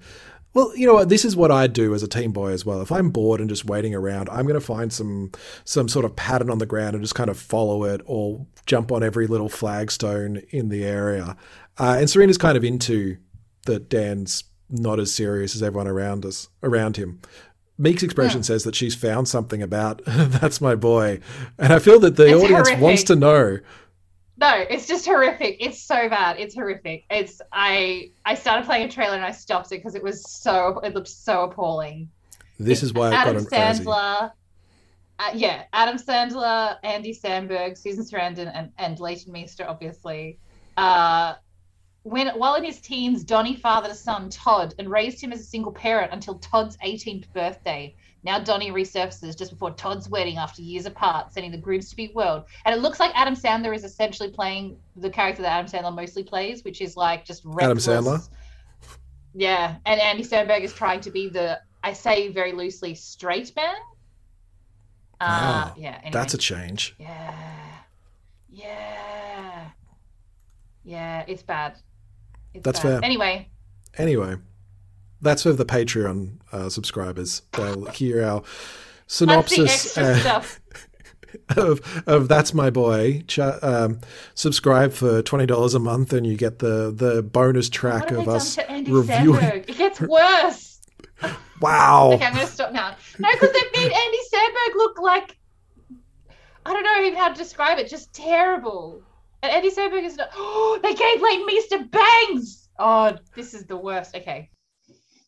Well, 0.53 0.75
you 0.75 0.87
know 0.87 0.93
what? 0.93 1.09
This 1.09 1.25
is 1.25 1.35
what 1.35 1.51
I 1.51 1.67
do 1.67 1.93
as 1.93 2.01
a 2.01 2.07
team 2.07 2.31
boy 2.31 2.51
as 2.51 2.65
well. 2.65 2.81
If 2.81 2.91
I'm 2.91 3.09
bored 3.09 3.41
and 3.41 3.49
just 3.49 3.65
waiting 3.65 3.93
around, 3.93 4.29
I'm 4.29 4.45
going 4.45 4.59
to 4.59 4.65
find 4.65 4.91
some 4.91 5.31
some 5.65 5.87
sort 5.89 6.05
of 6.05 6.15
pattern 6.15 6.49
on 6.49 6.59
the 6.59 6.65
ground 6.65 6.95
and 6.95 7.03
just 7.03 7.15
kind 7.15 7.29
of 7.29 7.37
follow 7.37 7.83
it, 7.83 8.01
or 8.05 8.45
jump 8.65 8.91
on 8.91 9.03
every 9.03 9.27
little 9.27 9.49
flagstone 9.49 10.41
in 10.51 10.69
the 10.69 10.83
area. 10.85 11.35
Uh, 11.77 11.97
and 11.99 12.09
Serena's 12.09 12.37
kind 12.37 12.57
of 12.57 12.63
into 12.63 13.17
that 13.65 13.89
Dan's 13.89 14.43
not 14.75 14.99
as 14.99 15.13
serious 15.13 15.55
as 15.55 15.63
everyone 15.63 15.87
around 15.87 16.25
us 16.25 16.49
around 16.63 16.97
him. 16.97 17.21
Meek's 17.77 18.03
expression 18.03 18.41
says 18.41 18.63
that 18.63 18.75
she's 18.75 18.95
found 18.95 19.27
something 19.27 19.61
about 19.61 20.01
that's 20.05 20.61
my 20.61 20.75
boy, 20.75 21.19
and 21.57 21.73
I 21.73 21.79
feel 21.79 21.99
that 21.99 22.15
the 22.15 22.27
It's 22.27 22.43
audience 22.43 22.81
wants 22.81 23.03
to 23.03 23.15
know. 23.15 23.59
No, 24.37 24.65
it's 24.69 24.85
just 24.85 25.05
horrific. 25.05 25.57
It's 25.59 25.81
so 25.81 26.09
bad. 26.09 26.37
It's 26.39 26.55
horrific. 26.55 27.05
It's 27.09 27.41
I 27.51 28.11
I 28.25 28.35
started 28.35 28.65
playing 28.65 28.87
a 28.87 28.91
trailer 28.91 29.15
and 29.15 29.25
I 29.25 29.31
stopped 29.31 29.71
it 29.71 29.77
because 29.77 29.95
it 29.95 30.03
was 30.03 30.29
so 30.29 30.79
it 30.79 30.93
looked 30.93 31.07
so 31.07 31.43
appalling. 31.43 32.09
This 32.59 32.83
is 32.83 32.93
why 32.93 33.07
I 33.07 33.11
got 33.11 33.27
Adam 33.27 33.37
an 33.37 33.45
Sandler. 33.45 34.31
Uh, 35.17 35.31
yeah, 35.33 35.63
Adam 35.71 35.97
Sandler, 35.97 36.77
Andy 36.83 37.13
Samberg, 37.13 37.77
Susan 37.77 38.03
Sarandon, 38.03 38.51
and 38.53 38.71
and 38.77 38.99
Leighton 38.99 39.31
Meester, 39.31 39.65
obviously. 39.67 40.37
Uh, 40.75 41.35
when 42.05 42.27
while 42.37 42.53
in 42.53 42.63
his 42.63 42.79
teens, 42.79 43.23
Donnie 43.23 43.55
fathered 43.55 43.89
a 43.89 43.95
son, 43.95 44.29
Todd, 44.29 44.75
and 44.77 44.91
raised 44.91 45.19
him 45.19 45.33
as 45.33 45.39
a 45.39 45.43
single 45.43 45.71
parent 45.71 46.13
until 46.13 46.35
Todd's 46.35 46.77
18th 46.77 47.25
birthday. 47.33 47.95
Now 48.23 48.37
Donnie 48.37 48.69
resurfaces 48.69 49.35
just 49.35 49.49
before 49.49 49.71
Todd's 49.71 50.07
wedding 50.07 50.37
after 50.37 50.61
years 50.61 50.85
apart, 50.85 51.33
sending 51.33 51.51
the 51.51 51.57
groom 51.57 51.81
to 51.81 51.95
be 51.95 52.11
world. 52.13 52.43
And 52.63 52.75
it 52.75 52.81
looks 52.81 52.99
like 52.99 53.11
Adam 53.15 53.35
Sandler 53.35 53.75
is 53.75 53.83
essentially 53.83 54.29
playing 54.29 54.77
the 54.95 55.09
character 55.09 55.41
that 55.41 55.51
Adam 55.51 55.71
Sandler 55.71 55.95
mostly 55.95 56.21
plays, 56.21 56.63
which 56.63 56.79
is 56.79 56.95
like 56.95 57.25
just 57.25 57.43
Adam 57.43 57.55
reckless. 57.55 57.87
Sandler? 57.87 58.29
Yeah, 59.33 59.77
and 59.87 59.99
Andy 59.99 60.23
Samberg 60.23 60.61
is 60.61 60.73
trying 60.73 61.01
to 61.01 61.09
be 61.11 61.27
the 61.27 61.59
I 61.83 61.93
say 61.93 62.27
very 62.27 62.51
loosely 62.51 62.93
straight 62.93 63.51
man. 63.55 63.75
Uh, 65.19 65.71
Wow, 65.71 65.73
yeah, 65.75 65.95
anyway. 66.03 66.11
That's 66.11 66.35
a 66.35 66.37
change. 66.37 66.93
yeah, 66.99 67.33
yeah, 68.51 69.69
yeah. 70.83 71.23
It's 71.27 71.41
bad. 71.41 71.77
It's 72.55 72.63
That's 72.63 72.79
bad. 72.79 72.99
fair. 73.01 73.05
Anyway, 73.05 73.49
Anyway, 73.97 74.35
that's 75.21 75.43
for 75.43 75.53
the 75.53 75.65
Patreon 75.65 76.37
uh, 76.51 76.69
subscribers. 76.69 77.41
They'll 77.53 77.85
hear 77.85 78.23
our 78.23 78.43
synopsis 79.07 79.97
uh, 79.97 80.19
stuff. 80.19 80.59
of, 81.57 82.03
of 82.07 82.27
That's 82.27 82.53
My 82.53 82.69
Boy. 82.69 83.23
Ch- 83.27 83.39
um, 83.39 84.01
subscribe 84.33 84.91
for 84.91 85.23
$20 85.23 85.75
a 85.75 85.79
month 85.79 86.11
and 86.13 86.27
you 86.27 86.35
get 86.35 86.59
the, 86.59 86.91
the 86.91 87.23
bonus 87.23 87.69
track 87.69 88.11
of 88.11 88.27
us 88.27 88.57
reviewing. 88.69 89.39
Samberg? 89.39 89.69
It 89.69 89.77
gets 89.77 90.01
worse. 90.01 90.81
Wow. 91.61 92.11
Okay, 92.13 92.25
I'm 92.25 92.33
gonna 92.33 92.47
stop 92.47 92.73
now. 92.73 92.97
No, 93.17 93.29
because 93.31 93.49
they 93.53 93.61
made 93.81 93.89
Andy 93.89 94.17
Samberg 94.33 94.75
look 94.75 94.99
like 94.99 95.37
I 96.65 96.73
don't 96.73 96.83
know 96.83 97.05
even 97.05 97.17
how 97.17 97.29
to 97.29 97.33
describe 97.33 97.79
it. 97.79 97.89
Just 97.89 98.11
terrible. 98.13 99.01
And 99.45 99.53
Andy 99.53 99.69
Samberg 99.69 100.03
is 100.03 100.17
not. 100.17 100.29
Oh, 100.35 100.79
they 100.83 100.93
gave 100.93 101.21
Leighton 101.21 101.45
Meester 101.45 101.85
bangs. 101.85 102.69
Oh, 102.79 103.15
this 103.35 103.53
is 103.53 103.65
the 103.65 103.77
worst. 103.77 104.15
Okay, 104.15 104.49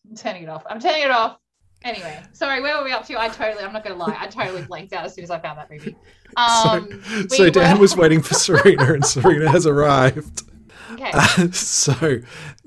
I'm 0.10 0.16
turning 0.16 0.44
it 0.44 0.50
off. 0.50 0.64
I'm 0.70 0.80
turning 0.80 1.04
it 1.04 1.12
off. 1.12 1.38
Anyway, 1.84 2.20
sorry, 2.34 2.60
where 2.62 2.76
were 2.78 2.84
we 2.84 2.92
up 2.92 3.06
to? 3.06 3.20
I 3.22 3.30
totally, 3.30 3.64
I'm 3.64 3.72
not 3.72 3.84
going 3.84 3.96
to 3.96 4.04
lie, 4.04 4.18
I 4.20 4.26
totally 4.26 4.64
blanked 4.64 4.94
out 4.94 5.06
as 5.06 5.14
soon 5.14 5.24
as 5.24 5.30
I 5.30 5.38
found 5.40 5.60
that 5.60 5.70
movie. 5.70 5.96
Um, 6.36 7.02
so 7.30 7.46
we 7.46 7.52
Dan 7.52 7.76
were- 7.78 7.82
was 7.82 7.96
waiting 7.96 8.22
for 8.22 8.34
Serena, 8.36 8.94
and 8.94 9.04
Serena 9.16 9.50
has 9.50 9.66
arrived. 9.66 10.44
Okay. 10.92 11.10
Uh, 11.14 11.50
so 11.52 11.94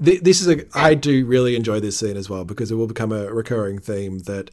th- 0.02 0.22
this 0.22 0.40
is 0.40 0.48
a. 0.48 0.64
I 0.76 0.94
do 0.94 1.24
really 1.26 1.54
enjoy 1.56 1.78
this 1.78 1.96
scene 1.98 2.16
as 2.16 2.28
well 2.30 2.44
because 2.44 2.70
it 2.72 2.76
will 2.76 2.86
become 2.88 3.12
a 3.12 3.32
recurring 3.32 3.78
theme 3.78 4.20
that 4.20 4.50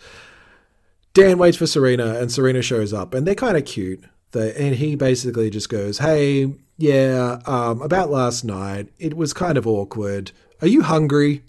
Dan 1.13 1.37
waits 1.39 1.57
for 1.57 1.65
Serena, 1.67 2.15
and 2.19 2.31
Serena 2.31 2.61
shows 2.61 2.93
up, 2.93 3.13
and 3.13 3.25
they're 3.25 3.33
kind 3.33 3.57
of 3.57 3.65
cute. 3.65 4.03
They, 4.33 4.53
and 4.53 4.75
he 4.75 4.95
basically 4.95 5.49
just 5.49 5.69
goes, 5.69 5.97
"Hey, 5.99 6.53
yeah, 6.77 7.39
um, 7.45 7.81
about 7.81 8.09
last 8.09 8.43
night, 8.43 8.89
it 8.99 9.15
was 9.15 9.33
kind 9.33 9.57
of 9.57 9.67
awkward. 9.67 10.31
Are 10.61 10.67
you 10.67 10.83
hungry?" 10.83 11.43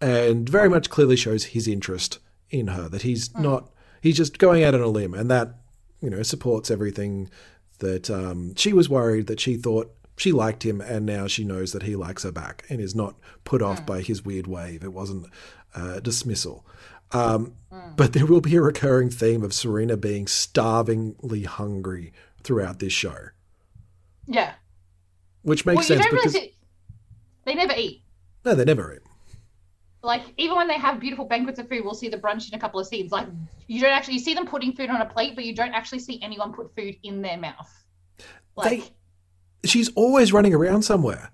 And 0.00 0.48
very 0.48 0.68
much 0.68 0.90
clearly 0.90 1.16
shows 1.16 1.44
his 1.44 1.66
interest 1.66 2.18
in 2.50 2.68
her. 2.68 2.88
That 2.88 3.02
he's 3.02 3.34
not. 3.36 3.70
He's 4.00 4.16
just 4.16 4.38
going 4.38 4.62
out 4.62 4.74
on 4.74 4.80
a 4.80 4.88
limb, 4.88 5.14
and 5.14 5.30
that 5.30 5.54
you 6.00 6.10
know 6.10 6.22
supports 6.22 6.70
everything 6.70 7.30
that 7.78 8.10
um, 8.10 8.54
she 8.54 8.72
was 8.72 8.88
worried 8.88 9.26
that 9.26 9.40
she 9.40 9.56
thought 9.56 9.92
she 10.16 10.30
liked 10.32 10.64
him 10.64 10.80
and 10.80 11.04
now 11.04 11.26
she 11.26 11.44
knows 11.44 11.72
that 11.72 11.82
he 11.82 11.96
likes 11.96 12.22
her 12.22 12.30
back 12.30 12.64
and 12.70 12.80
is 12.80 12.94
not 12.94 13.16
put 13.42 13.60
off 13.62 13.84
by 13.84 14.00
his 14.00 14.24
weird 14.24 14.46
wave. 14.46 14.84
It 14.84 14.92
wasn't 14.92 15.26
uh, 15.74 16.00
dismissal. 16.00 16.64
Um, 17.10 17.54
But 17.96 18.12
there 18.12 18.26
will 18.26 18.40
be 18.40 18.54
a 18.56 18.60
recurring 18.62 19.10
theme 19.10 19.42
of 19.42 19.52
Serena 19.52 19.96
being 19.96 20.26
starvingly 20.26 21.44
hungry 21.46 22.12
throughout 22.42 22.78
this 22.78 22.92
show, 22.92 23.30
yeah. 24.26 24.54
which 25.42 25.64
Well, 25.64 25.74
makes 25.76 25.88
you 25.90 25.96
sense 25.96 26.06
really 26.06 26.16
because 26.18 26.32
see, 26.32 26.56
they 27.44 27.54
never 27.54 27.74
eat. 27.76 28.02
no, 28.44 28.54
they 28.54 28.64
never 28.64 28.94
eat. 28.94 29.00
Like 30.02 30.22
even 30.36 30.56
when 30.56 30.68
they 30.68 30.74
have 30.78 31.00
beautiful 31.00 31.24
banquets 31.24 31.58
of 31.58 31.68
food, 31.68 31.82
we'll 31.84 31.94
see 31.94 32.08
the 32.10 32.18
brunch 32.18 32.48
in 32.48 32.54
a 32.54 32.60
couple 32.60 32.78
of 32.78 32.86
scenes. 32.86 33.10
Like 33.10 33.26
you 33.68 33.80
don't 33.80 33.90
actually 33.92 34.14
you 34.14 34.20
see 34.20 34.34
them 34.34 34.46
putting 34.46 34.72
food 34.74 34.90
on 34.90 35.00
a 35.00 35.06
plate, 35.06 35.34
but 35.34 35.44
you 35.44 35.54
don't 35.54 35.72
actually 35.72 36.00
see 36.00 36.20
anyone 36.22 36.52
put 36.52 36.74
food 36.76 36.96
in 37.02 37.22
their 37.22 37.38
mouth. 37.38 37.70
Like 38.56 38.80
They- 38.80 38.92
She's 39.68 39.88
always 39.94 40.30
running 40.30 40.52
around 40.52 40.82
somewhere. 40.82 41.30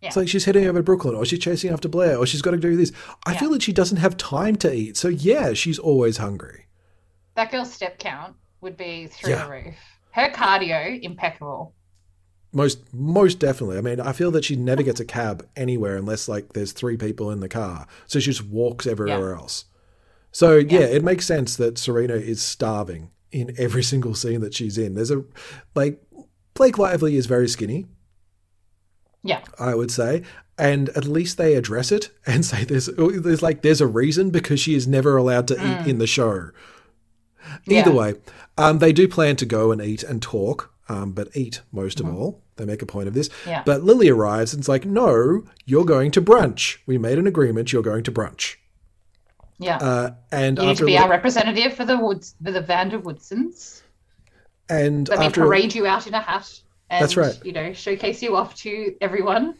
Yeah. 0.00 0.08
It's 0.08 0.16
like 0.16 0.26
she's 0.28 0.44
heading 0.44 0.66
over 0.66 0.80
to 0.80 0.82
Brooklyn, 0.82 1.14
or 1.14 1.24
she's 1.24 1.38
chasing 1.38 1.70
after 1.72 1.88
Blair, 1.88 2.16
or 2.18 2.26
she's 2.26 2.42
got 2.42 2.50
to 2.50 2.56
do 2.56 2.74
this. 2.74 2.90
I 3.24 3.36
feel 3.36 3.50
that 3.50 3.62
she 3.62 3.72
doesn't 3.72 3.98
have 3.98 4.16
time 4.16 4.56
to 4.56 4.74
eat. 4.74 4.96
So 4.96 5.06
yeah, 5.06 5.52
she's 5.52 5.78
always 5.78 6.16
hungry. 6.16 6.66
that 7.36 7.52
girl's 7.52 7.72
step 7.72 8.00
count 8.00 8.34
would 8.60 8.76
be 8.76 9.06
through 9.06 9.30
Yeah. 9.34 9.44
the 9.44 9.50
roof. 9.52 9.74
Her 10.12 10.30
cardio 10.30 11.00
impeccable. 11.02 11.74
Most 12.52 12.92
most 12.92 13.38
definitely. 13.38 13.78
I 13.78 13.80
mean, 13.80 13.98
I 13.98 14.12
feel 14.12 14.30
that 14.32 14.44
she 14.44 14.56
never 14.56 14.82
gets 14.82 15.00
a 15.00 15.06
cab 15.06 15.48
anywhere 15.56 15.96
unless 15.96 16.28
like 16.28 16.52
there's 16.52 16.72
three 16.72 16.96
people 16.96 17.30
in 17.30 17.40
the 17.40 17.48
car. 17.48 17.86
So 18.06 18.20
she 18.20 18.30
just 18.30 18.44
walks 18.44 18.86
everywhere 18.86 19.34
else. 19.34 19.64
So 20.32 20.56
yeah. 20.56 20.80
it 20.80 21.04
makes 21.04 21.26
sense 21.26 21.56
that 21.56 21.78
Serena 21.78 22.14
is 22.14 22.42
starving 22.42 23.10
in 23.30 23.54
every 23.58 23.82
single 23.92 24.14
scene 24.14 24.40
that 24.42 24.54
she's 24.54 24.78
in. 24.78 24.94
There's 24.94 25.10
a 25.10 25.24
like 25.74 26.02
Blake 26.54 26.78
Lively 26.78 27.16
is 27.16 27.26
very 27.26 27.48
skinny, 27.48 27.86
Yeah. 29.22 29.40
I 29.58 29.74
would 29.74 29.90
say, 29.90 30.22
and 30.58 30.90
at 30.90 31.06
least 31.06 31.38
they 31.38 31.54
address 31.54 31.90
it 31.90 32.10
and 32.26 32.44
say 32.44 32.64
there's 32.64 32.86
there's 32.86 33.42
like 33.42 33.62
there's 33.62 33.80
a 33.80 33.86
reason 33.86 34.30
because 34.30 34.60
she 34.60 34.74
is 34.74 34.86
never 34.86 35.16
allowed 35.16 35.48
to 35.48 35.54
eat 35.54 35.84
mm. 35.84 35.86
in 35.86 35.98
the 35.98 36.06
show. 36.06 36.50
Either 37.66 37.90
Yeah. 37.90 37.96
way, 37.96 38.14
um, 38.58 38.78
they 38.78 38.92
do 38.92 39.08
plan 39.08 39.36
to 39.36 39.46
go 39.46 39.72
and 39.72 39.80
eat 39.80 40.02
and 40.02 40.20
talk, 40.22 40.72
um, 40.88 41.12
but 41.12 41.28
eat 41.34 41.62
most 41.72 42.00
of 42.00 42.08
all. 42.08 42.42
They 42.56 42.64
make 42.66 42.82
a 42.82 42.86
point 42.86 43.08
of 43.08 43.14
this. 43.14 43.30
Yeah. 43.46 43.62
But 43.64 43.82
Lily 43.82 44.08
arrives 44.10 44.52
and 44.52 44.60
it's 44.60 44.68
like, 44.68 44.84
no, 44.84 45.44
you're 45.64 45.84
going 45.86 46.10
to 46.12 46.20
brunch. 46.22 46.78
We 46.86 46.98
made 46.98 47.18
an 47.18 47.26
agreement. 47.26 47.72
You're 47.72 47.82
going 47.82 48.04
to 48.04 48.12
brunch. 48.12 48.56
Yeah. 49.58 49.76
Uh, 49.78 50.10
and 50.30 50.58
you 50.58 50.66
need 50.66 50.76
to 50.78 50.84
be 50.86 50.98
our 50.98 51.08
representative 51.08 51.74
for 51.74 51.84
the 51.84 51.96
Woods 51.98 52.34
for 52.44 52.50
the 52.50 52.60
van 52.60 52.90
der 52.90 52.98
Woodsens. 52.98 53.82
and 54.68 55.08
Let 55.08 55.18
me 55.20 55.26
after 55.26 55.42
a- 55.42 55.46
parade 55.46 55.74
you 55.74 55.86
out 55.86 56.06
in 56.06 56.14
a 56.14 56.20
hat. 56.20 56.50
And, 56.90 57.02
That's 57.02 57.16
right. 57.16 57.38
You 57.42 57.52
know, 57.52 57.72
showcase 57.72 58.22
you 58.22 58.36
off 58.36 58.54
to 58.56 58.94
everyone. 59.00 59.54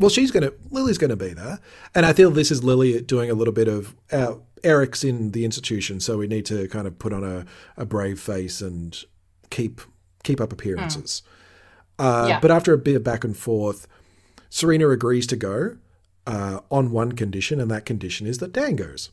Well, 0.00 0.10
she's 0.10 0.30
gonna 0.30 0.52
Lily's 0.70 0.96
gonna 0.98 1.14
be 1.14 1.34
there, 1.34 1.60
and 1.94 2.06
I 2.06 2.14
feel 2.14 2.30
this 2.30 2.50
is 2.50 2.64
Lily 2.64 3.02
doing 3.02 3.30
a 3.30 3.34
little 3.34 3.52
bit 3.52 3.68
of 3.68 3.94
uh, 4.10 4.36
Eric's 4.64 5.04
in 5.04 5.30
the 5.32 5.44
institution, 5.44 6.00
so 6.00 6.18
we 6.18 6.26
need 6.26 6.46
to 6.46 6.68
kind 6.68 6.86
of 6.86 6.98
put 6.98 7.12
on 7.12 7.24
a, 7.24 7.46
a 7.76 7.84
brave 7.84 8.20
face 8.20 8.60
and 8.60 9.04
keep 9.50 9.80
keep 10.22 10.40
up 10.40 10.52
appearances. 10.52 11.22
Uh, 11.98 12.26
Yeah. 12.28 12.40
But 12.40 12.50
after 12.50 12.72
a 12.72 12.78
bit 12.78 12.96
of 12.96 13.04
back 13.04 13.24
and 13.24 13.36
forth, 13.36 13.86
Serena 14.48 14.88
agrees 14.90 15.26
to 15.28 15.36
go 15.36 15.76
uh, 16.26 16.60
on 16.70 16.90
one 16.90 17.12
condition, 17.12 17.60
and 17.60 17.70
that 17.70 17.84
condition 17.86 18.26
is 18.26 18.38
that 18.38 18.52
Dan 18.52 18.76
goes. 18.76 19.10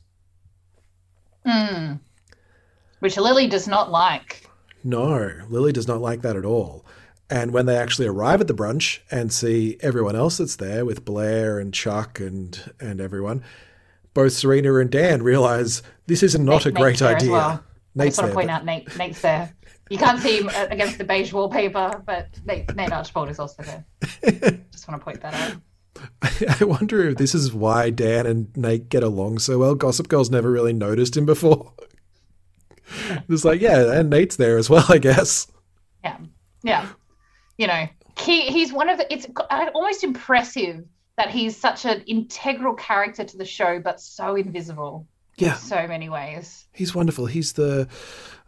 Which 3.00 3.18
Lily 3.18 3.48
does 3.48 3.68
not 3.68 3.92
like. 3.92 4.50
No, 4.84 5.32
Lily 5.50 5.72
does 5.72 5.88
not 5.88 6.02
like 6.02 6.22
that 6.22 6.36
at 6.36 6.46
all. 6.46 6.86
And 7.30 7.52
when 7.52 7.66
they 7.66 7.76
actually 7.76 8.08
arrive 8.08 8.40
at 8.42 8.48
the 8.48 8.54
brunch 8.54 9.00
and 9.12 9.34
see 9.34 9.78
everyone 9.82 10.16
else 10.16 10.38
that's 10.38 10.56
there 10.56 10.86
with 10.86 11.04
Blair 11.06 11.60
and 11.60 11.74
Chuck 11.74 12.20
and 12.20 12.74
and 12.80 13.02
everyone, 13.02 13.44
both 14.18 14.34
Serena 14.34 14.74
and 14.78 14.90
Dan 14.90 15.22
realize 15.22 15.84
this 16.08 16.24
is 16.24 16.40
not 16.40 16.66
a 16.66 16.72
great 16.72 17.04
idea. 17.04 17.32
well. 17.32 17.64
I 18.00 18.06
just 18.06 18.18
want 18.18 18.32
to 18.32 18.34
point 18.34 18.48
but- 18.48 18.54
out 18.54 18.66
Nate. 18.66 18.98
Nate's 18.98 19.22
there. 19.22 19.54
You 19.92 20.00
can't 20.00 20.20
see 20.20 20.40
him 20.40 20.50
uh, 20.50 20.66
against 20.72 20.98
the 20.98 21.04
beige 21.04 21.32
wallpaper, 21.32 22.02
but 22.04 22.28
Nate, 22.44 22.76
Nate 22.76 22.92
Archibald 22.92 23.30
is 23.30 23.38
also 23.38 23.62
there. 23.62 23.86
just 24.72 24.88
want 24.88 25.00
to 25.00 25.06
point 25.06 25.22
that 25.22 25.36
out. 25.36 26.60
I 26.60 26.64
wonder 26.66 27.08
if 27.08 27.18
this 27.18 27.36
is 27.36 27.54
why 27.54 27.92
Dan 27.92 28.26
and 28.26 28.58
Nate 28.58 28.90
get 28.90 29.04
along 29.04 29.38
so 29.38 29.60
well. 29.60 29.76
Gossip 29.76 30.08
Girl's 30.08 30.32
never 30.32 30.50
really 30.50 30.74
noticed 30.74 31.16
him 31.16 31.28
before. 31.28 31.74
it's 33.30 33.46
like, 33.46 33.62
yeah, 33.62 34.00
and 34.00 34.10
Nate's 34.10 34.36
there 34.36 34.58
as 34.58 34.68
well, 34.68 34.86
I 34.90 34.98
guess. 34.98 35.46
Yeah, 36.04 36.18
yeah. 36.64 36.88
You 37.60 37.68
know, 37.68 37.88
he 38.20 38.48
he's 38.48 38.74
one 38.74 38.90
of 38.90 38.98
the. 38.98 39.14
It's 39.14 39.28
uh, 39.36 39.70
almost 39.76 40.04
impressive 40.04 40.84
that 41.18 41.30
he's 41.30 41.58
such 41.58 41.86
an 41.86 42.02
integral 42.08 42.74
character 42.76 43.24
to 43.24 43.38
the 43.38 43.46
show, 43.46 43.80
but 43.80 44.00
so 44.00 44.36
invisible. 44.36 45.08
Yeah. 45.38 45.52
in 45.54 45.58
so 45.60 45.88
many 45.88 46.10
ways. 46.10 46.66
He's 46.74 46.96
wonderful. 46.96 47.28
He's 47.28 47.54
the 47.54 47.88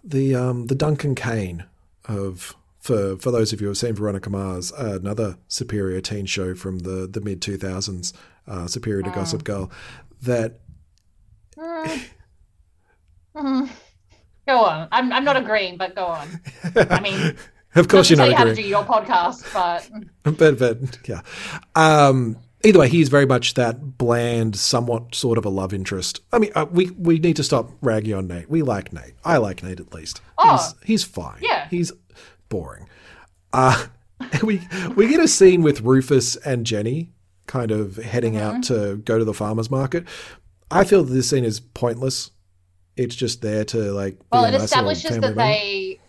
the 0.03 0.33
um 0.35 0.65
the 0.67 0.75
Duncan 0.75 1.13
Kane 1.13 1.65
of 2.05 2.55
for 2.79 3.17
for 3.17 3.29
those 3.29 3.53
of 3.53 3.61
you 3.61 3.65
who 3.65 3.69
have 3.71 3.77
seen 3.77 3.93
Veronica 3.93 4.29
Mars, 4.31 4.71
uh, 4.73 4.97
another 4.99 5.37
superior 5.47 6.01
teen 6.01 6.25
show 6.25 6.55
from 6.55 6.79
the 6.79 7.07
the 7.07 7.21
mid 7.21 7.41
two 7.43 7.57
thousands, 7.57 8.11
uh, 8.47 8.65
superior 8.65 9.03
to 9.03 9.11
Gossip 9.11 9.43
Girl. 9.43 9.69
That 10.23 10.59
Mhm. 13.35 13.69
Go 14.47 14.63
on. 14.63 14.87
I'm 14.91 15.13
I'm 15.13 15.23
not 15.23 15.37
agreeing, 15.37 15.77
but 15.77 15.95
go 15.95 16.05
on. 16.05 16.27
I 16.75 16.99
mean, 17.01 17.35
of 17.75 17.87
course 17.87 18.09
you're 18.09 18.17
not 18.17 18.29
you 18.29 18.35
how 18.35 18.45
to 18.45 18.55
do 18.55 18.63
your 18.63 18.83
podcast, 18.83 19.53
but 19.53 19.87
but 20.37 20.57
but 20.57 21.07
yeah. 21.07 21.21
Um, 21.75 22.37
either 22.63 22.79
way, 22.79 22.89
he's 22.89 23.09
very 23.09 23.25
much 23.25 23.53
that 23.55 23.97
bland, 23.97 24.55
somewhat 24.55 25.15
sort 25.15 25.37
of 25.37 25.45
a 25.45 25.49
love 25.49 25.73
interest. 25.73 26.19
I 26.31 26.39
mean, 26.39 26.51
uh, 26.55 26.65
we 26.71 26.89
we 26.91 27.19
need 27.19 27.35
to 27.37 27.43
stop 27.43 27.69
ragging 27.81 28.13
on 28.13 28.27
Nate. 28.27 28.49
We 28.49 28.61
like 28.61 28.91
Nate. 28.93 29.13
I 29.23 29.37
like 29.37 29.63
Nate 29.63 29.79
at 29.79 29.93
least. 29.93 30.21
Oh, 30.37 30.51
he's 30.57 30.75
he's 30.85 31.03
fine. 31.03 31.39
yeah. 31.41 31.67
he's 31.69 31.91
boring. 32.49 32.87
Uh, 33.53 33.85
we 34.43 34.61
we 34.95 35.07
get 35.07 35.19
a 35.19 35.27
scene 35.27 35.61
with 35.61 35.81
Rufus 35.81 36.35
and 36.37 36.65
Jenny 36.65 37.11
kind 37.47 37.71
of 37.71 37.95
heading 37.97 38.33
Mm-hmm. 38.33 38.57
out 38.57 38.63
to 38.65 38.97
go 38.97 39.17
to 39.17 39.25
the 39.25 39.33
farmers 39.33 39.71
market. 39.71 40.05
I 40.71 40.83
feel 40.83 41.03
that 41.03 41.11
this 41.13 41.29
scene 41.29 41.45
is 41.45 41.59
pointless. 41.59 42.29
It's 42.95 43.15
just 43.15 43.41
there 43.41 43.63
to 43.65 43.91
like. 43.93 44.19
Be 44.19 44.25
well, 44.31 44.45
a 44.45 44.49
it 44.49 44.51
nice 44.51 44.63
establishes 44.65 45.17
that 45.17 45.35
they. 45.35 45.99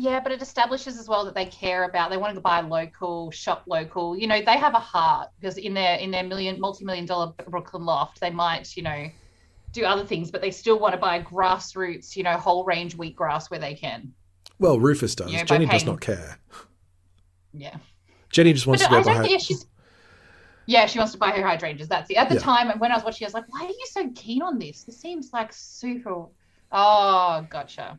Yeah, 0.00 0.20
but 0.20 0.30
it 0.30 0.40
establishes 0.40 0.96
as 0.96 1.08
well 1.08 1.24
that 1.24 1.34
they 1.34 1.46
care 1.46 1.82
about. 1.82 2.10
They 2.10 2.16
want 2.18 2.32
to 2.36 2.40
buy 2.40 2.60
local, 2.60 3.32
shop 3.32 3.64
local. 3.66 4.16
You 4.16 4.28
know, 4.28 4.40
they 4.40 4.56
have 4.56 4.74
a 4.74 4.78
heart 4.78 5.30
because 5.40 5.58
in 5.58 5.74
their 5.74 5.96
in 5.96 6.12
their 6.12 6.22
million, 6.22 6.60
multi-million 6.60 7.04
dollar 7.04 7.32
Brooklyn 7.48 7.84
loft, 7.84 8.20
they 8.20 8.30
might, 8.30 8.76
you 8.76 8.84
know, 8.84 9.10
do 9.72 9.84
other 9.84 10.04
things, 10.04 10.30
but 10.30 10.40
they 10.40 10.52
still 10.52 10.78
want 10.78 10.94
to 10.94 11.00
buy 11.00 11.20
grassroots, 11.20 12.14
you 12.14 12.22
know, 12.22 12.36
whole 12.36 12.64
range 12.64 12.96
wheatgrass 12.96 13.50
where 13.50 13.58
they 13.58 13.74
can. 13.74 14.12
Well, 14.60 14.78
Rufus 14.78 15.16
does. 15.16 15.32
Yeah, 15.32 15.42
by 15.42 15.46
Jenny 15.46 15.66
does 15.66 15.84
not 15.84 16.00
care. 16.00 16.38
Yeah. 17.52 17.76
Jenny 18.30 18.52
just 18.52 18.68
wants 18.68 18.84
But 18.84 19.00
to 19.00 19.02
go 19.04 19.10
I 19.10 19.14
don't 19.14 19.30
yeah, 19.30 19.38
she's. 19.38 19.66
Yeah, 20.66 20.86
she 20.86 20.98
wants 20.98 21.12
to 21.14 21.18
buy 21.18 21.30
her 21.30 21.44
hydrangeas. 21.44 21.88
That's 21.88 22.08
it. 22.10 22.18
At 22.18 22.28
the 22.28 22.36
Yeah. 22.36 22.40
time 22.42 22.78
when 22.78 22.92
I 22.92 22.94
was 22.94 23.02
watching, 23.02 23.24
I 23.24 23.28
was 23.28 23.34
like, 23.34 23.48
"Why 23.48 23.64
are 23.64 23.68
you 23.68 23.86
so 23.90 24.10
keen 24.14 24.42
on 24.42 24.58
this? 24.58 24.84
This 24.84 25.00
seems 25.00 25.32
like 25.32 25.52
super." 25.52 26.26
Oh, 26.70 27.46
gotcha. 27.50 27.98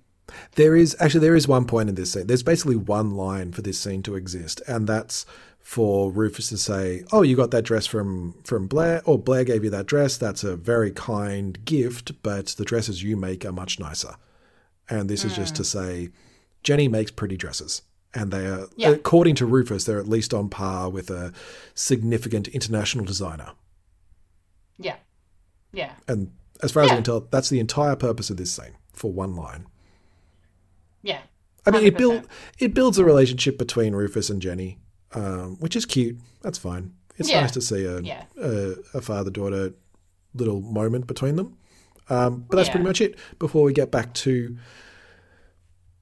There 0.55 0.75
is 0.75 0.95
actually 0.99 1.21
there 1.21 1.35
is 1.35 1.47
one 1.47 1.65
point 1.65 1.89
in 1.89 1.95
this 1.95 2.11
scene. 2.13 2.27
There's 2.27 2.43
basically 2.43 2.75
one 2.75 3.11
line 3.11 3.51
for 3.51 3.61
this 3.61 3.79
scene 3.79 4.03
to 4.03 4.15
exist, 4.15 4.61
and 4.67 4.87
that's 4.87 5.25
for 5.59 6.11
Rufus 6.11 6.49
to 6.49 6.57
say, 6.57 7.03
"Oh, 7.11 7.21
you 7.21 7.35
got 7.35 7.51
that 7.51 7.63
dress 7.63 7.85
from 7.85 8.33
from 8.43 8.67
Blair, 8.67 9.01
or 9.05 9.19
Blair 9.19 9.43
gave 9.43 9.63
you 9.63 9.69
that 9.69 9.85
dress. 9.85 10.17
That's 10.17 10.43
a 10.43 10.55
very 10.55 10.91
kind 10.91 11.63
gift, 11.65 12.21
but 12.23 12.47
the 12.47 12.65
dresses 12.65 13.03
you 13.03 13.15
make 13.15 13.45
are 13.45 13.51
much 13.51 13.79
nicer." 13.79 14.15
And 14.89 15.09
this 15.09 15.23
is 15.23 15.35
just 15.35 15.55
to 15.57 15.61
mm. 15.61 15.67
say, 15.67 16.09
Jenny 16.63 16.87
makes 16.87 17.11
pretty 17.11 17.37
dresses, 17.37 17.83
and 18.15 18.31
they 18.31 18.47
are, 18.47 18.67
Yeah. 18.75 18.89
according 18.89 19.35
to 19.35 19.45
Rufus, 19.45 19.83
they're 19.83 19.99
at 19.99 20.09
least 20.09 20.33
on 20.33 20.49
par 20.49 20.89
with 20.89 21.11
a 21.11 21.31
significant 21.75 22.47
international 22.47 23.05
designer. 23.05 23.51
Yeah, 24.79 24.95
yeah. 25.71 25.91
and 26.07 26.31
As 26.61 26.71
far 26.71 26.83
as 26.83 26.91
I 26.91 26.95
can 26.95 27.03
tell, 27.03 27.21
that's 27.21 27.49
the 27.49 27.59
entire 27.59 27.95
purpose 27.95 28.29
of 28.29 28.37
this 28.37 28.51
scene 28.51 28.75
for 28.91 29.13
one 29.13 29.35
line. 29.35 29.67
Yeah. 31.01 31.21
I 31.65 31.71
mean, 31.71 31.83
it 31.83 31.97
build 31.97 32.27
it 32.57 32.73
builds 32.73 32.97
a 32.97 33.05
relationship 33.05 33.57
between 33.57 33.93
Rufus 33.93 34.29
and 34.29 34.41
Jenny, 34.41 34.79
um, 35.13 35.57
which 35.59 35.75
is 35.75 35.85
cute. 35.85 36.17
That's 36.41 36.57
fine. 36.57 36.93
It's 37.17 37.29
Yeah. 37.29 37.41
nice 37.41 37.51
to 37.51 37.61
see 37.61 37.83
a 37.85 37.99
Yeah. 38.01 38.23
a, 38.41 38.75
a 38.95 39.01
father 39.01 39.29
daughter 39.29 39.73
little 40.33 40.61
moment 40.61 41.05
between 41.07 41.35
them. 41.35 41.57
Um, 42.09 42.45
but 42.49 42.55
that's 42.55 42.69
Yeah. 42.69 42.73
pretty 42.73 42.87
much 42.87 43.01
it. 43.01 43.15
Before 43.37 43.63
we 43.63 43.73
get 43.73 43.91
back 43.91 44.13
to 44.15 44.57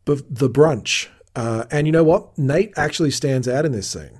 the, 0.05 0.23
the 0.29 0.49
brunch, 0.49 1.07
uh, 1.35 1.65
and 1.71 1.85
you 1.87 1.91
know 1.91 2.03
what? 2.03 2.37
Nate 2.37 2.71
actually 2.77 3.11
stands 3.11 3.47
out 3.47 3.65
in 3.65 3.71
this 3.73 3.89
scene. 3.89 4.19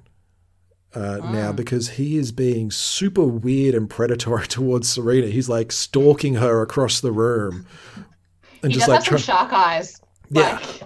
Uh, 0.93 1.17
Now, 1.31 1.51
Mm. 1.51 1.55
because 1.55 1.89
he 1.91 2.17
is 2.17 2.31
being 2.31 2.71
super 2.71 3.23
weird 3.25 3.75
and 3.75 3.89
predatory 3.89 4.47
towards 4.47 4.89
Serena, 4.89 5.27
he's 5.27 5.47
like 5.49 5.71
stalking 5.71 6.35
her 6.35 6.61
across 6.61 6.99
the 6.99 7.11
room, 7.11 7.65
and 8.63 8.71
He 8.71 8.77
just 8.79 8.87
like 8.89 9.03
have 9.03 9.05
some 9.05 9.17
try- 9.17 9.35
shark 9.35 9.53
eyes. 9.53 10.01
Yeah. 10.29 10.53
Like, 10.55 10.83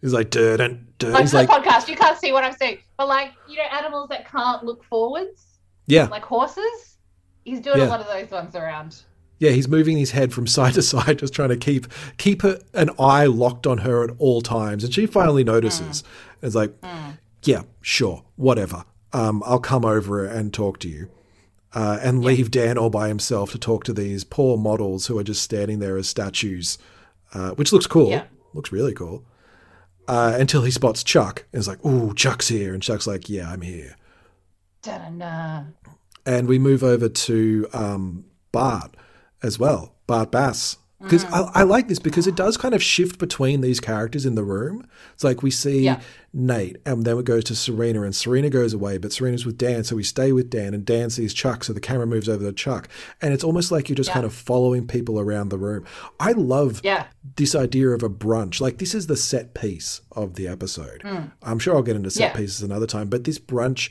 he's 0.00 0.12
like, 0.12 0.34
and 0.36 0.86
dirt. 0.98 1.12
like 1.12 1.22
He's 1.22 1.34
like, 1.34 1.48
podcast, 1.48 1.88
you 1.88 1.96
can't 1.96 2.18
see 2.18 2.32
what 2.32 2.44
I'm 2.44 2.54
saying. 2.54 2.78
But 2.96 3.08
like, 3.08 3.32
you 3.48 3.56
know, 3.56 3.64
animals 3.72 4.08
that 4.10 4.28
can't 4.30 4.64
look 4.64 4.84
forwards, 4.84 5.58
yeah, 5.86 6.06
like 6.06 6.22
horses. 6.24 6.96
He's 7.44 7.60
doing 7.60 7.78
Yeah. 7.78 7.86
a 7.86 7.88
lot 7.88 8.00
of 8.00 8.06
those 8.06 8.30
ones 8.30 8.54
around. 8.54 9.02
Yeah, 9.38 9.50
he's 9.50 9.66
moving 9.66 9.96
his 9.96 10.12
head 10.12 10.32
from 10.32 10.46
side 10.56 10.74
to 10.74 10.82
side, 10.82 11.18
just 11.18 11.34
trying 11.34 11.48
to 11.48 11.56
keep 11.56 11.86
keep 12.16 12.42
her, 12.42 12.58
an 12.74 12.90
eye 12.98 13.26
locked 13.26 13.66
on 13.66 13.78
her 13.78 14.04
at 14.04 14.10
all 14.18 14.40
times. 14.40 14.84
And 14.84 14.94
she 14.94 15.06
finally 15.06 15.42
notices. 15.44 16.04
It's 16.42 16.54
like, 16.54 16.72
yeah, 17.44 17.62
sure, 17.80 18.24
whatever. 18.36 18.84
Um, 19.12 19.42
I'll 19.44 19.58
come 19.60 19.84
over 19.84 20.24
and 20.24 20.54
talk 20.54 20.78
to 20.80 20.88
you, 20.88 21.10
uh, 21.74 21.98
and 22.00 22.24
leave 22.24 22.50
Dan 22.50 22.78
all 22.78 22.88
by 22.90 23.08
himself 23.08 23.50
to 23.52 23.58
talk 23.58 23.84
to 23.84 23.92
these 23.92 24.24
poor 24.24 24.56
models 24.56 25.06
who 25.08 25.18
are 25.18 25.24
just 25.24 25.42
standing 25.42 25.80
there 25.80 25.96
as 25.98 26.08
statues, 26.08 26.78
uh, 27.34 27.50
which 27.52 27.72
looks 27.72 27.86
cool. 27.86 28.10
Yeah. 28.10 28.24
Looks 28.54 28.72
really 28.72 28.92
cool. 28.94 29.24
Uh, 30.08 30.36
until 30.38 30.62
he 30.62 30.70
spots 30.70 31.02
Chuck 31.04 31.44
and 31.52 31.60
is 31.60 31.68
like, 31.68 31.84
"Ooh, 31.84 32.12
Chuck's 32.14 32.48
here," 32.48 32.74
and 32.74 32.82
Chuck's 32.82 33.06
like, 33.06 33.28
"Yeah, 33.30 33.50
I'm 33.50 33.60
here." 33.62 33.96
Da-da-da. 34.82 35.64
and 36.26 36.48
we 36.48 36.58
move 36.58 36.82
over 36.82 37.08
to 37.08 37.68
um, 37.72 38.24
Bart 38.50 38.96
as 39.42 39.58
well, 39.58 39.94
Bart 40.08 40.32
Bass. 40.32 40.76
Because 41.02 41.24
I, 41.26 41.50
I 41.54 41.62
like 41.64 41.88
this 41.88 41.98
because 41.98 42.26
it 42.26 42.34
does 42.36 42.56
kind 42.56 42.74
of 42.74 42.82
shift 42.82 43.18
between 43.18 43.60
these 43.60 43.80
characters 43.80 44.24
in 44.24 44.34
the 44.36 44.44
room. 44.44 44.86
It's 45.14 45.24
like 45.24 45.42
we 45.42 45.50
see 45.50 45.80
Yeah. 45.80 46.00
Nate, 46.32 46.78
and 46.86 47.04
then 47.04 47.18
it 47.18 47.24
goes 47.26 47.44
to 47.44 47.54
Serena, 47.54 48.02
and 48.02 48.16
Serena 48.16 48.48
goes 48.48 48.72
away, 48.72 48.96
but 48.96 49.12
Serena's 49.12 49.44
with 49.44 49.58
Dan, 49.58 49.84
so 49.84 49.96
we 49.96 50.02
stay 50.02 50.32
with 50.32 50.48
Dan, 50.48 50.72
and 50.72 50.82
Dan 50.84 51.10
sees 51.10 51.34
Chuck, 51.34 51.62
so 51.64 51.72
the 51.74 51.80
camera 51.80 52.06
moves 52.06 52.26
over 52.28 52.42
to 52.44 52.52
Chuck, 52.52 52.88
and 53.20 53.34
it's 53.34 53.44
almost 53.44 53.70
like 53.70 53.88
you're 53.90 53.96
just 53.96 54.08
Yeah. 54.08 54.14
kind 54.14 54.24
of 54.26 54.32
following 54.32 54.86
people 54.86 55.20
around 55.20 55.50
the 55.50 55.58
room. 55.58 55.84
I 56.18 56.32
love 56.32 56.80
Yeah. 56.82 57.04
this 57.36 57.54
idea 57.54 57.90
of 57.90 58.02
a 58.02 58.08
brunch. 58.08 58.60
Like 58.60 58.78
this 58.78 58.94
is 58.94 59.08
the 59.08 59.16
set 59.16 59.52
piece 59.54 60.00
of 60.12 60.36
the 60.36 60.48
episode. 60.48 61.02
I'm 61.42 61.58
sure 61.58 61.74
I'll 61.74 61.82
get 61.82 61.96
into 61.96 62.10
set 62.10 62.32
Mm. 62.32 62.36
Pieces 62.38 62.62
another 62.62 62.86
time, 62.86 63.08
but 63.08 63.24
this 63.24 63.38
brunch, 63.38 63.90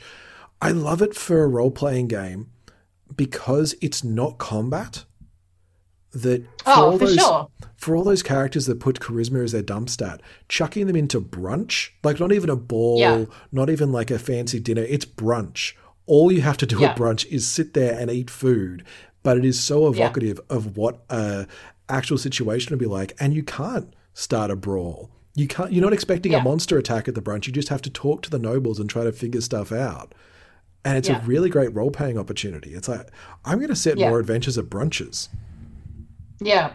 I 0.60 0.70
love 0.72 1.00
it 1.02 1.14
for 1.14 1.44
a 1.44 1.48
role 1.48 1.70
playing 1.70 2.08
game 2.08 2.48
because 3.14 3.74
it's 3.80 4.02
not 4.02 4.38
combat. 4.38 5.04
That 6.12 6.42
oh, 6.42 6.46
for 6.64 6.70
Oh, 6.70 6.84
all 6.84 6.92
for 6.98 7.06
those 7.06 7.14
sure. 7.14 7.48
for 7.76 7.96
all 7.96 8.04
those 8.04 8.22
characters 8.22 8.66
that 8.66 8.80
put 8.80 9.00
charisma 9.00 9.42
as 9.42 9.52
their 9.52 9.62
dump 9.62 9.88
stat, 9.88 10.20
chucking 10.48 10.86
them 10.86 10.96
into 10.96 11.20
brunch, 11.20 11.88
like 12.04 12.20
not 12.20 12.32
even 12.32 12.50
a 12.50 12.56
ball, 12.56 12.98
Yeah. 12.98 13.24
not 13.50 13.70
even 13.70 13.92
like 13.92 14.10
a 14.10 14.18
fancy 14.18 14.60
dinner, 14.60 14.82
it's 14.82 15.06
brunch. 15.06 15.72
All 16.06 16.30
you 16.30 16.42
have 16.42 16.58
to 16.58 16.66
do 16.66 16.80
Yeah. 16.80 16.90
at 16.90 16.96
brunch 16.98 17.24
is 17.30 17.46
sit 17.46 17.72
there 17.74 17.98
and 17.98 18.10
eat 18.10 18.28
food, 18.28 18.84
but 19.22 19.38
it 19.38 19.44
is 19.44 19.58
so 19.58 19.82
Yeah. 19.84 20.04
evocative 20.04 20.38
of 20.50 20.76
what 20.76 21.02
a 21.08 21.46
actual 21.88 22.18
situation 22.18 22.70
would 22.70 22.78
be 22.78 22.86
like, 22.86 23.14
and 23.18 23.32
you 23.32 23.42
can't 23.42 23.92
start 24.14 24.50
a 24.50 24.56
brawl. 24.56 25.10
You 25.34 25.48
can't. 25.48 25.72
You're 25.72 25.82
not 25.84 25.94
expecting 25.94 26.32
Yeah. 26.32 26.40
a 26.40 26.44
monster 26.44 26.76
attack 26.76 27.08
at 27.08 27.14
the 27.14 27.22
brunch. 27.22 27.46
You 27.46 27.54
just 27.54 27.70
have 27.70 27.80
to 27.82 27.90
talk 27.90 28.20
to 28.22 28.30
the 28.30 28.38
nobles 28.38 28.78
and 28.78 28.90
try 28.90 29.02
to 29.04 29.12
figure 29.12 29.40
stuff 29.40 29.72
out. 29.72 30.14
And 30.84 30.98
it's 30.98 31.08
Yeah. 31.08 31.22
a 31.22 31.26
really 31.26 31.48
great 31.48 31.74
role 31.74 31.90
playing 31.90 32.18
opportunity. 32.18 32.74
It's 32.74 32.88
like 32.88 33.08
I'm 33.46 33.58
going 33.58 33.70
to 33.70 33.76
set 33.76 33.96
Yeah. 33.96 34.10
more 34.10 34.18
adventures 34.20 34.58
at 34.58 34.66
brunches. 34.66 35.28
Yeah. 36.44 36.74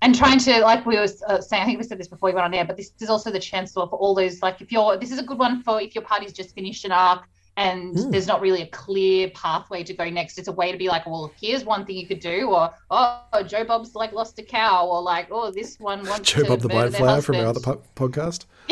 And 0.00 0.14
trying 0.16 0.38
to, 0.40 0.60
like 0.62 0.84
we 0.84 0.96
were 0.96 1.06
uh, 1.28 1.40
saying, 1.40 1.62
I 1.62 1.66
think 1.66 1.78
we 1.78 1.84
said 1.84 1.98
this 1.98 2.08
before 2.08 2.30
we 2.30 2.34
went 2.34 2.44
on 2.44 2.54
air, 2.54 2.64
but 2.64 2.76
this 2.76 2.92
is 3.00 3.08
also 3.08 3.30
the 3.30 3.38
chance 3.38 3.72
for 3.72 3.84
all 3.84 4.14
those, 4.14 4.42
like, 4.42 4.60
if 4.60 4.72
you're, 4.72 4.96
this 4.96 5.12
is 5.12 5.18
a 5.18 5.22
good 5.22 5.38
one 5.38 5.62
for 5.62 5.80
if 5.80 5.94
your 5.94 6.02
party's 6.02 6.32
just 6.32 6.54
finished 6.54 6.84
an 6.84 6.90
arc 6.92 7.22
and 7.56 7.94
Mm. 7.94 8.10
there's 8.10 8.26
not 8.26 8.40
really 8.40 8.62
a 8.62 8.66
clear 8.68 9.30
pathway 9.30 9.84
to 9.84 9.92
go 9.94 10.08
next. 10.10 10.38
It's 10.38 10.48
a 10.48 10.52
way 10.52 10.72
to 10.72 10.78
be 10.78 10.88
like, 10.88 11.06
well, 11.06 11.30
here's 11.40 11.64
one 11.64 11.84
thing 11.86 11.96
you 11.96 12.06
could 12.08 12.18
do, 12.18 12.48
or, 12.48 12.70
oh, 12.90 13.42
Joe 13.46 13.62
Bob's 13.62 13.94
like 13.94 14.12
lost 14.12 14.38
a 14.38 14.42
cow, 14.42 14.86
or 14.86 15.02
like, 15.02 15.28
oh, 15.30 15.52
this 15.52 15.78
one 15.78 16.04
wants 16.08 16.32
Joe 16.32 16.42
to 16.42 16.48
Bob 16.48 16.60
the 16.62 16.68
Blind 16.68 16.94
their 16.94 17.00
Flower 17.00 17.22
from 17.22 17.36
our 17.36 17.46
other 17.46 17.60
po- 17.60 17.82
podcast. 17.94 18.46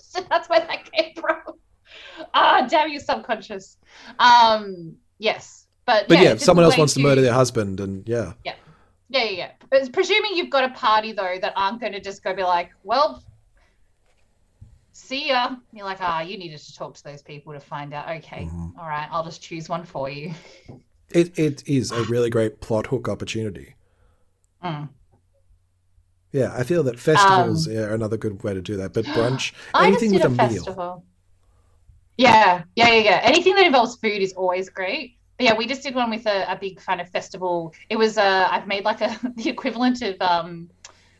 so 0.00 0.20
that's 0.30 0.48
where 0.48 0.60
that 0.60 0.90
came 0.92 1.14
from. 1.14 1.36
Ah, 2.34 2.66
damn 2.68 2.88
you, 2.88 2.98
subconscious. 2.98 3.76
Um, 4.18 4.96
yes, 5.18 5.66
but 5.84 6.08
But 6.08 6.18
yeah, 6.18 6.32
just 6.32 6.44
someone 6.44 6.64
else 6.64 6.78
wants 6.78 6.94
to 6.94 7.00
murder 7.00 7.20
their 7.20 7.34
husband, 7.34 7.80
and 7.80 8.08
yeah, 8.08 8.32
Yeah. 8.44 8.54
Yeah, 9.10 9.24
yeah, 9.24 9.30
yeah. 9.30 9.50
But 9.70 9.92
presuming 9.92 10.36
you've 10.36 10.50
got 10.50 10.64
a 10.64 10.70
party 10.70 11.12
though 11.12 11.36
that 11.40 11.52
aren't 11.56 11.80
going 11.80 11.92
to 11.92 12.00
just 12.00 12.22
go 12.22 12.32
be 12.34 12.44
like, 12.44 12.70
well, 12.84 13.22
see 14.92 15.28
ya. 15.28 15.56
You're 15.72 15.84
like, 15.84 15.98
ah, 16.00 16.20
you 16.20 16.38
needed 16.38 16.58
to 16.60 16.74
talk 16.76 16.94
to 16.94 17.04
those 17.04 17.20
people 17.20 17.52
to 17.52 17.60
find 17.60 17.92
out. 17.92 18.08
Okay, 18.18 18.44
Mm-hmm. 18.44 18.78
all 18.78 18.86
right, 18.88 19.08
I'll 19.10 19.24
just 19.24 19.42
choose 19.42 19.68
one 19.68 19.84
for 19.84 20.08
you. 20.08 20.32
it 21.10 21.36
it 21.38 21.68
is 21.68 21.90
a 21.90 22.04
really 22.04 22.30
great 22.30 22.60
plot 22.60 22.86
hook 22.86 23.08
opportunity. 23.08 23.74
Mm. 24.64 24.88
Yeah, 26.32 26.54
I 26.56 26.62
feel 26.62 26.84
that 26.84 27.00
festivals 27.00 27.66
are 27.66 27.92
another 27.92 28.16
good 28.16 28.44
way 28.44 28.54
to 28.54 28.60
do 28.62 28.76
that. 28.76 28.92
But 28.92 29.04
brunch, 29.16 29.52
Um, 29.74 29.82
I 29.82 29.86
anything 29.88 30.12
just 30.12 30.24
with 30.24 30.38
a, 30.38 30.42
a, 30.44 30.48
meal. 30.48 30.56
festival. 30.64 31.04
Yeah, 32.16 32.62
yeah, 32.76 32.88
yeah, 32.90 33.00
yeah. 33.02 33.20
Anything 33.24 33.56
that 33.56 33.66
involves 33.66 33.96
food 33.96 34.22
is 34.22 34.34
always 34.34 34.68
great. 34.68 35.16
But 35.40 35.44
yeah, 35.46 35.54
we 35.56 35.66
just 35.66 35.82
did 35.82 35.94
one 35.94 36.10
with 36.10 36.26
a, 36.26 36.52
a 36.52 36.56
big 36.60 36.76
kind 36.76 37.00
of 37.00 37.08
festival. 37.08 37.72
It 37.88 37.96
was 37.96 38.18
uh, 38.18 38.46
I've 38.50 38.66
made 38.66 38.84
like 38.84 39.00
a 39.00 39.18
the 39.36 39.48
equivalent 39.48 40.02
of 40.02 40.20
um, 40.20 40.68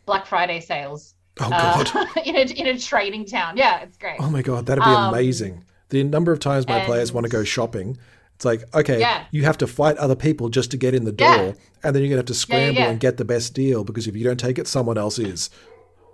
Black 0.05 0.27
Friday 0.27 0.61
sales. 0.61 1.15
Oh 1.41 1.49
god, 1.49 1.91
uh, 1.97 2.07
in 2.27 2.37
a 2.37 2.41
in 2.41 2.67
a 2.67 2.79
trading 2.79 3.25
town. 3.25 3.57
Yeah, 3.57 3.81
it's 3.81 3.97
great. 3.97 4.17
oh 4.21 4.29
my 4.29 4.43
god, 4.43 4.67
that'd 4.67 4.85
be 4.85 4.91
Um, 4.91 5.15
amazing. 5.15 5.65
The 5.89 6.05
number 6.05 6.33
of 6.33 6.39
times 6.39 6.69
my 6.69 6.85
players 6.85 7.15
want 7.15 7.25
to 7.25 7.31
go 7.31 7.45
shopping, 7.45 7.97
it's 8.35 8.45
like 8.45 8.63
okay, 8.75 9.01
Yeah. 9.01 9.25
you 9.31 9.45
have 9.45 9.57
to 9.57 9.67
fight 9.67 9.97
other 9.97 10.15
people 10.15 10.51
just 10.51 10.71
to 10.73 10.77
get 10.77 10.95
in 10.95 11.07
the 11.07 11.13
door, 11.13 11.27
Yeah. 11.35 11.53
and 11.83 11.97
then 11.97 12.03
you're 12.03 12.11
gonna 12.11 12.19
have 12.19 12.27
to 12.27 12.35
scramble 12.35 12.79
yeah. 12.79 12.91
and 12.91 13.01
get 13.01 13.17
the 13.17 13.25
best 13.25 13.55
deal 13.55 13.85
because 13.85 14.07
if 14.07 14.15
you 14.17 14.25
don't 14.25 14.39
take 14.39 14.59
it, 14.59 14.69
someone 14.69 14.99
else 14.99 15.19
is. 15.19 15.49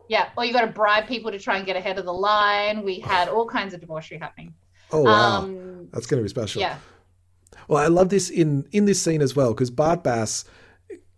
Yeah, 0.09 0.29
or 0.37 0.45
you 0.45 0.53
got 0.53 0.61
to 0.61 0.69
bribe 0.69 1.09
people 1.09 1.33
to 1.33 1.41
try 1.41 1.57
and 1.57 1.67
get 1.67 1.75
ahead 1.75 1.99
of 1.99 2.05
the 2.05 2.13
line. 2.15 2.85
We 2.85 3.01
had 3.01 3.29
all 3.29 3.49
kinds 3.49 3.75
of 3.75 3.81
debauchery 3.81 4.19
happening. 4.19 4.55
Oh 4.93 5.03
wow, 5.03 5.39
Um, 5.43 5.89
that's 5.93 6.07
gonna 6.07 6.23
be 6.23 6.29
special. 6.29 6.61
yeah, 6.61 6.79
Well, 7.69 7.83
I 7.83 7.89
love 7.89 8.09
this 8.11 8.31
in 8.31 8.67
in 8.73 8.85
this 8.85 9.01
scene 9.03 9.23
as 9.23 9.35
well 9.37 9.53
because 9.53 9.71
Bart 9.71 10.03
Bass 10.05 10.45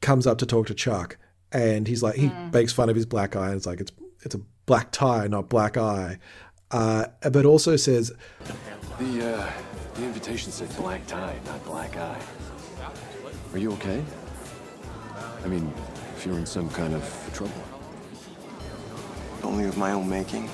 comes 0.01 0.27
up 0.27 0.39
to 0.39 0.47
talk 0.47 0.67
to 0.69 0.75
Chuck, 0.75 1.17
and 1.53 1.87
he's 1.89 2.03
like 2.03 2.15
he 2.17 2.29
Mm. 2.29 2.53
makes 2.53 2.73
fun 2.73 2.89
of 2.89 2.97
his 2.97 3.07
black 3.07 3.37
eye, 3.37 3.49
and 3.49 3.57
it's 3.57 3.67
like 3.67 3.81
it's 3.81 3.93
it's 4.23 4.35
a 4.35 4.41
black 4.67 4.91
tie, 4.93 5.27
not 5.27 5.49
black 5.49 5.77
eye, 5.77 6.19
uh, 6.71 7.07
but 7.31 7.45
also 7.45 7.77
says, 7.77 8.13
The 8.99 9.35
uh, 9.37 9.51
the 9.95 10.05
invitation 10.05 10.53
said 10.53 10.75
black 10.77 11.07
tie, 11.07 11.37
not 11.47 11.65
black 11.65 11.97
eye. 11.97 12.21
Are 13.53 13.59
you 13.59 13.73
okay? 13.73 14.03
I 15.45 15.49
mean, 15.49 15.73
if 16.17 16.27
you're 16.27 16.39
in 16.39 16.47
some 16.47 16.69
kind 16.71 16.95
of 16.95 17.31
trouble. 17.33 17.53
Only 19.43 19.65
of 19.65 19.77
my 19.79 19.93
own 19.93 20.09
making. 20.09 20.49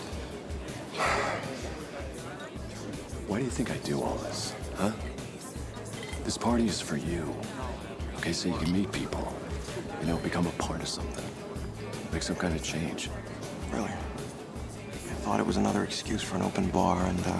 Why 3.26 3.38
do 3.38 3.44
you 3.44 3.50
think 3.50 3.70
I 3.70 3.78
do 3.78 4.00
all 4.02 4.16
this, 4.16 4.52
huh? 4.76 4.92
This 6.24 6.38
party 6.38 6.66
is 6.66 6.80
for 6.80 6.96
you. 6.96 7.34
Okay, 8.16 8.32
so 8.32 8.48
you 8.48 8.56
can 8.56 8.72
meet 8.72 8.90
people. 8.90 9.32
You 10.00 10.06
know, 10.06 10.16
become 10.18 10.46
a 10.46 10.50
part 10.52 10.80
of 10.80 10.88
something. 10.88 11.24
Make 12.12 12.22
some 12.22 12.36
kind 12.36 12.54
of 12.54 12.62
change. 12.62 13.10
Really? 13.70 13.90
I 13.90 15.16
thought 15.26 15.38
it 15.38 15.46
was 15.46 15.58
another 15.58 15.84
excuse 15.84 16.22
for 16.22 16.36
an 16.36 16.42
open 16.42 16.70
bar 16.70 17.04
and 17.04 17.20
uh, 17.26 17.38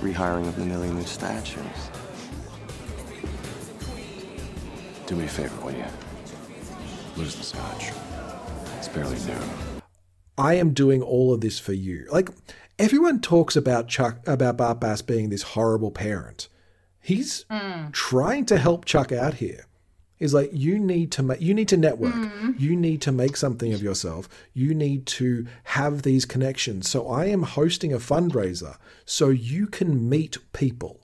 rehiring 0.00 0.48
of 0.48 0.56
the 0.56 0.64
million 0.64 0.96
new 0.96 1.04
statues. 1.04 1.90
Do 5.06 5.16
me 5.16 5.24
a 5.24 5.28
favor, 5.28 5.64
will 5.64 5.72
you? 5.72 5.84
Lose 7.16 7.34
the 7.34 7.42
scotch. 7.42 7.90
It's 8.78 8.88
barely 8.88 9.18
noon. 9.26 9.50
"I 10.38 10.54
am 10.54 10.72
doing 10.72 11.02
all 11.02 11.34
of 11.34 11.40
this 11.40 11.58
for 11.58 11.72
you." 11.72 12.06
Like 12.10 12.30
everyone 12.78 13.20
talks 13.20 13.56
about 13.56 13.88
Chuck 13.88 14.20
about 14.26 14.56
Bart 14.56 14.80
Bass 14.80 15.02
being 15.02 15.28
this 15.28 15.42
horrible 15.42 15.90
parent. 15.90 16.48
He's 17.10 17.44
mm. 17.50 17.92
trying 17.92 18.46
to 18.46 18.58
help 18.58 18.84
Chuck 18.84 19.12
out 19.12 19.34
here. 19.34 19.66
He's 20.16 20.34
like, 20.34 20.50
you 20.52 20.78
need 20.78 21.10
to 21.12 21.22
make, 21.22 21.40
you 21.40 21.54
need 21.54 21.68
to 21.68 21.76
network. 21.78 22.14
Mm-hmm. 22.14 22.50
You 22.58 22.76
need 22.76 23.00
to 23.02 23.12
make 23.12 23.36
something 23.36 23.72
of 23.72 23.82
yourself. 23.82 24.28
You 24.52 24.74
need 24.74 25.06
to 25.06 25.46
have 25.64 26.02
these 26.02 26.26
connections. 26.26 26.90
So 26.90 27.08
I 27.08 27.24
am 27.26 27.42
hosting 27.42 27.92
a 27.92 27.98
fundraiser 27.98 28.76
so 29.06 29.30
you 29.30 29.66
can 29.66 30.08
meet 30.08 30.36
people. 30.52 31.00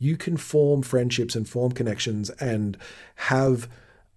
you 0.00 0.16
can 0.16 0.36
form 0.36 0.82
friendships 0.82 1.36
and 1.36 1.48
form 1.48 1.70
connections 1.70 2.30
and 2.40 2.76
have 3.16 3.68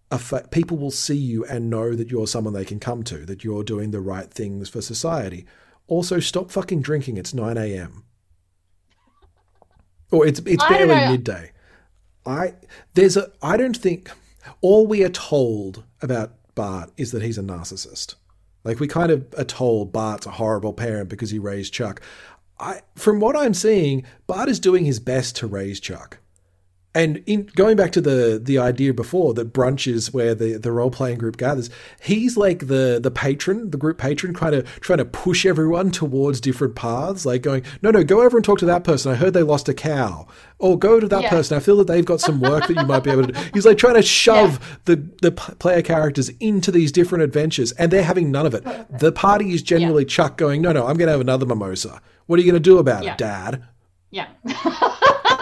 a 0.10 0.18
fa- 0.18 0.48
people 0.50 0.78
will 0.78 0.92
see 0.92 1.18
you 1.18 1.46
and 1.46 1.70
know 1.70 1.94
that 1.94 2.10
you're 2.10 2.26
someone 2.26 2.54
they 2.54 2.66
can 2.66 2.80
come 2.80 3.04
to, 3.04 3.26
that 3.26 3.44
you're 3.44 3.64
doing 3.64 3.92
the 3.92 4.00
right 4.00 4.32
things 4.32 4.70
for 4.70 4.82
society. 4.82 5.46
Also, 5.88 6.20
stop 6.20 6.50
fucking 6.50 6.82
drinking. 6.82 7.18
It's 7.18 7.34
9 7.34 7.58
a.m. 7.58 8.06
Or 10.14 10.28
it's 10.28 10.40
it's 10.46 10.64
barely 10.64 10.96
midday. 11.12 11.52
I 12.26 12.54
there's 12.94 13.18
a 13.18 13.32
I 13.42 13.58
don't 13.58 13.76
think 13.76 14.12
all 14.62 14.86
we 14.86 15.04
are 15.04 15.10
told 15.10 15.84
about 16.02 16.34
Bart 16.56 16.92
is 16.98 17.12
that 17.12 17.24
he's 17.24 17.38
a 17.38 17.42
narcissist. 17.42 18.16
Like 18.64 18.80
we 18.80 18.88
kind 18.88 19.12
of 19.12 19.26
are 19.38 19.44
told 19.44 19.92
Bart's 19.92 20.26
a 20.26 20.32
horrible 20.32 20.72
parent 20.72 21.10
because 21.10 21.32
he 21.32 21.40
raised 21.40 21.74
Chuck. 21.74 22.00
I 22.60 22.82
from 22.96 23.20
what 23.20 23.36
I'm 23.36 23.54
seeing, 23.54 24.06
Bart 24.28 24.50
is 24.50 24.60
doing 24.60 24.86
his 24.86 25.00
best 25.00 25.36
to 25.38 25.48
raise 25.48 25.80
Chuck. 25.80 26.20
And 26.96 27.24
in 27.26 27.50
going 27.56 27.76
back 27.76 27.92
to 27.94 28.02
the 28.02 28.40
the 28.44 28.60
idea 28.60 28.94
before 28.94 29.34
that 29.34 29.52
brunch 29.52 29.92
is 29.92 30.14
where 30.14 30.36
the, 30.36 30.58
the 30.58 30.72
role 30.72 30.92
playing 30.92 31.18
group 31.18 31.38
gathers, 31.38 31.72
he's 32.02 32.38
like 32.38 32.68
the 32.68 33.00
the 33.02 33.10
patron, 33.10 33.72
the 33.72 33.78
group 33.78 33.98
patron, 33.98 34.34
kind 34.36 34.54
of 34.54 34.66
trying 34.80 35.00
to 35.00 35.06
push 35.06 35.44
everyone 35.46 35.90
towards 35.90 36.40
different 36.40 36.76
paths, 36.76 37.26
like 37.26 37.42
going, 37.42 37.64
no, 37.82 37.90
no, 37.90 38.04
go 38.04 38.22
over 38.22 38.38
and 38.38 38.46
talk 38.46 38.60
to 38.60 38.66
that 38.68 38.84
person. 38.84 39.12
I 39.12 39.16
heard 39.16 39.34
they 39.34 39.42
lost 39.42 39.68
a 39.70 39.74
cow, 39.74 40.28
or 40.60 40.78
go 40.78 41.00
to 41.00 41.08
that 41.08 41.24
Yeah. 41.24 41.30
person. 41.32 41.58
I 41.58 41.62
feel 41.62 41.78
that 41.78 41.88
they've 41.88 42.06
got 42.06 42.22
some 42.22 42.40
work 42.40 42.68
that 42.68 42.78
you 42.78 42.86
might 42.86 43.04
be 43.04 43.10
able 43.10 43.26
to. 43.26 43.32
do. 43.34 43.40
He's 43.56 43.66
like 43.66 43.80
trying 43.80 43.96
to 43.96 44.04
shove 44.04 44.80
the 44.86 44.98
the 45.24 45.32
player 45.32 45.82
characters 45.82 46.30
into 46.40 46.72
these 46.72 46.92
different 46.92 47.24
adventures, 47.24 47.72
and 47.74 47.92
they're 47.92 48.04
having 48.04 48.30
none 48.30 48.46
of 48.46 48.54
it. 48.54 48.64
The 49.00 49.12
party 49.12 49.54
is 49.54 49.64
genuinely 49.64 50.06
Chuck 50.06 50.38
going, 50.38 50.62
no, 50.62 50.72
no, 50.72 50.82
I'm 50.86 50.98
going 50.98 51.08
to 51.08 51.14
have 51.14 51.22
another 51.22 51.48
mimosa. 51.48 52.02
What 52.28 52.38
are 52.38 52.44
you 52.44 52.52
going 52.52 52.62
to 52.62 52.70
do 52.70 52.78
about 52.78 53.04
Yeah. 53.04 53.14
it, 53.14 53.18
Dad? 53.18 53.64
Yeah. 54.12 54.28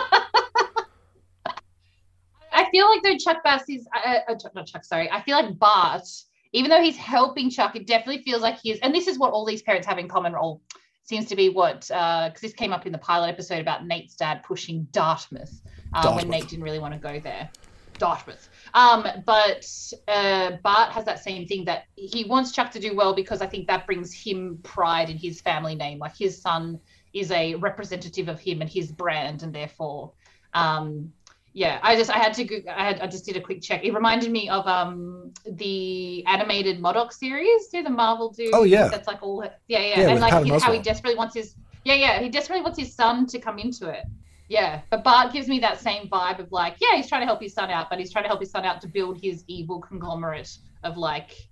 I 2.71 2.77
feel 2.77 2.87
like 2.87 3.03
though 3.03 3.17
Chuck 3.17 3.43
Bass 3.43 3.63
is 3.67 3.85
uh, 3.93 4.19
uh, 4.29 4.35
Chuck- 4.35 4.55
not 4.55 4.65
Chuck, 4.65 4.85
sorry. 4.85 5.11
I 5.11 5.21
feel 5.21 5.35
like 5.35 5.59
Bart, 5.59 6.07
even 6.53 6.69
though 6.69 6.81
he's 6.81 6.95
helping 6.95 7.49
Chuck, 7.49 7.75
it 7.75 7.85
definitely 7.85 8.23
feels 8.23 8.41
like 8.41 8.59
he 8.59 8.71
is. 8.71 8.79
And 8.81 8.95
this 8.95 9.07
is 9.07 9.19
what 9.19 9.33
all 9.33 9.45
these 9.45 9.61
parents 9.61 9.85
have 9.87 9.97
in 9.97 10.07
common. 10.07 10.35
All 10.35 10.61
seems 11.03 11.25
to 11.25 11.35
be 11.35 11.49
what 11.49 11.81
because 11.81 12.41
this 12.41 12.53
came 12.53 12.71
up 12.71 12.85
in 12.85 12.93
the 12.93 12.97
pilot 12.97 13.27
episode 13.27 13.59
about 13.59 13.85
Nate's 13.85 14.15
dad 14.15 14.43
pushing 14.43 14.87
Dartmouth, 14.91 15.61
uh, 15.93 16.01
Dartmouth. 16.01 16.23
when 16.23 16.31
Nate 16.31 16.47
didn't 16.47 16.63
really 16.63 16.79
want 16.79 16.93
to 16.93 16.99
go 16.99 17.19
there. 17.19 17.49
Dartmouth. 17.97 18.47
Um, 18.73 19.05
but 19.25 19.67
uh, 20.07 20.53
Bart 20.63 20.91
has 20.93 21.03
that 21.05 21.19
same 21.19 21.45
thing 21.47 21.65
that 21.65 21.83
he 21.95 22.23
wants 22.23 22.53
Chuck 22.53 22.71
to 22.71 22.79
do 22.79 22.95
well 22.95 23.13
because 23.13 23.41
I 23.41 23.47
think 23.47 23.67
that 23.67 23.85
brings 23.85 24.13
him 24.13 24.59
pride 24.63 25.09
in 25.09 25.17
his 25.17 25.41
family 25.41 25.75
name. 25.75 25.99
Like 25.99 26.15
his 26.17 26.41
son 26.41 26.79
is 27.13 27.31
a 27.31 27.55
representative 27.55 28.29
of 28.29 28.39
him 28.39 28.61
and 28.61 28.69
his 28.69 28.91
brand, 28.91 29.43
and 29.43 29.53
therefore, 29.53 30.13
um, 30.53 31.11
yeah, 31.53 31.79
I 31.81 31.95
just 31.95 32.09
I 32.09 32.17
had 32.17 32.33
to 32.35 32.43
go, 32.43 32.59
I 32.69 32.85
had 32.85 33.01
I 33.01 33.07
just 33.07 33.25
did 33.25 33.35
a 33.35 33.41
quick 33.41 33.61
check. 33.61 33.83
It 33.83 33.93
reminded 33.93 34.31
me 34.31 34.49
of 34.49 34.65
um 34.67 35.31
the 35.45 36.25
animated 36.25 36.79
MODOK 36.79 37.11
series. 37.11 37.67
Do 37.67 37.83
the 37.83 37.89
Marvel 37.89 38.29
do? 38.29 38.49
Oh, 38.53 38.63
yeah. 38.63 38.87
that's 38.87 39.07
like 39.07 39.21
all. 39.21 39.43
Yeah, 39.67 39.79
yeah, 39.79 39.99
Yeah, 40.01 40.09
and 40.09 40.19
like 40.21 40.31
Patton 40.31 40.59
how 40.59 40.71
he 40.71 40.79
desperately 40.79 41.17
wants 41.17 41.35
his. 41.35 41.55
Yeah, 41.83 41.95
yeah, 41.95 42.19
he 42.21 42.29
desperately 42.29 42.63
wants 42.63 42.79
his 42.79 42.93
son 42.93 43.25
to 43.27 43.39
come 43.39 43.59
into 43.59 43.89
it. 43.89 44.05
Yeah, 44.47 44.81
but 44.89 45.03
Bart 45.03 45.31
gives 45.31 45.47
me 45.47 45.59
that 45.59 45.79
same 45.79 46.09
vibe 46.09 46.39
of 46.39 46.51
like, 46.51 46.75
yeah, 46.79 46.97
he's 46.97 47.07
trying 47.07 47.21
to 47.21 47.25
help 47.25 47.41
his 47.41 47.53
son 47.53 47.69
out, 47.69 47.89
but 47.89 47.99
he's 47.99 48.11
trying 48.11 48.25
to 48.25 48.27
help 48.27 48.41
his 48.41 48.51
son 48.51 48.65
out 48.65 48.81
to 48.81 48.87
build 48.87 49.17
his 49.19 49.45
evil 49.47 49.79
conglomerate 49.79 50.57
of 50.83 50.97
like, 50.97 51.47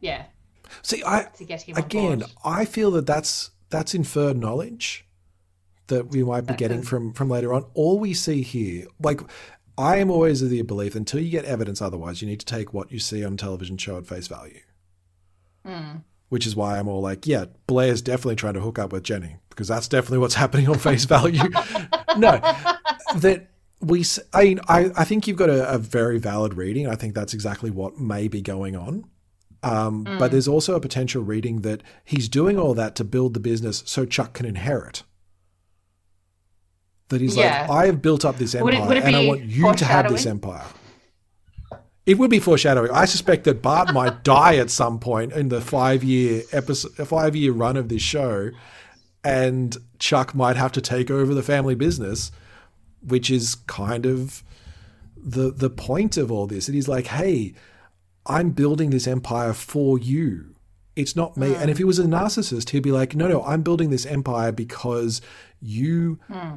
yeah, 0.00 0.24
See, 0.82 1.02
I 1.04 1.24
to 1.36 1.44
get 1.44 1.62
him 1.62 1.76
again. 1.76 2.24
I 2.44 2.64
feel 2.64 2.90
that 2.92 3.06
that's 3.06 3.50
that's 3.70 3.94
inferred 3.94 4.36
knowledge 4.36 5.03
that 5.88 6.08
we 6.08 6.24
might 6.24 6.46
be 6.46 6.54
getting 6.54 6.82
from 6.82 7.12
from 7.12 7.28
later 7.28 7.52
on. 7.52 7.64
All 7.74 7.98
we 7.98 8.14
see 8.14 8.42
here, 8.42 8.86
like 9.02 9.20
I 9.76 9.98
am 9.98 10.10
always 10.10 10.42
of 10.42 10.50
the 10.50 10.62
belief, 10.62 10.94
until 10.94 11.20
you 11.20 11.30
get 11.30 11.44
evidence 11.44 11.82
otherwise, 11.82 12.22
you 12.22 12.28
need 12.28 12.40
to 12.40 12.46
take 12.46 12.72
what 12.72 12.92
you 12.92 12.98
see 12.98 13.24
on 13.24 13.36
television 13.36 13.76
show 13.76 13.96
at 13.96 14.06
face 14.06 14.28
value. 14.28 14.60
Hmm. 15.64 15.98
Which 16.28 16.46
is 16.46 16.56
why 16.56 16.78
I'm 16.78 16.88
all 16.88 17.00
like, 17.00 17.26
yeah, 17.26 17.46
Blair's 17.66 18.02
definitely 18.02 18.36
trying 18.36 18.54
to 18.54 18.60
hook 18.60 18.78
up 18.78 18.92
with 18.92 19.04
Jenny 19.04 19.36
because 19.50 19.68
that's 19.68 19.88
definitely 19.88 20.18
what's 20.18 20.34
happening 20.44 20.68
on 20.68 20.78
face 20.78 21.04
value. 21.04 21.42
no, 22.16 22.40
that 23.16 23.48
we. 23.80 24.04
I 24.32 24.44
mean, 24.44 24.60
I, 24.68 24.90
I 24.96 25.04
think 25.04 25.26
you've 25.26 25.36
got 25.36 25.50
a, 25.50 25.68
a 25.70 25.78
very 25.78 26.18
valid 26.18 26.54
reading. 26.54 26.88
I 26.88 26.94
think 26.94 27.14
that's 27.14 27.34
exactly 27.34 27.70
what 27.70 27.98
may 27.98 28.28
be 28.28 28.40
going 28.42 28.76
on. 28.76 29.06
Um, 29.62 30.04
Mm. 30.04 30.18
But 30.18 30.30
there's 30.30 30.46
also 30.46 30.74
a 30.74 30.80
potential 30.80 31.22
reading 31.22 31.62
that 31.62 31.82
he's 32.04 32.28
doing 32.28 32.58
all 32.58 32.74
that 32.74 32.94
to 32.96 33.04
build 33.04 33.32
the 33.32 33.40
business 33.40 33.82
so 33.86 34.04
Chuck 34.04 34.34
can 34.34 34.44
inherit. 34.44 35.02
That 37.08 37.20
he's 37.20 37.36
Yeah. 37.36 37.62
like, 37.62 37.70
I 37.70 37.86
have 37.86 38.00
built 38.00 38.24
up 38.24 38.38
this 38.38 38.54
Would 38.54 38.74
empire, 38.74 38.84
it- 38.84 38.88
would 38.88 38.96
it 38.96 39.04
and 39.04 39.16
I 39.16 39.26
want 39.26 39.42
you 39.42 39.72
to 39.74 39.84
have 39.84 40.08
this 40.08 40.26
empire. 40.26 40.64
It 42.06 42.18
would 42.18 42.30
be 42.30 42.38
foreshadowing. 42.38 42.90
I 42.90 43.06
suspect 43.06 43.44
that 43.44 43.62
Bart 43.62 43.94
might 43.94 44.22
die 44.24 44.56
at 44.56 44.70
some 44.70 44.98
point 44.98 45.32
in 45.32 45.48
the 45.48 45.60
five 45.60 46.04
year 46.04 46.42
episode, 46.52 46.92
five 47.08 47.34
year 47.34 47.52
run 47.52 47.76
of 47.76 47.88
this 47.88 48.02
show, 48.02 48.50
and 49.22 49.76
Chuck 49.98 50.34
might 50.34 50.56
have 50.56 50.72
to 50.72 50.80
take 50.80 51.10
over 51.10 51.32
the 51.32 51.42
family 51.42 51.74
business, 51.74 52.30
which 53.00 53.30
is 53.30 53.54
kind 53.54 54.04
of 54.04 54.42
the 55.16 55.50
the 55.50 55.70
point 55.70 56.18
of 56.18 56.30
all 56.30 56.46
this. 56.46 56.68
And 56.68 56.74
he's 56.74 56.88
like, 56.88 57.06
"Hey, 57.06 57.54
I'm 58.26 58.50
building 58.50 58.90
this 58.90 59.06
empire 59.06 59.54
for 59.54 59.98
you. 59.98 60.54
It's 60.96 61.16
not 61.16 61.38
me." 61.38 61.54
And 61.54 61.70
if 61.70 61.78
hmm. 61.78 61.80
he 61.80 61.84
was 61.84 61.98
a 61.98 62.04
narcissist, 62.04 62.70
he'd 62.70 62.82
be 62.82 62.92
like, 62.92 63.16
"No, 63.16 63.28
no, 63.28 63.42
I'm 63.44 63.62
building 63.62 63.88
this 63.88 64.04
empire 64.04 64.52
because 64.52 65.22
you 65.58 66.18
hmm. 66.28 66.56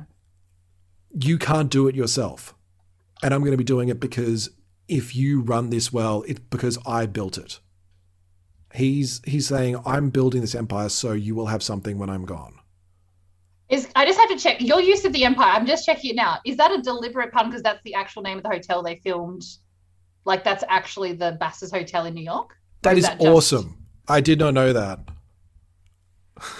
You 1.12 1.38
can't 1.38 1.70
do 1.70 1.88
it 1.88 1.96
yourself, 1.96 2.54
and 3.24 3.34
I'm 3.34 3.42
going 3.42 3.52
to 3.52 3.58
be 3.58 3.64
doing 3.64 3.90
it 3.90 4.00
because 4.00 4.50
if 4.88 5.16
you 5.16 5.42
run 5.42 5.70
this 5.70 5.92
well, 5.92 6.24
it's 6.28 6.40
because 6.40 6.78
I 6.86 7.06
built 7.06 7.38
it." 7.38 7.60
He's 8.74 9.22
he's 9.26 9.48
saying, 9.48 9.78
"I'm 9.86 10.10
building 10.10 10.42
this 10.42 10.56
empire 10.56 10.90
so 10.90 11.14
you 11.14 11.36
will 11.36 11.48
have 11.48 11.64
something 11.64 11.98
when 11.98 12.10
I'm 12.10 12.26
gone." 12.26 12.56
Is 13.70 13.88
I 13.96 14.06
just 14.06 14.20
have 14.20 14.30
to 14.30 14.38
check 14.38 14.62
your 14.62 14.80
use 14.82 15.04
of 15.04 15.12
the 15.12 15.26
Empire. 15.26 15.52
I'm 15.54 15.66
just 15.66 15.86
checking 15.86 16.12
it 16.12 16.16
now. 16.16 16.38
Is 16.46 16.56
that 16.58 16.72
a 16.72 16.82
deliberate 16.82 17.34
pun 17.34 17.50
because 17.50 17.62
that's 17.62 17.82
the 17.84 17.96
actual 17.96 18.22
name 18.22 18.38
of 18.38 18.44
the 18.44 18.50
hotel 18.50 18.82
they 18.82 18.96
filmed? 19.04 19.44
Like 20.24 20.44
that's 20.46 20.64
actually 20.70 21.14
the 21.14 21.36
Bass's 21.40 21.72
Hotel 21.72 22.06
in 22.06 22.14
New 22.14 22.24
York. 22.24 22.52
Or 22.52 22.56
That 22.84 22.98
is 22.98 23.04
that 23.06 23.20
just- 23.20 23.28
awesome. 23.28 23.86
I 24.08 24.22
did 24.22 24.40
not 24.40 24.54
know 24.54 24.72
that. 24.72 25.00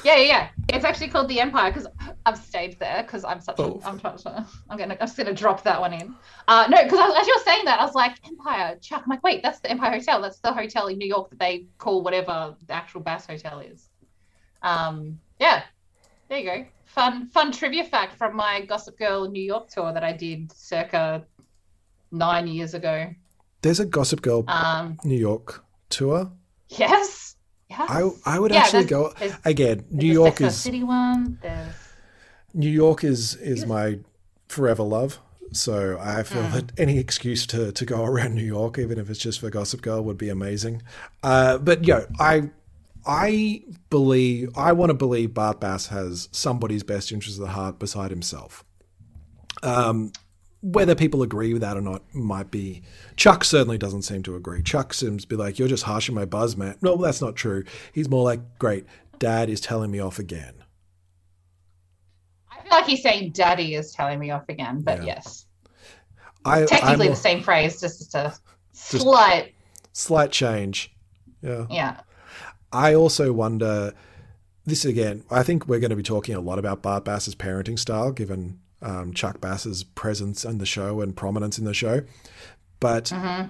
Yeah, 0.04 0.16
yeah, 0.18 0.22
yeah. 0.24 0.48
It's 0.70 0.86
actually 0.86 1.08
called 1.10 1.28
the 1.30 1.40
Empire 1.40 1.72
because 1.72 1.88
I've 2.26 2.38
stayed 2.38 2.78
there 2.80 3.04
because 3.04 3.24
I'm 3.24 3.40
such. 3.42 3.56
Oh. 3.60 3.80
A, 3.84 3.88
I'm 3.88 4.00
trying 4.00 4.18
to. 4.18 4.46
I'm 4.70 4.78
gonna. 4.78 4.94
I'm 5.00 5.08
just 5.08 5.18
gonna 5.18 5.34
drop 5.34 5.64
that 5.64 5.80
one 5.80 5.94
in. 5.94 6.14
Uh, 6.48 6.68
no, 6.70 6.84
because 6.84 7.00
as 7.18 7.28
you 7.28 7.34
were 7.38 7.44
saying 7.44 7.66
that, 7.66 7.80
I 7.80 7.86
was 7.86 7.96
like 7.96 8.16
Empire, 8.26 8.78
Chuck. 8.82 9.04
I'm 9.06 9.10
like, 9.10 9.24
wait, 9.24 9.42
that's 9.44 9.60
the 9.60 9.70
Empire 9.72 9.92
Hotel. 9.92 10.22
That's 10.22 10.40
the 10.40 10.52
hotel 10.54 10.88
in 10.88 10.98
New 10.98 11.08
York 11.08 11.30
that 11.30 11.40
they 11.40 11.66
call 11.78 12.02
whatever 12.04 12.56
the 12.66 12.74
actual 12.74 13.02
Bass 13.02 13.26
Hotel 13.28 13.60
is. 13.60 13.90
Um, 14.62 15.20
yeah. 15.40 15.64
There 16.30 16.40
you 16.40 16.46
go. 16.46 16.66
Fun, 16.86 17.28
fun 17.28 17.52
trivia 17.54 17.86
fact 17.86 18.18
from 18.18 18.36
my 18.36 18.62
Gossip 18.66 18.98
Girl 18.98 19.30
New 19.30 19.42
York 19.44 19.70
tour 19.70 19.94
that 19.94 20.04
I 20.04 20.12
did 20.12 20.52
circa 20.52 21.24
nine 22.12 22.48
years 22.48 22.74
ago. 22.74 23.14
There's 23.62 23.80
a 23.80 23.86
Gossip 23.86 24.22
Girl 24.22 24.44
Um, 24.50 24.98
New 25.06 25.16
York 25.18 25.64
tour. 25.90 26.30
yes. 26.70 27.37
Yes. 27.70 27.90
I 27.90 28.10
I 28.26 28.40
would 28.40 28.52
Yeah, 28.52 28.62
actually 28.62 28.86
go 28.86 29.14
again. 29.44 29.86
New 29.92 30.12
York 30.12 30.40
is 30.42 30.56
City 30.56 30.84
one. 30.84 31.38
There's 31.42 31.76
New 32.54 32.70
York 32.70 33.04
is 33.04 33.36
is 33.36 33.66
my 33.66 34.00
forever 34.48 34.84
love. 34.84 35.20
So 35.54 35.98
I 36.00 36.24
feel 36.24 36.44
Mm. 36.44 36.52
that 36.54 36.72
any 36.80 36.98
excuse 36.98 37.46
to 37.48 37.72
to 37.72 37.86
go 37.86 38.04
around 38.06 38.36
New 38.36 38.44
York, 38.44 38.78
even 38.78 38.98
if 39.00 39.10
it's 39.10 39.20
just 39.20 39.40
for 39.40 39.50
Gossip 39.50 39.82
Girl, 39.82 40.02
would 40.04 40.18
be 40.18 40.30
amazing. 40.30 40.82
Uh, 41.24 41.58
but 41.58 41.86
yeah, 41.86 42.06
I 42.20 42.50
I 43.06 43.64
believe 43.90 44.50
I 44.58 44.74
want 44.74 44.90
to 44.90 44.94
believe 44.94 45.34
Bart 45.34 45.60
Bass 45.62 45.88
has 45.88 46.28
somebody's 46.32 46.84
best 46.84 47.12
interest 47.12 47.40
at 47.40 47.48
heart 47.50 47.80
beside 47.80 48.12
himself. 48.12 48.64
Um, 49.64 50.12
whether 50.62 50.96
people 50.96 51.22
agree 51.22 51.54
with 51.54 51.62
that 51.62 51.78
or 51.78 51.82
not 51.82 52.04
might 52.16 52.50
be. 52.52 52.82
Chuck 53.16 53.44
certainly 53.44 53.78
doesn't 53.78 54.02
seem 54.04 54.24
to 54.24 54.36
agree. 54.36 54.62
Chuck 54.64 54.94
seems 54.94 55.24
to 55.24 55.28
be 55.28 55.36
like, 55.36 55.60
"You're 55.60 55.68
just 55.68 55.84
harshing 55.84 56.16
my 56.16 56.26
buzz, 56.26 56.58
man." 56.58 56.76
No, 56.82 56.98
that's 56.98 57.22
not 57.22 57.36
true. 57.36 57.64
He's 57.94 58.10
more 58.10 58.24
like, 58.24 58.58
"Great, 58.60 58.86
Dad 59.20 59.50
is 59.50 59.62
telling 59.62 59.92
me 59.92 60.00
off 60.00 60.20
again." 60.20 60.54
I 62.52 62.62
feel 62.62 62.72
like 62.72 62.86
he's 62.86 63.04
saying 63.04 63.32
daddy 63.32 63.76
is 63.76 63.92
telling 63.92 64.20
me 64.20 64.32
off 64.32 64.50
again, 64.50 64.82
but 64.82 65.00
Yeah. 65.00 65.06
yes. 65.16 65.46
I 66.46 66.66
Technically 66.66 67.08
I'm- 67.08 67.14
the 67.14 67.20
same 67.20 67.44
phrase, 67.44 67.80
just 67.80 68.16
a 68.16 68.34
slight 68.74 69.54
slight 69.94 70.32
change. 70.32 70.94
Yeah. 71.42 71.66
yeah. 71.70 72.02
I 72.72 72.94
also 72.94 73.32
wonder 73.34 73.94
this 74.66 74.86
again. 74.86 75.24
I 75.32 75.44
think 75.44 75.68
we're 75.68 75.80
going 75.80 75.90
to 75.92 75.96
be 75.96 76.04
talking 76.04 76.36
a 76.36 76.40
lot 76.42 76.60
about 76.60 76.82
Bart 76.82 77.06
Bass's 77.06 77.36
parenting 77.36 77.80
style, 77.80 78.12
given 78.12 78.60
um, 78.82 79.14
Chuck 79.14 79.42
Bass's 79.42 79.84
presence 79.84 80.46
in 80.46 80.58
the 80.60 80.66
show 80.66 81.02
and 81.02 81.16
prominence 81.16 81.58
in 81.58 81.66
the 81.66 81.74
show. 81.74 82.02
But 82.80 83.06
Mm-hmm. 83.06 83.48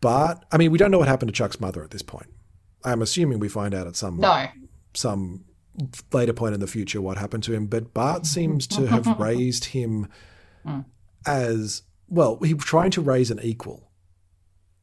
Bart, 0.00 0.44
I 0.52 0.56
mean, 0.58 0.70
we 0.70 0.78
don't 0.78 0.90
know 0.90 0.98
what 0.98 1.08
happened 1.08 1.28
to 1.30 1.32
Chuck's 1.32 1.58
mother 1.60 1.82
at 1.82 1.90
this 1.90 2.02
point. 2.02 2.26
I'm 2.84 3.00
assuming 3.02 3.38
we 3.38 3.48
find 3.48 3.74
out 3.74 3.86
at 3.86 3.96
some 3.96 4.18
No. 4.18 4.46
some 4.94 5.44
later 6.12 6.32
point 6.34 6.54
in 6.54 6.60
the 6.60 6.66
future 6.66 7.00
what 7.00 7.16
happened 7.18 7.42
to 7.44 7.52
him. 7.54 7.66
But 7.66 7.92
Bart 7.94 8.26
seems 8.26 8.66
to 8.68 8.86
have 8.86 9.06
raised 9.18 9.66
him 9.66 10.08
as 11.26 11.82
well. 12.08 12.38
He's 12.42 12.56
trying 12.62 12.90
to 12.92 13.00
raise 13.00 13.30
an 13.30 13.40
equal. 13.42 13.90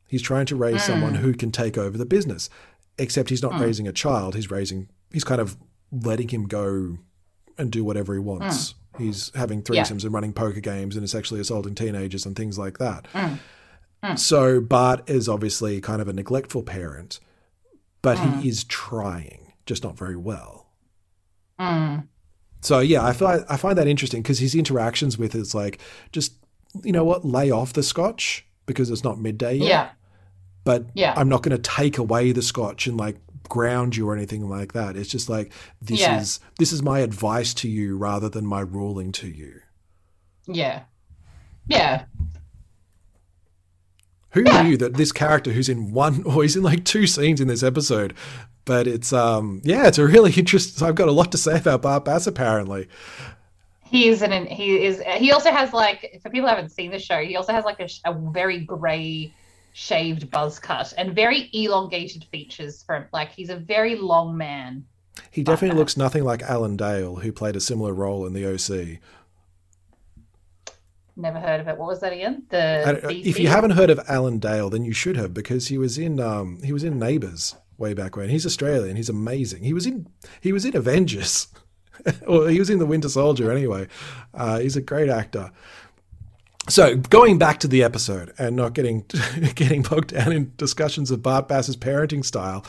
He's 0.07 0.21
trying 0.21 0.45
to 0.47 0.55
raise 0.55 0.83
someone 0.83 1.15
who 1.15 1.33
can 1.33 1.51
take 1.51 1.77
over 1.77 1.97
the 1.97 2.05
business, 2.05 2.49
except 2.97 3.29
he's 3.29 3.41
not 3.41 3.59
raising 3.59 3.87
a 3.87 3.93
child. 3.93 4.35
He's 4.35 4.51
raising. 4.51 4.89
He's 5.11 5.23
kind 5.23 5.41
of 5.41 5.57
letting 5.91 6.27
him 6.29 6.43
go 6.47 6.97
and 7.57 7.71
do 7.71 7.83
whatever 7.83 8.13
he 8.13 8.19
wants. 8.19 8.75
He's 8.97 9.31
having 9.35 9.63
Yeah. 9.69 9.83
threesomes 9.83 10.03
and 10.03 10.13
running 10.13 10.33
poker 10.33 10.59
games 10.59 10.95
and 10.95 11.03
is 11.03 11.11
sexually 11.11 11.41
assaulting 11.41 11.75
teenagers 11.75 12.25
and 12.25 12.35
things 12.35 12.57
like 12.57 12.77
that. 12.77 13.07
Mm. 13.13 13.39
Mm. 14.03 14.19
So 14.19 14.59
Bart 14.61 15.09
is 15.09 15.29
obviously 15.29 15.79
kind 15.81 16.01
of 16.01 16.07
a 16.07 16.13
neglectful 16.13 16.63
parent, 16.63 17.19
but 18.01 18.19
he 18.19 18.25
mm. 18.25 18.45
is 18.45 18.63
trying, 18.65 19.53
just 19.65 19.83
not 19.83 19.97
very 19.97 20.17
well. 20.17 20.67
So 22.61 22.79
yeah, 22.79 23.05
I 23.05 23.13
find 23.13 23.43
I 23.49 23.57
find 23.57 23.77
that 23.77 23.87
interesting 23.87 24.21
because 24.21 24.39
his 24.39 24.55
interactions 24.55 25.17
with 25.17 25.35
is 25.35 25.53
like 25.53 25.79
just 26.11 26.33
you 26.83 26.91
know 26.91 27.03
what, 27.03 27.23
lay 27.25 27.51
off 27.51 27.73
the 27.73 27.83
scotch 27.83 28.45
because 28.65 28.89
it's 28.89 29.03
not 29.03 29.19
midday 29.19 29.55
yet. 29.55 29.67
Yeah. 29.67 29.89
But 30.63 30.85
Yeah. 30.93 31.13
I'm 31.15 31.29
not 31.29 31.43
going 31.43 31.55
to 31.55 31.61
take 31.61 31.97
away 31.97 32.31
the 32.31 32.41
scotch 32.41 32.87
and 32.87 32.97
like 32.97 33.17
ground 33.53 33.95
you 33.95 34.09
or 34.09 34.15
anything 34.15 34.49
like 34.49 34.73
that. 34.73 34.95
It's 34.95 35.09
just 35.09 35.29
like 35.29 35.53
this 35.79 35.99
Yeah. 36.01 36.19
is 36.19 36.39
this 36.57 36.71
is 36.73 36.81
my 36.81 36.99
advice 36.99 37.53
to 37.55 37.69
you 37.69 37.95
rather 37.97 38.27
than 38.29 38.45
my 38.47 38.61
ruling 38.61 39.11
to 39.13 39.27
you. 39.27 39.61
Yeah. 40.47 40.83
Yeah. 41.67 42.05
Who 44.31 44.41
knew 44.41 44.77
that 44.77 44.95
this 44.95 45.11
character 45.11 45.51
who's 45.51 45.69
in 45.69 45.91
one 45.91 46.23
or 46.25 46.41
he's 46.41 46.55
in 46.55 46.63
like 46.63 46.83
two 46.83 47.05
scenes 47.05 47.39
in 47.39 47.47
this 47.47 47.61
episode, 47.63 48.15
but 48.65 48.87
it's 48.87 49.13
um 49.13 49.61
yeah, 49.63 49.87
it's 49.87 49.99
a 49.99 50.05
really 50.07 50.33
interesting. 50.33 50.85
I've 50.87 50.95
got 50.95 51.07
a 51.07 51.11
lot 51.11 51.31
to 51.33 51.37
say 51.37 51.59
about 51.59 51.83
Bart 51.83 52.05
Bass 52.05 52.25
apparently. 52.25 52.87
He 53.85 54.07
is 54.07 54.23
an 54.23 54.47
he 54.47 54.83
is 54.83 54.99
he 55.17 55.31
also 55.31 55.51
has 55.51 55.71
like 55.71 56.19
for 56.23 56.31
people 56.31 56.49
who 56.49 56.55
haven't 56.55 56.71
seen 56.71 56.89
the 56.89 56.97
show, 56.97 57.21
he 57.21 57.35
also 57.35 57.53
has 57.53 57.63
like 57.65 57.79
a, 57.79 57.87
a 58.09 58.13
very 58.31 58.59
grey 58.61 59.31
shaved 59.73 60.29
buzz 60.29 60.59
cut 60.59 60.93
and 60.97 61.13
very 61.13 61.49
elongated 61.51 62.23
features 62.25 62.83
from 62.83 63.05
like 63.11 63.31
he's 63.31 63.49
a 63.49 63.55
very 63.55 63.95
long 63.95 64.37
man. 64.37 64.85
He 65.29 65.43
definitely 65.43 65.77
looks 65.77 65.97
nothing 65.97 66.23
like 66.23 66.41
Alan 66.43 66.77
Dale, 66.77 67.17
who 67.17 67.31
played 67.31 67.55
a 67.55 67.59
similar 67.59 67.93
role 67.93 68.25
in 68.25 68.33
the 68.33 68.45
OC. 68.45 68.99
Never 71.15 71.39
heard 71.39 71.59
of 71.59 71.67
it. 71.67 71.77
What 71.77 71.87
was 71.87 71.99
that 71.99 72.13
again? 72.13 72.43
The 72.49 73.07
if 73.09 73.39
you 73.39 73.47
haven't 73.47 73.71
heard 73.71 73.91
of 73.91 73.99
Alan 74.07 74.39
Dale, 74.39 74.69
then 74.69 74.83
you 74.83 74.93
should 74.93 75.15
have 75.17 75.33
because 75.33 75.67
he 75.67 75.77
was 75.77 75.97
in 75.97 76.19
um, 76.19 76.61
he 76.63 76.73
was 76.73 76.83
in 76.83 76.97
Neighbours 76.97 77.55
way 77.77 77.93
back 77.93 78.15
when. 78.15 78.29
He's 78.29 78.45
Australian. 78.45 78.95
He's 78.95 79.09
amazing. 79.09 79.63
He 79.63 79.73
was 79.73 79.85
in 79.85 80.07
he 80.41 80.51
was 80.51 80.65
in 80.65 80.75
Avengers, 80.75 81.47
or 82.27 82.49
he 82.49 82.57
was 82.57 82.71
in 82.71 82.79
The 82.79 82.87
Winter 82.87 83.09
Soldier 83.09 83.51
anyway. 83.51 83.87
Uh, 84.33 84.59
he's 84.59 84.75
a 84.75 84.81
great 84.81 85.09
actor. 85.09 85.51
So 86.69 86.95
going 86.95 87.37
back 87.37 87.59
to 87.59 87.67
the 87.67 87.83
episode 87.83 88.33
and 88.37 88.55
not 88.55 88.73
getting 88.73 89.05
getting 89.55 89.81
bogged 89.81 90.13
down 90.13 90.31
in 90.31 90.53
discussions 90.57 91.11
of 91.11 91.21
Bart 91.21 91.47
Bass's 91.47 91.75
parenting 91.75 92.23
style, 92.23 92.65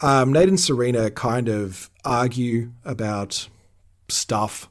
um, 0.00 0.32
Nate 0.32 0.48
and 0.48 0.58
Serena 0.58 1.10
kind 1.10 1.48
of 1.48 1.88
argue 2.04 2.72
about 2.84 3.48
stuff. 4.08 4.68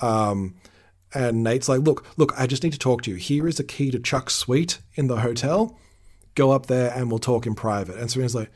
Um, 0.00 0.54
and 1.14 1.42
Nate's 1.42 1.68
like, 1.68 1.80
"Look, 1.80 2.06
look, 2.16 2.32
I 2.38 2.46
just 2.46 2.62
need 2.62 2.72
to 2.72 2.78
talk 2.78 3.02
to 3.02 3.10
you. 3.10 3.16
Here 3.16 3.48
is 3.48 3.56
the 3.56 3.64
key 3.64 3.90
to 3.90 3.98
Chuck's 3.98 4.34
suite 4.34 4.80
in 4.94 5.08
the 5.08 5.20
hotel. 5.20 5.76
Go 6.34 6.50
up 6.52 6.66
there 6.66 6.92
and 6.94 7.10
we'll 7.10 7.18
talk 7.18 7.46
in 7.46 7.54
private." 7.54 7.96
And 7.96 8.10
Serena's 8.10 8.34
like, 8.34 8.50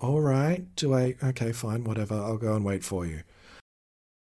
"All 0.00 0.20
right, 0.20 0.64
do 0.74 0.94
I? 0.94 1.14
Okay, 1.22 1.52
fine, 1.52 1.84
whatever. 1.84 2.14
I'll 2.14 2.38
go 2.38 2.54
and 2.56 2.64
wait 2.64 2.82
for 2.82 3.06
you." 3.06 3.22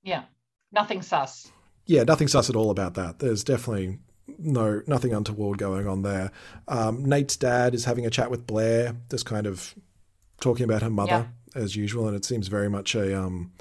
Yeah. 0.03 0.25
Nothing 0.73 1.03
sus. 1.03 1.51
yeah, 1.87 2.05
nothing 2.05 2.29
sus 2.29 2.49
at 2.51 2.57
all 2.57 2.71
about 2.71 2.95
that. 2.95 3.19
There's 3.19 3.43
definitely 3.43 3.99
no 4.39 4.83
nothing 4.87 5.13
untoward 5.13 5.59
going 5.59 5.87
on 5.87 6.03
there. 6.03 6.31
Um, 6.69 7.05
Nate's 7.05 7.37
dad 7.37 7.75
is 7.75 7.85
having 7.85 8.07
a 8.07 8.11
chat 8.11 8.31
with 8.31 8.47
Blair, 8.47 8.97
just 9.11 9.27
kind 9.27 9.47
of 9.47 9.75
talking 10.41 10.65
about 10.65 10.83
her 10.83 10.91
mother 10.91 11.31
as 11.55 11.77
usual, 11.77 12.07
and 12.07 12.17
it 12.17 12.25
seems 12.25 12.49
very 12.49 12.69
much 12.71 12.95
a 12.95 13.19
um, 13.19 13.53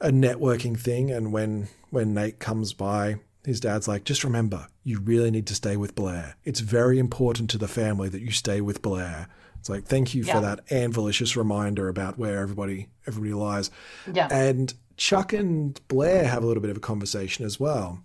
a 0.00 0.10
networking 0.10 0.78
thing. 0.78 1.10
And 1.10 1.32
when 1.32 1.68
when 1.90 2.14
Nate 2.14 2.38
comes 2.38 2.72
by, 2.72 3.16
his 3.44 3.60
dad's 3.60 3.88
like, 3.88 4.04
"Just 4.04 4.24
remember, 4.24 4.68
you 4.84 5.00
really 5.00 5.30
need 5.30 5.46
to 5.48 5.54
stay 5.54 5.76
with 5.76 5.94
Blair. 5.94 6.36
It's 6.44 6.60
very 6.60 6.98
important 6.98 7.50
to 7.50 7.58
the 7.58 7.68
family 7.68 8.08
that 8.08 8.22
you 8.22 8.30
stay 8.30 8.60
with 8.60 8.82
Blair." 8.82 9.28
It's 9.58 9.68
like, 9.68 9.84
thank 9.84 10.12
you 10.12 10.24
Yeah. 10.24 10.34
for 10.34 10.40
that 10.40 10.72
anvilicious 10.72 11.36
reminder 11.36 11.88
about 11.88 12.18
where 12.18 12.40
everybody 12.40 12.88
everybody 13.06 13.32
lies. 13.32 13.70
Yeah. 14.12 14.26
And 14.28 14.74
Chuck 14.96 15.32
and 15.32 15.80
Blair 15.86 16.26
have 16.26 16.42
a 16.42 16.46
little 16.46 16.60
bit 16.60 16.70
of 16.70 16.76
a 16.76 16.80
conversation 16.80 17.44
as 17.46 17.60
well. 17.60 18.02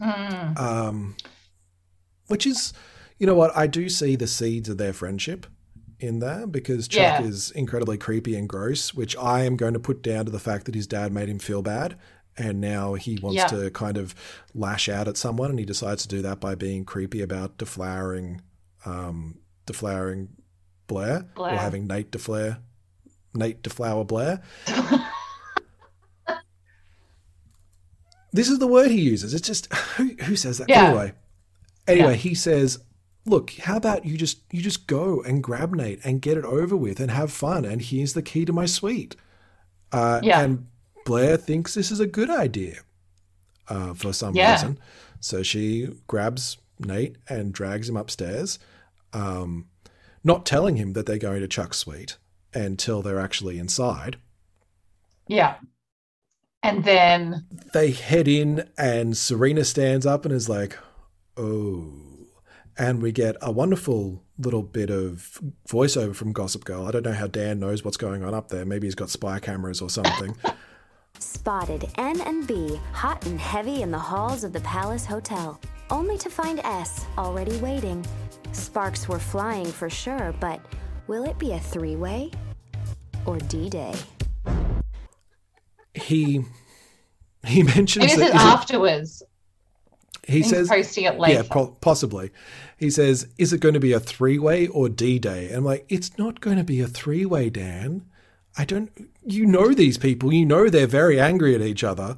Mm. 0.00 0.58
Um, 0.58 1.16
which 2.28 2.46
is, 2.46 2.72
you 3.18 3.26
know 3.26 3.34
what, 3.34 3.56
I 3.56 3.66
do 3.66 3.88
see 3.88 4.16
the 4.16 4.26
seeds 4.26 4.68
of 4.68 4.78
their 4.78 4.92
friendship 4.92 5.46
in 5.98 6.18
there 6.18 6.46
because 6.46 6.88
Chuck 6.88 7.20
Yeah. 7.20 7.22
is 7.26 7.50
incredibly 7.52 7.96
creepy 7.96 8.36
and 8.36 8.48
gross, 8.48 8.92
which 8.92 9.16
I 9.16 9.44
am 9.44 9.56
going 9.56 9.72
to 9.74 9.80
put 9.80 10.02
down 10.02 10.24
to 10.26 10.30
the 10.30 10.38
fact 10.38 10.66
that 10.66 10.74
his 10.74 10.86
dad 10.86 11.12
made 11.12 11.28
him 11.28 11.38
feel 11.38 11.62
bad. 11.62 11.96
And 12.38 12.60
now 12.60 12.94
he 12.94 13.16
wants 13.22 13.36
Yeah. 13.36 13.46
to 13.46 13.70
kind 13.70 13.96
of 13.96 14.14
lash 14.54 14.90
out 14.90 15.08
at 15.08 15.16
someone, 15.16 15.48
and 15.48 15.58
he 15.58 15.64
decides 15.64 16.02
to 16.02 16.08
do 16.08 16.20
that 16.22 16.38
by 16.38 16.54
being 16.54 16.84
creepy 16.84 17.22
about 17.22 17.56
deflowering, 17.56 18.40
um, 18.84 19.38
deflowering 19.66 20.28
Blair, 20.86 21.20
or 21.34 21.48
Blair. 21.48 21.56
having 21.58 21.86
Nate 21.86 22.10
deflare, 22.12 22.58
Nate 23.34 23.62
deflower 23.62 24.04
Blair. 24.04 24.42
this 28.32 28.48
is 28.48 28.58
the 28.58 28.66
word 28.66 28.90
he 28.90 29.00
uses. 29.00 29.34
It's 29.34 29.46
just 29.46 29.72
who 29.96 30.14
who 30.24 30.36
says 30.36 30.58
that 30.58 30.68
Yeah. 30.68 30.84
anyway. 30.88 31.12
Anyway, 31.88 32.10
Yeah. 32.12 32.16
he 32.16 32.34
says, 32.34 32.78
"Look, 33.24 33.52
how 33.52 33.76
about 33.76 34.04
you 34.04 34.16
just 34.16 34.38
you 34.52 34.60
just 34.62 34.86
go 34.86 35.22
and 35.22 35.42
grab 35.42 35.74
Nate 35.74 36.00
and 36.04 36.20
get 36.22 36.36
it 36.36 36.44
over 36.44 36.76
with 36.76 37.00
and 37.00 37.10
have 37.10 37.32
fun. 37.32 37.64
And 37.64 37.80
here's 37.82 38.12
the 38.14 38.22
key 38.22 38.44
to 38.44 38.52
my 38.52 38.66
suite." 38.66 39.16
Uh, 39.92 40.20
Yeah. 40.22 40.40
And 40.40 40.66
Blair 41.04 41.36
thinks 41.36 41.74
this 41.74 41.90
is 41.90 42.00
a 42.00 42.06
good 42.06 42.30
idea 42.30 42.80
uh, 43.68 43.94
for 43.94 44.12
some 44.12 44.34
Yeah. 44.34 44.52
reason. 44.52 44.78
So 45.20 45.42
she 45.42 45.88
grabs 46.06 46.58
Nate 46.78 47.16
and 47.28 47.52
drags 47.52 47.88
him 47.88 47.96
upstairs, 47.96 48.58
um, 49.12 49.66
not 50.22 50.44
telling 50.44 50.76
him 50.76 50.92
that 50.92 51.06
they're 51.06 51.18
going 51.18 51.40
to 51.40 51.48
Chuck's 51.48 51.78
suite 51.78 52.16
until 52.52 53.00
they're 53.02 53.18
actually 53.20 53.58
inside. 53.58 54.18
Yeah. 55.28 55.56
And 56.66 56.82
then 56.82 57.46
they 57.72 57.92
head 57.92 58.26
in 58.26 58.68
and 58.76 59.16
Serena 59.16 59.64
stands 59.64 60.04
up 60.04 60.24
and 60.24 60.34
is 60.34 60.48
like, 60.48 60.76
"Oh." 61.36 61.92
And 62.76 63.00
we 63.00 63.12
get 63.12 63.36
a 63.40 63.52
wonderful 63.52 64.24
little 64.36 64.64
bit 64.64 64.90
of 64.90 65.40
voiceover 65.68 66.12
from 66.12 66.32
Gossip 66.32 66.64
Girl. 66.64 66.84
I 66.84 66.90
don't 66.90 67.04
know 67.04 67.12
how 67.12 67.28
Dan 67.28 67.60
knows 67.60 67.84
what's 67.84 67.96
going 67.96 68.24
on 68.24 68.34
up 68.34 68.48
there. 68.48 68.64
Maybe 68.64 68.88
he's 68.88 68.96
got 68.96 69.10
spy 69.10 69.38
cameras 69.38 69.80
or 69.80 69.88
something. 69.88 70.36
Spotted 71.20 71.88
N 71.98 72.20
and 72.22 72.48
B 72.48 72.80
hot 72.92 73.24
and 73.26 73.40
heavy 73.40 73.82
in 73.82 73.92
the 73.92 73.98
halls 73.98 74.42
of 74.42 74.52
the 74.52 74.60
Palace 74.60 75.06
Hotel, 75.06 75.60
only 75.90 76.18
to 76.18 76.28
find 76.28 76.58
S 76.64 77.06
already 77.16 77.56
waiting. 77.58 78.04
Sparks 78.50 79.08
were 79.08 79.20
flying 79.20 79.66
for 79.66 79.88
sure, 79.88 80.34
but 80.40 80.60
will 81.06 81.22
it 81.22 81.38
be 81.38 81.52
a 81.52 81.60
three 81.60 81.94
way 81.94 82.32
or 83.24 83.38
D 83.38 83.70
Day? 83.70 83.94
He 85.96 86.44
he 87.46 87.62
mentions 87.74 88.06
maybe 88.06 88.20
that 88.20 88.28
is 88.28 88.34
it- 88.34 88.40
afterwards. 88.40 89.22
he 90.26 90.42
says 90.42 90.68
posting 90.68 91.04
it 91.04 91.18
later. 91.18 91.42
Yeah, 91.42 91.48
po- 91.48 91.76
possibly. 91.80 92.30
He 92.78 92.90
says, 92.90 93.28
"Is 93.38 93.52
it 93.52 93.60
going 93.60 93.74
to 93.74 93.80
be 93.80 93.92
a 93.92 94.00
three-way 94.00 94.66
or 94.68 94.88
D-Day?" 94.88 95.48
And 95.48 95.56
I'm 95.58 95.64
like, 95.64 95.86
"It's 95.88 96.18
not 96.18 96.40
going 96.40 96.56
to 96.58 96.64
be 96.64 96.80
a 96.80 96.86
three-way, 96.86 97.48
Dan. 97.50 98.04
I 98.58 98.64
don't. 98.64 98.90
You 99.24 99.46
know 99.46 99.72
these 99.72 99.96
people. 99.98 100.32
You 100.32 100.44
know 100.44 100.68
they're 100.68 100.86
very 100.86 101.18
angry 101.20 101.54
at 101.54 101.62
each 101.62 101.82
other." 101.84 102.16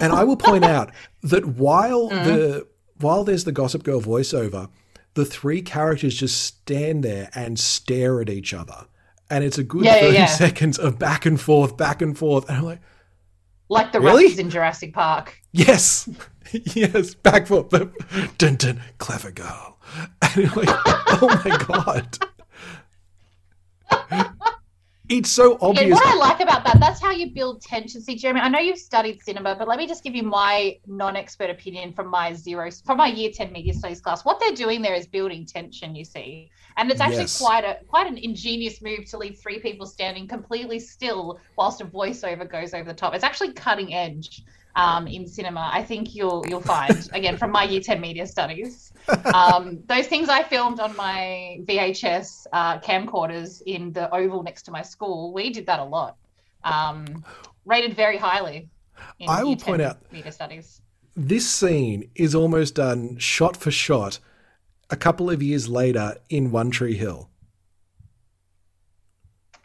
And 0.00 0.12
I 0.12 0.24
will 0.24 0.36
point 0.36 0.64
out 0.64 0.90
that 1.22 1.46
while 1.46 2.10
Mm. 2.10 2.24
the 2.24 2.66
while 3.00 3.24
there's 3.24 3.44
the 3.44 3.52
Gossip 3.52 3.82
Girl 3.82 4.00
voiceover, 4.00 4.68
the 5.14 5.24
three 5.24 5.62
characters 5.62 6.14
just 6.16 6.38
stand 6.40 7.02
there 7.02 7.30
and 7.34 7.58
stare 7.58 8.20
at 8.20 8.28
each 8.28 8.52
other, 8.52 8.84
and 9.30 9.44
it's 9.44 9.58
a 9.58 9.64
good 9.64 9.84
Yeah, 9.84 9.96
yeah, 9.96 10.00
thirty 10.00 10.14
yeah. 10.14 10.26
seconds 10.26 10.78
of 10.78 10.98
back 10.98 11.26
and 11.26 11.40
forth, 11.40 11.76
back 11.76 12.02
and 12.02 12.16
forth, 12.16 12.48
and 12.48 12.58
I'm 12.58 12.64
like. 12.64 12.80
like 13.68 13.92
the 13.92 14.00
Really? 14.00 14.28
raptors 14.28 14.38
in 14.38 14.50
Jurassic 14.50 14.92
Park. 14.94 15.38
Yes, 15.52 16.08
yes, 16.52 17.14
back 17.14 17.48
but 17.48 17.90
dun 18.38 18.56
dun, 18.56 18.82
clever 18.98 19.30
girl. 19.30 19.78
And 20.22 20.36
you're 20.36 20.54
like, 20.54 20.68
oh 21.22 21.42
my 21.44 21.56
god, 21.66 22.18
it's 25.08 25.30
so 25.30 25.58
And 25.76 25.78
obvious. 25.78 25.90
what 25.90 26.06
I 26.06 26.14
like 26.16 26.40
about 26.40 26.64
that, 26.64 26.78
that's 26.80 27.00
how 27.00 27.10
you 27.10 27.32
build 27.32 27.62
tension. 27.62 28.00
See, 28.00 28.14
Jeremy, 28.16 28.40
I 28.40 28.48
know 28.48 28.60
you've 28.60 28.78
studied 28.78 29.20
cinema, 29.22 29.56
but 29.56 29.66
let 29.66 29.78
me 29.78 29.86
just 29.88 30.04
give 30.04 30.14
you 30.14 30.22
my 30.22 30.76
non-expert 30.86 31.50
opinion 31.50 31.92
from 31.92 32.08
my 32.08 32.32
zero, 32.32 32.70
from 32.84 32.98
my 32.98 33.08
year 33.08 33.30
ten 33.34 33.50
media 33.52 33.74
studies 33.74 34.00
class. 34.00 34.24
What 34.24 34.38
they're 34.38 34.54
doing 34.54 34.82
there 34.82 34.94
is 34.94 35.06
building 35.08 35.46
tension. 35.46 35.96
You 35.96 36.04
see, 36.04 36.50
and 36.80 36.90
it's 36.90 37.00
actually 37.00 37.28
Yes. 37.30 37.38
quite 37.38 37.64
a 37.64 37.78
quite 37.88 38.06
an 38.06 38.16
ingenious 38.16 38.80
move 38.80 39.04
to 39.10 39.18
leave 39.18 39.38
three 39.38 39.58
people 39.60 39.86
standing 39.86 40.26
completely 40.26 40.78
still 40.80 41.38
whilst 41.56 41.80
a 41.82 41.84
voiceover 41.84 42.48
goes 42.50 42.72
over 42.74 42.84
the 42.84 42.94
top. 42.94 43.14
It's 43.14 43.24
actually 43.24 43.52
cutting 43.52 43.92
edge. 43.94 44.42
um, 44.76 45.08
in 45.08 45.26
cinema, 45.26 45.68
I 45.72 45.82
think 45.82 46.14
you'll 46.14 46.44
you'll 46.48 46.60
find 46.60 46.96
again 47.18 47.36
from 47.36 47.50
my 47.50 47.64
year 47.64 47.80
ten 47.80 48.00
media 48.00 48.24
studies. 48.26 48.92
Um, 49.34 49.80
those 49.86 50.06
things 50.06 50.28
I 50.28 50.44
filmed 50.44 50.78
on 50.78 50.94
my 50.96 51.58
VHS 51.68 52.46
uh, 52.52 52.78
camcorders 52.78 53.62
in 53.66 53.92
the 53.92 54.04
oval 54.14 54.44
next 54.44 54.62
to 54.66 54.70
my 54.70 54.82
school, 54.82 55.32
we 55.34 55.50
did 55.50 55.66
that 55.66 55.80
a 55.80 55.84
lot. 55.84 56.16
Um, 56.62 57.24
rated 57.64 57.94
very 57.94 58.16
highly. 58.16 58.68
In 59.18 59.28
I 59.28 59.42
will 59.42 59.56
point 59.56 59.80
10 59.80 59.88
out- 59.88 60.12
media 60.12 60.30
studies. 60.30 60.80
This 61.16 61.50
scene 61.50 62.08
is 62.14 62.32
almost 62.36 62.76
done 62.76 63.18
shot 63.18 63.56
for 63.56 63.72
shot 63.72 64.20
a 64.90 64.96
couple 64.96 65.30
of 65.30 65.42
years 65.42 65.68
later 65.68 66.16
in 66.28 66.50
One 66.50 66.70
Tree 66.70 66.94
Hill. 66.94 67.30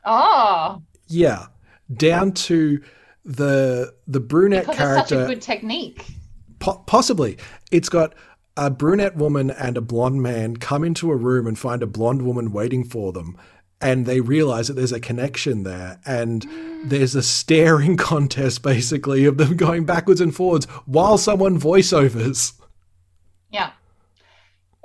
Oh, 0.05 0.81
Yeah, 1.07 1.47
down 1.91 2.31
to 2.33 2.81
the 3.23 3.93
the 4.07 4.19
brunette 4.19 4.65
because 4.65 4.77
character. 4.77 5.01
it's 5.01 5.09
such 5.09 5.19
a 5.19 5.27
good 5.27 5.41
technique. 5.41 6.05
Po- 6.59 6.83
possibly. 6.85 7.37
It's 7.71 7.89
got 7.89 8.13
a 8.55 8.69
brunette 8.69 9.17
woman 9.17 9.49
and 9.51 9.77
a 9.77 9.81
blonde 9.81 10.21
man 10.21 10.57
come 10.57 10.83
into 10.83 11.11
a 11.11 11.15
room 11.15 11.47
and 11.47 11.57
find 11.57 11.83
a 11.83 11.87
blonde 11.87 12.21
woman 12.21 12.51
waiting 12.51 12.83
for 12.83 13.11
them. 13.11 13.37
And 13.81 14.05
they 14.05 14.21
realize 14.21 14.67
that 14.67 14.75
there's 14.75 14.93
a 14.93 14.99
connection 14.99 15.63
there. 15.63 15.99
And 16.05 16.47
mm. 16.47 16.89
there's 16.89 17.15
a 17.15 17.23
staring 17.23 17.97
contest, 18.11 18.61
basically, 18.61 19.25
of 19.25 19.37
them 19.37 19.57
going 19.57 19.85
backwards 19.85 20.21
and 20.21 20.33
forwards 20.33 20.65
while 20.85 21.17
someone 21.17 21.59
voiceovers. 21.59 22.53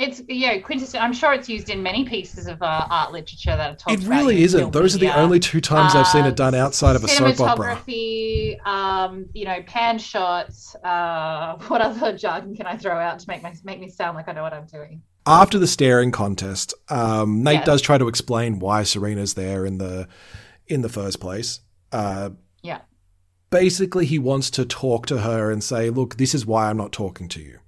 It's 0.01 0.23
yeah, 0.29 0.59
quintessential. 0.61 1.05
I'm 1.05 1.13
sure 1.13 1.35
it's 1.35 1.47
used 1.47 1.69
in 1.69 1.83
many 1.83 2.07
pieces 2.07 2.47
of 2.47 2.63
uh, 2.63 2.87
art 2.89 3.13
literature 3.13 3.55
that 3.55 3.71
are 3.71 3.77
talked 3.77 4.03
It 4.03 4.09
really 4.09 4.43
isn't. 4.43 4.73
Those 4.73 4.95
are 4.95 4.99
the 4.99 5.15
only 5.15 5.39
two 5.39 5.61
times 5.61 5.95
I've 5.95 6.07
seen 6.07 6.25
it 6.25 6.37
done 6.37 6.55
outside 6.55 6.97
of 6.97 7.05
a 7.05 7.09
soap 7.09 7.39
opera. 7.39 7.77
Cinematography, 7.77 8.67
um, 8.67 9.27
you 9.35 9.45
know, 9.45 9.63
pan 9.67 9.99
shots. 9.99 10.75
Uh, 10.83 11.59
what 11.69 11.83
other 11.83 12.17
jargon 12.17 12.57
can 12.57 12.65
I 12.65 12.79
throw 12.79 12.99
out 12.99 13.19
to 13.19 13.29
make 13.29 13.43
my, 13.43 13.53
make 13.63 13.79
me 13.79 13.91
sound 13.91 14.17
like 14.17 14.27
I 14.27 14.33
know 14.33 14.43
what 14.43 14.55
I'm 14.55 14.65
doing? 14.65 15.03
After 15.27 15.59
the 15.59 15.67
staring 15.67 16.13
contest, 16.13 16.73
um, 16.89 17.43
Nate 17.43 17.57
Yeah. 17.57 17.65
does 17.65 17.83
try 17.83 17.99
to 17.99 18.09
explain 18.09 18.59
why 18.59 18.85
Serena's 18.85 19.35
there 19.35 19.67
in 19.67 19.77
the 19.77 20.09
in 20.67 20.81
the 20.81 20.89
first 20.89 21.21
place. 21.21 21.61
Uh, 21.93 22.31
Yeah. 22.63 22.79
basically 23.51 24.07
he 24.07 24.19
wants 24.19 24.49
to 24.53 24.65
talk 24.65 25.05
to 25.07 25.19
her 25.19 25.51
and 25.51 25.63
say, 25.63 25.91
"Look, 25.91 26.17
this 26.17 26.35
is 26.35 26.47
why 26.47 26.71
I'm 26.71 26.79
not 26.79 26.91
talking 26.91 27.29
to 27.29 27.43
you." 27.43 27.59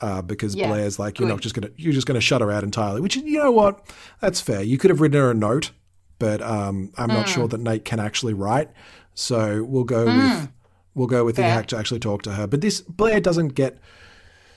Uh, 0.00 0.22
because 0.22 0.54
Yeah, 0.54 0.68
Blair's 0.68 0.98
like, 0.98 1.18
"You're 1.18 1.28
not 1.28 1.40
just 1.40 1.54
gonna, 1.54 1.70
you're 1.76 1.92
just 1.92 2.06
gonna 2.06 2.20
shut 2.20 2.40
her 2.40 2.50
out 2.50 2.64
entirely." 2.64 3.00
Which 3.00 3.16
you 3.16 3.38
know 3.38 3.50
what, 3.50 3.84
that's 4.20 4.40
fair. 4.40 4.62
You 4.62 4.78
could 4.78 4.90
have 4.90 5.00
written 5.00 5.20
her 5.20 5.30
a 5.30 5.34
note, 5.34 5.72
but 6.18 6.40
um, 6.42 6.92
I'm 6.96 7.08
not 7.08 7.26
Mm. 7.26 7.34
sure 7.34 7.48
that 7.48 7.60
Nate 7.60 7.84
can 7.84 8.00
actually 8.00 8.32
write. 8.34 8.70
So 9.14 9.62
we'll 9.64 9.84
go 9.84 10.06
Mm. 10.06 10.16
with 10.40 10.48
we'll 10.94 11.06
go 11.06 11.24
with 11.24 11.36
the 11.36 11.42
Fair. 11.42 11.52
hack 11.52 11.66
to 11.68 11.76
actually 11.78 12.00
talk 12.00 12.22
to 12.22 12.32
her. 12.32 12.46
But 12.46 12.60
this 12.62 12.80
Blair 12.80 13.20
doesn't 13.20 13.48
get 13.54 13.78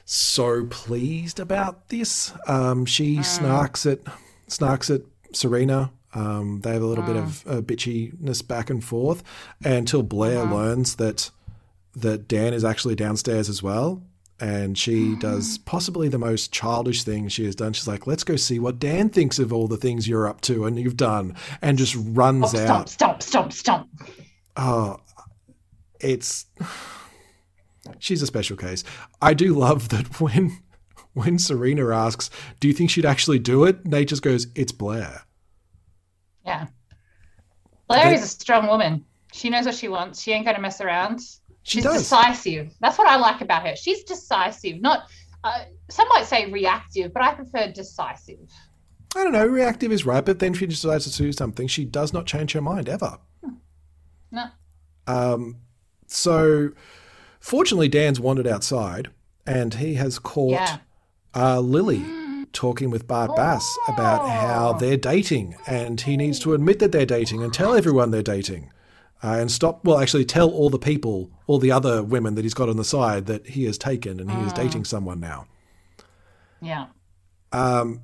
so 0.05 0.65
pleased 0.65 1.39
about 1.39 1.89
this. 1.89 2.33
Um, 2.47 2.85
she 2.85 3.17
snarks 3.17 3.89
at 3.89 3.99
snarks 4.47 4.93
at 4.93 5.01
Serena. 5.33 5.91
Um, 6.15 6.61
they 6.61 6.73
have 6.73 6.81
a 6.81 6.85
little 6.85 7.03
bit 7.03 7.15
of 7.15 7.43
uh, 7.47 7.61
bitchiness 7.61 8.45
back 8.47 8.69
and 8.69 8.83
forth 8.83 9.23
until 9.63 10.03
Blair 10.03 10.43
learns 10.45 10.95
that 10.97 11.31
that 11.95 12.27
Dan 12.27 12.53
is 12.53 12.63
actually 12.63 12.95
downstairs 12.95 13.49
as 13.49 13.61
well. 13.63 14.01
And 14.39 14.77
she 14.77 15.15
does 15.15 15.57
possibly 15.65 16.09
the 16.09 16.17
most 16.17 16.51
childish 16.51 17.03
thing 17.03 17.27
she 17.27 17.45
has 17.45 17.55
done. 17.55 17.73
She's 17.73 17.87
like, 17.87 18.07
"Let's 18.07 18.23
go 18.23 18.35
see 18.35 18.59
what 18.59 18.79
Dan 18.79 19.09
thinks 19.09 19.39
of 19.39 19.53
all 19.53 19.67
the 19.67 19.77
things 19.77 20.07
you're 20.07 20.27
up 20.27 20.41
to 20.41 20.65
and 20.65 20.77
you've 20.79 20.97
done," 20.97 21.35
and 21.61 21.77
just 21.77 21.95
runs 21.99 22.49
Stomp, 22.49 22.69
out. 22.69 22.89
stomp, 22.89 23.21
stomp, 23.23 23.53
stomp. 23.53 23.89
Oh, 24.57 24.97
it's 25.99 26.45
she's 27.99 28.21
a 28.21 28.27
special 28.27 28.57
case. 28.57 28.83
I 29.21 29.33
do 29.33 29.53
love 29.53 29.89
that 29.89 30.19
when 30.19 30.57
when 31.13 31.37
Serena 31.39 31.93
asks, 31.95 32.29
"Do 32.59 32.67
you 32.67 32.73
think 32.73 32.89
she'd 32.89 33.05
actually 33.05 33.39
do 33.39 33.63
it?" 33.65 33.85
Nate 33.85 34.09
just 34.09 34.23
goes, 34.23 34.47
"It's 34.55 34.71
Blair." 34.71 35.21
Yeah. 36.45 36.67
Blair 37.87 38.09
They- 38.09 38.15
is 38.15 38.23
a 38.23 38.27
strong 38.27 38.67
woman. 38.67 39.05
She 39.31 39.49
knows 39.49 39.65
what 39.65 39.75
she 39.75 39.87
wants. 39.87 40.21
She 40.21 40.31
ain't 40.31 40.45
going 40.45 40.55
to 40.55 40.61
mess 40.61 40.79
around. 40.79 41.21
She 41.63 41.77
She's 41.77 41.83
does. 41.85 41.97
decisive. 42.01 42.73
That's 42.81 42.97
what 42.97 43.07
I 43.07 43.15
like 43.15 43.41
about 43.41 43.65
her. 43.67 43.75
She's 43.75 44.03
decisive. 44.03 44.81
Not 44.81 45.09
uh, 45.43 45.63
some 45.89 46.07
might 46.09 46.25
say 46.25 46.49
reactive, 46.51 47.13
but 47.13 47.23
I 47.23 47.33
prefer 47.33 47.71
decisive. 47.71 48.49
I 49.15 49.23
don't 49.23 49.33
know. 49.33 49.45
Reactive 49.45 49.91
is 49.91 50.05
right, 50.05 50.23
but 50.25 50.39
then 50.39 50.53
she 50.53 50.65
decides 50.65 51.09
to 51.09 51.23
do 51.23 51.31
something, 51.31 51.67
she 51.67 51.85
does 51.85 52.13
not 52.13 52.25
change 52.25 52.53
her 52.53 52.61
mind 52.61 52.89
ever. 52.89 53.17
No. 54.31 54.45
Um, 55.05 55.57
so, 56.07 56.71
fortunately, 57.39 57.87
Dan's 57.89 58.19
wandered 58.19 58.47
outside, 58.47 59.09
and 59.45 59.75
he 59.75 59.93
has 59.95 60.17
caught 60.19 60.51
Yeah. 60.51 60.77
uh, 61.35 61.59
Lily 61.59 62.03
talking 62.53 62.89
with 62.89 63.07
Bart 63.07 63.35
Bass 63.35 63.77
about 63.87 64.27
how 64.27 64.73
they're 64.73 64.97
dating, 64.97 65.55
and 65.67 65.99
he 66.01 66.17
needs 66.17 66.39
to 66.39 66.53
admit 66.53 66.79
that 66.79 66.91
they're 66.91 67.05
dating 67.05 67.43
and 67.43 67.53
tell 67.53 67.73
everyone 67.75 68.11
they're 68.11 68.21
dating, 68.23 68.71
uh, 69.23 69.37
and 69.39 69.51
stop. 69.51 69.83
Well, 69.85 69.99
actually, 69.99 70.25
tell 70.25 70.49
all 70.49 70.69
the 70.69 70.79
people, 70.79 71.31
all 71.47 71.57
the 71.59 71.71
other 71.71 72.03
women 72.03 72.35
that 72.35 72.43
he's 72.43 72.53
got 72.53 72.69
on 72.69 72.77
the 72.77 72.83
side 72.83 73.25
that 73.27 73.47
he 73.47 73.63
has 73.65 73.77
taken 73.77 74.19
and 74.19 74.29
he 74.29 74.37
is 74.41 74.51
Mm. 74.53 74.55
dating 74.55 74.85
someone 74.85 75.19
now. 75.19 75.45
Yeah. 76.61 76.87
Um, 77.51 78.01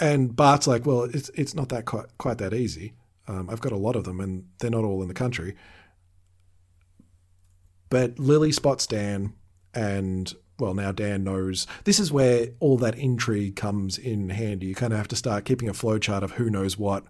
and 0.00 0.34
Bart's 0.34 0.66
like, 0.66 0.86
well, 0.86 1.04
it's 1.04 1.28
it's 1.34 1.54
not 1.54 1.68
that 1.70 1.84
quite, 1.84 2.06
quite 2.18 2.38
that 2.38 2.54
easy. 2.54 2.94
Um, 3.28 3.48
I've 3.50 3.60
got 3.60 3.72
a 3.72 3.76
lot 3.76 3.96
of 3.96 4.04
them, 4.04 4.20
and 4.20 4.46
they're 4.58 4.70
not 4.70 4.84
all 4.84 5.02
in 5.02 5.08
the 5.08 5.14
country. 5.14 5.54
But 7.88 8.18
Lily 8.18 8.52
spots 8.52 8.86
Dan, 8.86 9.34
and 9.74 10.32
well, 10.58 10.74
now 10.74 10.92
Dan 10.92 11.24
knows. 11.24 11.66
This 11.84 12.00
is 12.00 12.10
where 12.10 12.48
all 12.60 12.76
that 12.78 12.96
intrigue 12.98 13.56
comes 13.56 13.98
in 13.98 14.30
handy. 14.30 14.66
You 14.66 14.74
kind 14.74 14.92
of 14.92 14.98
have 14.98 15.08
to 15.08 15.16
start 15.16 15.44
keeping 15.44 15.68
a 15.68 15.72
flowchart 15.72 16.22
of 16.22 16.32
who 16.32 16.50
knows 16.50 16.78
what. 16.78 17.04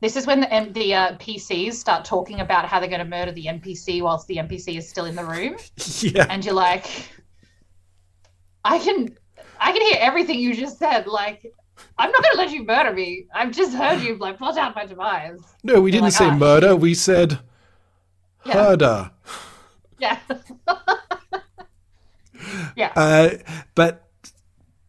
This 0.00 0.16
is 0.16 0.26
when 0.26 0.40
the, 0.40 0.52
M- 0.52 0.72
the 0.72 0.94
uh, 0.94 1.16
PCs 1.18 1.74
start 1.74 2.04
talking 2.06 2.40
about 2.40 2.64
how 2.66 2.80
they're 2.80 2.88
going 2.88 3.00
to 3.00 3.04
murder 3.04 3.32
the 3.32 3.44
NPC 3.46 4.00
whilst 4.02 4.26
the 4.28 4.36
NPC 4.36 4.78
is 4.78 4.88
still 4.88 5.04
in 5.04 5.14
the 5.14 5.24
room. 5.24 5.56
Yeah. 6.00 6.26
And 6.30 6.42
you're 6.44 6.54
like, 6.54 6.86
I 8.64 8.78
can, 8.78 9.16
I 9.58 9.72
can 9.72 9.82
hear 9.82 9.96
everything 10.00 10.38
you 10.38 10.54
just 10.54 10.78
said. 10.78 11.06
Like, 11.06 11.52
I'm 11.98 12.10
not 12.10 12.22
going 12.22 12.32
to 12.36 12.38
let 12.38 12.50
you 12.50 12.64
murder 12.64 12.92
me. 12.92 13.26
I've 13.34 13.50
just 13.50 13.74
heard 13.74 14.00
you 14.00 14.16
like 14.16 14.38
plot 14.38 14.56
out 14.56 14.74
my 14.74 14.86
demise. 14.86 15.40
No, 15.62 15.80
we 15.82 15.90
You're 15.90 16.00
didn't 16.00 16.04
like, 16.04 16.12
say 16.14 16.28
"Ah, 16.28 16.34
murder. 16.36 16.74
We 16.76 16.94
said 16.94 17.38
Yeah. 18.46 18.52
herder. 18.54 19.10
Yeah. 19.98 20.18
yeah. 22.76 22.92
Uh, 22.96 23.30
but 23.74 24.08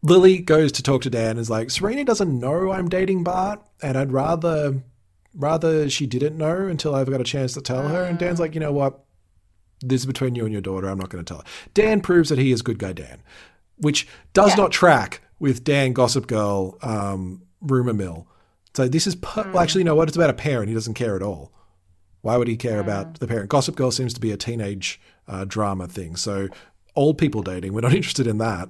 Lily 0.04 0.40
goes 0.40 0.72
to 0.74 0.84
talk 0.84 1.02
to 1.04 1.10
Dan 1.10 1.32
and 1.32 1.40
is 1.40 1.50
like, 1.50 1.70
Serena 1.72 2.04
doesn't 2.06 2.40
know 2.40 2.72
I'm 2.72 2.88
dating 2.90 3.24
Bart, 3.24 3.62
and 3.82 3.98
I'd 3.98 4.12
rather 4.14 4.82
rather 5.34 5.90
she 5.90 6.06
didn't 6.08 6.38
know 6.38 6.68
until 6.68 6.94
I've 6.96 7.10
got 7.10 7.22
a 7.22 7.26
chance 7.26 7.54
to 7.54 7.62
tell 7.62 7.88
her. 7.88 8.04
And 8.04 8.18
Dan's 8.20 8.40
like, 8.40 8.54
you 8.54 8.60
know 8.60 8.72
what? 8.72 9.04
This 9.82 10.02
is 10.02 10.06
between 10.06 10.36
you 10.36 10.44
and 10.44 10.52
your 10.52 10.62
daughter. 10.62 10.88
I'm 10.88 10.98
not 11.00 11.10
going 11.10 11.24
to 11.24 11.28
tell 11.28 11.40
her. 11.40 11.48
Dan 11.74 12.02
proves 12.02 12.30
that 12.30 12.38
he 12.38 12.52
is 12.52 12.62
good 12.62 12.78
guy 12.80 12.94
Dan, 12.94 13.22
which 13.78 14.08
does 14.34 14.50
Yeah. 14.52 14.56
not 14.64 14.72
track 14.72 15.22
with 15.40 15.64
Dan 15.64 15.94
Gossip 15.94 16.28
Girl 16.28 16.78
um, 16.84 17.42
rumor 17.62 17.94
mill. 17.94 18.28
So 18.76 18.88
this 18.88 19.08
is 19.08 19.16
per- 19.16 19.50
well, 19.52 19.60
actually, 19.60 19.82
you 19.82 19.86
know 19.86 19.96
what? 19.96 20.08
It's 20.08 20.16
about 20.18 20.30
a 20.30 20.34
parent. 20.34 20.68
He 20.70 20.74
doesn't 20.76 20.94
care 20.94 21.16
at 21.16 21.24
all. 21.24 21.52
Why 22.22 22.38
would 22.38 22.48
he 22.48 22.56
care 22.58 22.80
about 22.80 23.20
the 23.20 23.28
parent? 23.28 23.50
Gossip 23.50 23.76
Girl 23.76 23.90
seems 23.90 24.14
to 24.14 24.20
be 24.20 24.32
a 24.32 24.38
teenage 24.38 25.02
uh, 25.28 25.44
drama 25.46 25.88
thing. 25.88 26.16
So 26.16 26.48
old 26.96 27.18
people 27.18 27.42
dating, 27.42 27.74
we're 27.74 27.82
not 27.82 27.94
interested 27.96 28.28
in 28.28 28.38
that. 28.38 28.70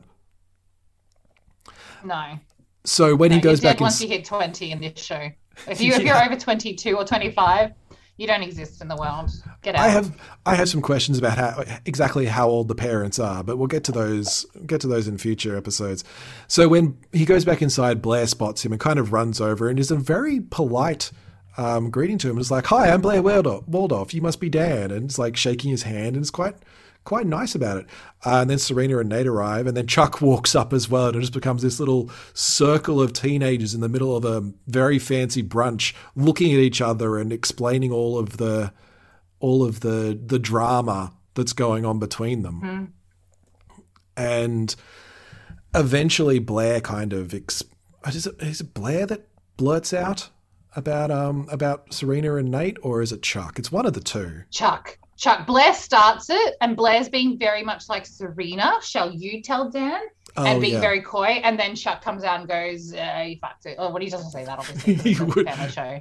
no. 2.04 2.40
So 2.84 3.16
when 3.16 3.30
No, 3.30 3.36
he 3.36 3.42
goes 3.42 3.60
back 3.62 3.78
in, 3.78 3.84
once 3.84 4.02
you 4.02 4.08
hit 4.08 4.26
20 4.26 4.72
in 4.72 4.82
this 4.82 5.00
show. 5.04 5.30
If 5.68 5.82
you 5.82 5.94
if 5.94 6.00
you're 6.00 6.08
Yeah. 6.16 6.26
over 6.26 6.36
22 6.36 6.96
or 6.96 7.04
25, 7.06 7.72
you 8.18 8.28
don't 8.28 8.44
exist 8.44 8.82
in 8.82 8.88
the 8.88 8.96
world. 8.96 9.32
Get 9.64 9.76
out. 9.76 9.82
I 9.82 9.90
have 9.90 10.16
I 10.46 10.56
have 10.56 10.70
some 10.70 10.82
questions 10.82 11.18
about 11.18 11.38
how 11.38 11.64
exactly 11.86 12.26
how 12.28 12.48
old 12.50 12.68
the 12.68 12.76
parents 12.76 13.20
are, 13.20 13.44
but 13.44 13.58
we'll 13.58 13.68
get 13.68 13.84
to 13.86 13.92
those 13.92 14.46
get 14.66 14.82
to 14.82 14.88
those 14.88 15.08
in 15.08 15.18
future 15.18 15.56
episodes. 15.58 16.04
So 16.48 16.68
when 16.68 16.98
he 17.12 17.26
goes 17.26 17.46
back 17.46 17.62
inside, 17.62 18.02
Blair 18.02 18.28
spots 18.28 18.64
him 18.66 18.72
and 18.72 18.80
kind 18.82 19.00
of 19.00 19.12
runs 19.14 19.42
over 19.42 19.70
and 19.70 19.80
is 19.80 19.92
a 19.92 19.96
very 19.96 20.40
polite 20.42 21.12
um, 21.58 21.90
greeting 21.90 22.18
to 22.20 22.30
him. 22.30 22.38
It's 22.38 22.52
like, 22.52 22.68
"Hi, 22.68 22.92
I'm 22.92 23.02
Blair 23.02 23.22
Waldorf. 23.22 23.68
Waldorf. 23.68 24.14
You 24.14 24.22
must 24.22 24.40
be 24.40 24.50
Dan," 24.50 24.90
and 24.92 25.06
it's 25.06 25.20
like 25.20 25.36
shaking 25.36 25.72
his 25.72 25.84
hand 25.84 26.16
and 26.16 26.18
it's 26.18 26.30
quite 26.32 26.56
quite 27.04 27.26
nice 27.26 27.56
about 27.56 27.78
it. 27.78 27.86
Uh, 28.26 28.42
and 28.42 28.50
then 28.50 28.60
Serena 28.60 29.00
and 29.00 29.10
Nate 29.10 29.28
arrive, 29.28 29.68
and 29.68 29.76
then 29.76 29.88
Chuck 29.88 30.22
walks 30.22 30.56
up 30.56 30.74
as 30.74 30.90
well, 30.90 31.08
and 31.08 31.16
it 31.16 31.22
just 31.22 31.34
becomes 31.34 31.62
this 31.62 31.80
little 31.80 32.10
circle 32.34 33.02
of 33.02 33.14
teenagers 33.14 33.74
in 33.74 33.82
the 33.82 33.90
middle 33.90 34.16
of 34.16 34.26
a 34.26 34.52
very 34.68 35.00
fancy 35.00 35.44
brunch, 35.44 35.94
looking 36.16 36.54
at 36.54 36.60
each 36.60 36.82
other 36.82 37.18
and 37.18 37.32
explaining 37.34 37.92
all 37.92 38.18
of 38.18 38.38
the 38.38 38.72
all 39.40 39.64
of 39.64 39.80
the 39.80 40.20
the 40.24 40.40
drama 40.40 41.14
that's 41.34 41.54
going 41.54 41.86
on 41.86 42.00
between 42.00 42.44
them. 42.44 42.94
And 44.16 44.76
eventually, 45.74 46.40
Blair 46.40 46.82
kind 46.82 47.14
of 47.14 47.34
ex- 47.34 47.64
is 48.08 48.28
it, 48.28 48.36
is 48.40 48.62
it 48.62 48.74
Blair 48.74 49.06
that 49.08 49.28
blurts 49.58 49.94
out 49.94 50.30
about 50.76 51.12
um 51.12 51.48
about 51.52 51.94
Serena 51.94 52.36
and 52.36 52.52
Nate, 52.52 52.78
or 52.82 53.02
is 53.02 53.12
it 53.12 53.22
Chuck? 53.22 53.58
It's 53.58 53.72
one 53.72 53.86
of 53.86 53.94
the 53.94 54.02
two. 54.02 54.44
Chuck. 54.52 54.98
Chuck 55.22 55.46
Blair 55.46 55.72
starts 55.76 56.32
it, 56.32 56.56
and 56.62 56.76
Blair's 56.76 57.08
being 57.08 57.38
very 57.38 57.64
much 57.64 57.88
like 57.90 58.08
Serena. 58.08 58.74
Shall 58.82 59.12
you 59.12 59.42
tell 59.44 59.70
Dan? 59.70 60.02
Oh, 60.36 60.46
and 60.46 60.60
being 60.60 60.74
yeah. 60.74 60.80
very 60.82 61.02
coy, 61.02 61.40
and 61.44 61.60
then 61.60 61.76
Chuck 61.76 62.02
comes 62.04 62.24
out 62.24 62.40
and 62.40 62.50
goes, 62.50 62.92
uh, 62.94 63.24
"You 63.28 63.38
fucked 63.40 63.68
it." 63.68 63.76
Oh, 63.78 63.90
well, 63.92 64.02
he 64.02 64.10
doesn't 64.10 64.32
say 64.32 64.44
that, 64.46 64.58
obviously. 64.58 64.94
it's 65.12 65.20
a 65.20 65.26
would. 65.26 65.46
family 65.48 65.70
show. 65.70 66.00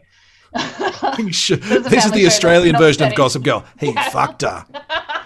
He 1.19 1.31
should- 1.33 1.63
There's 1.63 1.87
a 1.87 1.89
this 1.91 2.05
is 2.07 2.13
the 2.13 2.27
Australian 2.27 2.77
version 2.79 3.03
of. 3.07 3.15
Gossip 3.15 3.43
Girl. 3.45 3.65
He 3.79 3.93
Yeah. 3.93 4.09
fucked 4.09 4.43
her. 4.43 4.65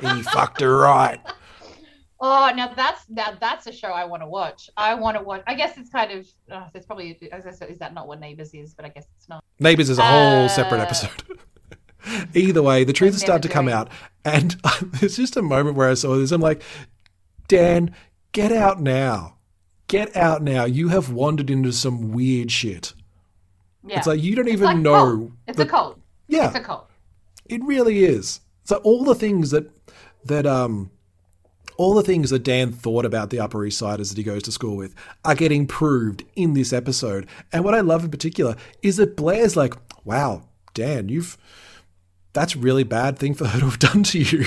He 0.00 0.22
fucked 0.34 0.60
her 0.60 0.76
right. 0.76 1.20
Oh, 2.20 2.50
now 2.54 2.72
that's 2.74 3.04
now 3.08 3.36
that's 3.40 3.66
a 3.68 3.72
show 3.72 3.88
I 3.88 4.04
want 4.06 4.22
to 4.22 4.26
watch. 4.26 4.68
I 4.76 4.94
want 4.94 5.16
to 5.18 5.22
watch. 5.22 5.42
I 5.46 5.54
guess 5.54 5.78
it's 5.78 5.90
kind 5.90 6.10
of. 6.10 6.26
Uh, 6.50 6.66
there's 6.72 6.84
probably. 6.86 7.16
As 7.32 7.46
I 7.46 7.52
said, 7.52 7.70
is 7.70 7.78
that 7.78 7.94
not 7.94 8.08
what 8.08 8.18
Neighbours 8.20 8.52
is? 8.54 8.74
But 8.74 8.86
I 8.86 8.88
guess 8.88 9.06
it's 9.16 9.28
not. 9.28 9.44
Neighbours 9.60 9.88
is 9.88 9.98
a 9.98 10.02
whole 10.02 10.48
separate 10.48 10.80
Uh, 10.80 10.84
episode. 10.84 11.10
Either 12.34 12.62
way, 12.62 12.84
the 12.84 12.92
truth 12.92 13.12
has 13.14 13.20
started 13.22 13.42
to 13.42 13.48
come 13.52 13.68
out, 13.68 13.88
and 14.24 14.56
there's 14.82 15.16
just 15.16 15.36
a 15.36 15.42
moment 15.42 15.76
where 15.76 15.88
I 15.88 15.94
saw 15.94 16.16
this. 16.16 16.32
I'm 16.32 16.40
like, 16.40 16.62
Dan, 17.48 17.94
get 18.32 18.52
out 18.52 18.80
now. 18.80 19.36
Get 19.86 20.14
out 20.16 20.42
now. 20.42 20.64
You 20.64 20.88
have 20.88 21.10
wandered 21.12 21.50
into 21.50 21.72
some 21.72 22.12
weird 22.12 22.50
shit. 22.50 22.94
Yeah. 23.86 23.98
It's 23.98 24.06
like 24.06 24.22
you 24.22 24.34
don't 24.34 24.46
It's 24.46 24.54
even 24.54 24.64
like 24.66 24.78
know. 24.78 25.32
It's 25.46 25.58
the- 25.58 25.64
a 25.64 25.66
cult. 25.68 26.00
Yeah. 26.26 26.46
It's 26.48 26.56
a 26.56 26.60
cult. 26.60 26.88
It 27.46 27.62
really 27.64 28.04
is. 28.04 28.40
So 28.64 28.76
all 28.76 29.04
the 29.04 29.14
things 29.14 29.50
that 29.50 29.70
that 30.24 30.46
um 30.46 30.90
all 31.76 31.92
the 31.92 32.02
things 32.02 32.30
that 32.30 32.44
Dan 32.44 32.72
thought 32.72 33.04
about 33.04 33.28
the 33.30 33.40
Upper 33.40 33.62
East 33.66 33.78
Siders 33.78 34.08
that 34.08 34.16
he 34.16 34.22
goes 34.24 34.42
to 34.44 34.52
school 34.52 34.76
with 34.76 34.94
are 35.24 35.34
getting 35.34 35.66
proved 35.66 36.24
in 36.34 36.54
this 36.54 36.72
episode. 36.72 37.26
And 37.52 37.62
what 37.62 37.74
I 37.74 37.80
love 37.80 38.04
in 38.04 38.10
particular 38.10 38.56
is 38.80 38.96
that 38.96 39.16
Blair's 39.16 39.54
like, 39.56 39.74
"Wow, 40.04 40.44
Dan, 40.72 41.10
you've 41.10 41.36
that's 42.34 42.54
a 42.54 42.58
really 42.58 42.84
bad 42.84 43.18
thing 43.18 43.32
for 43.32 43.46
her 43.46 43.58
to 43.60 43.64
have 43.64 43.78
done 43.78 44.02
to 44.04 44.18
you." 44.18 44.44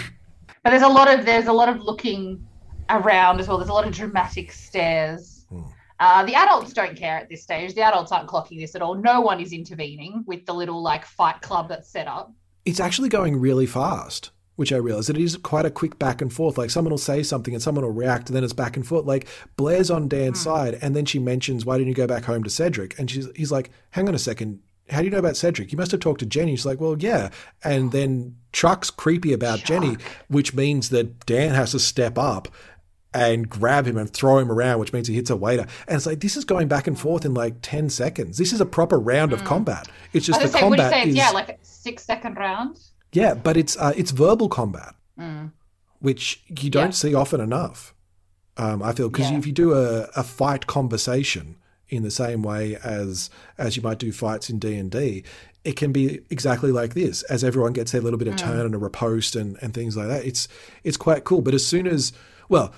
But 0.64 0.72
there's 0.72 0.84
a 0.84 0.88
lot 0.88 1.08
of 1.08 1.26
there's 1.26 1.48
a 1.48 1.54
lot 1.54 1.70
of 1.70 1.82
looking 1.82 2.46
around 2.90 3.40
as 3.40 3.48
well. 3.48 3.58
There's 3.58 3.70
a 3.70 3.74
lot 3.74 3.88
of 3.88 3.94
dramatic 3.94 4.52
stares. 4.52 5.46
Hmm. 5.50 5.62
Uh, 6.00 6.26
the 6.26 6.36
adults 6.36 6.74
don't 6.74 6.96
care 6.96 7.18
at 7.18 7.30
this 7.30 7.42
stage. 7.42 7.74
The 7.74 7.82
adults 7.82 8.12
aren't 8.12 8.30
clocking 8.30 8.60
this 8.60 8.76
at 8.76 8.82
all. 8.82 8.94
No 8.96 9.22
one 9.22 9.40
is 9.40 9.52
intervening 9.52 10.24
with 10.28 10.46
the 10.46 10.54
little 10.54 10.82
like 10.82 11.06
fight 11.06 11.42
club 11.42 11.70
that's 11.70 11.90
set 11.90 12.08
up. 12.08 12.32
It's 12.66 12.80
actually 12.80 13.10
going 13.10 13.40
really 13.40 13.66
fast, 13.66 14.32
which 14.58 14.72
I 14.72 14.78
realize 14.78 15.10
it 15.10 15.18
is 15.18 15.38
quite 15.38 15.66
a 15.66 15.72
quick 15.72 15.98
back 15.98 16.22
and 16.22 16.32
forth. 16.32 16.58
Like 16.58 16.70
someone 16.70 16.92
will 16.92 16.98
say 16.98 17.24
something 17.24 17.54
and 17.54 17.64
someone 17.64 17.84
will 17.84 17.92
react, 17.92 18.30
and 18.30 18.36
then 18.36 18.44
it's 18.44 18.54
back 18.54 18.76
and 18.76 18.86
forth. 18.86 19.06
Like 19.06 19.28
Blair's 19.56 19.90
on 19.90 20.08
Dan's 20.08 20.40
side, 20.40 20.78
and 20.82 20.96
then 20.96 21.06
she 21.06 21.18
mentions, 21.18 21.66
"Why 21.66 21.78
didn't 21.78 21.90
you 21.90 21.96
go 21.96 22.08
back 22.08 22.26
home 22.26 22.44
to 22.44 22.50
Cedric?" 22.50 23.00
And 23.00 23.10
she's 23.10 23.28
he's 23.36 23.52
like, 23.52 23.72
"Hang 23.92 24.08
on 24.08 24.14
a 24.16 24.20
second. 24.20 24.60
How 24.90 25.00
do 25.00 25.06
you 25.06 25.12
know 25.12 25.18
about 25.20 25.36
Cedric? 25.38 25.72
You 25.72 25.78
must 25.78 25.92
have 25.92 26.00
talked 26.00 26.20
to 26.22 26.26
Jenny." 26.26 26.56
She's 26.56 26.66
like, 26.66 26.80
"Well, 26.80 26.96
yeah." 27.00 27.30
And 27.64 27.92
then 27.92 28.36
Chuck's 28.54 28.90
creepy 28.90 29.34
about 29.34 29.60
Jenny, 29.60 29.98
which 30.28 30.54
means 30.54 30.90
that 30.90 31.26
Dan 31.26 31.54
has 31.54 31.72
to 31.72 31.80
step 31.80 32.18
up 32.18 32.48
and 33.14 33.50
grab 33.50 33.86
him 33.88 33.98
and 33.98 34.10
throw 34.12 34.38
him 34.38 34.52
around, 34.52 34.80
which 34.80 34.94
means 34.94 35.08
he 35.08 35.16
hits 35.16 35.30
a 35.30 35.36
waiter. 35.36 35.66
And 35.88 35.96
it's 35.98 36.06
like 36.06 36.20
this 36.20 36.38
is 36.38 36.46
going 36.46 36.68
back 36.68 36.88
and 36.88 37.00
forth 37.00 37.26
in 37.26 37.34
like 37.34 37.56
ten 37.62 37.90
seconds. 37.90 38.38
This 38.38 38.54
is 38.54 38.62
a 38.62 38.66
proper 38.66 39.00
round 39.00 39.34
of 39.34 39.44
combat. 39.44 39.88
It's 40.14 40.26
just 40.26 40.42
the 40.42 40.48
say, 40.48 40.54
what 40.64 40.76
do 40.76 40.76
you 40.76 40.82
combat 40.84 40.92
say? 40.92 41.02
is 41.04 41.08
It's, 41.10 41.18
yeah, 41.18 41.30
like 41.32 41.50
a 41.50 41.58
six 41.62 42.04
second 42.04 42.36
round. 42.38 42.80
yeah, 43.14 43.34
but 43.34 43.58
it's 43.58 43.78
uh, 43.78 43.94
it's 43.96 44.12
verbal 44.12 44.50
combat, 44.50 44.94
Mm. 45.20 45.52
which 46.00 46.44
you 46.62 46.70
don't 46.70 46.88
Yeah. 46.88 46.92
see 46.92 47.14
often 47.16 47.40
enough. 47.42 47.94
Um, 48.58 48.82
I 48.84 48.92
feel 48.94 49.10
because 49.10 49.32
Yeah. 49.32 49.38
if 49.38 49.46
you 49.48 49.54
do 49.54 49.74
a, 49.74 50.08
a 50.16 50.24
fight 50.24 50.68
conversation 50.68 51.56
in 51.90 52.04
the 52.04 52.12
same 52.12 52.44
way 52.44 52.76
as 52.84 53.30
as 53.58 53.76
you 53.78 53.82
might 53.84 54.00
do 54.00 54.12
fights 54.12 54.50
in 54.50 54.60
D 54.60 54.76
and 54.76 54.92
D, 54.92 55.24
it 55.64 55.76
can 55.76 55.92
be 55.92 56.22
exactly 56.30 56.72
like 56.72 56.94
this. 56.94 57.24
As 57.24 57.44
everyone 57.44 57.74
gets 57.74 57.92
their 57.92 58.02
little 58.02 58.20
bit 58.20 58.28
of 58.28 58.36
Mm. 58.36 58.40
turn 58.40 58.66
and 58.66 58.76
a 58.76 58.78
riposte 58.78 59.36
and, 59.36 59.58
and 59.62 59.74
things 59.74 59.96
like 59.98 60.08
that, 60.08 60.26
it's 60.26 60.48
it's 60.84 60.98
quite 60.98 61.24
cool. 61.24 61.42
But 61.42 61.54
as 61.54 61.66
soon 61.66 61.88
as 61.88 62.14
well, 62.50 62.74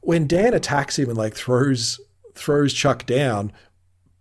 when 0.00 0.26
Dan 0.26 0.54
attacks 0.54 0.98
him 0.98 1.08
and 1.08 1.18
like 1.18 1.34
throws 1.34 2.00
throws 2.34 2.72
Chuck 2.72 3.06
down, 3.06 3.52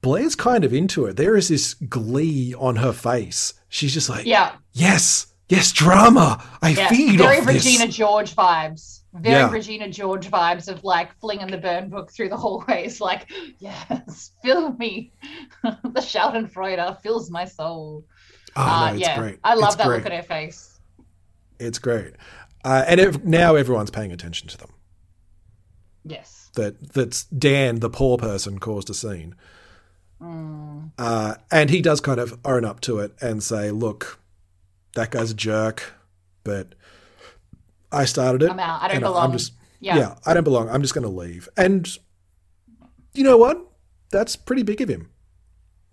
Blair's 0.01 0.35
kind 0.35 0.63
of 0.63 0.73
into 0.73 1.05
it. 1.05 1.15
There 1.17 1.35
is 1.37 1.47
this 1.49 1.73
glee 1.75 2.53
on 2.57 2.77
her 2.77 2.91
face. 2.91 3.53
She's 3.69 3.93
just 3.93 4.09
like, 4.09 4.25
Yeah. 4.25 4.53
yes, 4.73 5.27
yes, 5.47 5.71
drama. 5.71 6.43
I 6.61 6.69
Yeah. 6.69 6.89
feed 6.89 7.19
Very 7.19 7.37
off 7.39 7.45
this. 7.45 7.63
Regina 7.65 7.87
George 7.87 8.35
vibes. 8.35 9.00
Very 9.13 9.35
Yeah. 9.35 9.51
Regina 9.51 9.89
George 9.89 10.29
vibes 10.31 10.69
of 10.69 10.83
like 10.85 11.13
flinging 11.19 11.47
the 11.47 11.57
burn 11.57 11.89
book 11.89 12.11
through 12.11 12.29
the 12.29 12.37
hallways. 12.37 12.99
Like, 13.01 13.29
yes, 13.59 14.31
fill 14.43 14.71
me. 14.73 15.11
the 15.63 15.99
Schadenfreude 16.01 17.01
fills 17.01 17.29
my 17.29 17.45
soul. 17.45 18.05
Oh, 18.55 18.63
no, 18.65 18.71
Uh, 18.71 18.91
it's 18.93 19.01
yeah, 19.01 19.19
great. 19.19 19.39
I 19.43 19.55
love 19.55 19.69
It's 19.69 19.75
that 19.77 19.87
great. 19.87 19.97
look 19.97 20.05
at 20.05 20.13
her 20.13 20.23
face. 20.23 20.79
It's 21.59 21.77
great, 21.79 22.13
uh, 22.63 22.83
and 22.87 22.99
ev- 22.99 23.23
now 23.25 23.55
everyone's 23.55 23.91
paying 23.91 24.11
attention 24.11 24.47
to 24.47 24.57
them. 24.57 24.69
Yes. 26.03 26.49
That 26.55 26.93
that's 26.93 27.25
Dan, 27.25 27.79
the 27.79 27.89
poor 27.89 28.17
person, 28.17 28.59
caused 28.59 28.89
a 28.89 28.93
scene, 28.93 29.35
Mm. 30.21 30.91
uh, 30.97 31.35
and 31.51 31.69
he 31.69 31.81
does 31.81 32.01
kind 32.01 32.19
of 32.19 32.37
own 32.45 32.65
up 32.65 32.79
to 32.81 32.99
it 32.99 33.13
and 33.21 33.41
say, 33.43 33.71
"Look, 33.71 34.19
that 34.95 35.11
guy's 35.11 35.31
a 35.31 35.35
jerk, 35.35 35.93
but 36.43 36.73
I 37.91 38.05
started 38.05 38.43
it. 38.43 38.51
I'm 38.51 38.59
out. 38.59 38.81
I 38.81 38.87
don't 38.89 39.01
belong." 39.01 39.23
I'm 39.25 39.31
just 39.33 39.53
Yeah. 39.79 39.97
yeah, 39.97 40.15
I 40.25 40.33
don't 40.33 40.43
belong. 40.43 40.69
I'm 40.69 40.81
just 40.81 40.93
going 40.93 41.03
to 41.03 41.09
leave." 41.09 41.47
And 41.57 41.87
you 43.13 43.23
know 43.23 43.37
what? 43.37 43.57
That's 44.11 44.35
pretty 44.35 44.63
big 44.63 44.81
of 44.81 44.89
him. 44.89 45.09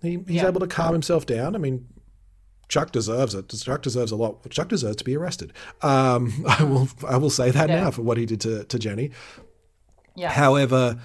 He, 0.03 0.19
he's 0.27 0.37
Yeah. 0.43 0.49
able 0.49 0.61
to 0.61 0.66
calm 0.66 0.93
himself 0.93 1.27
down. 1.27 1.55
I 1.55 1.59
mean, 1.59 1.87
Chuck 2.69 2.93
deserves 2.93 3.35
it. 3.35 3.49
Chuck 3.49 3.83
deserves 3.83 4.12
a 4.12 4.16
lot. 4.16 4.49
Chuck 4.51 4.69
deserves 4.69 4.97
to 4.97 5.05
be 5.05 5.16
arrested. 5.16 5.53
Um, 5.83 6.45
I 6.49 6.62
will. 6.65 6.89
I 7.09 7.16
will 7.16 7.31
say 7.31 7.51
that 7.51 7.69
Yeah. 7.69 7.81
now 7.85 7.91
for 7.91 8.03
what 8.03 8.16
he 8.19 8.27
did 8.27 8.41
to, 8.43 8.65
to 8.65 8.79
Jenny. 8.79 9.11
Yeah. 10.15 10.31
However, 10.31 10.99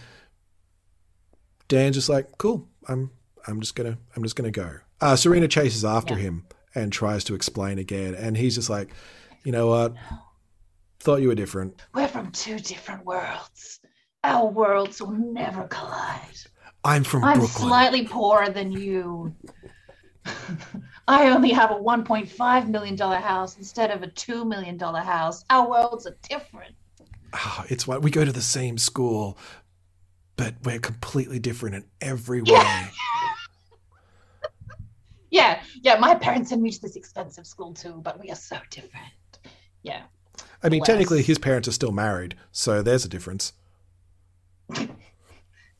Dan's 1.67 1.95
just 1.95 2.09
like, 2.09 2.37
cool. 2.37 2.67
I'm. 2.87 3.11
I'm 3.47 3.59
just 3.59 3.75
gonna. 3.75 3.97
I'm 4.15 4.23
just 4.23 4.35
gonna 4.35 4.51
go. 4.51 4.77
Uh, 5.01 5.15
Serena 5.15 5.47
chases 5.47 5.83
after 5.83 6.15
him 6.15 6.45
and 6.75 6.91
tries 6.93 7.23
to 7.25 7.35
explain 7.35 7.77
again, 7.77 8.15
and 8.15 8.37
he's 8.37 8.55
just 8.55 8.69
like, 8.69 8.89
you 9.43 9.51
know 9.51 9.67
what? 9.67 9.93
Thought 11.03 11.21
you 11.21 11.27
were 11.27 11.35
different. 11.35 11.81
We're 11.93 12.07
from 12.07 12.31
two 12.31 12.59
different 12.59 13.05
worlds. 13.05 13.81
Our 14.23 14.49
worlds 14.49 15.01
will 15.01 15.11
never 15.11 15.67
collide. 15.67 16.37
I'm 16.85 17.03
from 17.03 17.25
I'm 17.25 17.39
Brooklyn. 17.39 17.67
slightly 17.67 18.07
poorer 18.07 18.49
than 18.49 18.71
you. 18.71 19.35
I 21.09 21.29
only 21.31 21.51
have 21.51 21.71
a 21.71 21.75
$1.5 21.75 22.69
million 22.69 22.97
house 22.97 23.57
instead 23.57 23.91
of 23.91 24.01
a 24.03 24.07
$2 24.07 24.47
million 24.47 24.79
house. 24.79 25.43
Our 25.49 25.69
worlds 25.69 26.07
are 26.07 26.15
different. 26.29 26.73
Ah, 27.33 27.65
it's 27.67 27.85
why 27.85 27.97
we 27.97 28.09
go 28.09 28.23
to 28.23 28.31
the 28.31 28.41
same 28.41 28.77
school, 28.77 29.37
but 30.37 30.55
we're 30.63 30.79
completely 30.79 31.37
different 31.37 31.75
in 31.75 31.83
every 31.99 32.41
way. 32.41 32.63
Yeah, 35.31 35.63
yeah, 35.81 35.97
my 35.97 36.13
parents 36.13 36.49
sent 36.51 36.61
me 36.61 36.69
to 36.69 36.79
this 36.79 36.95
expensive 36.95 37.47
school 37.47 37.73
too, 37.73 37.99
but 38.03 38.19
we 38.21 38.29
are 38.29 38.35
so 38.35 38.55
different. 38.69 39.39
Yeah. 39.81 40.03
I 40.63 40.69
mean, 40.69 40.83
technically, 40.83 41.21
his 41.21 41.37
parents 41.37 41.67
are 41.67 41.73
still 41.73 41.91
married, 41.91 42.35
so 42.51 42.81
there's 42.81 43.03
a 43.05 43.09
difference. 43.09 43.53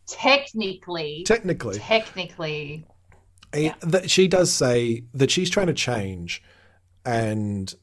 Technically. 0.07 1.23
Technically. 1.25 1.79
Technically. 1.79 2.85
He- 3.53 3.71
she 4.07 4.27
does 4.27 4.51
say 4.51 5.03
that 5.13 5.31
she's 5.31 5.49
trying 5.49 5.67
to 5.67 5.73
change, 5.73 6.43
and 7.05 7.73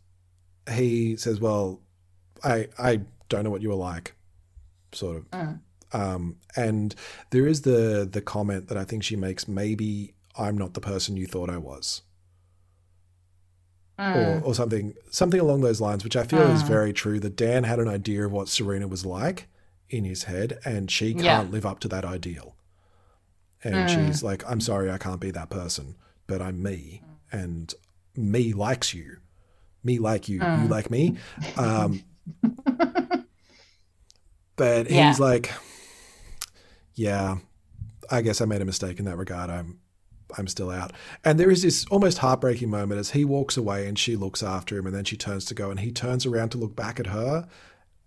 he 0.70 1.16
says, 1.16 1.40
"Well, 1.40 1.80
I 2.42 2.68
I 2.78 3.00
don't 3.28 3.44
know 3.44 3.50
what 3.50 3.62
you 3.62 3.68
were 3.70 3.74
like," 3.76 4.14
sort 4.92 5.16
of. 5.18 5.30
Mm. 5.30 5.60
Um, 5.92 6.36
and 6.56 6.94
there 7.30 7.46
is 7.46 7.62
the 7.62 8.08
the 8.10 8.20
comment 8.20 8.68
that 8.68 8.76
I 8.76 8.84
think 8.84 9.02
she 9.04 9.16
makes. 9.16 9.48
Maybe 9.48 10.14
I'm 10.36 10.58
not 10.58 10.74
the 10.74 10.80
person 10.80 11.16
you 11.16 11.26
thought 11.26 11.50
I 11.50 11.58
was, 11.58 12.02
Mm. 14.00 14.42
or 14.46 14.54
something 14.54 14.94
something 15.10 15.40
along 15.40 15.60
those 15.60 15.80
lines, 15.80 16.04
which 16.04 16.16
I 16.16 16.24
feel 16.24 16.50
is 16.50 16.62
Mm. 16.62 16.66
very 16.68 16.92
true. 16.92 17.20
That 17.20 17.36
Dan 17.36 17.64
had 17.64 17.78
an 17.78 17.88
idea 17.88 18.24
of 18.24 18.32
what 18.32 18.48
Serena 18.48 18.88
was 18.88 19.04
like 19.04 19.46
in 19.90 20.04
his 20.04 20.24
head, 20.24 20.58
and 20.64 20.90
she 20.90 21.12
can't 21.12 21.24
Yeah. 21.24 21.40
live 21.42 21.66
up 21.66 21.80
to 21.80 21.88
that 21.88 22.04
ideal. 22.04 22.54
And 23.62 23.74
Mm. 23.74 23.88
she's 23.88 24.22
like, 24.22 24.42
I'm 24.50 24.60
sorry, 24.60 24.90
I 24.90 24.96
can't 24.98 25.20
be 25.20 25.30
that 25.32 25.50
person, 25.50 25.96
but 26.26 26.40
I'm 26.40 26.62
me, 26.62 27.02
and 27.30 27.74
me 28.16 28.52
likes 28.54 28.94
you. 28.94 29.18
Me 29.84 29.98
like 29.98 30.28
you, 30.28 30.36
you 30.38 30.66
Mm. 30.66 30.70
like 30.70 30.90
me. 30.90 31.16
Um, 31.56 32.02
but 34.56 34.90
Yeah. 34.90 35.08
he's 35.08 35.20
like, 35.20 35.50
yeah, 36.94 37.38
I 38.10 38.22
guess 38.22 38.40
I 38.40 38.44
made 38.44 38.62
a 38.62 38.64
mistake 38.64 38.98
in 38.98 39.04
that 39.06 39.16
regard. 39.16 39.50
I'm 39.50 39.79
I'm 40.38 40.48
still 40.48 40.70
out. 40.70 40.92
And 41.24 41.38
there 41.38 41.50
is 41.50 41.62
this 41.62 41.84
almost 41.90 42.18
heartbreaking 42.18 42.70
moment 42.70 43.00
as 43.00 43.10
he 43.10 43.24
walks 43.24 43.56
away 43.56 43.86
and 43.86 43.98
she 43.98 44.16
looks 44.16 44.42
after 44.42 44.76
him 44.78 44.86
and 44.86 44.94
then 44.94 45.04
she 45.04 45.16
turns 45.16 45.44
to 45.46 45.54
go 45.54 45.70
and 45.70 45.80
he 45.80 45.92
turns 45.92 46.26
around 46.26 46.50
to 46.50 46.58
look 46.58 46.74
back 46.76 47.00
at 47.00 47.06
her 47.08 47.48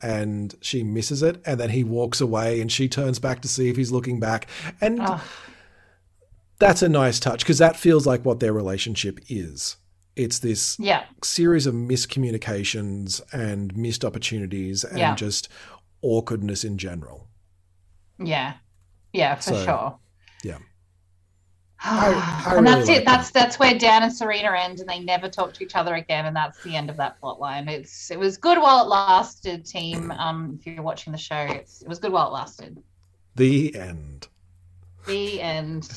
and 0.01 0.55
she 0.61 0.83
misses 0.83 1.23
it 1.23 1.41
and 1.45 1.59
then 1.59 1.69
he 1.69 1.83
walks 1.83 2.19
away 2.19 2.59
and 2.59 2.71
she 2.71 2.87
turns 2.89 3.19
back 3.19 3.41
to 3.41 3.47
see 3.47 3.69
if 3.69 3.77
he's 3.77 3.91
looking 3.91 4.19
back. 4.19 4.47
And 4.81 4.99
ah. 5.01 5.23
that's 6.59 6.81
a 6.81 6.89
nice 6.89 7.19
touch 7.19 7.39
because 7.39 7.57
that 7.59 7.75
feels 7.77 8.05
like 8.05 8.25
what 8.25 8.39
their 8.39 8.53
relationship 8.53 9.19
is. 9.29 9.77
It's 10.15 10.39
this 10.39 10.77
Yeah. 10.79 11.05
series 11.23 11.65
of 11.65 11.73
miscommunications 11.73 13.21
and 13.31 13.75
missed 13.75 14.05
opportunities 14.05 14.83
and 14.83 14.99
Yeah. 14.99 15.15
just 15.15 15.49
awkwardness 16.01 16.63
in 16.63 16.77
general. 16.77 17.27
Yeah. 18.19 18.53
Yeah, 19.11 19.35
for 19.35 19.41
So, 19.41 19.65
sure. 19.65 19.99
Yeah. 20.43 20.57
I 21.85 22.43
and 22.55 22.61
really 22.61 22.65
that's 22.75 22.87
like 22.87 22.97
it. 22.99 23.05
That's 23.05 23.31
that's 23.31 23.59
where 23.59 23.77
Dan 23.77 24.03
and 24.03 24.13
Serena 24.13 24.55
end, 24.57 24.79
and 24.79 24.87
they 24.87 24.99
never 24.99 25.27
talk 25.29 25.53
to 25.53 25.63
each 25.63 25.75
other 25.75 25.95
again, 25.95 26.25
and 26.25 26.35
that's 26.35 26.61
the 26.63 26.75
end 26.75 26.89
of 26.89 26.97
that 26.97 27.19
plot 27.19 27.39
line. 27.39 27.67
It's 27.67 28.09
it 28.09 28.17
was 28.17 28.37
good 28.37 28.57
while 28.57 28.83
it 28.85 28.87
lasted, 28.87 29.65
team. 29.65 30.11
Um, 30.11 30.57
if 30.59 30.65
you're 30.65 30.81
watching 30.83 31.11
the 31.11 31.19
show, 31.19 31.35
it's, 31.49 31.81
it 31.81 31.87
was 31.89 31.99
good 31.99 32.11
while 32.11 32.27
it 32.27 32.31
lasted. 32.33 32.81
The 33.35 33.75
end. 33.75 34.27
The 35.07 35.41
end. 35.41 35.89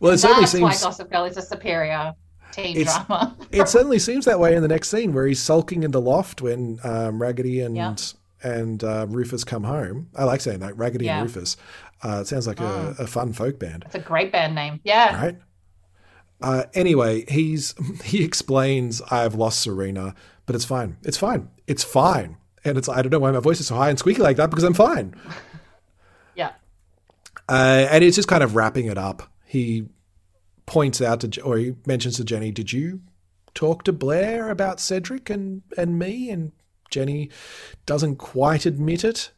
Well, 0.00 0.10
it 0.10 0.14
And 0.14 0.20
certainly 0.20 0.42
that's 0.44 0.54
why 0.54 0.70
seems 0.70 0.82
Gossip 0.82 1.10
Girl 1.10 1.24
is 1.24 1.36
a 1.36 1.42
superior 1.42 2.14
teen 2.52 2.76
It's- 2.78 2.96
drama. 3.06 3.36
it 3.52 3.68
certainly 3.68 3.98
seems 3.98 4.24
that 4.24 4.40
way 4.40 4.54
in 4.56 4.62
the 4.62 4.68
next 4.68 4.88
scene 4.88 5.12
where 5.12 5.26
he's 5.26 5.40
sulking 5.40 5.82
in 5.82 5.90
the 5.90 6.00
loft 6.00 6.40
when 6.40 6.78
um, 6.84 7.20
Raggedy 7.20 7.60
and 7.60 7.76
Yeah. 7.76 7.94
and 8.42 8.82
uh, 8.82 9.06
Rufus 9.08 9.44
come 9.44 9.64
home. 9.64 10.08
I 10.16 10.24
like 10.24 10.40
saying 10.40 10.60
that 10.60 10.76
Raggedy 10.76 11.04
Yeah. 11.06 11.20
and 11.20 11.28
Rufus. 11.28 11.56
Uh, 12.04 12.18
it 12.22 12.26
sounds 12.26 12.46
like 12.46 12.60
a, 12.60 12.96
a 12.98 13.06
fun 13.06 13.32
folk 13.32 13.58
band, 13.58 13.84
It's 13.86 13.94
a 13.94 14.00
great 14.00 14.32
band 14.32 14.54
name. 14.54 14.80
Yeah. 14.82 15.16
right? 15.22 15.38
Uh, 16.40 16.64
anyway, 16.74 17.24
he's 17.28 17.74
he 18.04 18.24
explains 18.24 19.00
I've 19.02 19.34
lost 19.36 19.60
Serena, 19.60 20.14
but 20.46 20.56
it's 20.56 20.64
fine. 20.64 20.96
It's 21.04 21.16
fine. 21.16 21.48
It's 21.66 21.84
fine. 21.84 22.36
And 22.64 22.76
it's 22.76 22.88
I 22.88 23.02
don't 23.02 23.10
know 23.12 23.18
why 23.20 23.30
my 23.30 23.40
voice 23.40 23.60
is 23.60 23.68
so 23.68 23.76
high 23.76 23.90
and 23.90 23.98
squeaky 23.98 24.22
like 24.22 24.36
that 24.36 24.50
because 24.50 24.64
I'm 24.64 24.74
fine. 24.74 25.14
Yeah. 26.34 26.52
Uh, 27.48 27.86
and 27.90 28.02
it's 28.02 28.16
just 28.16 28.28
kind 28.28 28.42
of 28.42 28.54
wrapping 28.56 28.86
it 28.86 28.96
up. 28.96 29.30
He 29.44 29.86
points 30.64 31.02
out 31.02 31.20
to, 31.20 31.42
or 31.42 31.58
he 31.58 31.74
mentions 31.86 32.16
to 32.16 32.24
Jenny, 32.24 32.50
"Did 32.50 32.72
you 32.72 33.00
talk 33.54 33.84
to 33.84 33.92
Blair 33.92 34.48
about 34.48 34.80
Cedric 34.80 35.28
and 35.28 35.60
and 35.76 35.98
me?" 35.98 36.30
And 36.30 36.52
Jenny 36.90 37.28
doesn't 37.84 38.16
quite 38.16 38.64
admit 38.64 39.04
it, 39.04 39.30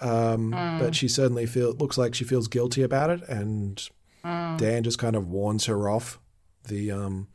um, 0.00 0.52
Mm. 0.52 0.78
but 0.78 0.94
she 0.94 1.08
certainly 1.08 1.46
feel 1.46 1.72
looks 1.72 1.96
like 1.98 2.14
she 2.14 2.24
feels 2.24 2.48
guilty 2.48 2.82
about 2.82 3.10
it. 3.10 3.22
And 3.28 3.82
Mm. 4.24 4.58
Dan 4.58 4.82
just 4.82 4.98
kind 4.98 5.14
of 5.14 5.28
warns 5.28 5.66
her 5.66 5.88
off 5.88 6.18
the 6.64 6.90
um, 6.90 7.28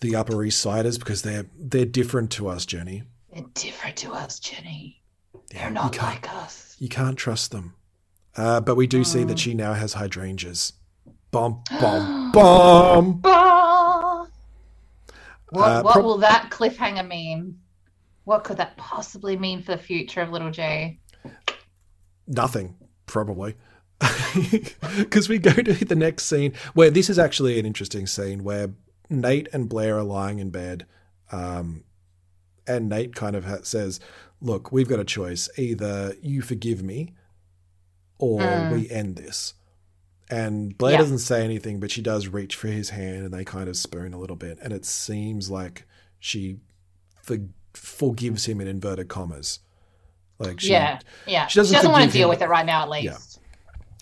the 0.00 0.16
Upper 0.16 0.42
East 0.42 0.60
Siders 0.60 0.96
because 0.98 1.22
they're 1.22 1.46
they're 1.58 1.84
different 1.84 2.30
to 2.32 2.48
us, 2.48 2.64
Jenny. 2.64 3.02
They're 3.32 3.44
different 3.54 3.96
to 3.98 4.12
us, 4.12 4.38
Jenny. 4.40 5.02
Yeah, 5.34 5.40
They're 5.58 5.68
you 5.68 5.74
not 5.74 5.96
like 5.98 6.32
us. 6.34 6.74
You 6.78 6.88
can't 6.88 7.18
trust 7.18 7.50
them. 7.50 7.74
Uh, 8.36 8.60
but 8.60 8.76
we 8.76 8.86
do 8.86 9.04
see 9.04 9.24
Mm. 9.24 9.28
that 9.28 9.38
she 9.38 9.52
now 9.54 9.74
has 9.74 9.92
hydrangeas. 9.94 10.72
Bomb, 11.32 11.62
bomb, 11.80 12.32
bomb. 12.32 13.18
Bah! 13.20 14.26
What, 15.50 15.68
Uh, 15.68 15.82
what 15.82 15.92
prob- 15.94 16.04
will 16.04 16.18
that 16.18 16.50
cliffhanger 16.50 17.06
mean? 17.06 17.58
What 18.24 18.44
could 18.44 18.56
that 18.58 18.76
possibly 18.76 19.36
mean 19.36 19.62
for 19.62 19.72
the 19.72 19.82
future 19.82 20.20
of 20.22 20.30
Little 20.30 20.50
J? 20.50 20.98
Nothing, 22.30 22.76
probably. 23.06 23.56
Because 24.96 25.28
we 25.28 25.38
go 25.38 25.52
to 25.52 25.84
the 25.84 25.94
next 25.96 26.24
scene 26.24 26.54
where 26.74 26.88
this 26.90 27.10
is 27.10 27.18
actually 27.18 27.58
an 27.58 27.66
interesting 27.66 28.06
scene 28.06 28.44
where 28.44 28.70
Nate 29.10 29.48
and 29.52 29.68
Blair 29.68 29.98
are 29.98 30.02
lying 30.04 30.38
in 30.38 30.50
bed. 30.50 30.86
Um, 31.32 31.84
and 32.66 32.88
Nate 32.88 33.14
kind 33.14 33.34
of 33.36 33.44
ha- 33.44 33.58
says, 33.64 34.00
Look, 34.40 34.72
we've 34.72 34.88
got 34.88 35.00
a 35.00 35.04
choice. 35.04 35.48
Either 35.58 36.14
you 36.22 36.40
forgive 36.42 36.82
me 36.82 37.12
or 38.18 38.40
Mm. 38.40 38.72
we 38.72 38.88
end 38.90 39.16
this. 39.16 39.52
And 40.30 40.78
Blair 40.78 40.92
Yeah. 40.92 40.98
doesn't 40.98 41.18
say 41.18 41.44
anything, 41.44 41.80
but 41.80 41.90
she 41.90 42.00
does 42.00 42.28
reach 42.28 42.54
for 42.56 42.68
his 42.68 42.90
hand 42.90 43.24
and 43.24 43.34
they 43.34 43.44
kind 43.44 43.68
of 43.68 43.76
spoon 43.76 44.14
a 44.14 44.18
little 44.18 44.36
bit. 44.36 44.58
And 44.62 44.72
it 44.72 44.86
seems 44.86 45.50
like 45.50 45.86
she 46.20 46.60
for- 47.22 47.48
forgives 47.74 48.46
him 48.46 48.60
in 48.60 48.68
inverted 48.68 49.08
commas. 49.08 49.58
Like 50.40 50.58
she, 50.60 50.72
yeah, 50.72 50.98
yeah. 51.26 51.46
she 51.46 51.58
doesn't 51.60 51.92
want 51.92 52.04
to 52.06 52.10
deal 52.10 52.28
with 52.28 52.40
it 52.42 52.48
right 52.48 52.64
now, 52.66 52.82
at 52.82 52.88
least. 52.88 53.04
Yeah. 53.04 53.42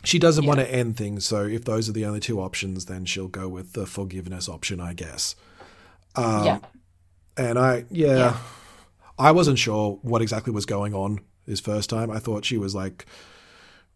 she 0.05 0.19
doesn't 0.21 0.47
want 0.47 0.61
to 0.61 0.73
end 0.73 0.97
things. 0.97 1.27
So 1.27 1.45
if 1.45 1.65
those 1.65 1.89
are 1.89 1.93
the 1.93 2.07
only 2.07 2.21
two 2.21 2.41
options, 2.41 2.85
then 2.87 3.05
she'll 3.05 3.27
go 3.29 3.49
with 3.49 3.73
the 3.73 3.87
forgiveness 3.87 4.49
option, 4.49 4.81
I 4.81 4.95
guess. 4.95 5.35
Um, 6.15 6.45
Yeah. 6.45 6.59
And 7.37 7.59
I, 7.59 7.85
yeah, 7.91 8.17
Yeah. 8.17 8.37
I 9.19 9.33
wasn't 9.33 9.59
sure 9.59 9.99
what 10.03 10.23
exactly 10.23 10.53
was 10.53 10.65
going 10.65 10.95
on 10.95 11.19
this 11.47 11.59
first 11.61 11.91
time. 11.91 12.09
I 12.11 12.21
thought 12.21 12.45
she 12.45 12.57
was 12.57 12.73
like 12.75 13.05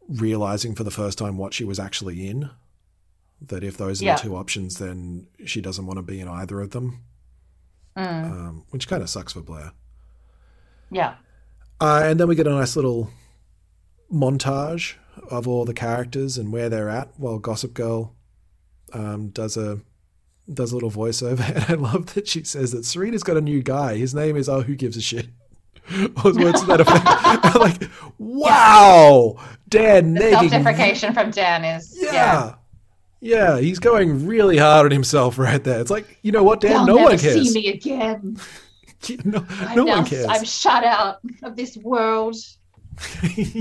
realizing 0.08 0.74
for 0.74 0.82
the 0.84 0.90
first 0.90 1.16
time 1.18 1.36
what 1.38 1.54
she 1.54 1.64
was 1.64 1.78
actually 1.78 2.26
in. 2.28 2.50
That 3.40 3.62
if 3.64 3.76
those 3.76 4.02
are 4.02 4.06
Yeah. 4.06 4.16
the 4.16 4.22
two 4.22 4.36
options, 4.36 4.78
then 4.78 5.28
she 5.44 5.60
doesn't 5.60 5.86
want 5.86 5.98
to 5.98 6.02
be 6.02 6.20
in 6.20 6.26
either 6.28 6.60
of 6.60 6.70
them, 6.70 7.02
Mm. 7.96 8.24
um, 8.30 8.64
which 8.70 8.88
kind 8.88 9.02
of 9.02 9.10
sucks 9.10 9.32
for 9.32 9.42
Blair. 9.42 9.72
Yeah. 10.90 11.14
Uh, 11.82 12.00
and 12.04 12.20
then 12.20 12.28
we 12.28 12.36
get 12.36 12.46
a 12.46 12.50
nice 12.50 12.76
little 12.76 13.10
montage 14.08 14.94
of 15.28 15.48
all 15.48 15.64
the 15.64 15.74
characters 15.74 16.38
and 16.38 16.52
where 16.52 16.68
they're 16.68 16.88
at 16.88 17.08
while 17.16 17.40
Gossip 17.40 17.74
Girl 17.74 18.14
um, 18.92 19.30
does 19.30 19.56
a 19.56 19.80
does 20.52 20.70
a 20.70 20.76
little 20.76 20.92
voiceover. 20.92 21.40
And 21.56 21.64
I 21.64 21.92
love 21.92 22.14
that 22.14 22.28
she 22.28 22.44
says 22.44 22.70
that 22.70 22.84
Serena's 22.84 23.24
got 23.24 23.36
a 23.36 23.40
new 23.40 23.64
guy. 23.64 23.96
His 23.96 24.14
name 24.14 24.36
is 24.36 24.48
Oh 24.48 24.62
Who 24.62 24.76
Gives 24.76 24.96
a 24.96 25.00
Shit. 25.00 25.26
or 26.24 26.32
words 26.34 26.60
to 26.60 26.66
that 26.68 26.80
effect. 26.82 27.56
Like, 27.58 27.90
wow, 28.18 29.36
Dan 29.68 30.14
The 30.14 30.30
self-deprecation 30.30 31.12
from 31.12 31.32
Dan 31.32 31.64
is 31.64 31.96
yeah. 32.00 32.12
Yeah. 32.12 32.54
Yeah, 33.24 33.58
he's 33.58 33.80
going 33.80 34.26
really 34.26 34.56
hard 34.56 34.86
on 34.86 34.92
himself 34.92 35.36
right 35.36 35.62
there. 35.62 35.80
It's 35.80 35.90
like, 35.90 36.18
you 36.22 36.30
know 36.30 36.44
what, 36.44 36.60
Dan? 36.60 36.86
They'll 36.86 36.96
no 36.96 37.02
one 37.02 37.18
cares. 37.18 37.52
see 37.52 37.60
me 37.60 37.68
again. 37.68 38.36
No, 39.24 39.44
I'm 39.48 39.76
no 39.76 39.84
now- 39.84 39.96
one 39.96 40.06
cares. 40.06 40.26
I'm 40.28 40.44
shut 40.44 40.84
out 40.84 41.18
of 41.42 41.56
this 41.56 41.76
world. 41.76 42.36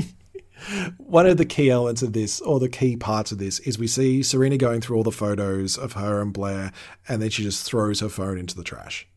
one 0.97 1.25
of 1.25 1.37
the 1.37 1.45
key 1.45 1.69
elements 1.69 2.01
of 2.01 2.13
this, 2.13 2.39
or 2.41 2.59
the 2.59 2.69
key 2.69 2.95
parts 2.95 3.31
of 3.31 3.37
this, 3.37 3.59
is 3.59 3.79
we 3.79 3.87
see 3.87 4.21
Serena 4.23 4.57
going 4.57 4.81
through 4.81 4.97
all 4.97 5.03
the 5.03 5.11
photos 5.11 5.77
of 5.77 5.93
her 5.93 6.21
and 6.21 6.33
Blair, 6.33 6.71
and 7.07 7.21
then 7.21 7.29
she 7.29 7.43
just 7.43 7.65
throws 7.65 7.99
her 8.01 8.09
phone 8.09 8.37
into 8.37 8.55
the 8.55 8.63
trash. 8.63 9.07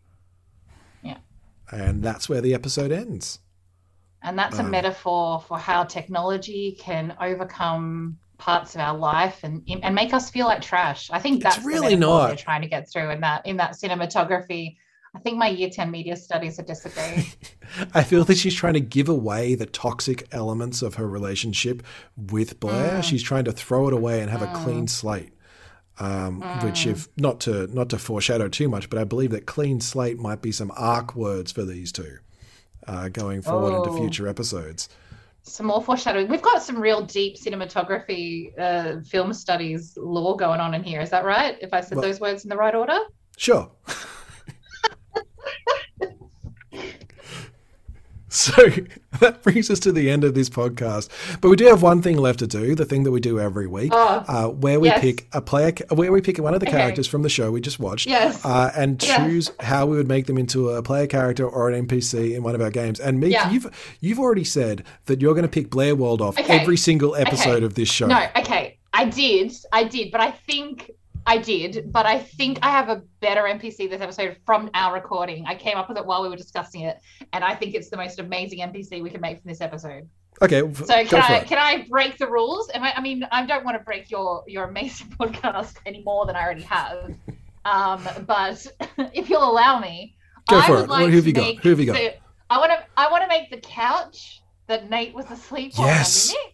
Yeah. 1.03 1.19
And 1.71 2.03
that's 2.03 2.29
where 2.29 2.41
the 2.41 2.55
episode 2.55 2.93
ends. 2.93 3.41
And 4.23 4.39
that's 4.39 4.59
a 4.59 4.63
Um, 4.63 4.71
metaphor 4.71 5.41
for 5.47 5.59
how 5.59 5.85
technology 5.85 6.79
can 6.81 7.15
overcome 7.21 8.19
parts 8.39 8.75
of 8.75 8.81
our 8.81 8.97
life 8.97 9.41
and 9.45 9.63
and 9.83 9.95
make 9.95 10.13
us 10.15 10.31
feel 10.31 10.47
like 10.47 10.61
trash. 10.63 11.11
I 11.11 11.19
think 11.19 11.43
that's 11.43 11.63
really 11.65 11.95
not. 11.95 12.29
they're 12.29 12.37
trying 12.37 12.63
to 12.63 12.69
get 12.69 12.91
through 12.91 13.11
in 13.11 13.21
that 13.21 13.45
in 13.47 13.59
that 13.59 13.73
cinematography. 13.73 14.77
I 15.15 15.21
think 15.21 15.39
my 15.39 15.49
year 15.49 15.71
10 15.71 15.91
media 15.91 16.17
studies 16.17 16.59
are 16.59 16.65
disagree. 16.65 17.29
I 17.95 18.03
feel 18.03 18.25
that 18.25 18.37
she's 18.37 18.55
trying 18.55 18.75
to 18.75 18.81
give 18.81 19.09
away 19.09 19.55
the 19.55 19.67
toxic 19.67 20.27
elements 20.33 20.83
of 20.83 20.97
her 20.97 21.07
relationship 21.09 21.83
with 22.17 22.59
Blair. 22.61 22.99
Mm. 22.99 23.05
She's 23.05 23.23
trying 23.23 23.45
to 23.45 23.53
throw 23.53 23.87
it 23.89 23.95
away 23.95 24.21
and 24.21 24.31
have 24.31 24.43
a 24.43 24.53
clean 24.53 24.89
slate. 24.89 25.31
Um, 26.01 26.41
Which, 26.65 26.81
Mm. 26.87 26.91
if 26.91 27.09
not 27.17 27.39
to 27.43 27.69
not 27.69 27.91
to 27.91 27.99
foreshadow 27.99 28.49
too 28.49 28.69
much, 28.69 28.91
but 28.91 28.99
I 28.99 29.05
believe 29.05 29.31
that 29.31 29.47
clean 29.47 29.81
slate 29.81 30.19
might 30.19 30.43
be 30.43 30.51
some 30.51 30.73
arc 30.77 31.15
words 31.15 31.53
for 31.53 31.65
these 31.65 31.93
two 31.93 32.19
uh, 32.89 33.09
going 33.11 33.43
forward 33.43 33.77
into 33.77 33.91
Oh. 33.91 33.97
future 33.99 34.27
episodes. 34.27 34.89
some 35.47 35.67
more 35.67 35.83
foreshadowing. 35.83 36.27
We've 36.27 36.41
got 36.43 36.63
some 36.63 36.81
real 36.81 37.03
deep 37.03 37.37
cinematography, 37.37 38.59
uh, 38.59 39.03
film 39.03 39.33
studies 39.35 39.93
law 39.97 40.35
going 40.37 40.59
on 40.59 40.73
in 40.73 40.83
here. 40.83 41.03
Is 41.03 41.11
that 41.11 41.23
right? 41.25 41.57
If 41.61 41.75
I 41.75 41.83
said 41.83 41.99
Well- 41.99 42.07
those 42.07 42.19
words 42.19 42.45
in 42.45 42.49
the 42.49 42.57
right 42.57 42.75
order? 42.75 42.99
Sure. 43.37 43.71
So 48.35 48.53
that 49.21 49.43
brings 49.43 49.71
us 49.71 49.79
to 49.81 49.93
the 49.93 50.11
end 50.11 50.25
of 50.25 50.35
this 50.35 50.49
podcast. 50.51 51.09
But 51.41 51.49
we 51.51 51.57
do 51.57 51.67
have 51.67 51.83
one 51.83 52.03
thing 52.03 52.17
left 52.17 52.41
to 52.41 52.47
do, 52.47 52.75
the 52.75 52.85
thing 52.85 53.05
that 53.05 53.11
we 53.11 53.21
do 53.21 53.39
every 53.39 53.67
week, 53.67 53.93
Oh, 53.95 54.25
uh, 54.27 54.49
where 54.49 54.81
we 54.81 54.89
yes. 54.89 55.01
pick 55.01 55.27
a 55.33 55.41
player, 55.41 55.73
where 55.91 56.11
we 56.13 56.21
pick 56.21 56.39
one 56.39 56.53
of 56.55 56.61
the 56.61 56.67
Okay. 56.69 56.77
characters 56.77 57.07
from 57.07 57.23
the 57.23 57.29
show 57.29 57.51
we 57.51 57.61
just 57.61 57.79
watched, 57.79 58.07
Yes. 58.07 58.45
uh, 58.45 58.71
and 58.77 59.03
Yes. 59.03 59.17
choose 59.17 59.51
how 59.61 59.87
we 59.87 59.97
would 59.97 60.09
make 60.09 60.27
them 60.27 60.37
into 60.39 60.71
a 60.71 60.83
player 60.83 61.07
character 61.07 61.49
or 61.49 61.69
an 61.71 61.75
NPC 61.87 62.35
in 62.35 62.43
one 62.43 62.55
of 62.55 62.61
our 62.61 62.71
games. 62.71 62.99
And 63.01 63.21
Meek, 63.21 63.33
Yeah. 63.33 63.51
you've 63.51 63.97
you've 64.01 64.19
already 64.19 64.45
said 64.45 64.83
that 65.07 65.21
you're 65.21 65.35
going 65.35 65.43
to 65.43 65.49
pick 65.49 65.71
Blair 65.71 65.95
Waldorf 65.95 66.39
Okay. 66.39 66.59
every 66.61 66.77
single 66.77 67.15
episode 67.17 67.57
Okay. 67.57 67.65
of 67.65 67.75
this 67.75 67.89
show. 67.89 68.07
No, 68.07 68.21
okay. 68.37 68.79
I 68.93 69.07
did. 69.07 69.53
I 69.73 69.85
did. 69.85 70.11
But 70.13 70.21
I 70.21 70.31
think 70.31 70.91
I 71.27 71.39
did. 71.39 71.91
But 71.93 72.07
I 72.07 72.19
think 72.19 72.59
I 72.63 72.71
have 72.71 72.89
a 72.89 73.03
better 73.21 73.43
NPC 73.43 73.89
this 73.91 74.01
episode 74.01 74.37
from 74.45 74.71
our 74.75 74.95
recording. 74.95 75.47
I 75.47 75.55
came 75.55 75.77
up 75.77 75.89
with 75.89 75.99
it 75.99 76.05
while 76.07 76.23
we 76.23 76.29
were 76.29 76.37
discussing 76.37 76.83
it. 76.83 76.99
And 77.33 77.43
I 77.45 77.55
think 77.55 77.75
it's 77.75 77.89
the 77.91 77.97
most 77.97 78.19
amazing 78.19 78.59
NPC 78.61 79.03
we 79.03 79.11
can 79.11 79.21
make 79.21 79.41
from 79.41 79.49
this 79.51 79.61
episode. 79.61 80.09
Okay, 80.43 80.61
So 80.75 80.85
can 81.05 81.23
I 81.23 81.37
it. 81.37 81.47
can 81.47 81.59
I 81.59 81.87
break 81.89 82.19
the 82.19 82.29
rules? 82.29 82.69
I, 82.75 82.93
I 82.97 83.01
mean, 83.01 83.25
I 83.31 83.47
don't 83.47 83.65
want 83.65 83.79
to 83.79 83.85
break 83.85 84.11
your 84.11 84.43
your 84.49 84.65
amazing 84.65 85.07
podcast 85.21 85.77
any 85.87 86.03
more 86.03 86.27
than 86.27 86.35
I 86.37 86.43
already 86.43 86.63
have. 86.63 87.15
Um, 87.65 88.07
but 88.27 88.67
if 89.15 89.31
you'll 89.31 89.49
allow 89.49 89.79
me, 89.79 90.17
Go 90.49 90.59
I 90.59 90.67
for 90.67 90.73
would 90.75 90.85
it. 90.85 90.89
like 90.91 91.09
Who 91.11 91.17
have 91.17 91.27
you 91.27 91.33
to 91.33 91.41
got? 91.41 91.47
make- 91.47 91.63
Who 91.63 91.69
have 91.71 91.81
you 91.81 91.87
got? 91.87 91.97
so 91.97 92.09
I 92.51 92.59
want 92.59 92.73
to 92.73 92.85
I 92.97 93.11
want 93.11 93.23
to 93.23 93.29
make 93.29 93.49
the 93.51 93.59
couch 93.59 94.43
that 94.67 94.91
Nate 94.91 95.15
was 95.15 95.31
asleep 95.31 95.73
Yes. 95.79 96.31
on 96.31 96.37
mimic. 96.37 96.54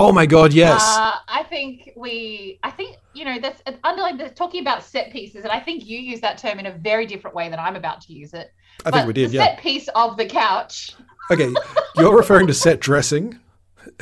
Oh 0.00 0.12
my 0.12 0.26
god, 0.26 0.52
yes. 0.52 0.80
Uh, 0.80 1.16
I 1.26 1.42
think 1.42 1.90
we, 1.96 2.60
I 2.62 2.70
think 2.70 2.98
you 3.14 3.24
know 3.24 3.40
that's 3.40 3.60
underlying. 3.82 4.16
They're 4.16 4.28
talking 4.28 4.60
about 4.60 4.84
set 4.84 5.10
pieces, 5.10 5.42
and 5.42 5.50
I 5.50 5.58
think 5.58 5.86
you 5.86 5.98
use 5.98 6.20
that 6.20 6.38
term 6.38 6.60
in 6.60 6.66
a 6.66 6.72
very 6.72 7.04
different 7.04 7.34
way 7.34 7.48
than 7.48 7.58
I'm 7.58 7.74
about 7.74 8.00
to 8.02 8.12
use 8.12 8.32
it. 8.32 8.52
I 8.86 8.92
think 8.92 9.08
we 9.08 9.12
did, 9.12 9.32
yeah. 9.32 9.44
Set 9.44 9.58
piece 9.58 9.88
of 9.96 10.16
the 10.16 10.24
couch. 10.24 10.94
Okay, 11.32 11.52
you're 11.96 12.16
referring 12.16 12.46
to 12.46 12.54
set 12.54 12.78
dressing 12.78 13.40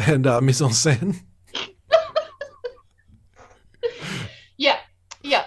and 0.06 0.26
uh, 0.26 0.40
mise 0.42 0.60
en 0.60 0.70
scène. 0.70 1.22
Yeah, 4.58 4.78
yeah. 5.22 5.44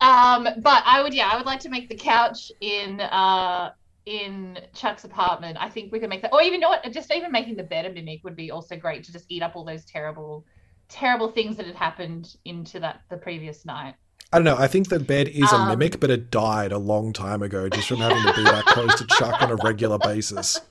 Um, 0.00 0.48
but 0.62 0.82
I 0.86 1.02
would, 1.02 1.12
yeah, 1.12 1.28
I 1.30 1.36
would 1.36 1.44
like 1.44 1.60
to 1.60 1.68
make 1.68 1.90
the 1.90 1.94
couch 1.94 2.50
in 2.62 3.00
uh 3.00 3.72
in 4.06 4.58
Chuck's 4.72 5.04
apartment. 5.04 5.58
I 5.60 5.68
think 5.68 5.92
we 5.92 5.98
could 6.00 6.08
make 6.08 6.22
that, 6.22 6.32
or 6.32 6.40
even 6.42 6.60
know 6.60 6.68
what, 6.70 6.90
just 6.92 7.12
even 7.12 7.30
making 7.32 7.56
the 7.56 7.64
bed 7.64 7.84
a 7.86 7.92
mimic 7.92 8.22
would 8.24 8.36
be 8.36 8.50
also 8.50 8.76
great 8.76 9.04
to 9.04 9.12
just 9.12 9.26
eat 9.28 9.42
up 9.42 9.56
all 9.56 9.64
those 9.64 9.84
terrible, 9.84 10.46
terrible 10.88 11.30
things 11.30 11.56
that 11.56 11.66
had 11.66 11.74
happened 11.76 12.36
into 12.44 12.80
that 12.80 13.00
the 13.10 13.16
previous 13.16 13.64
night. 13.66 13.94
I 14.32 14.38
don't 14.38 14.44
know. 14.44 14.56
I 14.56 14.66
think 14.66 14.88
the 14.88 14.98
bed 14.98 15.28
is 15.28 15.52
a 15.52 15.56
Um, 15.56 15.68
mimic, 15.68 16.00
but 16.00 16.10
it 16.10 16.30
died 16.30 16.72
a 16.72 16.78
long 16.78 17.12
time 17.12 17.42
ago 17.42 17.68
just 17.68 17.88
from 17.88 17.98
having 17.98 18.22
to 18.22 18.32
be 18.34 18.42
that 18.44 18.64
close 18.66 18.94
to 18.96 19.06
Chuck 19.06 19.40
on 19.42 19.50
a 19.50 19.56
regular 19.56 19.98
basis. 19.98 20.60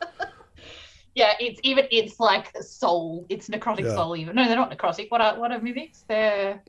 Yeah, 1.15 1.31
it's 1.39 1.61
even 1.63 1.87
it's 1.91 2.19
like 2.19 2.51
soul. 2.61 3.25
It's 3.29 3.47
necrotic 3.47 3.85
Yeah. 3.85 3.95
soul. 3.95 4.17
Even 4.17 4.35
no, 4.35 4.45
they're 4.47 4.57
not 4.57 4.69
necrotic. 4.69 5.09
What 5.09 5.21
are 5.21 5.39
what 5.39 5.51
are 5.53 5.61
mimics? 5.61 6.03
They're 6.09 6.61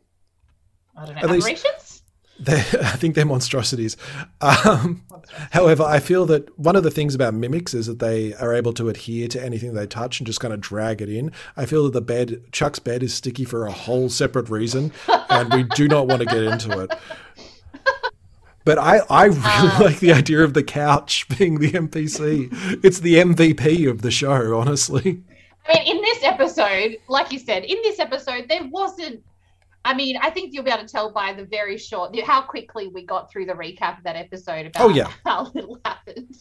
I 0.96 1.04
don't 1.04 1.16
know 1.16 1.22
aberrations. 1.22 1.95
I 2.48 2.96
think 2.96 3.14
they're 3.14 3.24
monstrosities. 3.24 3.96
Um, 4.40 5.02
however, 5.52 5.82
I 5.82 6.00
feel 6.00 6.26
that 6.26 6.58
one 6.58 6.76
of 6.76 6.82
the 6.82 6.90
things 6.90 7.14
about 7.14 7.34
mimics 7.34 7.72
is 7.72 7.86
that 7.86 7.98
they 7.98 8.34
are 8.34 8.52
able 8.52 8.72
to 8.74 8.88
adhere 8.88 9.26
to 9.28 9.42
anything 9.42 9.74
they 9.74 9.86
touch 9.86 10.20
and 10.20 10.26
just 10.26 10.40
kind 10.40 10.52
of 10.52 10.60
drag 10.60 11.00
it 11.00 11.08
in. 11.08 11.32
I 11.56 11.64
feel 11.66 11.84
that 11.84 11.92
the 11.92 12.02
bed, 12.02 12.42
Chuck's 12.52 12.78
bed, 12.78 13.02
is 13.02 13.14
sticky 13.14 13.44
for 13.44 13.66
a 13.66 13.72
whole 13.72 14.08
separate 14.08 14.50
reason, 14.50 14.92
and 15.30 15.52
we 15.52 15.62
do 15.62 15.88
not 15.88 16.06
want 16.08 16.20
to 16.20 16.26
get 16.26 16.42
into 16.42 16.78
it. 16.80 16.92
But 18.64 18.78
I, 18.78 18.98
I 19.08 19.24
really 19.26 19.38
Um, 19.44 19.80
like 19.80 20.00
the 20.00 20.12
idea 20.12 20.42
of 20.42 20.52
the 20.52 20.64
couch 20.64 21.26
being 21.38 21.60
the 21.60 21.70
NPC. 21.70 22.48
It's 22.84 22.98
the 22.98 23.14
MVP 23.14 23.88
of 23.88 24.02
the 24.02 24.10
show, 24.10 24.58
honestly. 24.58 25.22
I 25.68 25.78
mean, 25.78 25.96
in 25.96 26.02
this 26.02 26.24
episode, 26.24 26.96
like 27.08 27.32
you 27.32 27.38
said, 27.38 27.64
in 27.64 27.76
this 27.84 27.98
episode, 28.00 28.46
there 28.48 28.64
wasn't. 28.70 29.22
I 29.86 29.94
mean, 29.94 30.16
I 30.20 30.30
think 30.30 30.52
you'll 30.52 30.64
be 30.64 30.70
able 30.70 30.82
to 30.82 30.88
tell 30.88 31.10
by 31.12 31.32
the 31.32 31.44
very 31.44 31.78
short, 31.78 32.18
how 32.20 32.42
quickly 32.42 32.88
we 32.88 33.04
got 33.06 33.30
through 33.30 33.46
the 33.46 33.54
recap 33.54 33.98
of 33.98 34.04
that 34.04 34.16
episode 34.16 34.66
about 34.66 34.82
Oh, 34.82 34.88
yeah. 34.90 35.10
how 35.24 35.50
little 35.54 35.80
happened. 35.84 36.36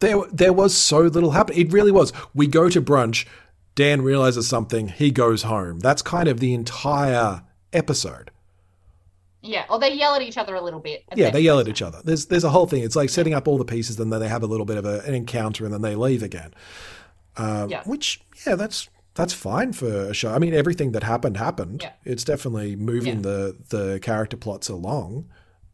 There, 0.00 0.20
there 0.32 0.52
was 0.52 0.76
so 0.76 1.02
little 1.02 1.30
happening. 1.30 1.60
It 1.66 1.72
really 1.72 1.92
was. 1.92 2.12
We 2.34 2.46
go 2.48 2.68
to 2.68 2.82
brunch. 2.82 3.26
Dan 3.74 4.02
realizes 4.02 4.48
something. 4.48 4.88
He 4.88 5.10
goes 5.10 5.44
home. 5.44 5.78
That's 5.78 6.02
kind 6.02 6.28
of 6.28 6.40
the 6.40 6.54
entire 6.54 7.42
episode. 7.72 8.30
Yeah, 9.42 9.64
or 9.68 9.78
they 9.80 9.94
yell 9.94 10.14
at 10.14 10.22
each 10.22 10.38
other 10.38 10.54
a 10.54 10.60
little 10.60 10.78
bit. 10.80 11.04
Yeah, 11.16 11.30
they 11.30 11.40
yell 11.40 11.58
at 11.58 11.66
each 11.68 11.82
other. 11.82 12.00
There's 12.04 12.26
there's 12.26 12.44
a 12.44 12.50
whole 12.50 12.66
thing. 12.66 12.84
It's 12.84 12.94
like 12.94 13.10
setting 13.10 13.34
up 13.34 13.48
all 13.48 13.58
the 13.58 13.64
pieces, 13.64 13.98
and 13.98 14.12
then 14.12 14.20
they 14.20 14.28
have 14.28 14.42
a 14.42 14.46
little 14.46 14.66
bit 14.66 14.76
of 14.76 14.84
a, 14.84 15.00
an 15.00 15.14
encounter, 15.14 15.64
and 15.64 15.74
then 15.74 15.82
they 15.82 15.96
leave 15.96 16.22
again. 16.22 16.52
Um, 17.36 17.68
Yeah. 17.70 17.82
Which, 17.84 18.20
yeah, 18.46 18.54
that's 18.54 18.88
that's 19.14 19.32
fine 19.32 19.72
for 19.72 19.86
a 20.10 20.14
show. 20.14 20.32
I 20.32 20.38
mean, 20.38 20.54
everything 20.54 20.92
that 20.92 21.02
happened 21.02 21.36
happened. 21.36 21.82
Yeah. 21.82 21.92
It's 22.04 22.24
definitely 22.24 22.76
moving 22.76 23.16
Yeah. 23.16 23.22
the 23.22 23.56
the 23.68 24.00
character 24.00 24.36
plots 24.36 24.68
along. 24.68 25.26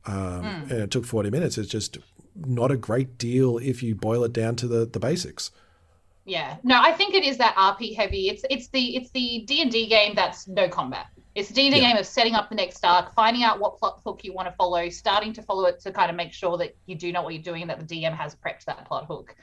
Um, 0.06 0.42
Mm. 0.42 0.70
And 0.70 0.80
it 0.80 0.90
took 0.90 1.04
forty 1.04 1.30
minutes. 1.30 1.58
It's 1.58 1.70
just 1.70 1.98
not 2.34 2.70
a 2.70 2.76
great 2.76 3.18
deal 3.18 3.58
if 3.58 3.82
you 3.82 3.94
boil 3.94 4.24
it 4.24 4.32
down 4.32 4.56
to 4.56 4.66
the 4.68 4.86
the 4.86 5.00
basics. 5.00 5.50
Yeah, 6.24 6.56
no, 6.62 6.78
I 6.82 6.92
think 6.92 7.14
it 7.14 7.24
is 7.24 7.38
that 7.38 7.54
RP 7.56 7.94
heavy. 7.96 8.28
It's 8.28 8.44
it's 8.50 8.68
the 8.68 8.96
it's 8.96 9.10
the 9.10 9.44
D 9.46 9.62
and 9.62 9.70
D 9.70 9.86
game 9.86 10.14
that's 10.14 10.46
no 10.46 10.68
combat. 10.68 11.06
It's 11.34 11.48
the 11.48 11.54
D 11.54 11.66
and 11.66 11.74
D 11.74 11.80
game 11.80 11.96
of 11.96 12.04
setting 12.06 12.34
up 12.34 12.48
the 12.48 12.54
next 12.54 12.84
arc, 12.84 13.14
finding 13.14 13.44
out 13.44 13.60
what 13.60 13.78
plot 13.78 14.00
hook 14.04 14.24
you 14.24 14.32
want 14.34 14.46
to 14.48 14.52
follow, 14.56 14.88
starting 14.90 15.32
to 15.34 15.42
follow 15.42 15.64
it 15.66 15.80
to 15.80 15.90
kind 15.92 16.10
of 16.10 16.16
make 16.16 16.32
sure 16.32 16.58
that 16.58 16.76
you 16.86 16.96
do 16.96 17.12
know 17.12 17.22
what 17.22 17.32
you're 17.34 17.42
doing, 17.42 17.62
and 17.62 17.70
that 17.70 17.78
the 17.78 17.86
DM 18.02 18.14
has 18.14 18.34
prepped 18.34 18.64
that 18.66 18.84
plot 18.86 19.06
hook, 19.06 19.36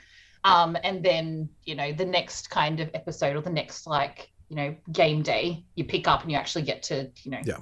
um, 0.46 0.76
and 0.84 1.02
then 1.04 1.48
you 1.64 1.74
know 1.74 1.92
the 1.92 2.04
next 2.04 2.50
kind 2.50 2.80
of 2.80 2.90
episode 2.94 3.36
or 3.36 3.40
the 3.40 3.50
next 3.50 3.86
like 3.86 4.30
you 4.48 4.56
know 4.56 4.74
game 4.92 5.22
day, 5.22 5.64
you 5.74 5.84
pick 5.84 6.06
up 6.08 6.22
and 6.22 6.30
you 6.30 6.38
actually 6.38 6.62
get 6.62 6.82
to 6.84 7.10
you 7.22 7.30
know 7.32 7.40
Yeah. 7.44 7.58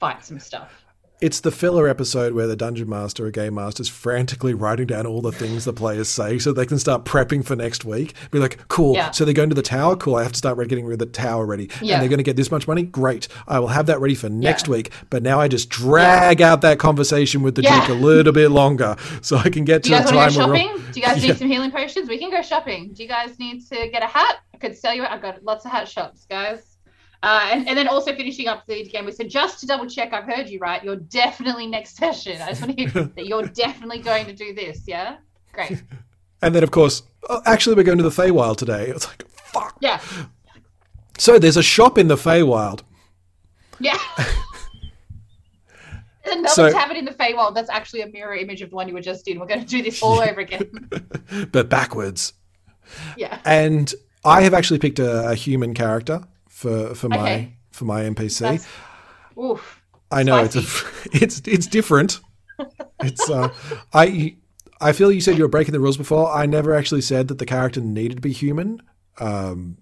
fight 0.00 0.24
some 0.24 0.40
stuff. 0.40 0.85
It's 1.18 1.40
the 1.40 1.50
filler 1.50 1.88
episode 1.88 2.34
where 2.34 2.46
the 2.46 2.56
dungeon 2.56 2.90
master 2.90 3.24
or 3.24 3.30
game 3.30 3.54
master 3.54 3.80
is 3.80 3.88
frantically 3.88 4.52
writing 4.52 4.86
down 4.86 5.06
all 5.06 5.22
the 5.22 5.32
things 5.32 5.64
the 5.64 5.72
players 5.72 6.10
say 6.10 6.38
so 6.38 6.52
they 6.52 6.66
can 6.66 6.78
start 6.78 7.06
prepping 7.06 7.42
for 7.42 7.56
next 7.56 7.86
week. 7.86 8.12
Be 8.30 8.38
like, 8.38 8.68
cool. 8.68 8.92
Yeah. 8.92 9.12
So 9.12 9.24
they're 9.24 9.32
going 9.32 9.48
to 9.48 9.54
the 9.54 9.62
tower. 9.62 9.96
Cool. 9.96 10.16
I 10.16 10.22
have 10.22 10.32
to 10.32 10.38
start 10.38 10.58
getting 10.68 10.84
rid 10.84 10.92
of 10.92 10.98
the 10.98 11.06
tower 11.06 11.46
ready. 11.46 11.70
Yeah. 11.80 11.94
And 11.94 12.02
they're 12.02 12.10
going 12.10 12.18
to 12.18 12.22
get 12.22 12.36
this 12.36 12.50
much 12.50 12.68
money. 12.68 12.82
Great. 12.82 13.28
I 13.48 13.58
will 13.60 13.68
have 13.68 13.86
that 13.86 13.98
ready 13.98 14.14
for 14.14 14.28
next 14.28 14.68
week. 14.68 14.92
But 15.08 15.22
now 15.22 15.40
I 15.40 15.48
just 15.48 15.70
drag 15.70 16.42
out 16.42 16.60
that 16.60 16.78
conversation 16.78 17.40
with 17.40 17.54
the 17.54 17.62
Yeah. 17.62 17.80
Duke 17.80 17.88
a 17.88 17.94
little 17.94 18.34
bit 18.34 18.50
longer 18.50 18.94
so 19.22 19.38
I 19.38 19.48
can 19.48 19.64
get 19.64 19.84
to 19.84 19.92
the 19.92 19.96
time 20.00 20.10
go 20.12 20.16
where 20.18 20.30
shopping? 20.30 20.76
Do 20.92 21.00
you 21.00 21.06
guys 21.06 21.22
need 21.22 21.38
some 21.38 21.48
healing 21.48 21.70
potions? 21.70 22.10
We 22.10 22.18
can 22.18 22.30
go 22.30 22.42
shopping. 22.42 22.92
Do 22.92 23.02
you 23.02 23.08
guys 23.08 23.38
need 23.38 23.66
to 23.68 23.88
get 23.88 24.02
a 24.02 24.06
hat? 24.06 24.40
I 24.52 24.58
could 24.58 24.76
sell 24.76 24.92
you. 24.92 25.04
I've 25.04 25.22
got 25.22 25.42
lots 25.42 25.64
of 25.64 25.70
hat 25.70 25.88
shops, 25.88 26.26
guys. 26.28 26.75
Uh, 27.22 27.48
and, 27.52 27.68
and 27.68 27.76
then 27.78 27.88
also 27.88 28.14
finishing 28.14 28.46
up 28.46 28.64
the 28.66 28.84
game, 28.84 29.04
we 29.04 29.12
said 29.12 29.28
just 29.30 29.58
to 29.60 29.66
double 29.66 29.86
check, 29.86 30.12
I've 30.12 30.24
heard 30.24 30.48
you 30.48 30.58
right. 30.58 30.82
You're 30.84 30.96
definitely 30.96 31.66
next 31.66 31.96
session. 31.96 32.40
I 32.42 32.48
just 32.50 32.60
want 32.62 32.76
to 32.76 32.84
hear 32.86 33.04
that 33.16 33.26
you're 33.26 33.46
definitely 33.46 34.00
going 34.00 34.26
to 34.26 34.32
do 34.34 34.54
this. 34.54 34.82
Yeah, 34.86 35.16
great. 35.52 35.82
And 36.42 36.54
then, 36.54 36.62
of 36.62 36.70
course, 36.70 37.02
oh, 37.30 37.40
actually, 37.46 37.76
we're 37.76 37.82
going 37.82 37.96
to 37.96 38.04
the 38.04 38.10
Feywild 38.10 38.58
today. 38.58 38.88
It's 38.88 39.06
like, 39.08 39.26
fuck. 39.30 39.74
Yeah, 39.80 40.02
so 41.18 41.38
there's 41.38 41.56
a 41.56 41.62
shop 41.62 41.96
in 41.96 42.08
the 42.08 42.14
Feywild. 42.16 42.82
yeah. 43.80 43.98
There's 44.18 44.28
Another 46.36 46.48
So- 46.48 46.70
tavern 46.70 46.96
in 46.96 47.06
the 47.06 47.12
Feywild. 47.12 47.54
That's 47.54 47.70
actually 47.70 48.02
a 48.02 48.06
mirror 48.08 48.34
image 48.36 48.60
of 48.60 48.68
the 48.70 48.76
one 48.76 48.86
you 48.86 48.92
were 48.94 49.00
just 49.00 49.26
in. 49.28 49.40
We're 49.40 49.46
going 49.46 49.60
to 49.60 49.66
do 49.66 49.82
this 49.82 50.02
all 50.02 50.20
over 50.20 50.40
again. 50.40 50.90
but 51.50 51.70
backwards. 51.70 52.34
yeah. 53.16 53.40
And 53.46 53.92
I 54.24 54.42
have 54.42 54.52
actually 54.52 54.78
picked 54.78 54.98
a, 54.98 55.30
a 55.30 55.34
human 55.34 55.72
character 55.72 56.20
for 56.56 56.94
for 56.94 57.08
my 57.10 57.18
Okay. 57.18 57.52
for 57.70 57.84
my 57.84 58.00
NPC. 58.02 58.40
That's- 58.40 58.66
Oof. 59.38 59.82
I 60.10 60.22
know 60.22 60.42
it's 60.42 60.56
a, 60.56 60.62
it's 61.12 61.42
it's 61.46 61.66
different. 61.66 62.20
It's 63.02 63.28
uh, 63.28 63.52
I 63.92 64.36
I 64.80 64.92
feel 64.92 65.12
you 65.12 65.20
said 65.20 65.36
you 65.36 65.42
were 65.44 65.48
breaking 65.48 65.72
the 65.72 65.80
rules 65.80 65.98
before. 65.98 66.32
I 66.32 66.46
never 66.46 66.74
actually 66.74 67.02
said 67.02 67.28
that 67.28 67.38
the 67.38 67.44
character 67.46 67.80
needed 67.82 68.16
to 68.16 68.20
be 68.22 68.32
human. 68.32 68.80
Um, 69.18 69.76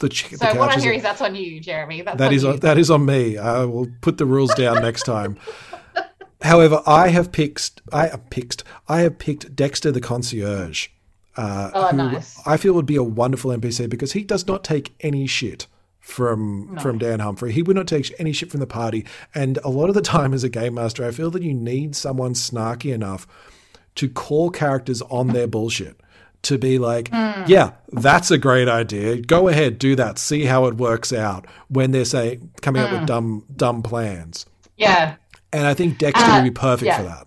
the, 0.00 0.08
ch- 0.10 0.28
the 0.30 0.36
So 0.36 0.46
what 0.58 0.70
couch 0.72 0.84
I 0.84 0.90
is 0.92 1.02
that's 1.02 1.22
on 1.22 1.34
you, 1.34 1.60
Jeremy. 1.60 2.02
That's 2.02 2.18
that 2.18 2.28
on 2.28 2.34
is 2.34 2.44
on, 2.44 2.58
that 2.60 2.76
is 2.78 2.90
on 2.90 3.06
me. 3.06 3.38
I 3.38 3.64
will 3.64 3.86
put 4.02 4.18
the 4.18 4.26
rules 4.26 4.52
down 4.54 4.82
next 4.82 5.04
time. 5.04 5.38
However, 6.42 6.82
I 6.86 7.08
have 7.08 7.32
picked 7.32 7.80
I 7.92 8.08
have 8.08 8.28
picked 8.28 8.64
I 8.88 9.00
have 9.00 9.18
picked 9.18 9.56
Dexter 9.56 9.90
the 9.92 10.00
concierge. 10.02 10.88
Uh, 11.36 11.70
Oh, 11.72 11.88
who 11.88 11.96
nice. 11.96 12.38
I 12.46 12.58
feel 12.58 12.74
would 12.74 12.86
be 12.86 12.96
a 12.96 13.02
wonderful 13.02 13.50
NPC 13.50 13.88
because 13.88 14.12
he 14.12 14.22
does 14.24 14.46
not 14.46 14.62
take 14.62 14.94
any 15.00 15.26
shit 15.26 15.66
from 16.04 16.74
No. 16.74 16.80
from 16.82 16.98
Dan 16.98 17.20
Humphrey. 17.20 17.50
He 17.52 17.62
would 17.62 17.76
not 17.76 17.86
take 17.88 18.12
any 18.18 18.32
shit 18.32 18.50
from 18.50 18.60
the 18.60 18.66
party. 18.66 19.04
And 19.34 19.58
a 19.64 19.70
lot 19.70 19.88
of 19.88 19.94
the 19.94 20.02
time, 20.02 20.34
as 20.34 20.44
a 20.44 20.48
game 20.48 20.74
master, 20.74 21.04
I 21.04 21.10
feel 21.10 21.30
that 21.32 21.42
you 21.42 21.54
need 21.54 21.96
someone 21.96 22.34
snarky 22.34 22.92
enough 22.92 23.26
to 23.96 24.08
call 24.08 24.50
characters 24.50 25.00
on 25.02 25.28
their 25.28 25.46
bullshit. 25.46 25.98
To 26.42 26.58
be 26.58 26.78
like, 26.78 27.08
Hmm. 27.08 27.44
yeah, 27.46 27.70
that's 27.90 28.30
a 28.30 28.36
great 28.36 28.68
idea. 28.68 29.16
Go 29.22 29.48
ahead, 29.48 29.78
do 29.78 29.96
that. 29.96 30.18
See 30.18 30.44
how 30.44 30.66
it 30.66 30.74
works 30.76 31.10
out. 31.10 31.46
When 31.68 31.92
they're 31.92 32.04
saying 32.04 32.50
coming 32.60 32.82
up 32.82 32.90
Hmm. 32.90 32.96
with 32.98 33.06
dumb 33.06 33.44
dumb 33.56 33.82
plans. 33.82 34.44
Yeah. 34.76 35.14
And 35.54 35.66
I 35.66 35.72
think 35.72 35.96
Dexter 35.98 36.30
Uh, 36.30 36.36
would 36.36 36.44
be 36.44 36.50
perfect 36.50 36.86
yeah. 36.86 36.98
for 36.98 37.02
that. 37.04 37.26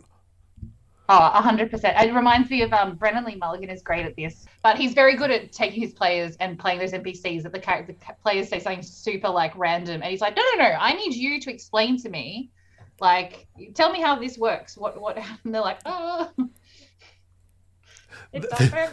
Oh, 1.10 1.20
hundred 1.41 1.72
percent. 1.72 1.98
It 1.99 2.14
reminds 2.14 2.49
me 2.49 2.62
of 2.64 2.74
um, 2.74 2.95
Brennan 2.95 3.24
Lee 3.24 3.36
Mulligan 3.38 3.70
is 3.70 3.82
great 3.82 4.06
at 4.06 4.16
this, 4.18 4.45
but 4.68 4.77
he's 4.77 4.94
very 4.94 5.15
good 5.15 5.31
at 5.31 5.53
taking 5.53 5.81
his 5.81 5.94
players 5.94 6.35
and 6.41 6.60
playing 6.60 6.77
those 6.77 6.91
NPCs 6.91 7.44
that 7.44 7.53
the 7.53 7.60
character 7.60 7.94
the 7.94 8.14
players 8.22 8.49
say 8.49 8.60
something 8.60 8.84
super 8.84 9.30
like 9.30 9.57
random, 9.57 10.02
and 10.02 10.11
he's 10.11 10.19
like, 10.19 10.35
no, 10.35 10.41
no, 10.52 10.61
no, 10.61 10.76
I 10.77 10.91
need 10.91 11.14
you 11.14 11.39
to 11.39 11.49
explain 11.49 11.98
to 12.02 12.10
me, 12.10 12.52
like, 12.99 13.48
tell 13.76 13.94
me 13.94 14.02
how 14.02 14.19
this 14.19 14.38
works. 14.38 14.76
What, 14.76 14.99
what? 14.99 15.18
And 15.45 15.56
they're 15.56 15.61
like, 15.61 15.80
oh. 15.85 16.30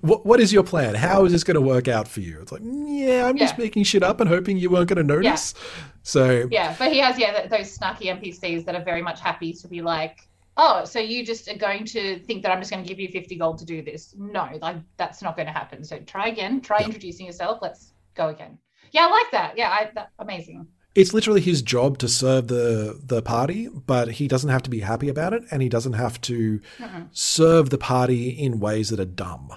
What 0.00 0.26
what 0.26 0.40
is 0.40 0.52
your 0.52 0.64
plan? 0.64 0.96
How 0.96 1.24
is 1.24 1.30
this 1.30 1.44
going 1.44 1.54
to 1.54 1.60
work 1.60 1.86
out 1.86 2.08
for 2.08 2.18
you? 2.18 2.40
It's 2.40 2.50
like, 2.50 2.62
"Mm, 2.62 2.86
yeah, 2.88 3.26
I'm 3.26 3.36
just 3.36 3.56
making 3.56 3.84
shit 3.84 4.02
up 4.02 4.20
and 4.20 4.28
hoping 4.28 4.56
you 4.56 4.70
weren't 4.70 4.88
going 4.88 4.96
to 4.96 5.04
notice. 5.04 5.54
So 6.02 6.48
yeah, 6.50 6.74
but 6.76 6.90
he 6.90 6.98
has 6.98 7.16
yeah 7.16 7.46
th- 7.46 7.50
those 7.50 7.78
snarky 7.78 8.06
NPCs 8.06 8.64
that 8.64 8.74
are 8.74 8.82
very 8.82 9.02
much 9.02 9.20
happy 9.20 9.52
to 9.52 9.68
be 9.68 9.82
like, 9.82 10.26
oh, 10.56 10.84
so 10.84 10.98
you 10.98 11.24
just 11.24 11.48
are 11.48 11.56
going 11.56 11.84
to 11.86 12.18
think 12.20 12.42
that 12.42 12.52
I'm 12.52 12.60
just 12.60 12.70
going 12.70 12.82
to 12.82 12.88
give 12.88 13.00
you 13.00 13.08
50 13.08 13.36
gold 13.36 13.58
to 13.58 13.64
do 13.64 13.82
this? 13.82 14.14
No, 14.18 14.48
like 14.60 14.76
that's 14.96 15.22
not 15.22 15.36
going 15.36 15.46
to 15.46 15.52
happen. 15.52 15.84
So 15.84 15.98
try 16.00 16.28
again. 16.28 16.60
Try 16.60 16.82
introducing 16.84 17.26
yourself. 17.26 17.58
Let's 17.62 17.92
go 18.14 18.28
again. 18.28 18.58
Yeah, 18.92 19.06
I 19.06 19.10
like 19.10 19.30
that. 19.32 19.56
Yeah, 19.56 19.70
I, 19.70 19.90
that 19.94 20.10
amazing. 20.18 20.66
it's 20.94 21.14
literally 21.14 21.40
his 21.40 21.62
job 21.62 21.98
to 21.98 22.08
serve 22.08 22.48
the 22.48 23.00
the 23.02 23.22
party, 23.22 23.68
but 23.68 24.12
he 24.12 24.28
doesn't 24.28 24.50
have 24.50 24.62
to 24.64 24.70
be 24.70 24.80
happy 24.80 25.08
about 25.08 25.32
it, 25.32 25.42
and 25.50 25.62
he 25.62 25.68
doesn't 25.68 25.94
have 25.94 26.20
to 26.22 26.60
Mm-mm. 26.78 27.08
serve 27.12 27.70
the 27.70 27.78
party 27.78 28.28
in 28.30 28.60
ways 28.60 28.90
that 28.90 29.00
are 29.00 29.04
dumb. 29.06 29.50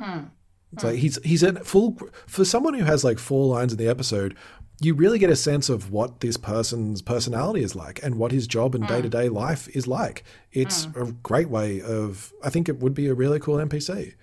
Mm. 0.00 0.30
It's 0.72 0.84
like 0.84 0.96
he's 0.96 1.22
he's 1.22 1.42
in 1.42 1.56
full 1.56 1.98
for 2.26 2.44
someone 2.46 2.72
who 2.74 2.84
has 2.84 3.04
like 3.04 3.18
four 3.18 3.46
lines 3.54 3.72
in 3.72 3.78
the 3.78 3.88
episode. 3.88 4.36
You 4.82 4.94
really 4.94 5.18
get 5.18 5.30
a 5.30 5.36
sense 5.36 5.68
of 5.68 5.92
what 5.92 6.20
this 6.20 6.36
person's 6.36 7.02
personality 7.02 7.62
is 7.62 7.76
like 7.76 8.02
and 8.02 8.16
what 8.16 8.32
his 8.32 8.46
job 8.46 8.74
and 8.74 8.86
day 8.86 9.00
to 9.00 9.08
day 9.08 9.28
life 9.28 9.68
is 9.76 9.86
like. 9.86 10.24
It's 10.52 10.84
hmm. 10.84 11.02
a 11.02 11.12
great 11.12 11.48
way 11.48 11.80
of. 11.80 12.32
I 12.42 12.50
think 12.50 12.68
it 12.68 12.80
would 12.80 12.94
be 12.94 13.06
a 13.06 13.14
really 13.14 13.38
cool 13.38 13.56
NPC, 13.56 14.14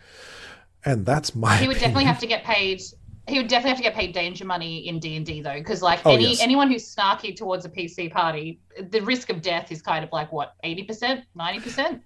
and 0.86 1.06
that's 1.06 1.36
my. 1.36 1.56
He 1.57 1.68
would 1.68 1.80
definitely 1.80 2.06
have 2.06 2.19
to 2.19 2.27
get 2.27 2.44
paid. 2.44 2.81
He 3.27 3.38
would 3.38 3.48
definitely 3.48 3.69
have 3.69 3.77
to 3.77 3.84
get 3.84 3.94
paid 3.94 4.14
danger 4.14 4.44
money 4.44 4.88
in 4.88 4.99
D 4.99 5.15
and 5.15 5.26
D 5.26 5.41
though, 5.41 5.53
because 5.53 5.81
like 5.81 6.02
Oh, 6.06 6.11
any 6.11 6.30
yes. 6.30 6.41
anyone 6.41 6.69
who's 6.69 6.94
snarky 6.94 7.36
towards 7.36 7.64
a 7.65 7.69
PC 7.69 8.11
party, 8.11 8.60
the 8.90 9.02
risk 9.02 9.30
of 9.30 9.41
death 9.41 9.72
is 9.72 9.81
kind 9.81 10.03
of 10.03 10.11
like 10.11 10.31
what 10.31 10.56
eighty 10.64 10.84
percent, 10.84 11.26
ninety 11.36 11.60
percent. 11.60 12.02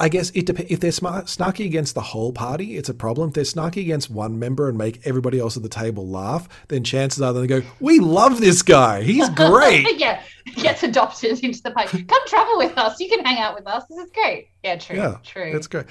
I 0.00 0.08
guess 0.08 0.30
it 0.30 0.46
dep- 0.46 0.70
if 0.70 0.78
they're 0.78 0.92
smart, 0.92 1.26
snarky 1.26 1.64
against 1.64 1.94
the 1.94 2.00
whole 2.00 2.32
party, 2.32 2.76
it's 2.76 2.88
a 2.88 2.94
problem. 2.94 3.28
If 3.30 3.34
they're 3.34 3.44
snarky 3.44 3.80
against 3.82 4.10
one 4.10 4.38
member 4.38 4.68
and 4.68 4.78
make 4.78 5.04
everybody 5.04 5.40
else 5.40 5.56
at 5.56 5.64
the 5.64 5.68
table 5.68 6.06
laugh, 6.06 6.48
then 6.68 6.84
chances 6.84 7.20
are 7.20 7.32
they 7.32 7.46
go, 7.48 7.62
"We 7.80 7.98
love 7.98 8.40
this 8.40 8.62
guy. 8.62 9.02
He's 9.02 9.28
great." 9.30 9.86
yeah, 9.98 10.22
gets 10.54 10.84
adopted 10.84 11.38
into 11.42 11.62
the 11.62 11.72
party. 11.72 12.04
Come 12.04 12.26
travel 12.26 12.58
with 12.58 12.78
us. 12.78 13.00
You 13.00 13.08
can 13.08 13.24
hang 13.24 13.38
out 13.38 13.56
with 13.56 13.66
us. 13.66 13.84
This 13.88 13.98
is 13.98 14.10
great. 14.12 14.48
Yeah, 14.62 14.76
true. 14.76 14.96
yeah, 14.96 15.16
true. 15.24 15.52
That's 15.52 15.66
great. 15.66 15.86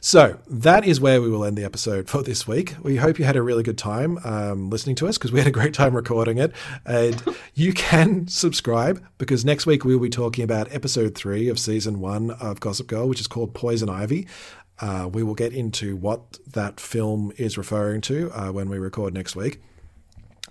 So 0.00 0.38
that 0.46 0.86
is 0.86 1.00
where 1.00 1.20
we 1.20 1.28
will 1.28 1.44
end 1.44 1.56
the 1.56 1.64
episode 1.64 2.08
for 2.08 2.22
this 2.22 2.46
week. 2.46 2.74
We 2.82 2.96
hope 2.96 3.18
you 3.18 3.24
had 3.24 3.36
a 3.36 3.42
really 3.42 3.62
good 3.62 3.78
time 3.78 4.18
um, 4.24 4.70
listening 4.70 4.96
to 4.96 5.08
us 5.08 5.18
because 5.18 5.32
we 5.32 5.38
had 5.38 5.46
a 5.46 5.52
great 5.52 5.74
time 5.74 5.94
recording 5.94 6.38
it. 6.38 6.52
And 6.84 7.22
you 7.54 7.72
can 7.72 8.28
subscribe 8.28 9.04
because 9.18 9.44
next 9.44 9.66
week 9.66 9.84
we 9.84 9.94
will 9.94 10.02
be 10.02 10.10
talking 10.10 10.44
about 10.44 10.72
episode 10.72 11.14
three 11.14 11.48
of 11.48 11.58
season 11.58 12.00
one 12.00 12.30
of 12.32 12.60
Gossip 12.60 12.86
Girl, 12.86 13.08
which 13.08 13.20
is 13.20 13.26
called 13.26 13.54
Poison 13.54 13.88
Ivy. 13.88 14.26
Uh, 14.80 15.08
we 15.12 15.22
will 15.22 15.34
get 15.34 15.52
into 15.52 15.96
what 15.96 16.38
that 16.48 16.80
film 16.80 17.32
is 17.36 17.56
referring 17.56 18.00
to 18.02 18.30
uh, 18.32 18.50
when 18.50 18.68
we 18.68 18.78
record 18.78 19.14
next 19.14 19.36
week. 19.36 19.60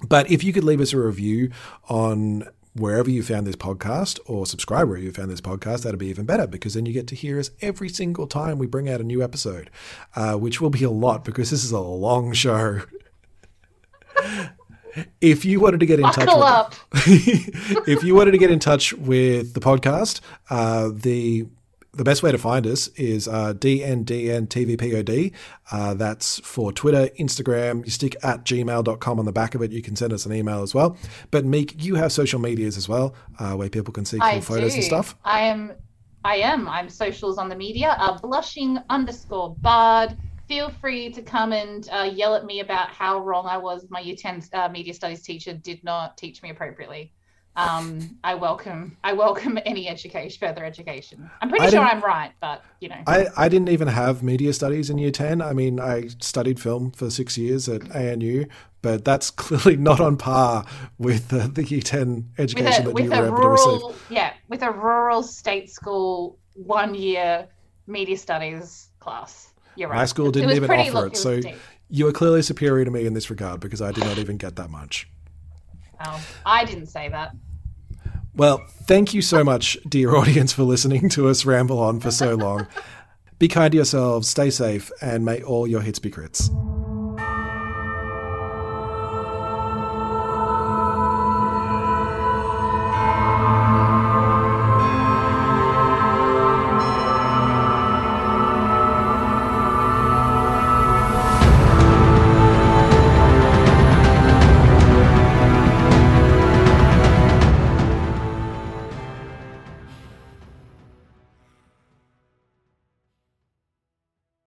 But 0.07 0.31
if 0.31 0.43
you 0.43 0.53
could 0.53 0.63
leave 0.63 0.81
us 0.81 0.93
a 0.93 0.97
review 0.97 1.51
on 1.89 2.47
wherever 2.75 3.09
you 3.09 3.21
found 3.23 3.45
this 3.45 3.55
podcast 3.55 4.19
or 4.25 4.45
subscribe 4.45 4.89
where 4.89 4.97
you 4.97 5.11
found 5.11 5.29
this 5.29 5.41
podcast, 5.41 5.83
that'd 5.83 5.99
be 5.99 6.07
even 6.07 6.25
better 6.25 6.47
because 6.47 6.73
then 6.73 6.85
you 6.85 6.93
get 6.93 7.07
to 7.07 7.15
hear 7.15 7.39
us 7.39 7.51
every 7.61 7.89
single 7.89 8.27
time 8.27 8.57
we 8.57 8.67
bring 8.67 8.89
out 8.89 8.99
a 8.99 9.03
new 9.03 9.23
episode, 9.23 9.69
uh, 10.15 10.35
which 10.35 10.59
will 10.59 10.69
be 10.69 10.83
a 10.83 10.89
lot 10.89 11.23
because 11.23 11.49
this 11.51 11.63
is 11.63 11.71
a 11.71 11.79
long 11.79 12.33
show. 12.33 12.81
if 15.21 15.45
you 15.45 15.59
wanted 15.59 15.79
to 15.79 15.85
get 15.85 15.99
in 15.99 16.05
touch 16.11 16.27
with 16.27 16.35
if 17.87 18.03
you 18.03 18.15
wanted 18.15 18.31
to 18.31 18.37
get 18.37 18.51
in 18.51 18.59
touch 18.59 18.93
with 18.93 19.53
the 19.53 19.59
podcast, 19.59 20.21
uh, 20.49 20.89
the 20.93 21.45
the 21.93 22.03
best 22.03 22.23
way 22.23 22.31
to 22.31 22.37
find 22.39 22.65
us 22.65 22.87
is 22.89 23.27
uh, 23.27 23.53
DNDNTVPOD. 23.53 25.31
Uh, 25.71 25.93
that's 25.93 26.39
for 26.39 26.71
Twitter, 26.71 27.09
Instagram. 27.19 27.85
You 27.85 27.91
stick 27.91 28.15
at 28.23 28.43
gmail.com 28.45 29.19
on 29.19 29.25
the 29.25 29.31
back 29.31 29.53
of 29.53 29.61
it. 29.61 29.71
You 29.71 29.83
can 29.83 29.95
send 29.95 30.11
us 30.11 30.25
an 30.25 30.33
email 30.33 30.63
as 30.63 30.73
well. 30.73 30.97
But 31.29 31.45
Meek, 31.45 31.83
you 31.83 31.95
have 31.95 32.11
social 32.11 32.39
medias 32.39 32.77
as 32.77 32.89
well, 32.89 33.13
uh, 33.37 33.53
where 33.53 33.69
people 33.69 33.93
can 33.93 34.05
see 34.05 34.17
cool 34.17 34.27
I 34.27 34.41
photos 34.41 34.71
do. 34.71 34.77
and 34.77 34.83
stuff. 34.83 35.15
I 35.23 35.41
am. 35.41 35.73
I 36.25 36.37
am. 36.37 36.67
I'm 36.67 36.89
socials 36.89 37.37
on 37.37 37.47
the 37.47 37.55
media. 37.55 37.95
Uh, 37.99 38.17
blushing 38.17 38.79
underscore 38.89 39.55
bard. 39.57 40.17
Feel 40.47 40.71
free 40.81 41.11
to 41.11 41.21
come 41.21 41.53
and 41.53 41.87
uh, 41.91 42.09
yell 42.11 42.33
at 42.33 42.45
me 42.45 42.61
about 42.61 42.89
how 42.89 43.19
wrong 43.19 43.45
I 43.45 43.57
was. 43.57 43.85
My 43.89 43.99
year 43.99 44.15
10 44.15 44.43
uh, 44.53 44.69
media 44.69 44.93
studies 44.93 45.21
teacher 45.21 45.53
did 45.53 45.83
not 45.83 46.17
teach 46.17 46.41
me 46.41 46.49
appropriately. 46.49 47.13
Um, 47.55 48.17
I 48.23 48.33
welcome. 48.35 48.97
I 49.03 49.13
welcome 49.13 49.59
any 49.65 49.87
education, 49.87 50.37
further 50.39 50.65
education. 50.65 51.29
I'm 51.41 51.49
pretty 51.49 51.65
I 51.65 51.69
sure 51.69 51.81
I'm 51.81 52.01
right, 52.01 52.31
but 52.41 52.63
you 52.79 52.89
know. 52.89 53.01
I, 53.05 53.27
I 53.37 53.49
didn't 53.49 53.69
even 53.69 53.87
have 53.87 54.23
media 54.23 54.53
studies 54.53 54.89
in 54.89 54.97
year 54.97 55.11
10. 55.11 55.41
I 55.41 55.53
mean, 55.53 55.79
I 55.79 56.07
studied 56.19 56.59
film 56.59 56.91
for 56.91 57.09
six 57.11 57.37
years 57.37 57.69
at 57.69 57.95
ANU, 57.95 58.45
but 58.81 59.05
that's 59.05 59.29
clearly 59.43 59.77
not 59.77 59.99
on 59.99 60.17
par 60.17 60.65
with 60.97 61.29
the, 61.29 61.47
the 61.47 61.63
year 61.63 61.81
10 61.81 62.15
with 62.15 62.39
education 62.39 62.87
a 62.87 62.91
that 62.91 63.03
you 63.03 63.09
were 63.09 63.27
able 63.27 63.41
to 63.41 63.49
receive. 63.49 64.05
yeah 64.09 64.33
with 64.49 64.63
a 64.63 64.71
rural 64.71 65.23
state 65.23 65.69
school 65.69 66.37
one 66.53 66.95
year 66.95 67.47
media 67.87 68.17
studies 68.17 68.89
class. 68.99 69.51
You're 69.75 69.89
right. 69.89 69.97
My 69.97 70.05
school 70.05 70.31
didn't 70.31 70.51
even 70.51 70.69
offer 70.71 70.91
look, 70.91 71.05
it. 71.07 71.09
was 71.11 71.21
So 71.21 71.39
deep. 71.41 71.55
you 71.89 72.07
are 72.07 72.11
clearly 72.11 72.41
superior 72.41 72.85
to 72.85 72.91
me 72.91 73.05
in 73.05 73.13
this 73.13 73.29
regard 73.29 73.59
because 73.59 73.81
I 73.81 73.91
did 73.91 74.03
not 74.05 74.17
even 74.17 74.37
get 74.37 74.55
that 74.55 74.69
much. 74.69 75.07
Oh, 76.05 76.23
I 76.45 76.65
didn't 76.65 76.87
say 76.87 77.09
that. 77.09 77.31
Well, 78.35 78.65
thank 78.83 79.13
you 79.13 79.21
so 79.21 79.43
much, 79.43 79.77
dear 79.87 80.15
audience, 80.15 80.53
for 80.53 80.63
listening 80.63 81.09
to 81.09 81.29
us 81.29 81.45
ramble 81.45 81.79
on 81.79 81.99
for 81.99 82.11
so 82.11 82.35
long. 82.35 82.67
Be 83.39 83.47
kind 83.47 83.71
to 83.71 83.75
yourselves, 83.75 84.27
stay 84.27 84.49
safe, 84.49 84.91
and 85.01 85.25
may 85.25 85.41
all 85.43 85.67
your 85.67 85.81
hits 85.81 85.99
be 85.99 86.09
crits. 86.09 86.49